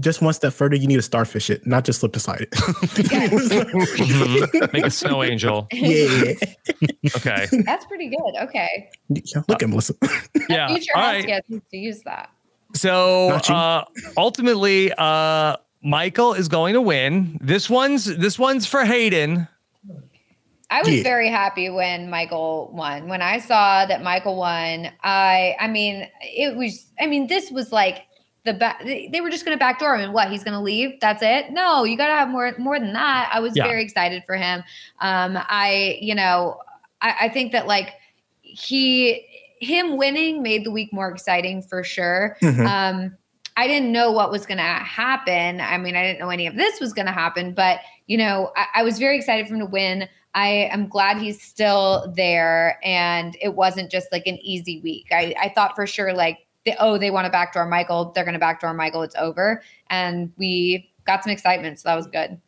just 0.00 0.22
one 0.22 0.34
step 0.34 0.52
further, 0.52 0.76
you 0.76 0.86
need 0.86 0.96
to 0.96 1.02
starfish 1.02 1.50
it, 1.50 1.66
not 1.66 1.84
just 1.84 2.00
slip 2.00 2.12
to 2.12 2.20
slide 2.20 2.42
it. 2.42 2.50
mm-hmm. 2.52 4.66
Make 4.72 4.86
a 4.86 4.90
snow 4.90 5.22
angel. 5.22 5.68
Yeah. 5.72 6.34
okay. 7.16 7.46
That's 7.64 7.84
pretty 7.86 8.08
good. 8.08 8.34
Okay. 8.42 8.90
Look 9.48 9.62
at 9.62 9.68
Melissa. 9.68 9.94
Yeah. 10.48 10.68
Future 10.68 10.92
All 10.94 11.02
right. 11.02 11.42
needs 11.48 11.64
to 11.70 11.76
use 11.76 12.02
that. 12.04 12.30
So 12.74 13.30
uh, 13.48 13.84
ultimately, 14.16 14.92
uh, 14.98 15.56
Michael 15.82 16.34
is 16.34 16.48
going 16.48 16.74
to 16.74 16.80
win. 16.80 17.38
This 17.40 17.70
one's 17.70 18.04
this 18.04 18.38
one's 18.38 18.66
for 18.66 18.84
Hayden. 18.84 19.48
I 20.70 20.80
was 20.80 20.88
yeah. 20.88 21.02
very 21.02 21.28
happy 21.28 21.70
when 21.70 22.10
Michael 22.10 22.72
won. 22.74 23.08
When 23.08 23.22
I 23.22 23.38
saw 23.38 23.86
that 23.86 24.02
Michael 24.02 24.36
won, 24.36 24.90
I 25.02 25.54
I 25.60 25.68
mean, 25.68 26.08
it 26.22 26.56
was 26.56 26.86
I 26.98 27.06
mean, 27.06 27.28
this 27.28 27.50
was 27.50 27.70
like 27.70 28.02
the 28.44 28.52
back 28.52 28.84
they 28.84 29.20
were 29.20 29.30
just 29.30 29.44
going 29.44 29.56
to 29.56 29.58
backdoor 29.58 29.94
him 29.94 30.02
and 30.02 30.12
what 30.12 30.30
he's 30.30 30.44
going 30.44 30.54
to 30.54 30.60
leave 30.60 30.98
that's 31.00 31.22
it 31.22 31.50
no 31.50 31.84
you 31.84 31.96
got 31.96 32.08
to 32.08 32.12
have 32.14 32.28
more 32.28 32.52
more 32.58 32.78
than 32.78 32.92
that 32.92 33.30
i 33.32 33.40
was 33.40 33.56
yeah. 33.56 33.64
very 33.64 33.82
excited 33.82 34.22
for 34.26 34.36
him 34.36 34.62
um 35.00 35.38
i 35.48 35.98
you 36.00 36.14
know 36.14 36.60
I, 37.00 37.14
I 37.22 37.28
think 37.28 37.52
that 37.52 37.66
like 37.66 37.94
he 38.42 39.26
him 39.60 39.96
winning 39.96 40.42
made 40.42 40.64
the 40.64 40.70
week 40.70 40.92
more 40.92 41.08
exciting 41.08 41.62
for 41.62 41.82
sure 41.82 42.36
mm-hmm. 42.42 42.66
um 42.66 43.16
I 43.56 43.68
didn't 43.68 43.92
know 43.92 44.10
what 44.10 44.30
was 44.30 44.46
going 44.46 44.58
to 44.58 44.64
happen. 44.64 45.60
I 45.60 45.78
mean, 45.78 45.94
I 45.94 46.02
didn't 46.02 46.18
know 46.18 46.30
any 46.30 46.46
of 46.46 46.56
this 46.56 46.80
was 46.80 46.92
going 46.92 47.06
to 47.06 47.12
happen, 47.12 47.54
but 47.54 47.80
you 48.06 48.18
know, 48.18 48.52
I, 48.56 48.66
I, 48.76 48.82
was 48.82 48.98
very 48.98 49.16
excited 49.16 49.46
for 49.46 49.54
him 49.54 49.60
to 49.60 49.66
win. 49.66 50.08
I 50.34 50.68
am 50.72 50.88
glad 50.88 51.18
he's 51.18 51.40
still 51.40 52.12
there, 52.16 52.80
and 52.82 53.36
it 53.40 53.54
wasn't 53.54 53.90
just 53.90 54.08
like 54.10 54.26
an 54.26 54.38
easy 54.42 54.80
week. 54.80 55.06
I, 55.12 55.34
I 55.40 55.52
thought 55.54 55.76
for 55.76 55.86
sure, 55.86 56.12
like 56.12 56.43
they, 56.64 56.76
oh, 56.80 56.98
they 56.98 57.10
want 57.10 57.26
to 57.26 57.30
backdoor 57.30 57.66
Michael. 57.66 58.12
They're 58.14 58.24
going 58.24 58.34
to 58.34 58.40
backdoor 58.40 58.74
Michael. 58.74 59.02
It's 59.02 59.16
over. 59.16 59.62
And 59.90 60.32
we 60.36 60.90
got 61.06 61.22
some 61.22 61.32
excitement. 61.32 61.78
So 61.78 61.88
that 61.88 61.96
was 61.96 62.06
good. 62.06 62.40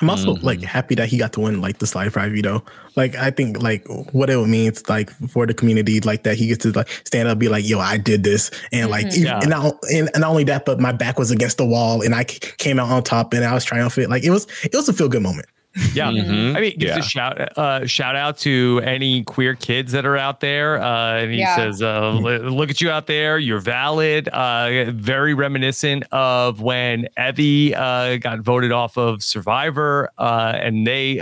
I'm 0.00 0.10
also 0.10 0.34
mm-hmm. 0.34 0.44
like 0.44 0.60
happy 0.62 0.96
that 0.96 1.08
he 1.08 1.16
got 1.16 1.32
to 1.34 1.40
win 1.40 1.60
like 1.60 1.78
the 1.78 1.86
slide 1.86 2.12
pride 2.12 2.32
veto. 2.32 2.64
Like 2.96 3.14
I 3.14 3.30
think 3.30 3.62
like 3.62 3.86
what 4.12 4.30
it 4.30 4.46
means 4.48 4.88
like 4.88 5.10
for 5.28 5.46
the 5.46 5.54
community 5.54 6.00
like 6.00 6.24
that 6.24 6.36
he 6.36 6.48
gets 6.48 6.64
to 6.64 6.72
like 6.72 6.88
stand 7.06 7.28
up 7.28 7.38
be 7.38 7.48
like 7.48 7.66
yo 7.66 7.78
I 7.78 7.98
did 7.98 8.24
this 8.24 8.50
and 8.72 8.90
like 8.90 9.06
mm-hmm. 9.06 9.24
yeah. 9.24 9.38
and, 9.40 9.50
not, 9.50 9.78
and, 9.92 10.10
and 10.12 10.22
not 10.22 10.30
only 10.30 10.42
that 10.44 10.64
but 10.64 10.80
my 10.80 10.90
back 10.90 11.20
was 11.20 11.30
against 11.30 11.58
the 11.58 11.64
wall 11.64 12.02
and 12.02 12.16
I 12.16 12.24
came 12.24 12.80
out 12.80 12.90
on 12.90 13.04
top 13.04 13.32
and 13.32 13.44
I 13.44 13.54
was 13.54 13.64
triumphant 13.64 14.10
like 14.10 14.24
it 14.24 14.30
was 14.30 14.48
it 14.64 14.74
was 14.74 14.88
a 14.88 14.92
feel 14.92 15.08
good 15.08 15.22
moment. 15.22 15.46
Yeah, 15.94 16.10
mm-hmm. 16.10 16.56
I 16.56 16.60
mean, 16.60 16.78
gives 16.78 16.92
yeah. 16.92 16.98
a 16.98 17.02
shout 17.02 17.58
uh, 17.58 17.86
shout 17.86 18.14
out 18.14 18.36
to 18.38 18.80
any 18.84 19.24
queer 19.24 19.54
kids 19.54 19.92
that 19.92 20.04
are 20.04 20.18
out 20.18 20.40
there, 20.40 20.82
uh, 20.82 21.20
and 21.20 21.32
he 21.32 21.38
yeah. 21.38 21.56
says, 21.56 21.80
uh, 21.80 22.12
"Look 22.12 22.70
at 22.70 22.80
you 22.80 22.90
out 22.90 23.06
there, 23.06 23.38
you're 23.38 23.60
valid." 23.60 24.28
Uh, 24.28 24.90
very 24.90 25.32
reminiscent 25.32 26.04
of 26.12 26.60
when 26.60 27.08
Evvie 27.16 27.74
uh, 27.74 28.18
got 28.18 28.40
voted 28.40 28.70
off 28.70 28.98
of 28.98 29.22
Survivor, 29.22 30.10
uh, 30.18 30.52
and 30.56 30.86
they 30.86 31.18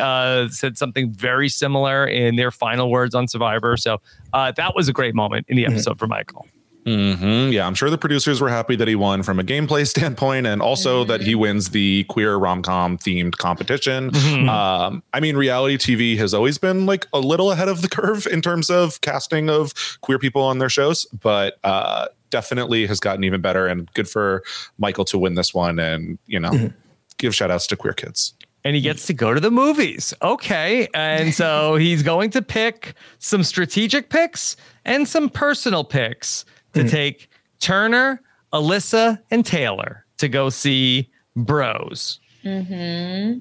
said 0.50 0.76
something 0.76 1.12
very 1.12 1.48
similar 1.48 2.04
in 2.06 2.34
their 2.36 2.50
final 2.50 2.90
words 2.90 3.14
on 3.14 3.28
Survivor. 3.28 3.76
So 3.76 4.00
that 4.32 4.74
was 4.74 4.88
a 4.88 4.92
great 4.92 5.14
moment 5.14 5.46
in 5.48 5.56
the 5.56 5.64
mm-hmm. 5.64 5.74
episode 5.74 5.92
mm-hmm. 5.92 5.98
for 5.98 6.06
Michael. 6.08 6.46
Mm-hmm. 6.84 7.52
Yeah, 7.52 7.66
I'm 7.66 7.74
sure 7.74 7.90
the 7.90 7.98
producers 7.98 8.40
were 8.40 8.48
happy 8.48 8.76
that 8.76 8.88
he 8.88 8.94
won 8.94 9.22
from 9.22 9.38
a 9.38 9.42
gameplay 9.42 9.86
standpoint, 9.86 10.46
and 10.46 10.62
also 10.62 11.00
mm-hmm. 11.00 11.10
that 11.10 11.20
he 11.20 11.34
wins 11.34 11.70
the 11.70 12.04
queer 12.04 12.36
rom 12.36 12.62
com 12.62 12.98
themed 12.98 13.36
competition. 13.36 14.10
Mm-hmm. 14.10 14.48
Um, 14.48 15.02
I 15.12 15.20
mean, 15.20 15.36
reality 15.36 15.76
TV 15.76 16.16
has 16.18 16.32
always 16.34 16.58
been 16.58 16.86
like 16.86 17.06
a 17.12 17.20
little 17.20 17.50
ahead 17.52 17.68
of 17.68 17.82
the 17.82 17.88
curve 17.88 18.26
in 18.26 18.42
terms 18.42 18.70
of 18.70 19.00
casting 19.00 19.50
of 19.50 19.72
queer 20.00 20.18
people 20.18 20.42
on 20.42 20.58
their 20.58 20.68
shows, 20.68 21.04
but 21.06 21.58
uh, 21.64 22.06
definitely 22.30 22.86
has 22.86 23.00
gotten 23.00 23.24
even 23.24 23.40
better. 23.40 23.66
And 23.66 23.92
good 23.94 24.08
for 24.08 24.42
Michael 24.78 25.04
to 25.06 25.18
win 25.18 25.34
this 25.34 25.52
one, 25.52 25.78
and 25.78 26.18
you 26.26 26.40
know, 26.40 26.50
mm-hmm. 26.50 26.76
give 27.18 27.34
shout 27.34 27.50
outs 27.50 27.66
to 27.68 27.76
queer 27.76 27.92
kids 27.92 28.34
and 28.64 28.76
he 28.76 28.82
gets 28.82 29.06
to 29.06 29.14
go 29.14 29.32
to 29.32 29.40
the 29.40 29.50
movies. 29.50 30.12
Okay. 30.22 30.86
And 30.92 31.32
so 31.32 31.76
he's 31.76 32.02
going 32.02 32.30
to 32.30 32.42
pick 32.42 32.94
some 33.18 33.42
strategic 33.42 34.10
picks 34.10 34.56
and 34.84 35.08
some 35.08 35.30
personal 35.30 35.84
picks 35.84 36.44
to 36.74 36.84
mm. 36.84 36.90
take 36.90 37.30
Turner, 37.60 38.22
Alyssa, 38.52 39.18
and 39.30 39.44
Taylor 39.44 40.04
to 40.18 40.28
go 40.28 40.48
see 40.48 41.10
Bros. 41.36 42.20
Hmm. 42.42 43.38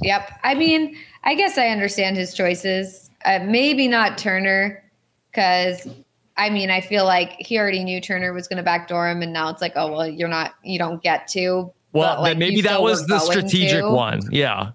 Yep. 0.00 0.40
I 0.42 0.54
mean, 0.54 0.96
I 1.24 1.34
guess 1.34 1.56
I 1.56 1.68
understand 1.68 2.16
his 2.16 2.34
choices. 2.34 3.10
Uh, 3.24 3.38
maybe 3.44 3.86
not 3.86 4.18
Turner, 4.18 4.82
because 5.30 5.88
I 6.36 6.50
mean, 6.50 6.70
I 6.70 6.80
feel 6.80 7.04
like 7.04 7.36
he 7.38 7.58
already 7.58 7.84
knew 7.84 8.00
Turner 8.00 8.32
was 8.32 8.48
going 8.48 8.56
to 8.56 8.62
backdoor 8.62 9.08
him, 9.08 9.22
and 9.22 9.32
now 9.32 9.48
it's 9.50 9.60
like, 9.60 9.74
oh 9.76 9.92
well, 9.92 10.08
you're 10.08 10.28
not, 10.28 10.54
you 10.64 10.78
don't 10.78 11.02
get 11.02 11.28
to. 11.28 11.72
Well, 11.92 12.16
but, 12.16 12.20
like, 12.22 12.38
maybe 12.38 12.62
that 12.62 12.82
was 12.82 13.06
the 13.06 13.18
strategic 13.18 13.82
to. 13.82 13.90
one. 13.90 14.22
Yeah. 14.30 14.72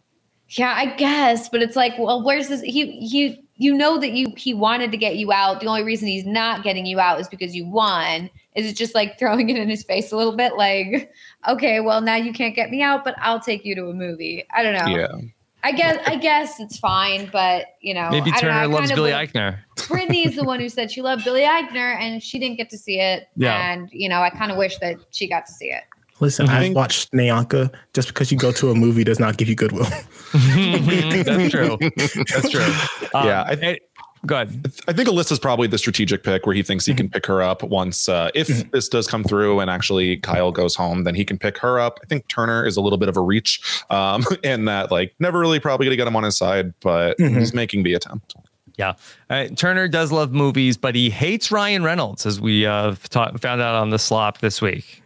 Yeah, 0.50 0.74
I 0.78 0.96
guess, 0.96 1.50
but 1.50 1.62
it's 1.62 1.76
like, 1.76 1.94
well, 1.98 2.24
where's 2.24 2.48
this? 2.48 2.62
He 2.62 3.06
he 3.06 3.44
you 3.58 3.74
know 3.74 3.98
that 4.00 4.12
you 4.12 4.34
he 4.38 4.54
wanted 4.54 4.92
to 4.92 4.98
get 4.98 5.18
you 5.18 5.32
out. 5.32 5.60
The 5.60 5.68
only 5.68 5.84
reason 5.84 6.08
he's 6.08 6.26
not 6.26 6.64
getting 6.64 6.86
you 6.86 7.00
out 7.00 7.20
is 7.20 7.28
because 7.28 7.56
you 7.56 7.68
won. 7.68 8.30
Is 8.56 8.66
it 8.66 8.76
just 8.76 8.96
like 8.96 9.20
throwing 9.20 9.50
it 9.50 9.58
in 9.58 9.70
his 9.70 9.84
face 9.84 10.12
a 10.12 10.18
little 10.18 10.36
bit? 10.36 10.56
Like, 10.56 11.12
okay, 11.48 11.80
well 11.80 12.02
now 12.02 12.16
you 12.16 12.34
can't 12.34 12.56
get 12.56 12.70
me 12.70 12.82
out, 12.82 13.04
but 13.04 13.16
I'll 13.20 13.40
take 13.40 13.66
you 13.66 13.76
to 13.76 13.88
a 13.88 13.94
movie. 13.94 14.46
I 14.56 14.64
don't 14.64 14.74
know. 14.74 14.96
Yeah. 14.96 15.16
I 15.64 15.72
guess 15.72 16.00
I 16.08 16.16
guess 16.16 16.60
it's 16.60 16.78
fine, 16.78 17.30
but 17.32 17.66
you 17.82 17.94
know, 17.94 18.10
maybe 18.10 18.32
Turner 18.32 18.68
know, 18.68 18.76
loves 18.76 18.92
Billy 18.92 19.12
Eichner. 19.12 19.60
Brittany's 19.88 20.36
the 20.36 20.44
one 20.44 20.60
who 20.60 20.70
said 20.70 20.92
she 20.92 21.02
loved 21.02 21.26
Billy 21.26 21.42
Eichner, 21.42 22.00
and 22.00 22.22
she 22.22 22.40
didn't 22.40 22.58
get 22.58 22.70
to 22.70 22.78
see 22.78 23.00
it. 23.00 23.28
Yeah. 23.36 23.72
And 23.72 23.90
you 23.92 24.08
know, 24.08 24.22
I 24.22 24.30
kind 24.30 24.52
of 24.52 24.58
wish 24.58 24.78
that 24.80 24.98
she 25.12 25.28
got 25.28 25.46
to 25.46 25.52
see 25.52 25.70
it. 25.70 25.84
Listen, 26.20 26.48
mm-hmm. 26.48 26.56
I've 26.56 26.74
watched 26.74 27.12
Nyanka. 27.12 27.74
Just 27.94 28.10
because 28.10 28.32
you 28.32 28.38
go 28.38 28.52
to 28.54 28.72
a 28.72 28.76
movie 28.76 29.04
does 29.04 29.20
not 29.20 29.38
give 29.38 29.50
you 29.50 29.56
goodwill. 29.56 29.88
That's 30.34 31.52
true. 31.52 31.78
That's 31.80 32.50
true. 32.50 32.74
Um, 33.14 33.28
yeah. 33.28 33.44
I, 33.48 33.80
Go 34.26 34.36
ahead. 34.36 34.74
I 34.88 34.94
think 34.94 35.08
Alyssa's 35.08 35.40
probably 35.40 35.68
the 35.68 35.78
strategic 35.78 36.24
pick 36.24 36.46
where 36.46 36.56
he 36.56 36.64
thinks 36.64 36.86
he 36.86 36.92
mm-hmm. 36.92 36.98
can 36.98 37.10
pick 37.10 37.26
her 37.28 37.42
up 37.42 37.64
once 37.64 38.10
uh, 38.10 38.30
if 38.34 38.48
mm-hmm. 38.48 38.70
this 38.72 38.90
does 38.90 39.08
come 39.08 39.24
through 39.24 39.60
and 39.60 39.70
actually 39.70 40.18
Kyle 40.18 40.52
goes 40.52 40.76
home, 40.76 41.04
then 41.04 41.16
he 41.16 41.24
can 41.24 41.38
pick 41.38 41.58
her 41.60 41.80
up. 41.80 42.00
I 42.04 42.08
think 42.08 42.28
Turner 42.28 42.66
is 42.66 42.78
a 42.78 42.82
little 42.82 42.98
bit 42.98 43.10
of 43.10 43.18
a 43.18 43.22
reach, 43.22 43.62
um, 43.90 44.26
and 44.44 44.68
that 44.68 44.92
like 44.92 45.14
never 45.20 45.40
really 45.40 45.60
probably 45.60 45.86
going 45.86 45.94
to 45.94 45.98
get 45.98 46.08
him 46.08 46.16
on 46.16 46.24
his 46.24 46.36
side, 46.36 46.74
but 46.82 47.18
mm-hmm. 47.18 47.40
he's 47.40 47.54
making 47.54 47.84
the 47.84 47.94
attempt. 47.94 48.36
Yeah, 48.78 48.94
uh, 49.30 49.48
Turner 49.56 49.88
does 49.88 50.12
love 50.12 50.34
movies, 50.34 50.78
but 50.78 50.94
he 50.94 51.10
hates 51.10 51.52
Ryan 51.52 51.84
Reynolds, 51.84 52.26
as 52.26 52.40
we 52.40 52.66
uh, 52.66 52.96
ta- 53.10 53.32
found 53.38 53.62
out 53.62 53.76
on 53.76 53.90
the 53.90 54.00
slop 54.00 54.40
this 54.40 54.62
week. 54.62 55.02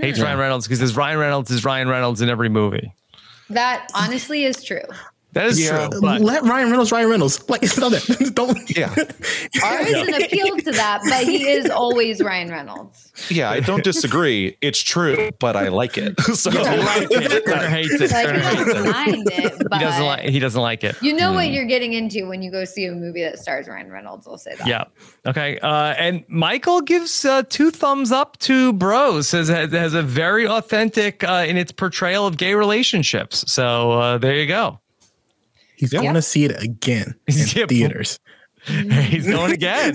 Hates. 0.00 0.20
Ryan 0.20 0.38
Reynolds 0.38 0.66
because 0.66 0.78
there's 0.78 0.96
Ryan 0.96 1.18
Reynolds 1.18 1.50
is 1.50 1.64
Ryan 1.64 1.88
Reynolds 1.88 2.20
in 2.20 2.28
every 2.28 2.48
movie. 2.48 2.94
That 3.48 3.88
honestly 3.94 4.44
is 4.44 4.62
true. 4.62 4.80
That 5.32 5.46
is 5.46 5.60
yeah. 5.60 5.88
true. 5.88 6.00
But. 6.00 6.20
Let 6.20 6.42
Ryan 6.42 6.70
Reynolds 6.70 6.90
Ryan 6.90 7.08
Reynolds. 7.08 7.48
Like 7.48 7.64
stop 7.66 7.92
that. 7.92 8.32
Don't 8.34 8.76
Yeah. 8.76 8.94
there 8.94 9.86
is 9.86 10.08
an 10.08 10.22
appeal 10.22 10.56
to 10.56 10.72
that, 10.72 11.00
but 11.08 11.24
he 11.24 11.48
is 11.48 11.70
always 11.70 12.20
Ryan 12.20 12.50
Reynolds. 12.50 13.12
Yeah, 13.28 13.50
I 13.50 13.60
don't 13.60 13.84
disagree. 13.92 14.56
It's 14.60 14.80
true, 14.80 15.30
but 15.38 15.56
I 15.56 15.68
like 15.68 15.98
it. 15.98 16.18
So 16.20 16.50
I 16.50 16.76
like 16.76 17.08
it. 17.10 17.44
Turner 17.44 17.68
hates 17.68 17.92
it. 17.92 18.10
Like, 18.10 18.26
Turner 18.26 18.92
hates 18.92 19.30
it. 19.30 19.44
It 19.44 19.72
he 19.72 19.78
doesn't 19.78 20.04
like 20.04 20.22
he 20.24 20.38
doesn't 20.38 20.60
like 20.60 20.84
it. 20.84 21.00
You 21.02 21.12
know 21.12 21.32
mm. 21.32 21.34
what 21.34 21.50
you're 21.50 21.66
getting 21.66 21.92
into 21.92 22.26
when 22.26 22.42
you 22.42 22.50
go 22.50 22.64
see 22.64 22.86
a 22.86 22.92
movie 22.92 23.22
that 23.22 23.38
stars 23.38 23.68
Ryan 23.68 23.90
Reynolds, 23.90 24.26
I'll 24.26 24.38
say 24.38 24.54
that. 24.56 24.66
Yeah. 24.66 24.84
Okay. 25.26 25.58
Uh, 25.60 25.94
and 25.98 26.24
Michael 26.28 26.80
gives 26.80 27.24
uh, 27.24 27.42
two 27.48 27.70
thumbs 27.70 28.10
up 28.10 28.38
to 28.40 28.72
Bros. 28.72 29.28
Says 29.28 29.48
has, 29.48 29.72
has 29.72 29.94
a 29.94 30.02
very 30.02 30.46
authentic 30.46 31.22
uh, 31.24 31.44
in 31.46 31.56
its 31.56 31.72
portrayal 31.72 32.26
of 32.26 32.36
gay 32.36 32.54
relationships. 32.54 33.44
So 33.52 33.92
uh, 33.92 34.18
there 34.18 34.34
you 34.34 34.46
go. 34.46 34.80
He's 35.80 35.94
yep. 35.94 36.02
going 36.02 36.14
to 36.14 36.22
see 36.22 36.44
it 36.44 36.62
again 36.62 37.14
in 37.26 37.36
yep. 37.54 37.70
theaters. 37.70 38.18
He's 38.66 39.26
going 39.26 39.52
again. 39.52 39.94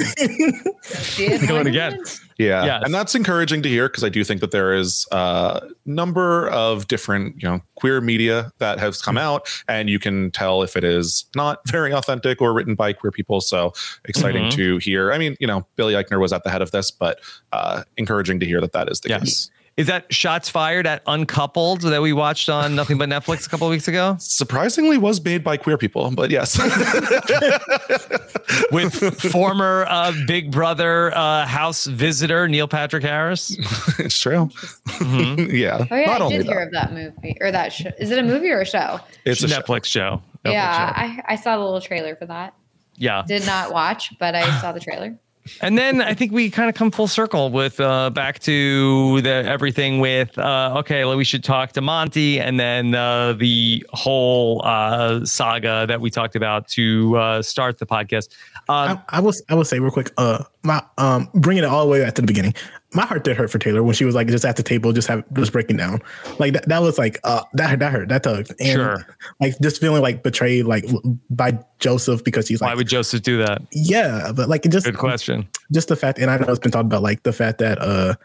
He's 1.16 1.48
going 1.48 1.68
again. 1.68 1.99
Yeah. 2.40 2.66
Yes. 2.66 2.82
And 2.84 2.91
that's 2.91 3.14
encouraging 3.14 3.62
to 3.62 3.70
hear 3.70 3.88
because 3.88 4.03
I 4.03 4.10
do 4.10 4.24
think 4.24 4.41
that 4.41 4.49
there 4.49 4.74
is 4.74 5.06
a 5.12 5.62
number 5.86 6.49
of 6.49 6.88
different, 6.88 7.36
you 7.40 7.48
know, 7.48 7.62
queer 7.76 8.02
media 8.02 8.52
that 8.57 8.80
has 8.80 9.03
come 9.03 9.20
out 9.20 9.48
and 9.68 9.88
you 9.88 9.99
can 9.99 10.32
tell 10.32 10.64
if 10.64 10.76
it 10.76 10.84
is 10.84 11.26
not 11.36 11.60
very 11.70 11.94
authentic 11.94 12.41
or 12.41 12.53
written 12.53 12.74
by 12.74 12.91
queer 12.91 13.12
people. 13.12 13.40
So 13.40 13.72
exciting 14.06 14.45
mm-hmm. 14.45 14.57
to 14.57 14.78
hear. 14.80 15.12
I 15.14 15.20
mean, 15.20 15.38
you 15.40 15.45
know, 15.45 15.68
Billy 15.76 15.94
Eichner 15.94 16.20
was 16.20 16.34
at 16.34 16.44
the 16.44 16.49
head 16.49 16.64
of 16.64 16.72
this, 16.72 16.90
but 16.90 17.20
uh, 17.52 17.84
encouraging 17.98 18.40
to 18.40 18.48
hear 18.48 18.60
that 18.62 18.72
that 18.72 18.90
is 18.90 18.99
the 19.02 19.10
yes. 19.10 19.22
case. 19.22 19.52
Is 19.77 19.88
that 19.88 20.14
shots 20.14 20.47
fired 20.47 20.88
at 20.88 21.03
Uncoupled 21.06 21.81
that 21.81 22.02
we 22.02 22.14
watched 22.14 22.47
on 22.47 22.76
Nothing 22.76 22.97
But 22.97 23.10
Netflix 23.10 23.45
a 23.45 23.49
couple 23.49 23.68
weeks 23.68 23.89
ago? 23.89 24.15
Surprisingly, 24.19 24.97
was 24.97 25.22
made 25.22 25.43
by 25.43 25.57
queer 25.57 25.77
people, 25.77 26.11
but 26.11 26.31
yes, 26.31 26.57
with 28.72 29.19
former 29.19 29.85
uh, 29.89 30.14
Big 30.27 30.49
Brother 30.49 31.14
uh, 31.14 31.45
house 31.45 31.88
visitor 31.88 32.47
Neil 32.47 32.69
Patrick 32.69 33.03
Harris. 33.03 33.52
it's 33.99 34.18
true. 34.18 34.49
Mm-hmm. 34.88 35.45
yeah. 35.53 35.85
Oh 35.91 35.95
yeah, 35.95 36.06
Not 36.06 36.22
I 36.22 36.30
did 36.30 36.45
hear 36.45 36.56
that. 36.56 36.68
of 36.68 36.72
that 36.72 36.93
movie 36.93 37.38
or 37.41 37.52
that 37.52 37.73
show. 37.73 37.89
Is 37.99 38.11
it 38.11 38.19
a 38.19 38.23
movie 38.23 38.52
or 38.52 38.61
a 38.61 38.65
show? 38.65 39.02
It's, 39.26 39.43
a 39.43 39.47
Netflix 39.47 39.85
show. 39.85 39.89
show. 39.89 40.22
Netflix 40.45 40.53
yeah, 40.53 40.88
show. 40.88 41.02
I, 41.02 41.23
I 41.34 41.35
saw 41.35 41.57
the 41.57 41.65
little 41.65 41.81
trailer 41.81 42.15
for 42.15 42.27
that. 42.27 42.53
Yeah. 42.95 43.23
Did 43.27 43.45
not 43.45 43.73
watch, 43.73 44.14
but 44.19 44.35
I 44.35 44.61
saw 44.61 44.72
the 44.72 44.80
trailer 44.80 45.18
and 45.61 45.77
then 45.77 46.01
I 46.01 46.13
think 46.13 46.31
we 46.31 46.49
kind 46.49 46.69
of 46.69 46.76
come 46.76 46.91
full 46.91 47.07
circle 47.07 47.51
with 47.51 47.80
uh, 47.80 48.09
back 48.09 48.39
to 48.39 49.22
the 49.22 49.30
everything 49.30 49.99
with 49.99 50.38
uh, 50.38 50.76
okay, 50.77 51.05
well, 51.05 51.17
we 51.17 51.23
should 51.23 51.43
talk 51.43 51.72
to 51.73 51.81
Monte, 51.81 52.39
and 52.39 52.59
then 52.59 52.95
uh, 52.95 53.34
the 53.34 53.85
whole 53.91 54.61
uh, 54.65 55.23
saga 55.26 55.85
that 55.88 56.01
we 56.01 56.09
talked 56.09 56.35
about 56.35 56.67
to 56.69 57.15
uh, 57.17 57.41
start 57.41 57.77
the 57.77 57.85
podcast. 57.85 58.30
Um, 58.67 58.99
I, 59.09 59.17
I 59.17 59.19
will 59.19 59.34
I 59.49 59.55
will 59.55 59.65
say 59.65 59.80
real 59.80 59.91
quick, 59.91 60.11
uh, 60.17 60.43
my 60.63 60.84
um, 60.97 61.30
bringing 61.35 61.63
it 61.63 61.67
all 61.67 61.85
the 61.85 61.91
way 61.91 62.03
back 62.03 62.15
to 62.15 62.22
the 62.22 62.27
beginning. 62.27 62.55
My 62.95 63.05
heart 63.05 63.23
did 63.23 63.35
hurt 63.35 63.51
for 63.51 63.59
Taylor 63.59 63.84
when 63.84 63.93
she 63.93 64.05
was 64.05 64.15
like 64.15 64.27
just 64.27 64.45
at 64.45 64.55
the 64.55 64.63
table, 64.63 64.93
just 64.93 65.07
have 65.07 65.23
just 65.34 65.51
breaking 65.51 65.77
down. 65.77 66.01
Like 66.39 66.53
that, 66.53 66.67
that 66.69 66.81
was 66.81 66.97
like 66.97 67.19
uh, 67.23 67.43
that 67.53 67.80
that 67.80 67.91
hurt, 67.91 68.09
that 68.09 68.23
tugged, 68.23 68.53
and 68.59 68.72
sure. 68.72 69.17
like 69.39 69.59
just 69.59 69.81
feeling 69.81 70.01
like 70.01 70.23
betrayed, 70.23 70.65
like 70.65 70.85
by 71.30 71.59
Joseph 71.80 72.23
because 72.23 72.47
he's 72.47 72.61
like, 72.61 72.69
why 72.69 72.76
would 72.76 72.88
Joseph 72.88 73.22
do 73.22 73.38
that? 73.38 73.61
Yeah, 73.72 74.31
but 74.34 74.49
like 74.49 74.65
it 74.65 74.69
just 74.69 74.85
good 74.85 74.97
question. 74.97 75.47
Just 75.73 75.89
the 75.89 75.95
fact, 75.95 76.19
and 76.19 76.31
I 76.31 76.38
know 76.38 76.47
it's 76.47 76.59
been 76.59 76.72
talked 76.72 76.85
about, 76.85 77.03
like 77.03 77.23
the 77.23 77.34
fact 77.34 77.59
that 77.59 77.81
uh 77.81 78.15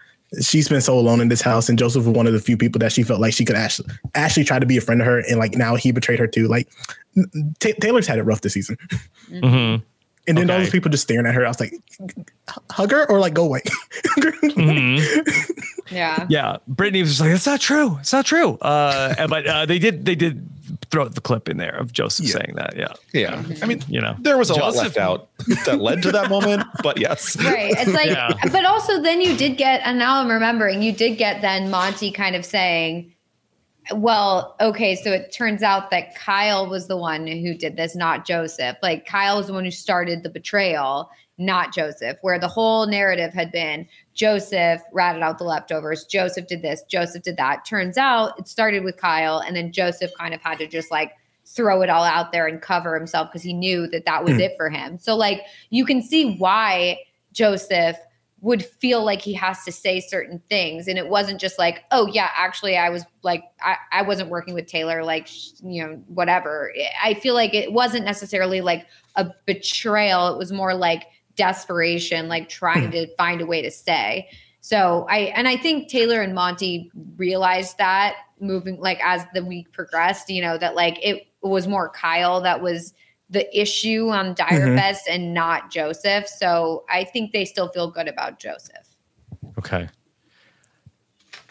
she's 0.41 0.69
been 0.69 0.81
so 0.81 0.97
alone 0.99 1.21
in 1.21 1.29
this 1.29 1.43
house, 1.43 1.69
and 1.69 1.79
Joseph 1.79 2.07
was 2.07 2.17
one 2.17 2.27
of 2.27 2.33
the 2.33 2.41
few 2.41 2.57
people 2.57 2.79
that 2.79 2.93
she 2.93 3.03
felt 3.03 3.21
like 3.21 3.35
she 3.35 3.45
could 3.45 3.57
actually 3.57 3.91
actually 4.15 4.45
try 4.45 4.59
to 4.59 4.67
be 4.67 4.77
a 4.77 4.81
friend 4.81 5.01
to 5.01 5.05
her, 5.05 5.19
and 5.19 5.39
like 5.39 5.55
now 5.55 5.75
he 5.75 5.91
betrayed 5.93 6.19
her 6.19 6.27
too. 6.27 6.47
Like 6.47 6.69
T- 7.59 7.73
Taylor's 7.75 8.07
had 8.07 8.19
it 8.19 8.23
rough 8.23 8.41
this 8.43 8.55
season. 8.55 8.77
Mm-hmm. 9.29 9.85
And 10.29 10.37
then 10.37 10.45
okay. 10.45 10.55
all 10.55 10.61
those 10.61 10.71
people 10.71 10.91
just 10.91 11.05
staring 11.05 11.27
at 11.27 11.35
her. 11.35 11.45
I 11.45 11.49
was 11.49 11.61
like, 11.61 11.75
hug 12.71 12.93
her 12.93 13.11
or 13.11 13.19
like 13.19 13.35
go 13.35 13.45
away. 13.45 13.63
mm-hmm. 14.17 15.31
Yeah. 15.91 16.27
Yeah. 16.29 16.59
Brittany 16.69 17.01
was 17.01 17.11
just 17.11 17.21
like, 17.21 17.31
it's 17.31 17.47
not 17.47 17.61
true. 17.61 17.99
It's 17.99 18.13
not 18.13 18.25
true. 18.25 18.59
Uh, 18.59 19.27
but 19.27 19.45
uh, 19.45 19.67
they 19.67 19.81
did, 19.81 20.05
they 20.05 20.15
did 20.15 20.49
throw 20.91 21.09
the 21.09 21.21
clip 21.21 21.49
in 21.49 21.57
there 21.57 21.77
of 21.77 21.93
Joseph 21.93 22.27
yeah. 22.27 22.33
saying 22.33 22.53
that. 22.55 22.77
Yeah. 22.77 22.93
Yeah. 23.13 23.43
I 23.61 23.67
mean, 23.67 23.83
you 23.89 24.01
know, 24.01 24.15
there 24.21 24.39
was 24.39 24.51
a 24.51 24.55
Joseph, 24.55 24.77
lot 24.77 24.85
left 24.85 24.97
out 24.99 25.29
that 25.65 25.81
led 25.81 26.03
to 26.05 26.13
that 26.13 26.31
moment, 26.31 26.63
but 26.83 26.99
yes. 26.99 27.37
Right. 27.37 27.75
It's 27.77 27.93
like, 27.93 28.07
yeah. 28.07 28.33
but 28.53 28.65
also 28.65 29.03
then 29.03 29.21
you 29.21 29.37
did 29.37 29.57
get, 29.57 29.81
and 29.85 29.99
now 29.99 30.21
I'm 30.21 30.31
remembering, 30.31 30.83
you 30.83 30.93
did 30.93 31.17
get 31.17 31.43
then 31.43 31.71
Monte 31.71 32.13
kind 32.13 32.37
of 32.37 32.45
saying, 32.45 33.13
well, 33.93 34.57
okay, 34.61 34.95
so 34.95 35.11
it 35.13 35.33
turns 35.33 35.63
out 35.63 35.91
that 35.91 36.15
Kyle 36.15 36.69
was 36.69 36.87
the 36.89 36.97
one 36.97 37.27
who 37.27 37.55
did 37.55 37.77
this, 37.77 37.97
not 37.97 38.27
Joseph. 38.27 38.77
Like 38.83 39.07
Kyle 39.07 39.37
was 39.37 39.49
the 39.49 39.53
one 39.53 39.65
who 39.65 39.71
started 39.71 40.23
the 40.23 40.31
betrayal. 40.31 41.11
not 41.41 41.73
Joseph, 41.73 42.19
where 42.21 42.39
the 42.39 42.47
whole 42.47 42.87
narrative 42.87 43.33
had 43.33 43.51
been 43.51 43.89
Joseph 44.15 44.83
ratted 44.93 45.23
out 45.23 45.39
the 45.39 45.45
leftovers, 45.45 46.05
Joseph 46.05 46.47
did 46.47 46.63
this, 46.63 46.83
Joseph 46.89 47.23
did 47.23 47.39
that. 47.39 47.65
Turns 47.65 47.97
out 47.97 48.39
it 48.39 48.47
started 48.47 48.85
with 48.85 48.99
Kyle, 48.99 49.39
and 49.39 49.57
then 49.57 49.73
Joseph 49.73 50.13
kind 50.19 50.35
of 50.35 50.43
had 50.43 50.59
to 50.59 50.67
just 50.67 50.91
like 50.91 51.13
throw 51.47 51.83
it 51.83 51.89
all 51.89 52.05
out 52.05 52.31
there 52.31 52.47
and 52.47 52.61
cover 52.61 52.97
himself 52.97 53.29
because 53.29 53.43
he 53.43 53.55
knew 53.55 53.87
that 53.89 54.05
that 54.05 54.23
was 54.23 54.35
mm. 54.35 54.41
it 54.41 54.53
for 54.57 54.69
him. 54.69 54.99
So, 54.99 55.17
like, 55.17 55.43
you 55.71 55.85
can 55.85 56.03
see 56.03 56.37
why 56.37 56.99
Joseph 57.33 57.97
would 58.43 58.65
feel 58.65 59.05
like 59.05 59.21
he 59.21 59.35
has 59.35 59.65
to 59.65 59.73
say 59.73 60.01
certain 60.01 60.41
things. 60.49 60.89
And 60.89 60.99
it 60.99 61.09
wasn't 61.09 61.41
just 61.41 61.59
like 61.59 61.85
oh 61.91 62.07
yeah 62.07 62.31
actually 62.37 62.77
i 62.77 62.89
was 62.89 63.05
like 63.23 63.45
I, 63.63 63.77
I 63.93 64.03
wasn't 64.03 64.31
working 64.31 64.55
with 64.55 64.67
taylor 64.67 65.05
like 65.05 65.29
you 65.63 65.87
know 65.87 66.03
whatever. 66.09 66.73
I 67.03 67.15
feel 67.15 67.35
like 67.35 67.55
it 67.55 67.73
wasn't 67.73 68.05
necessarily 68.05 68.61
like 68.61 68.87
a 69.17 69.31
betrayal. 69.47 70.29
It 70.29 70.39
was 70.39 70.53
more 70.53 70.75
like 70.75 71.07
desperation 71.37 72.29
like 72.29 72.49
trying 72.49 72.87
hmm. 72.87 72.91
to 72.91 73.17
find 73.17 73.41
a 73.41 73.47
way 73.47 73.63
to 73.63 73.71
stay. 73.71 74.29
So 74.63 75.07
i 75.09 75.19
and 75.19 75.49
i 75.49 75.57
think 75.57 75.89
taylor 75.89 76.21
and 76.21 76.35
monte 76.35 76.91
realized 77.17 77.79
that 77.79 78.17
moving 78.41 78.79
like 78.79 79.01
as 79.03 79.25
the 79.35 79.45
week 79.45 79.73
progressed 79.73 80.29
you 80.29 80.43
know 80.43 80.59
that 80.59 80.75
like 80.75 80.99
it 81.03 81.29
was 81.43 81.67
more 81.67 81.89
kyle 81.89 82.41
that 82.43 82.61
was 82.61 82.93
the 83.31 83.59
issue 83.59 84.09
on 84.09 84.35
Dire 84.35 84.69
mm-hmm. 84.69 85.13
And 85.13 85.33
not 85.33 85.71
Joseph. 85.71 86.27
So 86.27 86.85
I 86.91 87.05
think 87.05 87.33
they 87.33 87.45
still 87.45 87.69
feel 87.69 87.91
good 87.91 88.09
about 88.09 88.39
Joseph. 88.41 88.97
Okay. 89.59 89.89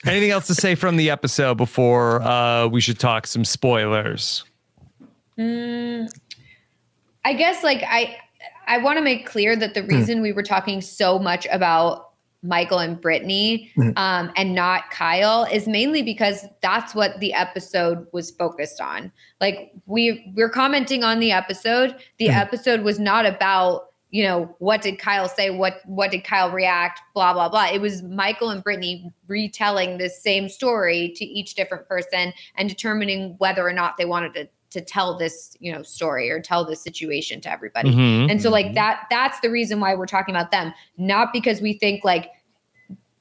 Anything 0.06 0.32
else 0.32 0.48
to 0.48 0.56
say 0.56 0.76
from 0.76 0.98
the 0.98 1.10
episode 1.10 1.56
before 1.56 2.22
uh, 2.22 2.68
we 2.68 2.80
should 2.80 3.00
talk 3.00 3.28
some 3.28 3.44
spoilers? 3.44 4.46
Mm, 5.38 6.10
I 7.26 7.34
guess 7.34 7.64
like 7.64 7.84
I 7.84 8.18
I 8.68 8.78
want 8.78 8.98
to 8.98 9.04
make 9.04 9.26
clear 9.26 9.56
that 9.56 9.74
the 9.74 9.82
hmm. 9.82 9.88
reason 9.90 10.20
mm. 10.20 10.24
we 10.24 10.32
were 10.32 10.44
talking 10.44 10.82
so 10.82 11.18
much 11.18 11.48
about 11.52 12.09
Michael 12.42 12.80
and 12.80 13.00
Brittany 13.00 13.72
mm-hmm. 13.78 13.98
um, 13.98 14.32
and 14.36 14.56
not 14.56 14.90
Kyle 14.92 15.44
is 15.46 15.68
mainly 15.68 16.02
because 16.02 16.46
that's 16.62 16.96
what 16.96 17.20
the 17.20 17.34
episode 17.34 18.08
was 18.14 18.32
focused 18.32 18.80
on. 18.80 19.12
Like 19.42 19.72
we 19.86 20.32
we're 20.36 20.50
commenting 20.50 21.04
on 21.04 21.20
the 21.20 21.32
episode. 21.32 21.96
The 22.18 22.28
mm-hmm. 22.28 22.38
episode 22.38 22.82
was 22.82 23.00
not 23.00 23.26
about 23.26 23.88
you 24.12 24.24
know 24.24 24.56
what 24.60 24.82
did 24.82 25.00
Kyle 25.00 25.28
say, 25.28 25.50
what 25.50 25.82
what 25.86 26.12
did 26.12 26.24
Kyle 26.24 26.50
react, 26.50 27.02
blah 27.14 27.34
blah 27.34 27.50
blah. 27.50 27.68
It 27.68 27.82
was 27.82 28.04
Michael 28.04 28.50
and 28.50 28.64
Brittany 28.64 29.12
retelling 29.28 29.98
the 29.98 30.10
same 30.10 30.48
story 30.50 31.14
to 31.18 31.26
each 31.26 31.56
different 31.56 31.88
person 31.88 32.34
and 32.56 32.70
determining 32.70 33.36
whether 33.38 33.68
or 33.68 33.74
not 33.74 33.98
they 33.98 34.06
wanted 34.06 34.34
to 34.36 34.50
to 34.72 34.82
tell 34.82 35.18
this 35.18 35.56
you 35.60 35.72
know 35.72 35.82
story 35.84 36.30
or 36.30 36.40
tell 36.40 36.66
this 36.66 36.82
situation 36.82 37.42
to 37.42 37.52
everybody. 37.52 37.92
Mm-hmm. 37.92 38.30
and 38.30 38.42
so 38.42 38.50
like 38.50 38.74
that 38.76 39.08
that's 39.10 39.40
the 39.42 39.50
reason 39.50 39.80
why 39.80 39.96
we're 39.96 40.06
talking 40.06 40.36
about 40.36 40.52
them. 40.52 40.74
Not 40.98 41.34
because 41.34 41.62
we 41.62 41.74
think 41.74 42.04
like 42.04 42.32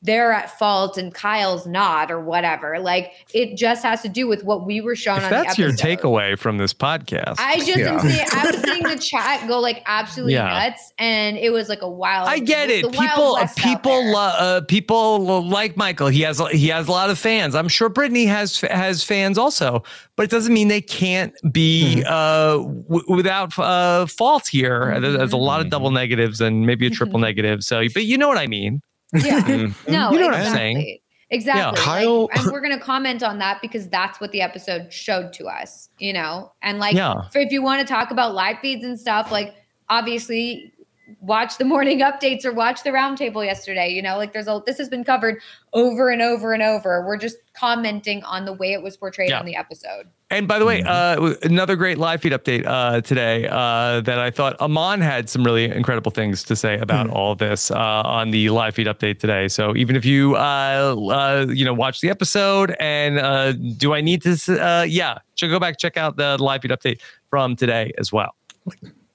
they're 0.02 0.32
at 0.32 0.56
fault 0.58 0.96
and 0.96 1.12
Kyle's 1.12 1.66
not 1.66 2.10
or 2.10 2.20
whatever. 2.20 2.78
Like 2.78 3.12
it 3.34 3.56
just 3.56 3.82
has 3.82 4.00
to 4.02 4.08
do 4.08 4.28
with 4.28 4.44
what 4.44 4.64
we 4.64 4.80
were 4.80 4.94
shown 4.94 5.18
if 5.18 5.24
on 5.24 5.30
that's 5.30 5.58
your 5.58 5.72
takeaway 5.72 6.38
from 6.38 6.58
this 6.58 6.72
podcast. 6.72 7.34
I 7.38 7.56
just 7.58 7.78
yeah. 7.78 7.94
am 7.94 8.00
seeing, 8.00 8.26
I 8.32 8.46
was 8.46 8.62
seeing 8.64 8.82
the 8.84 8.96
chat 8.96 9.48
go 9.48 9.58
like 9.58 9.82
absolutely 9.86 10.34
yeah. 10.34 10.44
nuts 10.44 10.92
and 10.98 11.36
it 11.36 11.50
was 11.50 11.68
like 11.68 11.82
a 11.82 11.90
wild 11.90 12.28
I 12.28 12.38
get 12.38 12.70
it. 12.70 12.84
People 12.92 13.38
people 13.56 14.12
lo- 14.12 14.34
uh, 14.38 14.60
people 14.62 15.44
like 15.44 15.76
Michael. 15.76 16.08
He 16.08 16.20
has 16.22 16.40
he 16.52 16.68
has 16.68 16.86
a 16.86 16.92
lot 16.92 17.10
of 17.10 17.18
fans. 17.18 17.56
I'm 17.56 17.68
sure 17.68 17.88
Brittany 17.88 18.26
has 18.26 18.60
has 18.60 19.02
fans 19.02 19.36
also, 19.36 19.82
but 20.14 20.22
it 20.22 20.30
doesn't 20.30 20.54
mean 20.54 20.68
they 20.68 20.80
can't 20.80 21.34
be 21.50 21.96
mm-hmm. 21.98 22.06
uh, 22.06 22.62
w- 22.88 23.16
without 23.16 23.58
uh, 23.58 24.06
fault 24.06 24.46
here. 24.46 24.92
Mm-hmm. 24.92 25.16
There's 25.16 25.32
a 25.32 25.36
lot 25.36 25.60
of 25.60 25.70
double 25.70 25.90
negatives 25.90 26.40
and 26.40 26.66
maybe 26.66 26.86
a 26.86 26.90
triple 26.90 27.18
negative. 27.18 27.64
So, 27.64 27.82
but 27.92 28.04
you 28.04 28.16
know 28.16 28.28
what 28.28 28.38
I 28.38 28.46
mean. 28.46 28.80
Yeah. 29.14 29.40
Mm-hmm. 29.40 29.90
no, 29.90 30.12
you 30.12 30.18
know 30.18 30.26
exactly. 30.26 30.28
what 30.28 30.34
I'm 30.34 30.54
saying. 30.54 30.98
Exactly. 31.30 31.78
Yeah. 31.78 31.84
Kyle, 31.84 32.22
like, 32.22 32.38
and 32.38 32.52
we're 32.52 32.60
gonna 32.60 32.80
comment 32.80 33.22
on 33.22 33.38
that 33.38 33.60
because 33.60 33.88
that's 33.88 34.20
what 34.20 34.32
the 34.32 34.40
episode 34.40 34.92
showed 34.92 35.32
to 35.34 35.46
us, 35.46 35.90
you 35.98 36.12
know. 36.12 36.52
And 36.62 36.78
like, 36.78 36.94
yeah. 36.94 37.28
for, 37.30 37.38
if 37.38 37.52
you 37.52 37.62
want 37.62 37.86
to 37.86 37.86
talk 37.86 38.10
about 38.10 38.34
live 38.34 38.58
feeds 38.60 38.84
and 38.84 38.98
stuff, 38.98 39.30
like 39.30 39.54
obviously 39.90 40.72
watch 41.20 41.58
the 41.58 41.64
morning 41.64 42.00
updates 42.00 42.44
or 42.44 42.52
watch 42.52 42.82
the 42.82 42.90
roundtable 42.90 43.44
yesterday. 43.44 43.88
You 43.88 44.00
know, 44.02 44.16
like 44.16 44.32
there's 44.32 44.48
a 44.48 44.62
this 44.64 44.78
has 44.78 44.88
been 44.88 45.04
covered 45.04 45.40
over 45.74 46.10
and 46.10 46.22
over 46.22 46.54
and 46.54 46.62
over. 46.62 47.06
We're 47.06 47.18
just 47.18 47.36
commenting 47.54 48.22
on 48.24 48.46
the 48.46 48.52
way 48.52 48.72
it 48.72 48.82
was 48.82 48.96
portrayed 48.96 49.30
yeah. 49.30 49.38
on 49.38 49.44
the 49.44 49.56
episode. 49.56 50.08
And 50.30 50.46
by 50.46 50.58
the 50.58 50.66
way, 50.66 50.82
mm-hmm. 50.82 51.24
uh, 51.24 51.34
another 51.42 51.74
great 51.74 51.96
live 51.96 52.20
feed 52.20 52.32
update 52.32 52.66
uh, 52.66 53.00
today 53.00 53.48
uh, 53.48 54.02
that 54.02 54.18
I 54.18 54.30
thought 54.30 54.60
Amon 54.60 55.00
had 55.00 55.30
some 55.30 55.42
really 55.42 55.64
incredible 55.64 56.10
things 56.10 56.42
to 56.44 56.56
say 56.56 56.78
about 56.78 57.06
mm-hmm. 57.06 57.16
all 57.16 57.34
this 57.34 57.70
uh, 57.70 57.76
on 58.04 58.30
the 58.30 58.50
live 58.50 58.74
feed 58.74 58.88
update 58.88 59.20
today. 59.20 59.48
So 59.48 59.74
even 59.74 59.96
if 59.96 60.04
you 60.04 60.36
uh, 60.36 60.94
uh, 60.98 61.46
you 61.48 61.64
know 61.64 61.72
watch 61.72 62.02
the 62.02 62.10
episode 62.10 62.76
and 62.78 63.78
do 63.78 63.94
I 63.94 64.02
need 64.02 64.22
to? 64.22 64.86
yeah, 64.86 65.18
should 65.36 65.48
go 65.48 65.58
back 65.58 65.78
check 65.78 65.96
out 65.96 66.16
the 66.16 66.36
live 66.38 66.60
feed 66.60 66.72
update 66.72 67.00
from 67.30 67.56
today 67.56 67.92
as 67.96 68.12
well. 68.12 68.34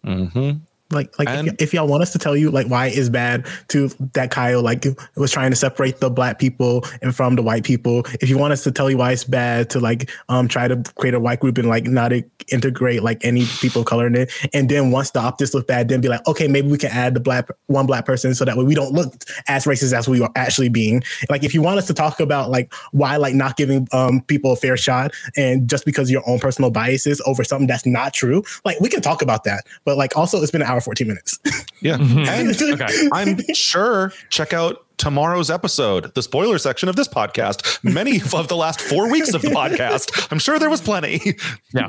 Mm-hmm. 0.03 0.51
Like, 0.93 1.17
like 1.19 1.29
if, 1.29 1.55
if, 1.59 1.73
y'all 1.73 1.87
want 1.87 2.03
us 2.03 2.11
to 2.13 2.19
tell 2.19 2.35
you 2.35 2.51
like 2.51 2.67
why 2.67 2.87
it's 2.87 3.09
bad 3.09 3.47
to 3.69 3.89
that 4.13 4.31
Kyle 4.31 4.61
like 4.61 4.85
was 5.15 5.31
trying 5.31 5.49
to 5.49 5.55
separate 5.55 5.99
the 5.99 6.09
black 6.09 6.39
people 6.39 6.85
and 7.01 7.15
from 7.15 7.35
the 7.35 7.41
white 7.41 7.63
people. 7.63 8.03
If 8.21 8.29
you 8.29 8.37
want 8.37 8.53
us 8.53 8.63
to 8.63 8.71
tell 8.71 8.89
you 8.89 8.97
why 8.97 9.11
it's 9.11 9.23
bad 9.23 9.69
to 9.71 9.79
like 9.79 10.09
um 10.29 10.47
try 10.47 10.67
to 10.67 10.81
create 10.95 11.13
a 11.13 11.19
white 11.19 11.39
group 11.39 11.57
and 11.57 11.67
like 11.67 11.85
not 11.85 12.11
integrate 12.51 13.03
like 13.03 13.23
any 13.23 13.45
people 13.45 13.81
of 13.81 13.87
color 13.87 14.07
in 14.07 14.15
it, 14.15 14.31
and 14.53 14.69
then 14.69 14.91
once 14.91 15.11
the 15.11 15.19
optics 15.19 15.53
look 15.53 15.67
bad, 15.67 15.89
then 15.89 16.01
be 16.01 16.07
like, 16.07 16.25
okay, 16.27 16.47
maybe 16.47 16.67
we 16.67 16.77
can 16.77 16.91
add 16.91 17.13
the 17.13 17.19
black 17.19 17.49
one 17.67 17.85
black 17.85 18.05
person 18.05 18.35
so 18.35 18.45
that 18.45 18.57
way 18.57 18.63
we 18.63 18.75
don't 18.75 18.93
look 18.93 19.13
as 19.47 19.65
racist 19.65 19.93
as 19.93 20.07
we 20.07 20.21
are 20.21 20.31
actually 20.35 20.69
being. 20.69 21.03
Like, 21.29 21.43
if 21.43 21.53
you 21.53 21.61
want 21.61 21.77
us 21.77 21.87
to 21.87 21.93
talk 21.93 22.19
about 22.19 22.49
like 22.49 22.73
why 22.91 23.17
like 23.17 23.33
not 23.33 23.57
giving 23.57 23.87
um 23.91 24.21
people 24.21 24.53
a 24.53 24.55
fair 24.55 24.77
shot 24.77 25.13
and 25.35 25.69
just 25.69 25.85
because 25.85 26.11
your 26.11 26.27
own 26.27 26.39
personal 26.39 26.71
biases 26.71 27.21
over 27.25 27.43
something 27.43 27.67
that's 27.67 27.85
not 27.85 28.13
true, 28.13 28.43
like 28.65 28.79
we 28.79 28.89
can 28.89 29.01
talk 29.01 29.21
about 29.21 29.43
that. 29.45 29.65
But 29.85 29.97
like 29.97 30.15
also, 30.15 30.41
it's 30.41 30.51
been 30.51 30.61
an 30.61 30.67
hour 30.67 30.81
14 30.83 31.07
minutes. 31.07 31.39
yeah. 31.81 31.97
And 32.33 32.61
okay. 32.61 33.09
I'm 33.11 33.37
sure 33.53 34.13
check 34.29 34.53
out 34.53 34.85
tomorrow's 34.97 35.49
episode, 35.49 36.13
the 36.15 36.21
spoiler 36.23 36.57
section 36.57 36.87
of 36.89 36.95
this 36.95 37.07
podcast, 37.07 37.83
many 37.83 38.17
of 38.33 38.47
the 38.47 38.55
last 38.55 38.79
four 38.81 39.11
weeks 39.11 39.33
of 39.33 39.41
the 39.41 39.49
podcast. 39.49 40.27
I'm 40.31 40.39
sure 40.39 40.59
there 40.59 40.69
was 40.69 40.81
plenty. 40.81 41.37
Yeah. 41.73 41.87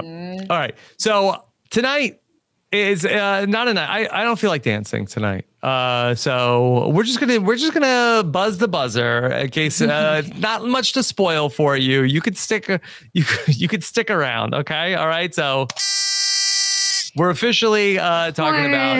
All 0.50 0.56
right. 0.56 0.74
So 0.98 1.44
tonight 1.70 2.20
is 2.72 3.04
uh, 3.04 3.46
not 3.46 3.68
a 3.68 3.74
night. 3.74 4.08
I, 4.10 4.20
I 4.20 4.24
don't 4.24 4.38
feel 4.38 4.50
like 4.50 4.62
dancing 4.62 5.06
tonight. 5.06 5.46
Uh, 5.62 6.14
so 6.14 6.88
we're 6.90 7.04
just 7.04 7.20
gonna 7.20 7.40
we're 7.40 7.56
just 7.56 7.72
gonna 7.72 8.22
buzz 8.24 8.58
the 8.58 8.68
buzzer 8.68 9.28
in 9.28 9.48
case 9.48 9.80
uh, 9.80 10.22
not 10.36 10.64
much 10.64 10.92
to 10.92 11.02
spoil 11.02 11.48
for 11.48 11.76
you. 11.76 12.02
You 12.02 12.20
could 12.20 12.36
stick 12.36 12.68
you 13.12 13.24
you 13.46 13.68
could 13.68 13.82
stick 13.84 14.10
around. 14.10 14.54
Okay. 14.54 14.94
All 14.94 15.06
right. 15.06 15.34
So 15.34 15.68
we're 17.16 17.30
officially 17.30 17.98
uh, 17.98 18.32
talking 18.32 18.66
about 18.66 18.96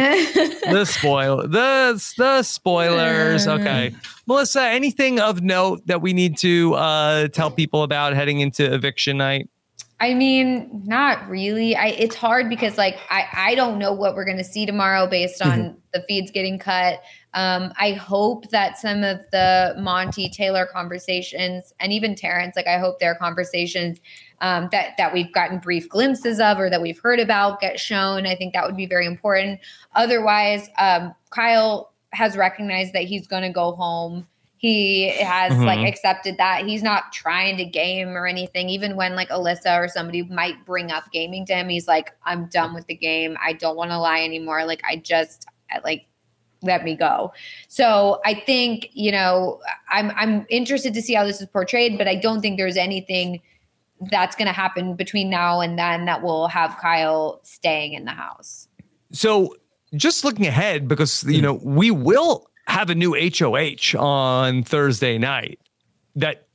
the 0.70 0.84
spoil 0.84 1.38
the 1.48 2.14
the 2.16 2.42
spoilers. 2.42 3.46
Okay, 3.46 3.94
Melissa, 4.26 4.62
anything 4.62 5.20
of 5.20 5.42
note 5.42 5.86
that 5.86 6.00
we 6.00 6.12
need 6.12 6.36
to 6.38 6.74
uh, 6.74 7.28
tell 7.28 7.50
people 7.50 7.82
about 7.82 8.14
heading 8.14 8.40
into 8.40 8.72
eviction 8.72 9.16
night? 9.16 9.48
I 10.00 10.12
mean, 10.12 10.82
not 10.84 11.28
really. 11.28 11.76
I 11.76 11.88
it's 11.88 12.16
hard 12.16 12.48
because 12.48 12.76
like 12.76 12.98
I 13.10 13.26
I 13.32 13.54
don't 13.54 13.78
know 13.78 13.92
what 13.92 14.14
we're 14.14 14.24
gonna 14.24 14.44
see 14.44 14.66
tomorrow 14.66 15.06
based 15.06 15.40
on 15.40 15.58
mm-hmm. 15.58 15.78
the 15.92 16.04
feeds 16.06 16.30
getting 16.30 16.58
cut. 16.58 17.00
Um, 17.32 17.72
I 17.78 17.92
hope 17.92 18.50
that 18.50 18.78
some 18.78 19.02
of 19.02 19.20
the 19.32 19.74
Monte 19.78 20.30
Taylor 20.30 20.68
conversations 20.72 21.72
and 21.80 21.92
even 21.92 22.14
Terrance, 22.14 22.54
like 22.54 22.66
I 22.66 22.78
hope 22.78 22.98
their 23.00 23.14
conversations 23.14 23.98
um, 24.44 24.68
that 24.72 24.94
that 24.98 25.14
we've 25.14 25.32
gotten 25.32 25.58
brief 25.58 25.88
glimpses 25.88 26.38
of 26.38 26.60
or 26.60 26.68
that 26.68 26.82
we've 26.82 26.98
heard 26.98 27.18
about 27.18 27.60
get 27.60 27.80
shown. 27.80 28.26
I 28.26 28.36
think 28.36 28.52
that 28.52 28.66
would 28.66 28.76
be 28.76 28.84
very 28.84 29.06
important. 29.06 29.58
Otherwise, 29.94 30.68
um, 30.76 31.14
Kyle 31.30 31.92
has 32.12 32.36
recognized 32.36 32.92
that 32.92 33.04
he's 33.04 33.26
going 33.26 33.42
to 33.42 33.48
go 33.48 33.72
home. 33.72 34.28
He 34.58 35.08
has 35.08 35.54
mm-hmm. 35.54 35.64
like 35.64 35.88
accepted 35.88 36.36
that 36.36 36.66
he's 36.66 36.82
not 36.82 37.10
trying 37.10 37.56
to 37.56 37.64
game 37.64 38.10
or 38.10 38.26
anything. 38.26 38.68
Even 38.68 38.96
when 38.96 39.16
like 39.16 39.30
Alyssa 39.30 39.78
or 39.82 39.88
somebody 39.88 40.22
might 40.24 40.62
bring 40.66 40.92
up 40.92 41.10
gaming 41.10 41.46
to 41.46 41.54
him, 41.54 41.70
he's 41.70 41.88
like, 41.88 42.12
"I'm 42.24 42.44
done 42.46 42.74
with 42.74 42.86
the 42.86 42.94
game. 42.94 43.38
I 43.42 43.54
don't 43.54 43.76
want 43.76 43.92
to 43.92 43.98
lie 43.98 44.20
anymore. 44.20 44.66
Like 44.66 44.82
I 44.86 44.96
just 44.96 45.46
like 45.82 46.04
let 46.60 46.84
me 46.84 46.96
go. 46.96 47.32
So 47.68 48.20
I 48.26 48.34
think, 48.34 48.90
you 48.92 49.10
know, 49.10 49.60
I'm 49.90 50.10
I'm 50.16 50.44
interested 50.50 50.92
to 50.92 51.00
see 51.00 51.14
how 51.14 51.24
this 51.24 51.40
is 51.40 51.48
portrayed, 51.48 51.96
but 51.96 52.08
I 52.08 52.16
don't 52.16 52.42
think 52.42 52.58
there's 52.58 52.76
anything 52.76 53.40
that's 54.10 54.36
going 54.36 54.46
to 54.46 54.52
happen 54.52 54.94
between 54.94 55.30
now 55.30 55.60
and 55.60 55.78
then 55.78 56.04
that 56.06 56.22
we'll 56.22 56.48
have 56.48 56.76
Kyle 56.80 57.40
staying 57.42 57.94
in 57.94 58.04
the 58.04 58.12
house. 58.12 58.68
So 59.12 59.56
just 59.94 60.24
looking 60.24 60.46
ahead, 60.46 60.88
because, 60.88 61.24
you 61.24 61.42
know, 61.42 61.54
we 61.62 61.90
will 61.90 62.48
have 62.66 62.90
a 62.90 62.94
new 62.94 63.14
HOH 63.14 63.98
on 63.98 64.62
Thursday 64.62 65.18
night 65.18 65.60
that 66.16 66.48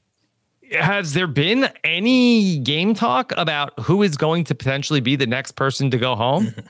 has 0.72 1.14
there 1.14 1.28
been 1.28 1.70
any 1.84 2.60
game 2.60 2.94
talk 2.94 3.34
about 3.38 3.80
who 3.80 4.04
is 4.04 4.18
going 4.18 4.44
to 4.46 4.56
potentially 4.56 5.00
be 5.00 5.16
the 5.16 5.28
next 5.28 5.54
person 5.54 5.90
to 5.92 5.98
go 5.98 6.16
home? 6.16 6.54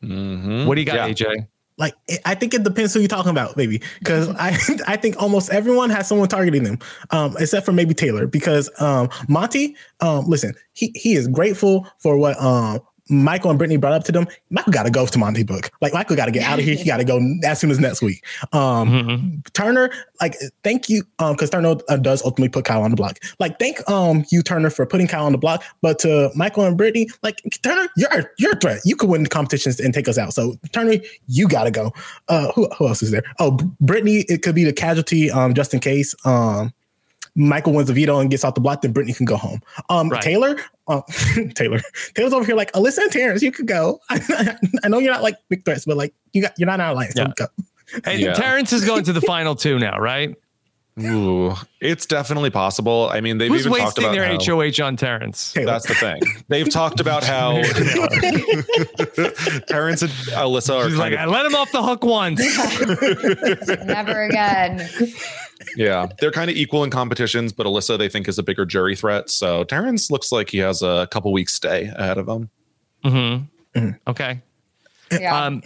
Mm-hmm. 0.00 0.66
What 0.66 0.76
do 0.76 0.80
you 0.80 0.86
got, 0.86 0.94
yeah. 0.94 1.08
AJ? 1.08 1.48
Like 1.78 1.94
I 2.24 2.34
think 2.34 2.54
it 2.54 2.64
depends 2.64 2.92
who 2.92 3.00
you're 3.00 3.08
talking 3.08 3.30
about, 3.30 3.56
maybe 3.56 3.80
Because 4.00 4.28
I 4.30 4.48
I 4.86 4.96
think 4.96 5.20
almost 5.20 5.50
everyone 5.50 5.90
has 5.90 6.08
someone 6.08 6.28
targeting 6.28 6.64
them, 6.64 6.78
um, 7.10 7.36
except 7.38 7.64
for 7.64 7.72
maybe 7.72 7.94
Taylor. 7.94 8.26
Because 8.26 8.70
um, 8.80 9.08
Monte, 9.28 9.76
um, 10.00 10.26
listen, 10.26 10.54
he 10.72 10.92
he 10.94 11.14
is 11.14 11.28
grateful 11.28 11.88
for 11.98 12.16
what 12.16 12.40
um 12.42 12.80
Michael 13.08 13.50
and 13.50 13.58
Brittany 13.58 13.76
brought 13.76 13.92
up 13.92 14.04
to 14.04 14.12
them, 14.12 14.26
Michael 14.50 14.72
got 14.72 14.84
to 14.84 14.90
go 14.90 15.06
to 15.06 15.18
Monte 15.18 15.42
Book. 15.44 15.70
Like 15.80 15.92
Michael 15.92 16.16
got 16.16 16.26
to 16.26 16.30
get 16.32 16.42
out 16.44 16.58
of 16.58 16.64
here. 16.64 16.74
He 16.74 16.84
got 16.84 16.98
to 16.98 17.04
go 17.04 17.20
as 17.44 17.60
soon 17.60 17.70
as 17.70 17.78
next 17.78 18.02
week. 18.02 18.24
Um, 18.52 18.88
mm-hmm. 18.88 19.40
Turner, 19.54 19.90
like 20.20 20.36
thank 20.62 20.88
you, 20.88 21.04
um, 21.18 21.34
because 21.34 21.50
Turner 21.50 21.76
uh, 21.88 21.96
does 21.96 22.22
ultimately 22.24 22.48
put 22.48 22.64
Kyle 22.64 22.82
on 22.82 22.90
the 22.90 22.96
block. 22.96 23.18
Like 23.38 23.58
thank 23.58 23.88
um 23.88 24.24
you 24.30 24.42
Turner 24.42 24.70
for 24.70 24.86
putting 24.86 25.06
Kyle 25.06 25.26
on 25.26 25.32
the 25.32 25.38
block, 25.38 25.64
but 25.82 25.98
to 26.00 26.30
Michael 26.34 26.64
and 26.64 26.76
Brittany, 26.76 27.08
like 27.22 27.40
Turner, 27.62 27.88
you're 27.96 28.32
you're 28.38 28.52
a 28.52 28.60
threat. 28.60 28.80
You 28.84 28.96
could 28.96 29.08
win 29.08 29.22
the 29.22 29.28
competitions 29.28 29.80
and 29.80 29.94
take 29.94 30.08
us 30.08 30.18
out. 30.18 30.34
So 30.34 30.56
Turner, 30.72 30.96
you 31.26 31.48
got 31.48 31.64
to 31.64 31.70
go. 31.70 31.92
Uh, 32.28 32.52
who 32.52 32.68
who 32.76 32.88
else 32.88 33.02
is 33.02 33.10
there? 33.10 33.22
Oh, 33.38 33.52
Brittany, 33.80 34.24
it 34.28 34.42
could 34.42 34.54
be 34.54 34.64
the 34.64 34.72
casualty, 34.72 35.30
um, 35.30 35.54
just 35.54 35.74
in 35.74 35.80
case. 35.80 36.14
Um, 36.24 36.72
Michael 37.38 37.72
wins 37.72 37.86
the 37.86 37.94
veto 37.94 38.18
and 38.18 38.30
gets 38.30 38.42
off 38.44 38.54
the 38.54 38.60
block, 38.60 38.82
then 38.82 38.92
Brittany 38.92 39.14
can 39.14 39.24
go 39.24 39.36
home. 39.36 39.60
Um, 39.88 40.08
right. 40.08 40.20
Taylor, 40.20 40.56
uh, 40.88 41.02
Taylor, 41.54 41.80
Taylor's 42.14 42.32
over 42.32 42.44
here 42.44 42.56
like 42.56 42.72
Alyssa 42.72 42.98
and 42.98 43.12
Terrance, 43.12 43.42
you 43.42 43.52
could 43.52 43.66
go. 43.66 44.00
I, 44.10 44.56
I, 44.84 44.88
know 44.88 44.98
you're 44.98 45.12
not 45.12 45.22
like 45.22 45.36
big 45.48 45.64
threats, 45.64 45.84
but 45.84 45.96
like 45.96 46.14
you 46.32 46.42
got 46.42 46.58
you're 46.58 46.66
not 46.66 46.80
out 46.80 46.92
of 46.92 46.96
line. 46.96 47.10
So 47.12 47.22
yeah. 47.22 47.32
go. 47.36 47.46
And 48.04 48.20
yeah. 48.20 48.32
Terrance 48.34 48.72
is 48.72 48.84
going 48.84 49.04
to 49.04 49.12
the 49.12 49.20
final 49.20 49.54
two 49.54 49.78
now, 49.78 49.98
right? 49.98 50.34
Ooh, 51.00 51.54
it's 51.80 52.06
definitely 52.06 52.50
possible. 52.50 53.08
I 53.12 53.20
mean, 53.20 53.38
they've 53.38 53.50
Who's 53.50 53.66
even 53.66 53.78
talked 53.78 53.98
about 53.98 54.12
their 54.12 54.26
how, 54.26 54.38
HOH 54.44 54.84
on 54.84 54.96
Terrance. 54.96 55.52
That's 55.52 55.86
the 55.86 55.94
thing. 55.94 56.20
They've 56.48 56.68
talked 56.68 56.98
about 56.98 57.22
how 57.24 57.52
Terrance 59.68 60.02
and 60.02 60.10
Alyssa 60.10 60.76
are. 60.76 60.88
She's 60.88 60.98
like, 60.98 61.12
of, 61.12 61.20
I 61.20 61.26
let 61.26 61.46
him 61.46 61.54
off 61.54 61.70
the 61.70 61.82
hook 61.84 62.04
once. 62.04 62.40
Never 63.86 64.24
again 64.24 64.88
yeah, 65.76 66.06
they're 66.20 66.30
kind 66.30 66.50
of 66.50 66.56
equal 66.56 66.84
in 66.84 66.90
competitions, 66.90 67.52
but 67.52 67.66
Alyssa 67.66 67.98
they 67.98 68.08
think 68.08 68.28
is 68.28 68.38
a 68.38 68.42
bigger 68.42 68.64
jury 68.64 68.96
threat. 68.96 69.30
So 69.30 69.64
Terrance 69.64 70.10
looks 70.10 70.32
like 70.32 70.50
he 70.50 70.58
has 70.58 70.82
a 70.82 71.08
couple 71.10 71.32
weeks 71.32 71.54
stay 71.54 71.92
ahead 71.96 72.18
of 72.18 72.28
him. 72.28 72.50
Mm-hmm. 73.04 73.78
mm-hmm. 73.78 74.10
Okay. 74.10 74.40
Yeah. 75.12 75.44
Um, 75.44 75.62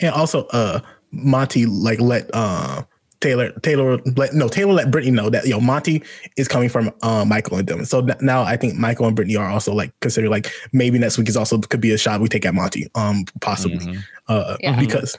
and 0.00 0.14
also, 0.14 0.46
uh, 0.46 0.80
Monte 1.12 1.66
like 1.66 2.00
let 2.00 2.30
uh 2.32 2.82
Taylor 3.22 3.52
Taylor 3.60 3.98
let 4.16 4.34
no 4.34 4.48
Taylor 4.48 4.72
let 4.72 4.90
Brittany 4.90 5.12
know 5.12 5.30
that 5.30 5.46
yo 5.46 5.60
Monte 5.60 6.02
is 6.36 6.48
coming 6.48 6.68
from 6.68 6.90
uh, 7.02 7.24
Michael 7.24 7.56
and 7.56 7.68
them. 7.68 7.84
So 7.84 8.06
now 8.20 8.42
I 8.42 8.56
think 8.56 8.74
Michael 8.74 9.06
and 9.06 9.14
Brittany 9.14 9.36
are 9.36 9.48
also 9.48 9.72
like 9.72 9.98
considered 10.00 10.30
like 10.30 10.50
maybe 10.72 10.98
next 10.98 11.18
week 11.18 11.28
is 11.28 11.36
also 11.36 11.58
could 11.58 11.80
be 11.80 11.92
a 11.92 11.98
shot 11.98 12.20
we 12.20 12.28
take 12.28 12.44
at 12.44 12.52
Monte, 12.52 12.88
um, 12.96 13.24
possibly, 13.40 13.78
mm-hmm. 13.78 14.00
uh, 14.28 14.56
yeah. 14.60 14.78
because 14.78 15.16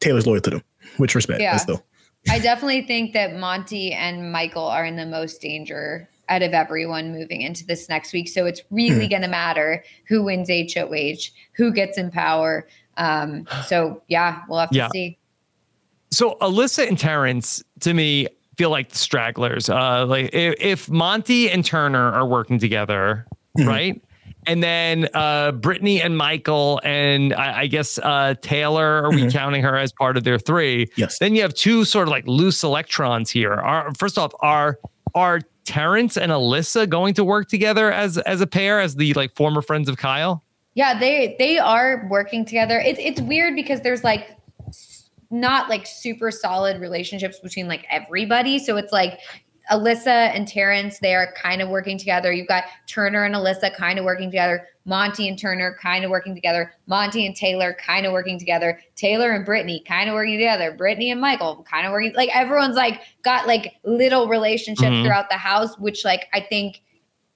Taylor's 0.00 0.26
loyal 0.26 0.40
to 0.40 0.50
them, 0.50 0.62
which 0.96 1.14
respect, 1.14 1.40
yeah. 1.40 1.56
still. 1.58 1.84
I 2.28 2.38
definitely 2.38 2.82
think 2.82 3.12
that 3.12 3.36
Monte 3.36 3.92
and 3.92 4.32
Michael 4.32 4.64
are 4.64 4.84
in 4.84 4.96
the 4.96 5.06
most 5.06 5.40
danger 5.40 6.08
out 6.28 6.42
of 6.42 6.52
everyone 6.52 7.12
moving 7.12 7.42
into 7.42 7.66
this 7.66 7.88
next 7.88 8.12
week. 8.12 8.28
So 8.28 8.46
it's 8.46 8.62
really 8.70 9.06
mm. 9.06 9.10
going 9.10 9.22
to 9.22 9.28
matter 9.28 9.84
who 10.08 10.22
wins 10.22 10.48
HOH, 10.48 11.30
who 11.54 11.72
gets 11.72 11.98
in 11.98 12.10
power. 12.10 12.66
Um, 12.96 13.46
so 13.66 14.02
yeah, 14.08 14.42
we'll 14.48 14.60
have 14.60 14.70
to 14.70 14.76
yeah. 14.76 14.88
see. 14.92 15.18
So 16.10 16.36
Alyssa 16.40 16.86
and 16.88 16.98
Terrance, 16.98 17.62
to 17.80 17.92
me, 17.92 18.28
feel 18.56 18.70
like 18.70 18.94
stragglers. 18.94 19.68
Uh, 19.68 20.06
like 20.06 20.30
if, 20.32 20.54
if 20.58 20.90
Monte 20.90 21.50
and 21.50 21.64
Turner 21.64 22.12
are 22.12 22.26
working 22.26 22.58
together, 22.58 23.26
mm. 23.58 23.66
right? 23.66 24.02
And 24.46 24.62
then 24.62 25.08
uh, 25.14 25.52
Brittany 25.52 26.02
and 26.02 26.16
Michael, 26.16 26.80
and 26.84 27.32
I, 27.34 27.62
I 27.62 27.66
guess 27.66 27.98
uh, 27.98 28.34
Taylor. 28.40 29.04
Are 29.04 29.10
mm-hmm. 29.10 29.26
we 29.26 29.32
counting 29.32 29.62
her 29.62 29.76
as 29.76 29.92
part 29.92 30.16
of 30.16 30.24
their 30.24 30.38
three? 30.38 30.90
Yes. 30.96 31.18
Then 31.18 31.34
you 31.34 31.42
have 31.42 31.54
two 31.54 31.84
sort 31.84 32.08
of 32.08 32.12
like 32.12 32.26
loose 32.26 32.62
electrons 32.62 33.30
here. 33.30 33.52
Are 33.52 33.92
first 33.94 34.18
off, 34.18 34.32
are 34.40 34.78
are 35.14 35.40
Terrance 35.64 36.16
and 36.16 36.30
Alyssa 36.30 36.88
going 36.88 37.14
to 37.14 37.24
work 37.24 37.48
together 37.48 37.90
as 37.90 38.18
as 38.18 38.40
a 38.40 38.46
pair, 38.46 38.80
as 38.80 38.96
the 38.96 39.14
like 39.14 39.34
former 39.34 39.62
friends 39.62 39.88
of 39.88 39.96
Kyle? 39.96 40.44
Yeah, 40.74 40.98
they 40.98 41.36
they 41.38 41.58
are 41.58 42.06
working 42.10 42.44
together. 42.44 42.78
It's 42.80 42.98
it's 43.00 43.20
weird 43.20 43.54
because 43.56 43.80
there's 43.80 44.04
like 44.04 44.36
not 45.30 45.68
like 45.68 45.86
super 45.86 46.30
solid 46.30 46.80
relationships 46.80 47.40
between 47.40 47.66
like 47.66 47.86
everybody. 47.90 48.58
So 48.58 48.76
it's 48.76 48.92
like 48.92 49.18
Alyssa 49.70 50.34
and 50.34 50.46
Terrance, 50.46 50.98
they 50.98 51.14
are 51.14 51.32
kind 51.32 51.62
of 51.62 51.68
working 51.68 51.98
together. 51.98 52.32
You've 52.32 52.48
got 52.48 52.64
Turner 52.86 53.24
and 53.24 53.34
Alyssa 53.34 53.74
kind 53.74 53.98
of 53.98 54.04
working 54.04 54.30
together. 54.30 54.66
Monte 54.84 55.26
and 55.26 55.38
Turner 55.38 55.76
kind 55.80 56.04
of 56.04 56.10
working 56.10 56.34
together. 56.34 56.72
Monte 56.86 57.24
and 57.24 57.34
Taylor 57.34 57.74
kind 57.74 58.04
of 58.04 58.12
working 58.12 58.38
together. 58.38 58.78
Taylor 58.96 59.32
and 59.32 59.44
Brittany 59.44 59.82
kind 59.86 60.10
of 60.10 60.14
working 60.14 60.34
together. 60.34 60.72
Brittany 60.72 61.10
and 61.10 61.20
Michael 61.20 61.66
kind 61.68 61.86
of 61.86 61.92
working. 61.92 62.12
Like 62.14 62.34
everyone's 62.34 62.76
like 62.76 63.00
got 63.22 63.46
like 63.46 63.74
little 63.84 64.28
relationships 64.28 64.90
mm-hmm. 64.90 65.04
throughout 65.04 65.30
the 65.30 65.36
house, 65.36 65.78
which 65.78 66.04
like 66.04 66.26
I 66.34 66.40
think 66.40 66.82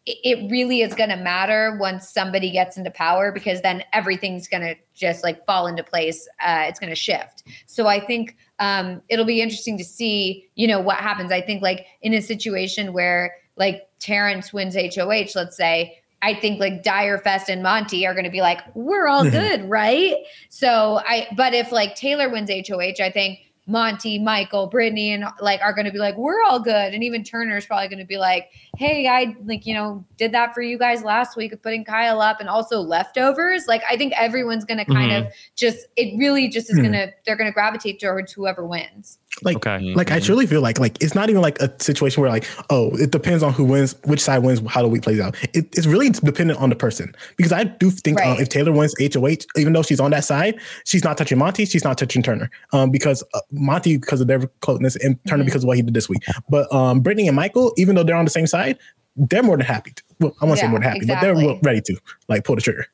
it 0.09 0.51
really 0.51 0.81
is 0.81 0.95
going 0.95 1.11
to 1.11 1.17
matter 1.17 1.77
once 1.79 2.09
somebody 2.09 2.51
gets 2.51 2.79
into 2.79 2.91
power 2.91 3.31
because 3.31 3.61
then 3.61 3.85
everything's 3.93 4.49
going 4.49 4.63
to 4.63 4.75
just 4.95 5.23
like 5.23 5.45
fall 5.45 5.67
into 5.67 5.83
place. 5.83 6.27
Uh, 6.43 6.65
it's 6.67 6.81
going 6.81 6.91
to 6.91 6.97
shift. 6.97 7.43
So 7.67 7.87
I 7.87 8.01
think 8.01 8.37
um, 8.59 9.03
it'll 9.09 9.25
be 9.25 9.41
interesting 9.41 9.79
to 9.79 9.85
see, 9.85 10.49
you 10.55 10.67
know, 10.67 10.81
what 10.81 10.97
happens. 10.97 11.33
I 11.33 11.41
think 11.41 11.63
like 11.63 11.87
in 12.03 12.15
a 12.15 12.21
situation 12.21 12.93
where 12.93 13.35
like 13.57 13.89
Terrance 13.99 14.53
wins 14.53 14.77
HOH, 14.77 15.33
let's 15.35 15.57
say, 15.57 15.99
I 16.23 16.35
think 16.35 16.59
like 16.59 16.83
Fest 17.23 17.49
and 17.49 17.63
Monte 17.63 18.05
are 18.07 18.13
going 18.13 18.25
to 18.25 18.31
be 18.31 18.41
like, 18.41 18.61
we're 18.75 19.07
all 19.07 19.29
good, 19.31 19.69
right? 19.69 20.17
So 20.49 21.01
I, 21.07 21.29
but 21.37 21.55
if 21.55 21.71
like 21.71 21.95
Taylor 21.95 22.29
wins 22.29 22.51
HOH, 22.51 23.03
I 23.03 23.11
think 23.11 23.39
Monte, 23.69 24.19
Michael, 24.19 24.67
Brittany, 24.67 25.13
and 25.13 25.25
like 25.41 25.61
are 25.63 25.75
going 25.75 25.85
to 25.85 25.93
be 25.93 25.99
like, 25.99 26.17
we're 26.17 26.43
all 26.43 26.59
good. 26.59 26.95
And 26.95 27.05
even 27.05 27.23
Turner's 27.23 27.67
probably 27.67 27.87
going 27.89 27.99
to 27.99 28.07
be 28.07 28.17
like, 28.17 28.51
hey, 28.77 29.07
I 29.07 29.37
like, 29.45 29.67
you 29.67 29.75
know, 29.75 30.05
did 30.17 30.33
that 30.33 30.55
for 30.55 30.63
you 30.63 30.79
guys 30.79 31.05
last 31.05 31.37
week 31.37 31.53
of 31.53 31.63
putting 31.63 31.85
Kyle 31.85 32.23
up 32.23 32.41
and 32.41 32.49
also 32.49 32.81
leftovers. 32.81 33.67
Like, 33.69 33.83
I 33.89 33.97
think 33.97 34.15
everyone's 34.17 34.65
going 34.65 34.79
to 34.79 34.87
kind 34.87 35.13
mm-hmm. 35.13 35.27
of 35.27 35.33
just, 35.55 35.87
it 35.97 36.19
really 36.19 36.49
just 36.49 36.71
is 36.71 36.77
mm-hmm. 36.77 36.93
going 36.93 37.09
to, 37.09 37.15
they're 37.27 37.37
going 37.37 37.51
to 37.51 37.55
gravitate 37.55 38.01
towards 38.01 38.33
whoever 38.33 38.67
wins. 38.67 39.19
Like, 39.43 39.57
okay. 39.57 39.95
like 39.95 40.11
I 40.11 40.19
truly 40.21 40.47
feel 40.47 40.61
like, 40.61 40.81
like 40.81 41.01
it's 41.03 41.15
not 41.15 41.31
even 41.31 41.43
like 41.43 41.61
a 41.61 41.71
situation 41.83 42.21
where 42.21 42.31
like, 42.31 42.49
oh, 42.71 42.91
it 42.97 43.11
depends 43.11 43.43
on 43.43 43.53
who 43.53 43.65
wins, 43.65 43.95
which 44.05 44.21
side 44.21 44.39
wins, 44.39 44.61
how 44.69 44.83
the 44.83 44.89
week 44.89 45.03
plays 45.03 45.21
out. 45.21 45.37
It, 45.55 45.67
it's 45.77 45.87
really 45.87 46.11
dependent 46.11 46.59
on 46.61 46.71
the 46.71 46.77
person 46.77 47.15
because 47.37 47.53
I 47.53 47.65
do 47.65 47.91
think 47.91 48.21
um, 48.21 48.29
right. 48.29 48.37
um, 48.37 48.43
if 48.43 48.49
Taylor 48.49 48.73
wins 48.73 48.95
HOH, 49.01 49.47
even 49.57 49.73
though 49.73 49.83
she's 49.83 50.01
on 50.01 50.11
that 50.11 50.25
side, 50.25 50.59
she's 50.85 51.05
not 51.05 51.17
touching 51.17 51.39
Monte, 51.39 51.67
she's 51.67 51.85
not 51.85 51.99
touching 51.99 52.23
Turner, 52.23 52.51
um, 52.73 52.91
because 52.91 53.23
uh, 53.35 53.41
Monte 53.53 53.99
because 53.99 54.21
of 54.21 54.27
their 54.27 54.47
closeness 54.61 54.97
and 54.97 55.23
Turner 55.27 55.43
mm-hmm. 55.43 55.47
because 55.47 55.63
of 55.63 55.69
what 55.69 55.77
he 55.77 55.83
did 55.83 55.95
this 55.95 56.09
week. 56.09 56.25
But 56.49 56.73
um, 56.73 57.01
Brittany 57.01 57.29
and 57.29 57.37
Michael, 57.37 57.73
even 57.77 57.95
though 57.95 58.03
they're 58.03 58.17
on 58.17 58.25
the 58.25 58.31
same 58.31 58.47
side, 58.47 58.79
they're 59.17 59.43
more 59.43 59.57
than 59.57 59.67
happy. 59.67 59.93
To, 59.93 60.03
well, 60.21 60.37
I 60.41 60.47
won't 60.47 60.59
yeah, 60.59 60.65
say 60.65 60.69
more 60.69 60.81
than 60.81 60.89
happy, 60.89 60.99
exactly. 61.03 61.33
but 61.33 61.41
they're 61.41 61.59
ready 61.63 61.81
to 61.83 61.97
like 62.29 62.45
pull 62.45 62.57
the 62.57 62.63
trigger. 62.63 62.87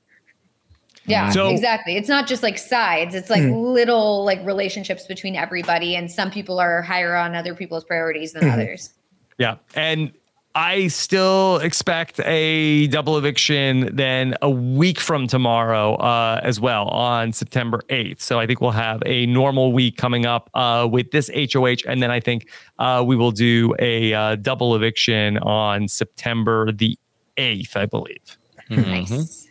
Yeah, 1.06 1.30
so, 1.30 1.48
exactly. 1.48 1.96
It's 1.96 2.08
not 2.08 2.26
just 2.26 2.42
like 2.42 2.58
sides. 2.58 3.14
It's 3.14 3.28
like 3.28 3.42
mm-hmm. 3.42 3.54
little 3.54 4.24
like 4.24 4.44
relationships 4.44 5.06
between 5.06 5.36
everybody, 5.36 5.96
and 5.96 6.10
some 6.10 6.30
people 6.30 6.58
are 6.58 6.82
higher 6.82 7.14
on 7.14 7.34
other 7.34 7.54
people's 7.54 7.84
priorities 7.84 8.32
than 8.32 8.44
mm-hmm. 8.44 8.52
others. 8.52 8.90
Yeah, 9.38 9.56
and 9.74 10.12
I 10.56 10.86
still 10.86 11.58
expect 11.58 12.20
a 12.20 12.86
double 12.86 13.18
eviction 13.18 13.94
then 13.94 14.36
a 14.40 14.48
week 14.48 15.00
from 15.00 15.26
tomorrow 15.26 15.96
uh, 15.96 16.40
as 16.44 16.60
well 16.60 16.86
on 16.88 17.32
September 17.32 17.82
8th. 17.88 18.20
So 18.20 18.38
I 18.38 18.46
think 18.46 18.60
we'll 18.60 18.70
have 18.70 19.02
a 19.04 19.26
normal 19.26 19.72
week 19.72 19.96
coming 19.96 20.26
up 20.26 20.48
uh, 20.54 20.88
with 20.88 21.10
this 21.10 21.28
HOH. 21.34 21.88
And 21.88 22.00
then 22.00 22.12
I 22.12 22.20
think 22.20 22.48
uh, 22.78 23.02
we 23.04 23.16
will 23.16 23.32
do 23.32 23.74
a 23.80 24.14
uh, 24.14 24.36
double 24.36 24.76
eviction 24.76 25.38
on 25.38 25.88
September 25.88 26.70
the 26.70 26.96
8th, 27.36 27.76
I 27.76 27.86
believe. 27.86 28.38
Mm-hmm. 28.70 28.90
Nice. 28.90 29.43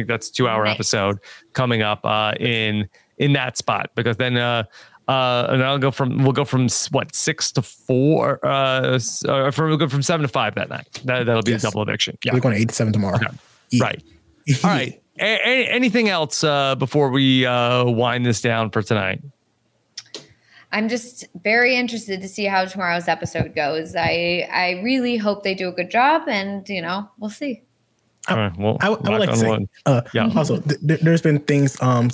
I 0.00 0.02
think 0.02 0.08
that's 0.08 0.30
two 0.30 0.48
hour 0.48 0.64
nice. 0.64 0.76
episode 0.76 1.18
coming 1.52 1.82
up 1.82 2.00
uh, 2.04 2.32
in 2.40 2.88
in 3.18 3.34
that 3.34 3.58
spot 3.58 3.90
because 3.94 4.16
then 4.16 4.36
uh, 4.36 4.64
uh, 5.08 5.48
and 5.50 5.62
I'll 5.62 5.78
go 5.78 5.90
from 5.90 6.22
we'll 6.22 6.32
go 6.32 6.44
from 6.44 6.68
what 6.90 7.14
six 7.14 7.50
to 7.52 7.62
four. 7.62 8.38
Uh, 8.46 8.98
uh 9.28 9.50
from 9.50 9.68
we'll 9.68 9.76
go 9.76 9.88
from 9.88 10.02
seven 10.02 10.22
to 10.22 10.28
five 10.28 10.54
that 10.54 10.68
night. 10.68 11.00
That 11.04 11.26
that'll 11.26 11.42
be 11.42 11.50
yes. 11.50 11.64
a 11.64 11.66
double 11.66 11.82
eviction. 11.82 12.16
Yeah, 12.24 12.32
we're 12.32 12.40
going 12.40 12.56
eight 12.56 12.68
to 12.68 12.74
seven 12.74 12.92
tomorrow. 12.92 13.16
Okay. 13.16 13.26
Yeah. 13.70 13.84
Right. 13.84 14.02
All 14.64 14.70
right. 14.70 15.02
A- 15.18 15.38
a- 15.44 15.66
anything 15.66 16.08
else 16.08 16.42
uh, 16.42 16.76
before 16.76 17.10
we 17.10 17.44
uh, 17.44 17.84
wind 17.84 18.24
this 18.24 18.40
down 18.40 18.70
for 18.70 18.80
tonight? 18.80 19.20
I'm 20.72 20.88
just 20.88 21.26
very 21.42 21.76
interested 21.76 22.22
to 22.22 22.28
see 22.28 22.44
how 22.44 22.64
tomorrow's 22.64 23.06
episode 23.06 23.54
goes. 23.54 23.94
I 23.94 24.48
I 24.50 24.80
really 24.82 25.18
hope 25.18 25.42
they 25.42 25.54
do 25.54 25.68
a 25.68 25.72
good 25.72 25.90
job, 25.90 26.22
and 26.26 26.66
you 26.70 26.80
know 26.80 27.10
we'll 27.18 27.28
see. 27.28 27.64
I, 28.28 28.52
well, 28.58 28.76
I, 28.80 28.86
I 28.86 28.90
would 28.90 29.06
like 29.06 29.30
to 29.30 29.36
say, 29.36 29.66
uh, 29.86 30.02
yeah. 30.12 30.30
also, 30.36 30.60
th- 30.60 31.00
there's 31.00 31.22
been 31.22 31.40
things, 31.40 31.80
um, 31.82 32.10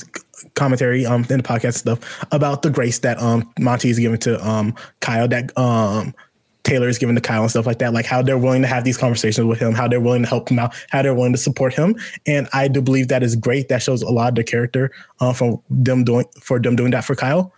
commentary, 0.55 1.05
um, 1.05 1.27
in 1.29 1.39
the 1.39 1.43
podcast 1.43 1.75
stuff 1.75 2.25
about 2.33 2.63
the 2.63 2.71
grace 2.71 3.01
that, 3.01 3.21
um, 3.21 3.53
Monte 3.59 3.91
is 3.91 3.99
giving 3.99 4.19
to, 4.21 4.47
um, 4.47 4.75
Kyle 5.01 5.29
that, 5.29 5.57
um, 5.59 6.15
Taylor 6.63 6.89
is 6.89 6.99
giving 6.99 7.15
to 7.15 7.21
Kyle 7.21 7.43
and 7.43 7.51
stuff 7.51 7.65
like 7.65 7.79
that, 7.79 7.93
like 7.93 8.07
how 8.07 8.23
they're 8.23 8.39
willing 8.39 8.63
to 8.63 8.69
have 8.69 8.83
these 8.83 8.97
conversations 8.97 9.47
with 9.47 9.61
him, 9.61 9.73
how 9.73 9.87
they're 9.87 10.01
willing 10.01 10.23
to 10.23 10.29
help 10.29 10.51
him 10.51 10.59
out, 10.59 10.75
how 10.91 11.01
they're 11.01 11.15
willing 11.15 11.33
to 11.33 11.39
support 11.39 11.73
him. 11.73 11.95
And 12.27 12.49
I 12.53 12.67
do 12.67 12.83
believe 12.83 13.07
that 13.07 13.23
is 13.23 13.37
great. 13.37 13.69
That 13.69 13.83
shows 13.83 14.03
a 14.03 14.11
lot 14.11 14.31
of 14.31 14.35
the 14.35 14.43
character 14.43 14.91
uh, 15.21 15.33
from 15.33 15.61
them 15.71 16.03
doing 16.03 16.25
for 16.41 16.59
them 16.59 16.75
doing 16.75 16.91
that 16.91 17.05
for 17.05 17.15
Kyle. 17.15 17.53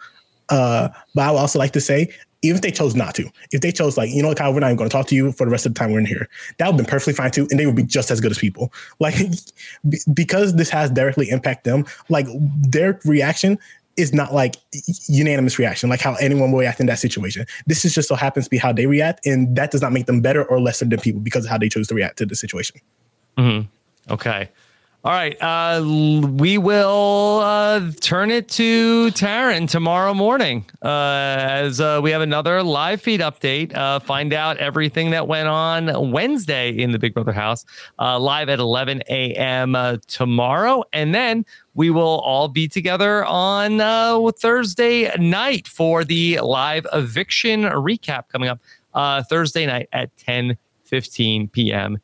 Uh, 0.50 0.88
but 1.14 1.22
I 1.22 1.30
would 1.30 1.38
also 1.38 1.58
like 1.58 1.72
to 1.72 1.80
say, 1.80 2.08
even 2.43 2.56
if 2.56 2.62
they 2.62 2.70
chose 2.70 2.94
not 2.94 3.15
to, 3.16 3.28
if 3.52 3.60
they 3.60 3.73
chose 3.73 3.97
like, 3.97 4.10
you 4.10 4.23
know 4.23 4.35
Kyle, 4.35 4.52
we're 4.52 4.60
not 4.60 4.69
even 4.69 4.77
going 4.77 4.89
to 4.89 4.97
talk 4.97 5.06
to 5.09 5.15
you 5.15 5.32
for 5.32 5.44
the 5.44 5.51
rest 5.51 5.66
of 5.66 5.74
the 5.74 5.78
time 5.78 5.93
we're 5.93 5.98
in 5.98 6.06
here, 6.06 6.28
that 6.59 6.66
would 6.66 6.73
have 6.73 6.77
been 6.77 6.86
perfectly 6.86 7.12
fine 7.12 7.31
too, 7.31 7.47
and 7.51 7.59
they 7.59 7.66
would 7.66 7.74
be 7.74 7.82
just 7.82 8.10
as 8.10 8.20
good 8.20 8.31
as 8.31 8.39
people. 8.39 8.73
Like, 9.01 9.16
because 10.15 10.55
this 10.55 10.70
has 10.70 10.90
directly 10.90 11.31
impact 11.31 11.65
them, 11.65 11.85
like 12.09 12.27
their 12.60 13.01
reaction 13.05 13.59
is 13.97 14.15
not 14.15 14.32
like 14.32 14.55
unanimous 15.09 15.59
reaction, 15.59 15.90
like 15.90 16.01
how 16.01 16.15
anyone 16.15 16.52
will 16.52 16.60
react 16.60 16.78
in 16.78 16.86
that 16.86 17.01
situation. 17.01 17.44
This 17.66 17.85
is 17.85 17.93
just 17.93 18.09
so 18.09 18.15
happens 18.15 18.47
to 18.47 18.51
be 18.51 18.59
how 18.59 18.73
they 18.73 18.86
react, 18.86 19.27
and 19.27 19.56
that 19.56 19.73
does 19.73 19.82
not 19.82 19.93
make 19.93 20.06
them 20.06 20.20
better 20.20 20.44
or 20.44 20.60
lesser 20.60 20.85
than 20.85 21.01
people 21.01 21.20
because 21.20 21.44
of 21.44 21.51
how 21.51 21.59
they 21.59 21.69
chose 21.69 21.89
to 21.89 21.94
react 21.94 22.19
to 22.19 22.27
the 22.27 22.36
situation. 22.36 22.81
Mm-hmm. 23.36 24.12
Okay. 24.12 24.48
All 25.04 25.12
right. 25.12 25.40
Uh, 25.40 25.84
we 26.28 26.58
will 26.58 27.38
uh, 27.40 27.92
turn 28.00 28.32
it 28.32 28.48
to 28.48 29.06
Taran 29.12 29.70
tomorrow 29.70 30.12
morning 30.12 30.66
uh, 30.82 30.88
as 31.38 31.80
uh, 31.80 32.00
we 32.02 32.10
have 32.10 32.20
another 32.20 32.64
live 32.64 33.00
feed 33.00 33.20
update. 33.20 33.72
Uh, 33.76 34.00
find 34.00 34.32
out 34.32 34.56
everything 34.56 35.10
that 35.10 35.28
went 35.28 35.46
on 35.46 36.10
Wednesday 36.10 36.70
in 36.70 36.90
the 36.90 36.98
Big 36.98 37.14
Brother 37.14 37.32
house 37.32 37.64
uh, 38.00 38.18
live 38.18 38.48
at 38.48 38.58
11 38.58 39.04
a.m. 39.08 40.00
tomorrow. 40.08 40.82
And 40.92 41.14
then 41.14 41.46
we 41.74 41.90
will 41.90 42.18
all 42.18 42.48
be 42.48 42.66
together 42.66 43.24
on 43.24 43.78
Thursday 44.32 45.16
night 45.16 45.68
for 45.68 46.02
the 46.02 46.40
live 46.40 46.88
eviction 46.92 47.62
recap 47.62 48.24
coming 48.30 48.48
up 48.48 49.28
Thursday 49.28 49.64
night 49.64 49.88
at 49.92 50.14
10 50.16 50.58
15 50.88 51.48
p.m. 51.48 51.98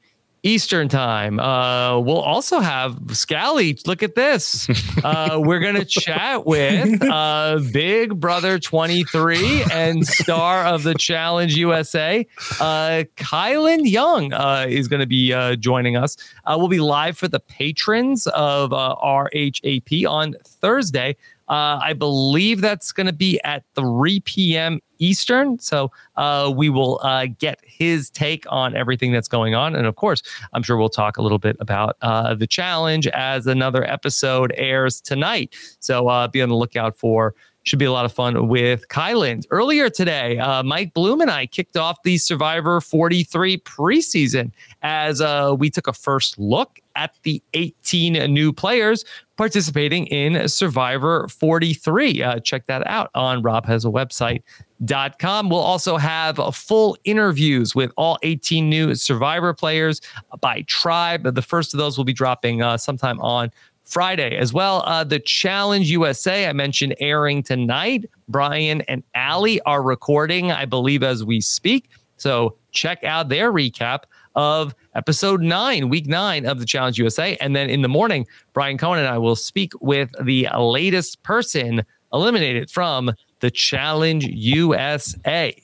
Eastern 0.44 0.88
time. 0.90 1.40
Uh, 1.40 1.98
we'll 1.98 2.20
also 2.20 2.60
have 2.60 2.98
Scally. 3.12 3.78
Look 3.86 4.02
at 4.02 4.14
this. 4.14 4.68
Uh, 5.02 5.40
we're 5.42 5.58
going 5.58 5.74
to 5.84 5.86
chat 5.86 6.44
with 6.46 7.02
uh, 7.02 7.60
Big 7.72 8.20
Brother 8.20 8.58
23 8.58 9.64
and 9.72 10.06
star 10.06 10.66
of 10.66 10.82
the 10.82 10.94
Challenge 10.94 11.56
USA, 11.56 12.26
uh, 12.60 13.04
Kylan 13.16 13.88
Young 13.90 14.34
uh, 14.34 14.66
is 14.68 14.86
going 14.86 15.00
to 15.00 15.06
be 15.06 15.32
uh, 15.32 15.56
joining 15.56 15.96
us. 15.96 16.16
Uh, 16.44 16.56
we'll 16.58 16.68
be 16.68 16.80
live 16.80 17.16
for 17.16 17.26
the 17.26 17.40
patrons 17.40 18.26
of 18.28 18.72
uh, 18.72 18.94
RHAP 19.02 20.06
on 20.06 20.34
Thursday. 20.44 21.16
Uh, 21.48 21.78
I 21.82 21.92
believe 21.92 22.60
that's 22.60 22.92
going 22.92 23.06
to 23.06 23.12
be 23.12 23.40
at 23.44 23.64
3 23.74 24.20
p.m. 24.20 24.80
Eastern. 24.98 25.58
So 25.58 25.90
uh, 26.16 26.52
we 26.54 26.68
will 26.68 27.00
uh, 27.02 27.26
get 27.38 27.60
his 27.64 28.10
take 28.10 28.44
on 28.48 28.76
everything 28.76 29.12
that's 29.12 29.28
going 29.28 29.54
on. 29.54 29.74
And 29.74 29.86
of 29.86 29.96
course, 29.96 30.22
I'm 30.52 30.62
sure 30.62 30.76
we'll 30.76 30.88
talk 30.88 31.16
a 31.16 31.22
little 31.22 31.38
bit 31.38 31.56
about 31.60 31.96
uh, 32.02 32.34
the 32.34 32.46
challenge 32.46 33.06
as 33.08 33.46
another 33.46 33.84
episode 33.84 34.52
airs 34.56 35.00
tonight. 35.00 35.54
So 35.80 36.08
uh, 36.08 36.28
be 36.28 36.40
on 36.40 36.48
the 36.48 36.56
lookout 36.56 36.96
for 36.96 37.34
should 37.64 37.78
be 37.78 37.84
a 37.84 37.92
lot 37.92 38.04
of 38.04 38.12
fun 38.12 38.48
with 38.48 38.88
Kylan. 38.88 39.44
Earlier 39.50 39.90
today, 39.90 40.38
uh, 40.38 40.62
Mike 40.62 40.94
Bloom 40.94 41.20
and 41.20 41.30
I 41.30 41.46
kicked 41.46 41.76
off 41.76 42.02
the 42.04 42.18
Survivor 42.18 42.80
43 42.80 43.58
preseason 43.58 44.52
as 44.82 45.20
uh, 45.20 45.54
we 45.58 45.70
took 45.70 45.86
a 45.86 45.92
first 45.92 46.38
look 46.38 46.78
at 46.94 47.14
the 47.22 47.42
18 47.54 48.32
new 48.32 48.52
players 48.52 49.04
participating 49.36 50.06
in 50.06 50.46
Survivor 50.48 51.26
43. 51.28 52.22
Uh, 52.22 52.38
check 52.40 52.66
that 52.66 52.86
out 52.86 53.10
on 53.14 53.42
Rob 53.42 53.66
has 53.66 53.84
a 53.84 53.88
website. 53.88 54.42
Dot 54.84 55.18
com. 55.18 55.48
We'll 55.48 55.60
also 55.60 55.96
have 55.96 56.38
full 56.54 56.98
interviews 57.04 57.74
with 57.74 57.90
all 57.96 58.18
18 58.22 58.68
new 58.68 58.94
Survivor 58.94 59.54
players 59.54 60.00
by 60.40 60.62
tribe. 60.62 61.34
The 61.34 61.42
first 61.42 61.72
of 61.72 61.78
those 61.78 61.96
will 61.96 62.04
be 62.04 62.12
dropping 62.12 62.60
uh, 62.60 62.76
sometime 62.76 63.18
on 63.20 63.50
Friday 63.84 64.36
as 64.36 64.52
well. 64.52 64.82
Uh, 64.86 65.04
the 65.04 65.20
Challenge 65.20 65.90
USA, 65.90 66.48
I 66.48 66.52
mentioned 66.52 66.94
airing 67.00 67.42
tonight. 67.42 68.08
Brian 68.28 68.80
and 68.82 69.02
Allie 69.14 69.60
are 69.62 69.82
recording, 69.82 70.50
I 70.50 70.64
believe, 70.64 71.02
as 71.02 71.24
we 71.24 71.40
speak. 71.40 71.90
So 72.16 72.56
check 72.70 73.04
out 73.04 73.28
their 73.28 73.52
recap 73.52 74.04
of 74.34 74.74
episode 74.94 75.42
nine, 75.42 75.88
week 75.88 76.06
nine 76.06 76.46
of 76.46 76.58
the 76.58 76.66
Challenge 76.66 76.98
USA. 76.98 77.36
And 77.40 77.54
then 77.54 77.68
in 77.70 77.82
the 77.82 77.88
morning, 77.88 78.26
Brian 78.52 78.78
Cohen 78.78 78.98
and 78.98 79.08
I 79.08 79.18
will 79.18 79.36
speak 79.36 79.72
with 79.80 80.10
the 80.22 80.48
latest 80.56 81.22
person 81.22 81.84
eliminated 82.12 82.70
from 82.70 83.12
the 83.40 83.50
Challenge 83.50 84.24
USA. 84.24 85.54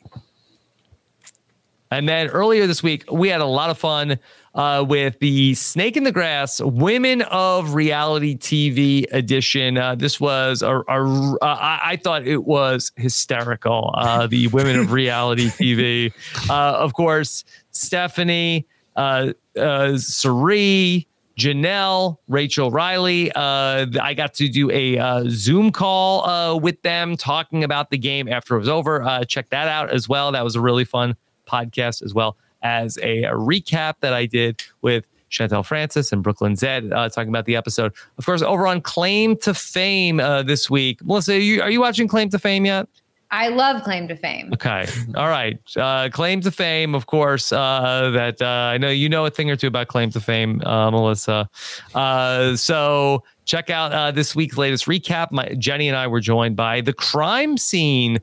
And 1.91 2.09
then 2.09 2.29
earlier 2.29 2.67
this 2.67 2.83
week, 2.83 3.11
we 3.11 3.29
had 3.29 3.41
a 3.41 3.47
lot 3.47 3.71
of 3.71 3.79
fun 3.79 4.19
uh, 4.55 4.85
with 4.86 5.18
the 5.20 5.55
Snake 5.55 5.97
in 5.97 6.05
the 6.05 6.12
Grass 6.12 6.60
Women 6.60 7.22
of 7.22 7.74
Reality 7.74 8.36
TV 8.36 9.06
edition. 9.12 9.78
Uh, 9.78 9.94
this 9.94 10.20
was 10.20 10.62
a, 10.62 10.82
a 10.89 11.36
uh, 11.40 11.78
I 11.82 11.98
thought 12.02 12.27
it 12.27 12.44
was 12.44 12.93
hysterical. 12.97 13.94
Uh, 13.97 14.27
the 14.27 14.47
Women 14.52 14.78
of 14.78 14.93
Reality 14.93 15.48
TV, 15.48 16.12
uh, 16.48 16.78
of 16.78 16.94
course, 16.94 17.44
Stephanie, 17.70 18.66
uh, 18.97 19.32
uh, 19.56 19.97
Cirie, 19.97 21.06
Janelle, 21.39 22.18
Rachel 22.28 22.70
Reilly. 22.70 23.31
Uh, 23.32 23.86
I 24.01 24.14
got 24.14 24.35
to 24.35 24.48
do 24.48 24.70
a 24.70 24.98
uh, 24.98 25.24
Zoom 25.28 25.70
call 25.70 26.27
uh, 26.27 26.56
with 26.56 26.82
them 26.82 27.16
talking 27.16 27.64
about 27.64 27.90
the 27.90 27.98
game 27.98 28.28
after 28.28 28.56
it 28.56 28.59
was 28.59 28.68
over. 28.68 29.02
Uh, 29.02 29.24
check 29.24 29.48
that 29.51 29.68
out 29.68 29.90
as 29.90 30.09
well. 30.09 30.32
That 30.32 30.44
was 30.44 30.56
a 30.56 30.60
really 30.60 30.85
fun 30.85 31.16
podcast 31.47 32.02
as 32.02 32.12
well 32.14 32.36
as 32.62 32.99
a, 32.99 33.24
a 33.24 33.32
recap 33.32 33.95
that 34.01 34.12
I 34.12 34.27
did 34.27 34.62
with 34.82 35.07
Chantel 35.31 35.65
Francis 35.65 36.12
and 36.12 36.23
Brooklyn 36.23 36.57
Zed 36.57 36.93
uh, 36.93 37.09
talking 37.09 37.28
about 37.28 37.45
the 37.45 37.57
episode. 37.57 37.93
Of 38.19 38.27
course, 38.27 38.43
over 38.43 38.66
on 38.66 38.81
Claim 38.81 39.37
to 39.39 39.55
Fame 39.55 40.20
uh, 40.20 40.43
this 40.43 40.69
week. 40.69 41.05
Melissa, 41.05 41.35
are 41.35 41.39
you, 41.39 41.62
are 41.62 41.70
you 41.70 41.81
watching 41.81 42.09
Claim 42.09 42.28
to 42.31 42.39
Fame 42.39 42.66
yet? 42.66 42.89
I 43.32 43.49
love 43.49 43.85
Claim 43.85 44.09
to 44.09 44.16
Fame. 44.16 44.51
Okay. 44.53 44.87
All 45.15 45.28
right. 45.28 45.59
Uh, 45.77 46.09
claim 46.11 46.41
to 46.41 46.51
Fame, 46.51 46.97
of 46.97 47.07
course, 47.07 47.53
uh, 47.53 48.11
that 48.12 48.43
uh, 48.43 48.47
I 48.47 48.78
know 48.78 48.89
you 48.89 49.09
know 49.09 49.24
a 49.24 49.31
thing 49.31 49.49
or 49.49 49.55
two 49.55 49.69
about 49.69 49.87
Claim 49.87 50.11
to 50.11 50.20
Fame, 50.20 50.61
uh, 50.66 50.91
Melissa. 50.91 51.49
Uh, 51.95 52.57
so 52.57 53.23
check 53.45 53.70
out 53.70 53.93
uh, 53.93 54.11
this 54.11 54.35
week's 54.35 54.59
latest 54.59 54.87
recap. 54.87 55.31
My, 55.31 55.49
Jenny 55.55 55.87
and 55.87 55.97
I 55.97 56.09
were 56.09 56.20
joined 56.20 56.57
by 56.57 56.81
the 56.81 56.93
crime 56.93 57.57
scene 57.57 58.19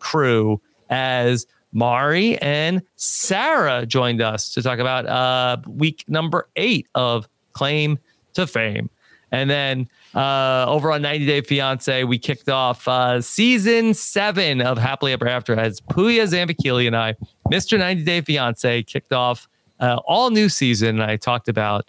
crew 0.00 0.60
as 0.90 1.46
Mari 1.72 2.38
and 2.38 2.82
Sarah 2.96 3.86
joined 3.86 4.20
us 4.20 4.52
to 4.54 4.62
talk 4.62 4.78
about 4.78 5.66
week 5.66 6.04
number 6.08 6.48
eight 6.56 6.86
of 6.94 7.28
Claim 7.52 7.98
to 8.34 8.46
Fame. 8.46 8.90
And 9.32 9.48
then 9.48 9.88
uh, 10.14 10.66
over 10.68 10.92
on 10.92 11.00
90 11.02 11.26
Day 11.26 11.40
Fiance, 11.40 12.04
we 12.04 12.18
kicked 12.18 12.50
off 12.50 12.86
uh, 12.86 13.22
season 13.22 13.94
seven 13.94 14.60
of 14.60 14.76
Happily 14.76 15.12
Ever 15.12 15.26
After 15.26 15.58
as 15.58 15.80
Puya 15.80 16.24
Zambakili 16.24 16.86
and 16.86 16.94
I, 16.94 17.14
Mr. 17.50 17.78
90 17.78 18.04
Day 18.04 18.20
Fiance, 18.20 18.82
kicked 18.82 19.12
off 19.12 19.48
uh, 19.80 19.96
all 20.06 20.30
new 20.30 20.50
season. 20.50 21.00
And 21.00 21.10
I 21.10 21.16
talked 21.16 21.48
about 21.48 21.88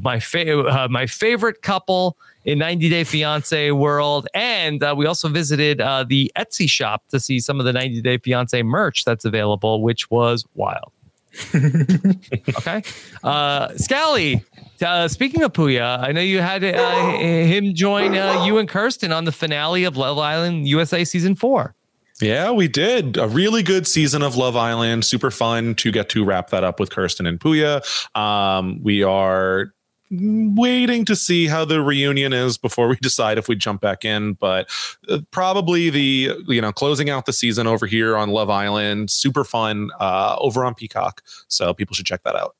my 0.00 0.20
fa- 0.20 0.60
uh, 0.60 0.88
my 0.88 1.06
favorite 1.06 1.62
couple 1.62 2.18
in 2.44 2.58
90 2.58 2.88
Day 2.88 3.04
Fiance 3.04 3.70
world, 3.72 4.26
and 4.34 4.82
uh, 4.82 4.94
we 4.96 5.06
also 5.06 5.28
visited 5.28 5.80
uh, 5.80 6.04
the 6.04 6.30
Etsy 6.36 6.68
shop 6.68 7.04
to 7.08 7.20
see 7.20 7.38
some 7.38 7.60
of 7.60 7.66
the 7.66 7.72
90 7.72 8.02
Day 8.02 8.18
Fiance 8.18 8.62
merch 8.62 9.04
that's 9.04 9.24
available, 9.24 9.82
which 9.82 10.10
was 10.10 10.44
wild. 10.54 10.92
okay. 11.54 12.82
Uh, 13.24 13.74
Scally, 13.76 14.44
uh, 14.82 15.08
speaking 15.08 15.42
of 15.42 15.52
Puya, 15.52 15.98
I 16.00 16.12
know 16.12 16.20
you 16.20 16.40
had 16.40 16.62
uh, 16.62 17.18
him 17.18 17.74
join 17.74 18.16
uh, 18.16 18.44
you 18.44 18.58
and 18.58 18.68
Kirsten 18.68 19.12
on 19.12 19.24
the 19.24 19.32
finale 19.32 19.84
of 19.84 19.96
Love 19.96 20.18
Island 20.18 20.68
USA 20.68 21.04
season 21.04 21.34
four. 21.34 21.74
Yeah, 22.20 22.52
we 22.52 22.68
did 22.68 23.16
a 23.16 23.26
really 23.26 23.62
good 23.62 23.86
season 23.86 24.22
of 24.22 24.36
Love 24.36 24.56
Island. 24.56 25.04
Super 25.04 25.30
fun 25.30 25.74
to 25.76 25.90
get 25.90 26.08
to 26.10 26.24
wrap 26.24 26.50
that 26.50 26.62
up 26.62 26.78
with 26.78 26.90
Kirsten 26.90 27.26
and 27.26 27.40
Puya. 27.40 27.82
Um, 28.16 28.80
we 28.82 29.02
are 29.02 29.72
waiting 30.12 31.04
to 31.04 31.16
see 31.16 31.46
how 31.46 31.64
the 31.64 31.82
reunion 31.82 32.32
is 32.32 32.58
before 32.58 32.88
we 32.88 32.96
decide 33.02 33.38
if 33.38 33.48
we 33.48 33.56
jump 33.56 33.80
back 33.80 34.04
in 34.04 34.34
but 34.34 34.68
uh, 35.08 35.18
probably 35.30 35.88
the 35.90 36.32
you 36.48 36.60
know 36.60 36.72
closing 36.72 37.08
out 37.08 37.26
the 37.26 37.32
season 37.32 37.66
over 37.66 37.86
here 37.86 38.16
on 38.16 38.28
love 38.28 38.50
island 38.50 39.10
super 39.10 39.44
fun 39.44 39.90
uh 40.00 40.36
over 40.38 40.64
on 40.64 40.74
peacock. 40.74 41.22
So 41.48 41.72
people 41.74 41.94
should 41.94 42.06
check 42.06 42.22
that 42.22 42.36
out. 42.36 42.56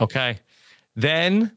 Okay. 0.00 0.38
Then 0.96 1.56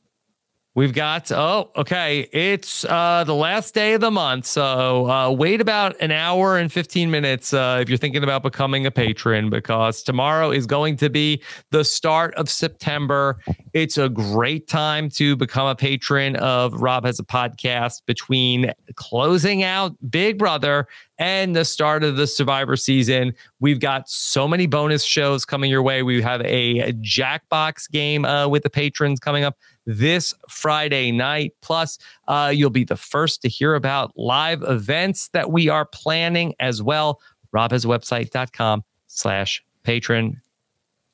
We've 0.76 0.94
got 0.94 1.32
oh 1.32 1.70
okay 1.76 2.28
it's 2.32 2.84
uh 2.86 3.24
the 3.26 3.36
last 3.36 3.76
day 3.76 3.94
of 3.94 4.02
the 4.02 4.10
month 4.10 4.48
so 4.48 5.08
uh 5.08 5.30
wait 5.30 5.62
about 5.62 5.96
an 6.02 6.10
hour 6.10 6.58
and 6.58 6.72
15 6.72 7.12
minutes 7.12 7.54
uh 7.54 7.78
if 7.80 7.90
you're 7.90 7.98
thinking 8.00 8.24
about 8.24 8.42
becoming 8.42 8.88
a 8.88 8.92
patron 8.92 9.52
because 9.52 10.02
tomorrow 10.02 10.50
is 10.50 10.66
going 10.66 10.98
to 10.98 11.12
be 11.12 11.44
the 11.70 11.84
start 11.84 12.34
of 12.36 12.50
September. 12.50 13.38
It's 13.74 14.00
a 14.00 14.10
great 14.10 14.68
time 14.68 15.10
to 15.12 15.36
become 15.36 15.68
a 15.68 15.76
patron 15.76 16.38
of 16.38 16.74
Rob 16.74 17.06
has 17.06 17.20
a 17.20 17.24
podcast 17.24 18.02
between 18.08 18.72
closing 18.96 19.62
out 19.62 19.96
Big 20.10 20.40
Brother 20.40 20.88
and 21.20 21.56
the 21.56 21.66
start 21.66 22.04
of 22.04 22.18
the 22.18 22.26
Survivor 22.26 22.76
season. 22.76 23.34
We've 23.60 23.80
got 23.80 24.10
so 24.10 24.48
many 24.48 24.66
bonus 24.66 25.04
shows 25.04 25.46
coming 25.46 25.70
your 25.70 25.84
way. 25.84 26.02
We 26.02 26.22
have 26.22 26.42
a 26.42 26.94
Jackbox 26.94 27.90
game 27.92 28.26
uh, 28.26 28.48
with 28.48 28.64
the 28.64 28.70
patrons 28.70 29.20
coming 29.20 29.44
up 29.44 29.56
this 29.86 30.34
Friday 30.50 31.12
night. 31.12 31.54
Plus, 31.62 31.98
uh, 32.28 32.52
you'll 32.54 32.70
be 32.70 32.84
the 32.84 32.96
first 32.96 33.42
to 33.42 33.50
hear 33.50 33.76
about 33.76 34.12
live 34.16 34.64
events 34.64 35.30
that 35.30 35.52
we 35.52 35.70
are 35.70 35.86
planning 35.86 36.54
as 36.60 36.82
well. 36.82 37.22
robhasawebsite.com 37.54 38.84
slash 39.08 39.64
patron. 39.84 40.42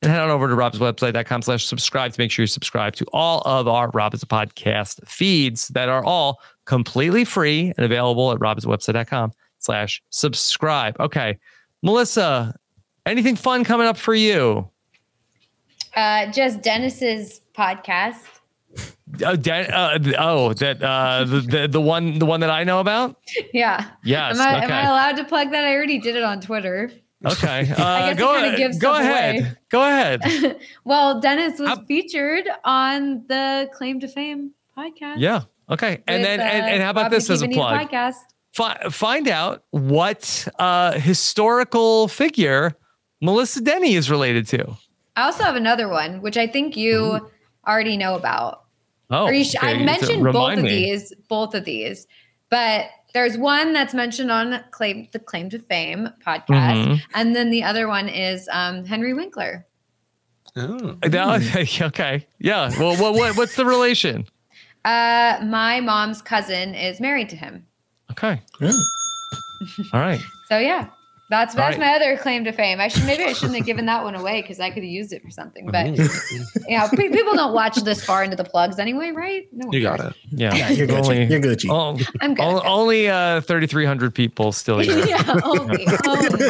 And 0.02 0.12
head 0.12 0.22
on 0.22 0.30
over 0.30 0.48
to 0.48 0.56
robswebsite.com 0.56 1.42
slash 1.42 1.66
subscribe 1.66 2.14
to 2.14 2.22
make 2.22 2.32
sure 2.32 2.44
you 2.44 2.48
subscribe 2.48 2.96
to 2.96 3.06
all 3.12 3.42
of 3.42 3.68
our 3.68 3.90
Rob 3.90 4.14
is 4.14 4.24
a 4.24 4.26
podcast 4.26 5.06
feeds 5.06 5.68
that 5.70 5.90
are 5.90 6.04
all 6.06 6.40
completely 6.66 7.26
free 7.26 7.74
and 7.76 7.86
available 7.86 8.32
at 8.32 8.40
robswebsite.com 8.40 9.34
slash 9.58 10.02
subscribe. 10.10 10.96
Okay. 11.02 11.38
Melissa, 11.82 12.56
anything 13.06 13.36
fun 13.36 13.66
coming 13.66 13.88
up 13.88 13.98
for 13.98 14.16
you? 14.16 14.70
Uh, 15.96 16.32
just 16.32 16.62
Dennis's 16.62 17.42
podcast. 17.54 18.39
Oh, 19.22 19.34
uh, 19.34 20.00
oh, 20.20 20.54
that 20.54 20.84
uh, 20.84 21.26
the, 21.26 21.40
the 21.42 21.68
the 21.68 21.82
one 21.82 22.20
the 22.20 22.26
one 22.26 22.42
that 22.42 22.52
I 22.52 22.64
know 22.64 22.80
about. 22.80 23.18
Yeah. 23.54 23.90
Yes. 24.04 24.40
Am 24.40 24.48
I, 24.48 24.58
okay. 24.58 24.66
am 24.66 24.72
I 24.72 24.84
allowed 24.84 25.18
to 25.18 25.24
plug 25.24 25.52
that? 25.52 25.66
I 25.66 25.74
already 25.74 26.00
did 26.00 26.16
it 26.16 26.24
on 26.24 26.42
Twitter. 26.42 26.92
Okay. 27.26 27.74
Uh, 27.78 27.84
I 27.84 28.14
guess 28.14 28.20
go 28.20 28.56
gives 28.58 28.78
go 28.78 28.96
ahead. 28.96 29.58
Go 29.70 29.82
ahead. 29.86 30.60
well, 30.86 31.20
Dennis 31.20 31.60
was 31.60 31.70
How- 31.70 31.84
featured 31.86 32.48
on 32.64 33.26
the 33.28 33.70
Claim 33.74 34.00
to 34.00 34.08
Fame 34.08 34.52
podcast. 34.78 35.16
Yeah. 35.18 35.44
Okay. 35.70 36.02
And 36.08 36.24
then 36.24 36.40
and, 36.40 36.66
uh, 36.66 36.68
and 36.68 36.84
how 36.84 36.92
about 36.92 37.04
Rob 37.04 37.12
this 37.12 37.30
as 37.30 37.42
a 37.42 37.48
plug? 37.48 37.90
Podcast. 37.90 38.16
Fi- 38.54 38.90
find 38.90 39.28
out 39.28 39.64
what 39.72 40.48
uh, 40.58 40.94
historical 40.94 42.08
figure 42.08 42.76
Melissa 43.22 43.62
Denny 43.62 43.96
is 43.96 44.10
related 44.10 44.48
to. 44.48 44.78
I 45.16 45.24
also 45.24 45.44
have 45.44 45.56
another 45.56 45.90
one, 45.90 46.22
which 46.22 46.38
I 46.38 46.48
think 46.48 46.78
you 46.78 47.30
already 47.70 47.98
know 47.98 48.16
about. 48.16 48.64
Oh, 49.12 49.26
Or 49.26 49.34
you 49.34 49.44
sh- 49.44 49.56
I 49.62 49.74
mentioned 49.84 50.24
Remind 50.24 50.34
both 50.34 50.58
of 50.60 50.64
me. 50.64 50.70
these, 50.70 51.14
both 51.28 51.56
of 51.56 51.66
these, 51.66 52.06
but 52.50 52.86
there's 53.14 53.38
one 53.38 53.74
that's 53.74 53.94
mentioned 53.96 54.30
on 54.32 54.64
claim 54.72 55.08
the 55.12 55.20
Claim 55.20 55.50
to 55.50 55.58
Fame 55.60 56.10
podcast, 56.26 56.86
Mhm. 56.86 57.02
and 57.16 57.36
then 57.36 57.50
the 57.50 57.64
other 57.64 57.88
one 57.88 58.08
is 58.08 58.48
um, 58.52 58.86
Henry 58.86 59.14
Winkler. 59.14 59.66
Oh. 60.56 60.98
No, 61.10 61.34
okay. 61.82 62.28
Yeah. 62.40 62.70
Well, 62.80 62.96
what, 63.02 63.14
what 63.16 63.36
what's 63.38 63.56
the 63.56 63.66
relation? 63.66 64.28
Uh, 64.86 65.40
my 65.44 65.80
mom's 65.82 66.22
cousin 66.22 66.74
is 66.76 67.00
married 67.00 67.30
to 67.30 67.36
him, 67.36 67.66
Okay. 68.12 68.42
All 69.94 70.00
right. 70.00 70.22
so 70.48 70.58
yeah, 70.58 70.88
that's 71.30 71.54
All 71.54 71.58
that's 71.58 71.78
right. 71.78 71.80
my 71.88 71.96
other 71.96 72.18
claim 72.18 72.44
to 72.46 72.52
fame. 72.52 72.80
I 72.82 72.88
should 72.88 73.06
maybe 73.06 73.24
I 73.24 73.34
shouldn't 73.34 73.56
have 73.58 73.66
given 73.66 73.86
that 73.86 74.04
one 74.04 74.16
away 74.16 74.42
because 74.42 74.60
I 74.60 74.70
could 74.70 74.84
have 74.84 74.92
used 74.92 75.14
it 75.14 75.22
for 75.22 75.30
something. 75.30 75.68
But 75.72 75.88
you 75.96 75.96
know, 76.70 76.88
people 76.90 77.36
don't 77.36 77.54
watch 77.54 77.76
this 77.78 78.04
far 78.04 78.24
into 78.24 78.36
the 78.36 78.44
plugs 78.44 78.80
anyway, 78.80 79.12
right? 79.12 79.48
No 79.52 79.72
You 79.72 79.82
got 79.82 80.00
cares. 80.00 80.12
it. 80.12 80.18
Yeah. 80.40 80.56
Yeah, 80.56 80.70
you're 80.70 80.88
good. 80.88 81.06
Only- 81.06 81.26
You're 81.26 81.40
good. 81.40 81.60
G. 81.60 81.70
Oh, 81.70 82.00
I'm 82.22 82.34
good. 82.34 82.44
o- 82.44 82.62
only 82.64 83.08
uh, 83.10 83.42
3,300 83.42 84.14
people 84.16 84.52
still 84.52 84.80
here. 84.80 84.98
yeah, 85.08 85.40
only, 85.44 85.86
only. 86.08 86.46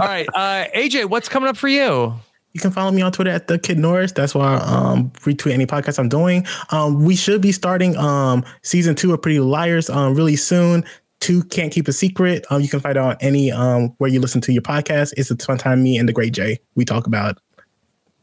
right. 0.00 0.26
Uh, 0.34 0.64
AJ, 0.74 1.06
what's 1.10 1.28
coming 1.28 1.48
up 1.48 1.56
for 1.56 1.68
you? 1.68 2.14
You 2.52 2.60
can 2.60 2.70
follow 2.72 2.90
me 2.90 3.00
on 3.02 3.12
Twitter 3.12 3.30
at 3.30 3.46
the 3.46 3.58
Kid 3.60 3.78
Norris. 3.78 4.10
That's 4.12 4.34
why 4.34 4.54
I 4.56 4.56
um, 4.56 5.10
retweet 5.20 5.52
any 5.52 5.66
podcast 5.66 5.98
I'm 6.00 6.08
doing. 6.08 6.44
Um, 6.70 7.04
we 7.04 7.14
should 7.14 7.40
be 7.40 7.52
starting 7.52 7.96
um, 7.96 8.44
season 8.62 8.96
two 8.96 9.12
of 9.14 9.22
Pretty 9.22 9.38
Liars 9.38 9.88
um, 9.88 10.14
really 10.16 10.34
soon. 10.34 10.84
Two 11.20 11.44
can't 11.44 11.70
keep 11.72 11.86
a 11.86 11.92
secret. 11.92 12.46
Um, 12.50 12.62
you 12.62 12.68
can 12.68 12.80
find 12.80 12.96
it 12.96 13.00
on 13.00 13.16
any 13.20 13.52
um, 13.52 13.94
where 13.98 14.08
you 14.10 14.20
listen 14.20 14.40
to 14.42 14.52
your 14.52 14.62
podcast. 14.62 15.12
It's 15.16 15.30
a 15.30 15.36
fun 15.36 15.58
time. 15.58 15.82
Me 15.82 15.98
and 15.98 16.08
the 16.08 16.12
Great 16.12 16.32
Jay. 16.32 16.58
We 16.74 16.84
talk 16.84 17.06
about 17.06 17.38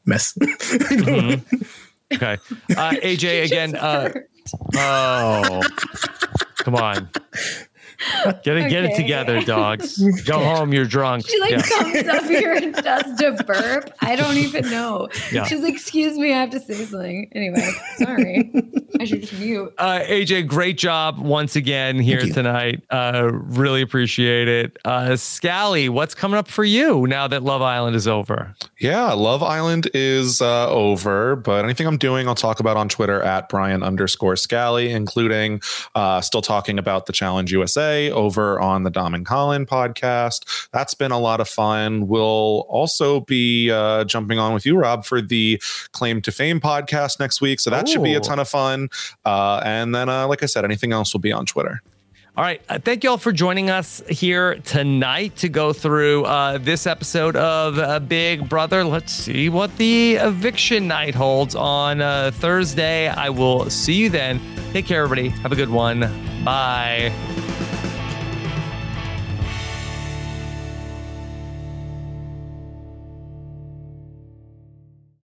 mess. 0.06 0.34
Mhm. 0.42 1.42
Okay. 2.14 2.38
Uh, 2.72 2.92
AJ, 3.04 3.44
again. 3.46 3.76
Uh, 3.76 4.10
oh, 4.76 5.62
come 6.58 6.76
on. 6.76 7.10
Get 8.44 8.58
it, 8.58 8.70
get 8.70 8.86
it 8.86 8.96
together, 8.96 9.42
dogs. 9.42 9.98
Go 10.26 10.40
home. 10.40 10.72
You're 10.74 10.86
drunk. 10.86 11.28
She 11.28 11.40
like 11.40 11.52
Yeah. 11.52 11.62
comes 11.64 12.08
up 12.08 12.24
here 12.30 12.54
and 12.54 12.74
does 12.76 13.22
a 13.22 13.44
burp. 13.44 13.92
I 14.02 14.16
don't 14.16 14.38
even 14.38 14.70
know. 14.70 15.08
Yeah. 15.32 15.46
She's 15.46 15.62
like, 15.62 15.74
"Excuse 15.74 16.18
me, 16.18 16.32
I 16.34 16.40
have 16.42 16.52
to 16.52 16.60
say 16.60 16.74
something." 16.86 17.30
Anyway, 17.34 17.70
sorry. 17.98 18.52
I 19.00 19.06
should 19.06 19.22
just 19.22 19.34
mute. 19.34 19.74
Uh, 19.78 20.00
AJ, 20.08 20.48
great 20.48 20.78
job 20.78 21.18
once 21.20 21.56
again 21.56 22.00
here 22.00 22.22
tonight. 22.22 22.84
Uh, 22.90 23.30
really 23.32 23.82
appreciate 23.82 24.48
it. 24.48 24.78
Uh, 24.86 25.16
Scally, 25.16 25.90
what's 25.90 26.14
coming 26.14 26.38
up 26.38 26.48
for 26.48 26.64
you 26.64 27.08
now 27.08 27.28
that 27.28 27.42
Love 27.44 27.62
Island 27.62 27.96
is 27.96 28.08
over? 28.08 28.54
Yeah, 28.80 29.14
Love 29.14 29.42
Island 29.42 29.90
is 29.94 30.42
uh, 30.42 30.70
over, 30.70 31.36
but 31.36 31.64
anything 31.66 31.88
I'm 31.88 31.98
doing, 31.98 32.28
I'll 32.28 32.36
talk 32.36 32.60
about 32.60 32.78
on 32.78 32.90
Twitter 32.90 33.22
at 33.24 33.50
Brian 33.50 33.82
underscore 33.84 34.36
Scally, 34.36 34.92
including 34.92 35.62
uh, 35.96 36.22
still 36.22 36.42
talking 36.42 36.78
about 36.78 37.06
the 37.08 37.14
Challenge 37.14 37.52
USA 37.52 37.87
over 37.88 38.60
on 38.60 38.84
the 38.84 38.90
Dom 38.90 39.14
and 39.14 39.26
Colin 39.26 39.66
podcast. 39.66 40.70
That's 40.72 40.94
been 40.94 41.12
a 41.12 41.20
lot 41.20 41.40
of 41.40 41.48
fun. 41.48 42.08
We'll 42.08 42.66
also 42.70 43.22
be 43.22 43.72
uh, 43.72 44.04
jumping 44.04 44.40
on 44.40 44.54
with 44.54 44.66
you, 44.66 44.78
Rob, 44.78 45.06
for 45.06 45.22
the 45.22 45.62
Claim 45.92 46.22
to 46.22 46.32
Fame 46.32 46.60
podcast 46.60 47.20
next 47.20 47.42
week. 47.42 47.60
So 47.60 47.70
that 47.70 47.88
should 47.88 48.04
be 48.04 48.14
a 48.14 48.20
ton 48.20 48.40
of 48.40 48.48
fun. 48.48 48.90
Uh, 49.26 49.62
and 49.64 49.94
then, 49.94 50.10
uh, 50.10 50.28
like 50.28 50.44
I 50.44 50.46
said, 50.46 50.66
anything 50.66 50.94
else 50.94 51.14
will 51.14 51.22
be 51.22 51.32
on 51.32 51.46
Twitter. 51.46 51.82
All 52.38 52.44
right. 52.44 52.62
Uh, 52.70 52.78
thank 52.78 53.04
you 53.04 53.10
all 53.10 53.18
for 53.18 53.32
joining 53.32 53.72
us 53.72 54.04
here 54.08 54.56
tonight 54.60 55.38
to 55.38 55.50
go 55.50 55.74
through 55.74 56.26
uh, 56.26 56.60
this 56.60 56.86
episode 56.86 57.36
of 57.36 57.80
uh, 57.80 58.00
Big 58.00 58.48
Brother. 58.48 58.84
Let's 58.84 59.12
see 59.12 59.50
what 59.50 59.76
the 59.78 60.18
eviction 60.18 60.88
night 60.88 61.16
holds 61.16 61.56
on 61.56 62.00
uh, 62.00 62.30
Thursday. 62.36 63.08
I 63.08 63.30
will 63.30 63.72
see 63.72 63.96
you 63.96 64.12
then. 64.12 64.40
Take 64.72 64.86
care, 64.86 65.02
everybody. 65.02 65.30
Have 65.30 65.52
a 65.52 65.56
good 65.56 65.72
one. 65.72 66.02
Bye. 66.44 67.12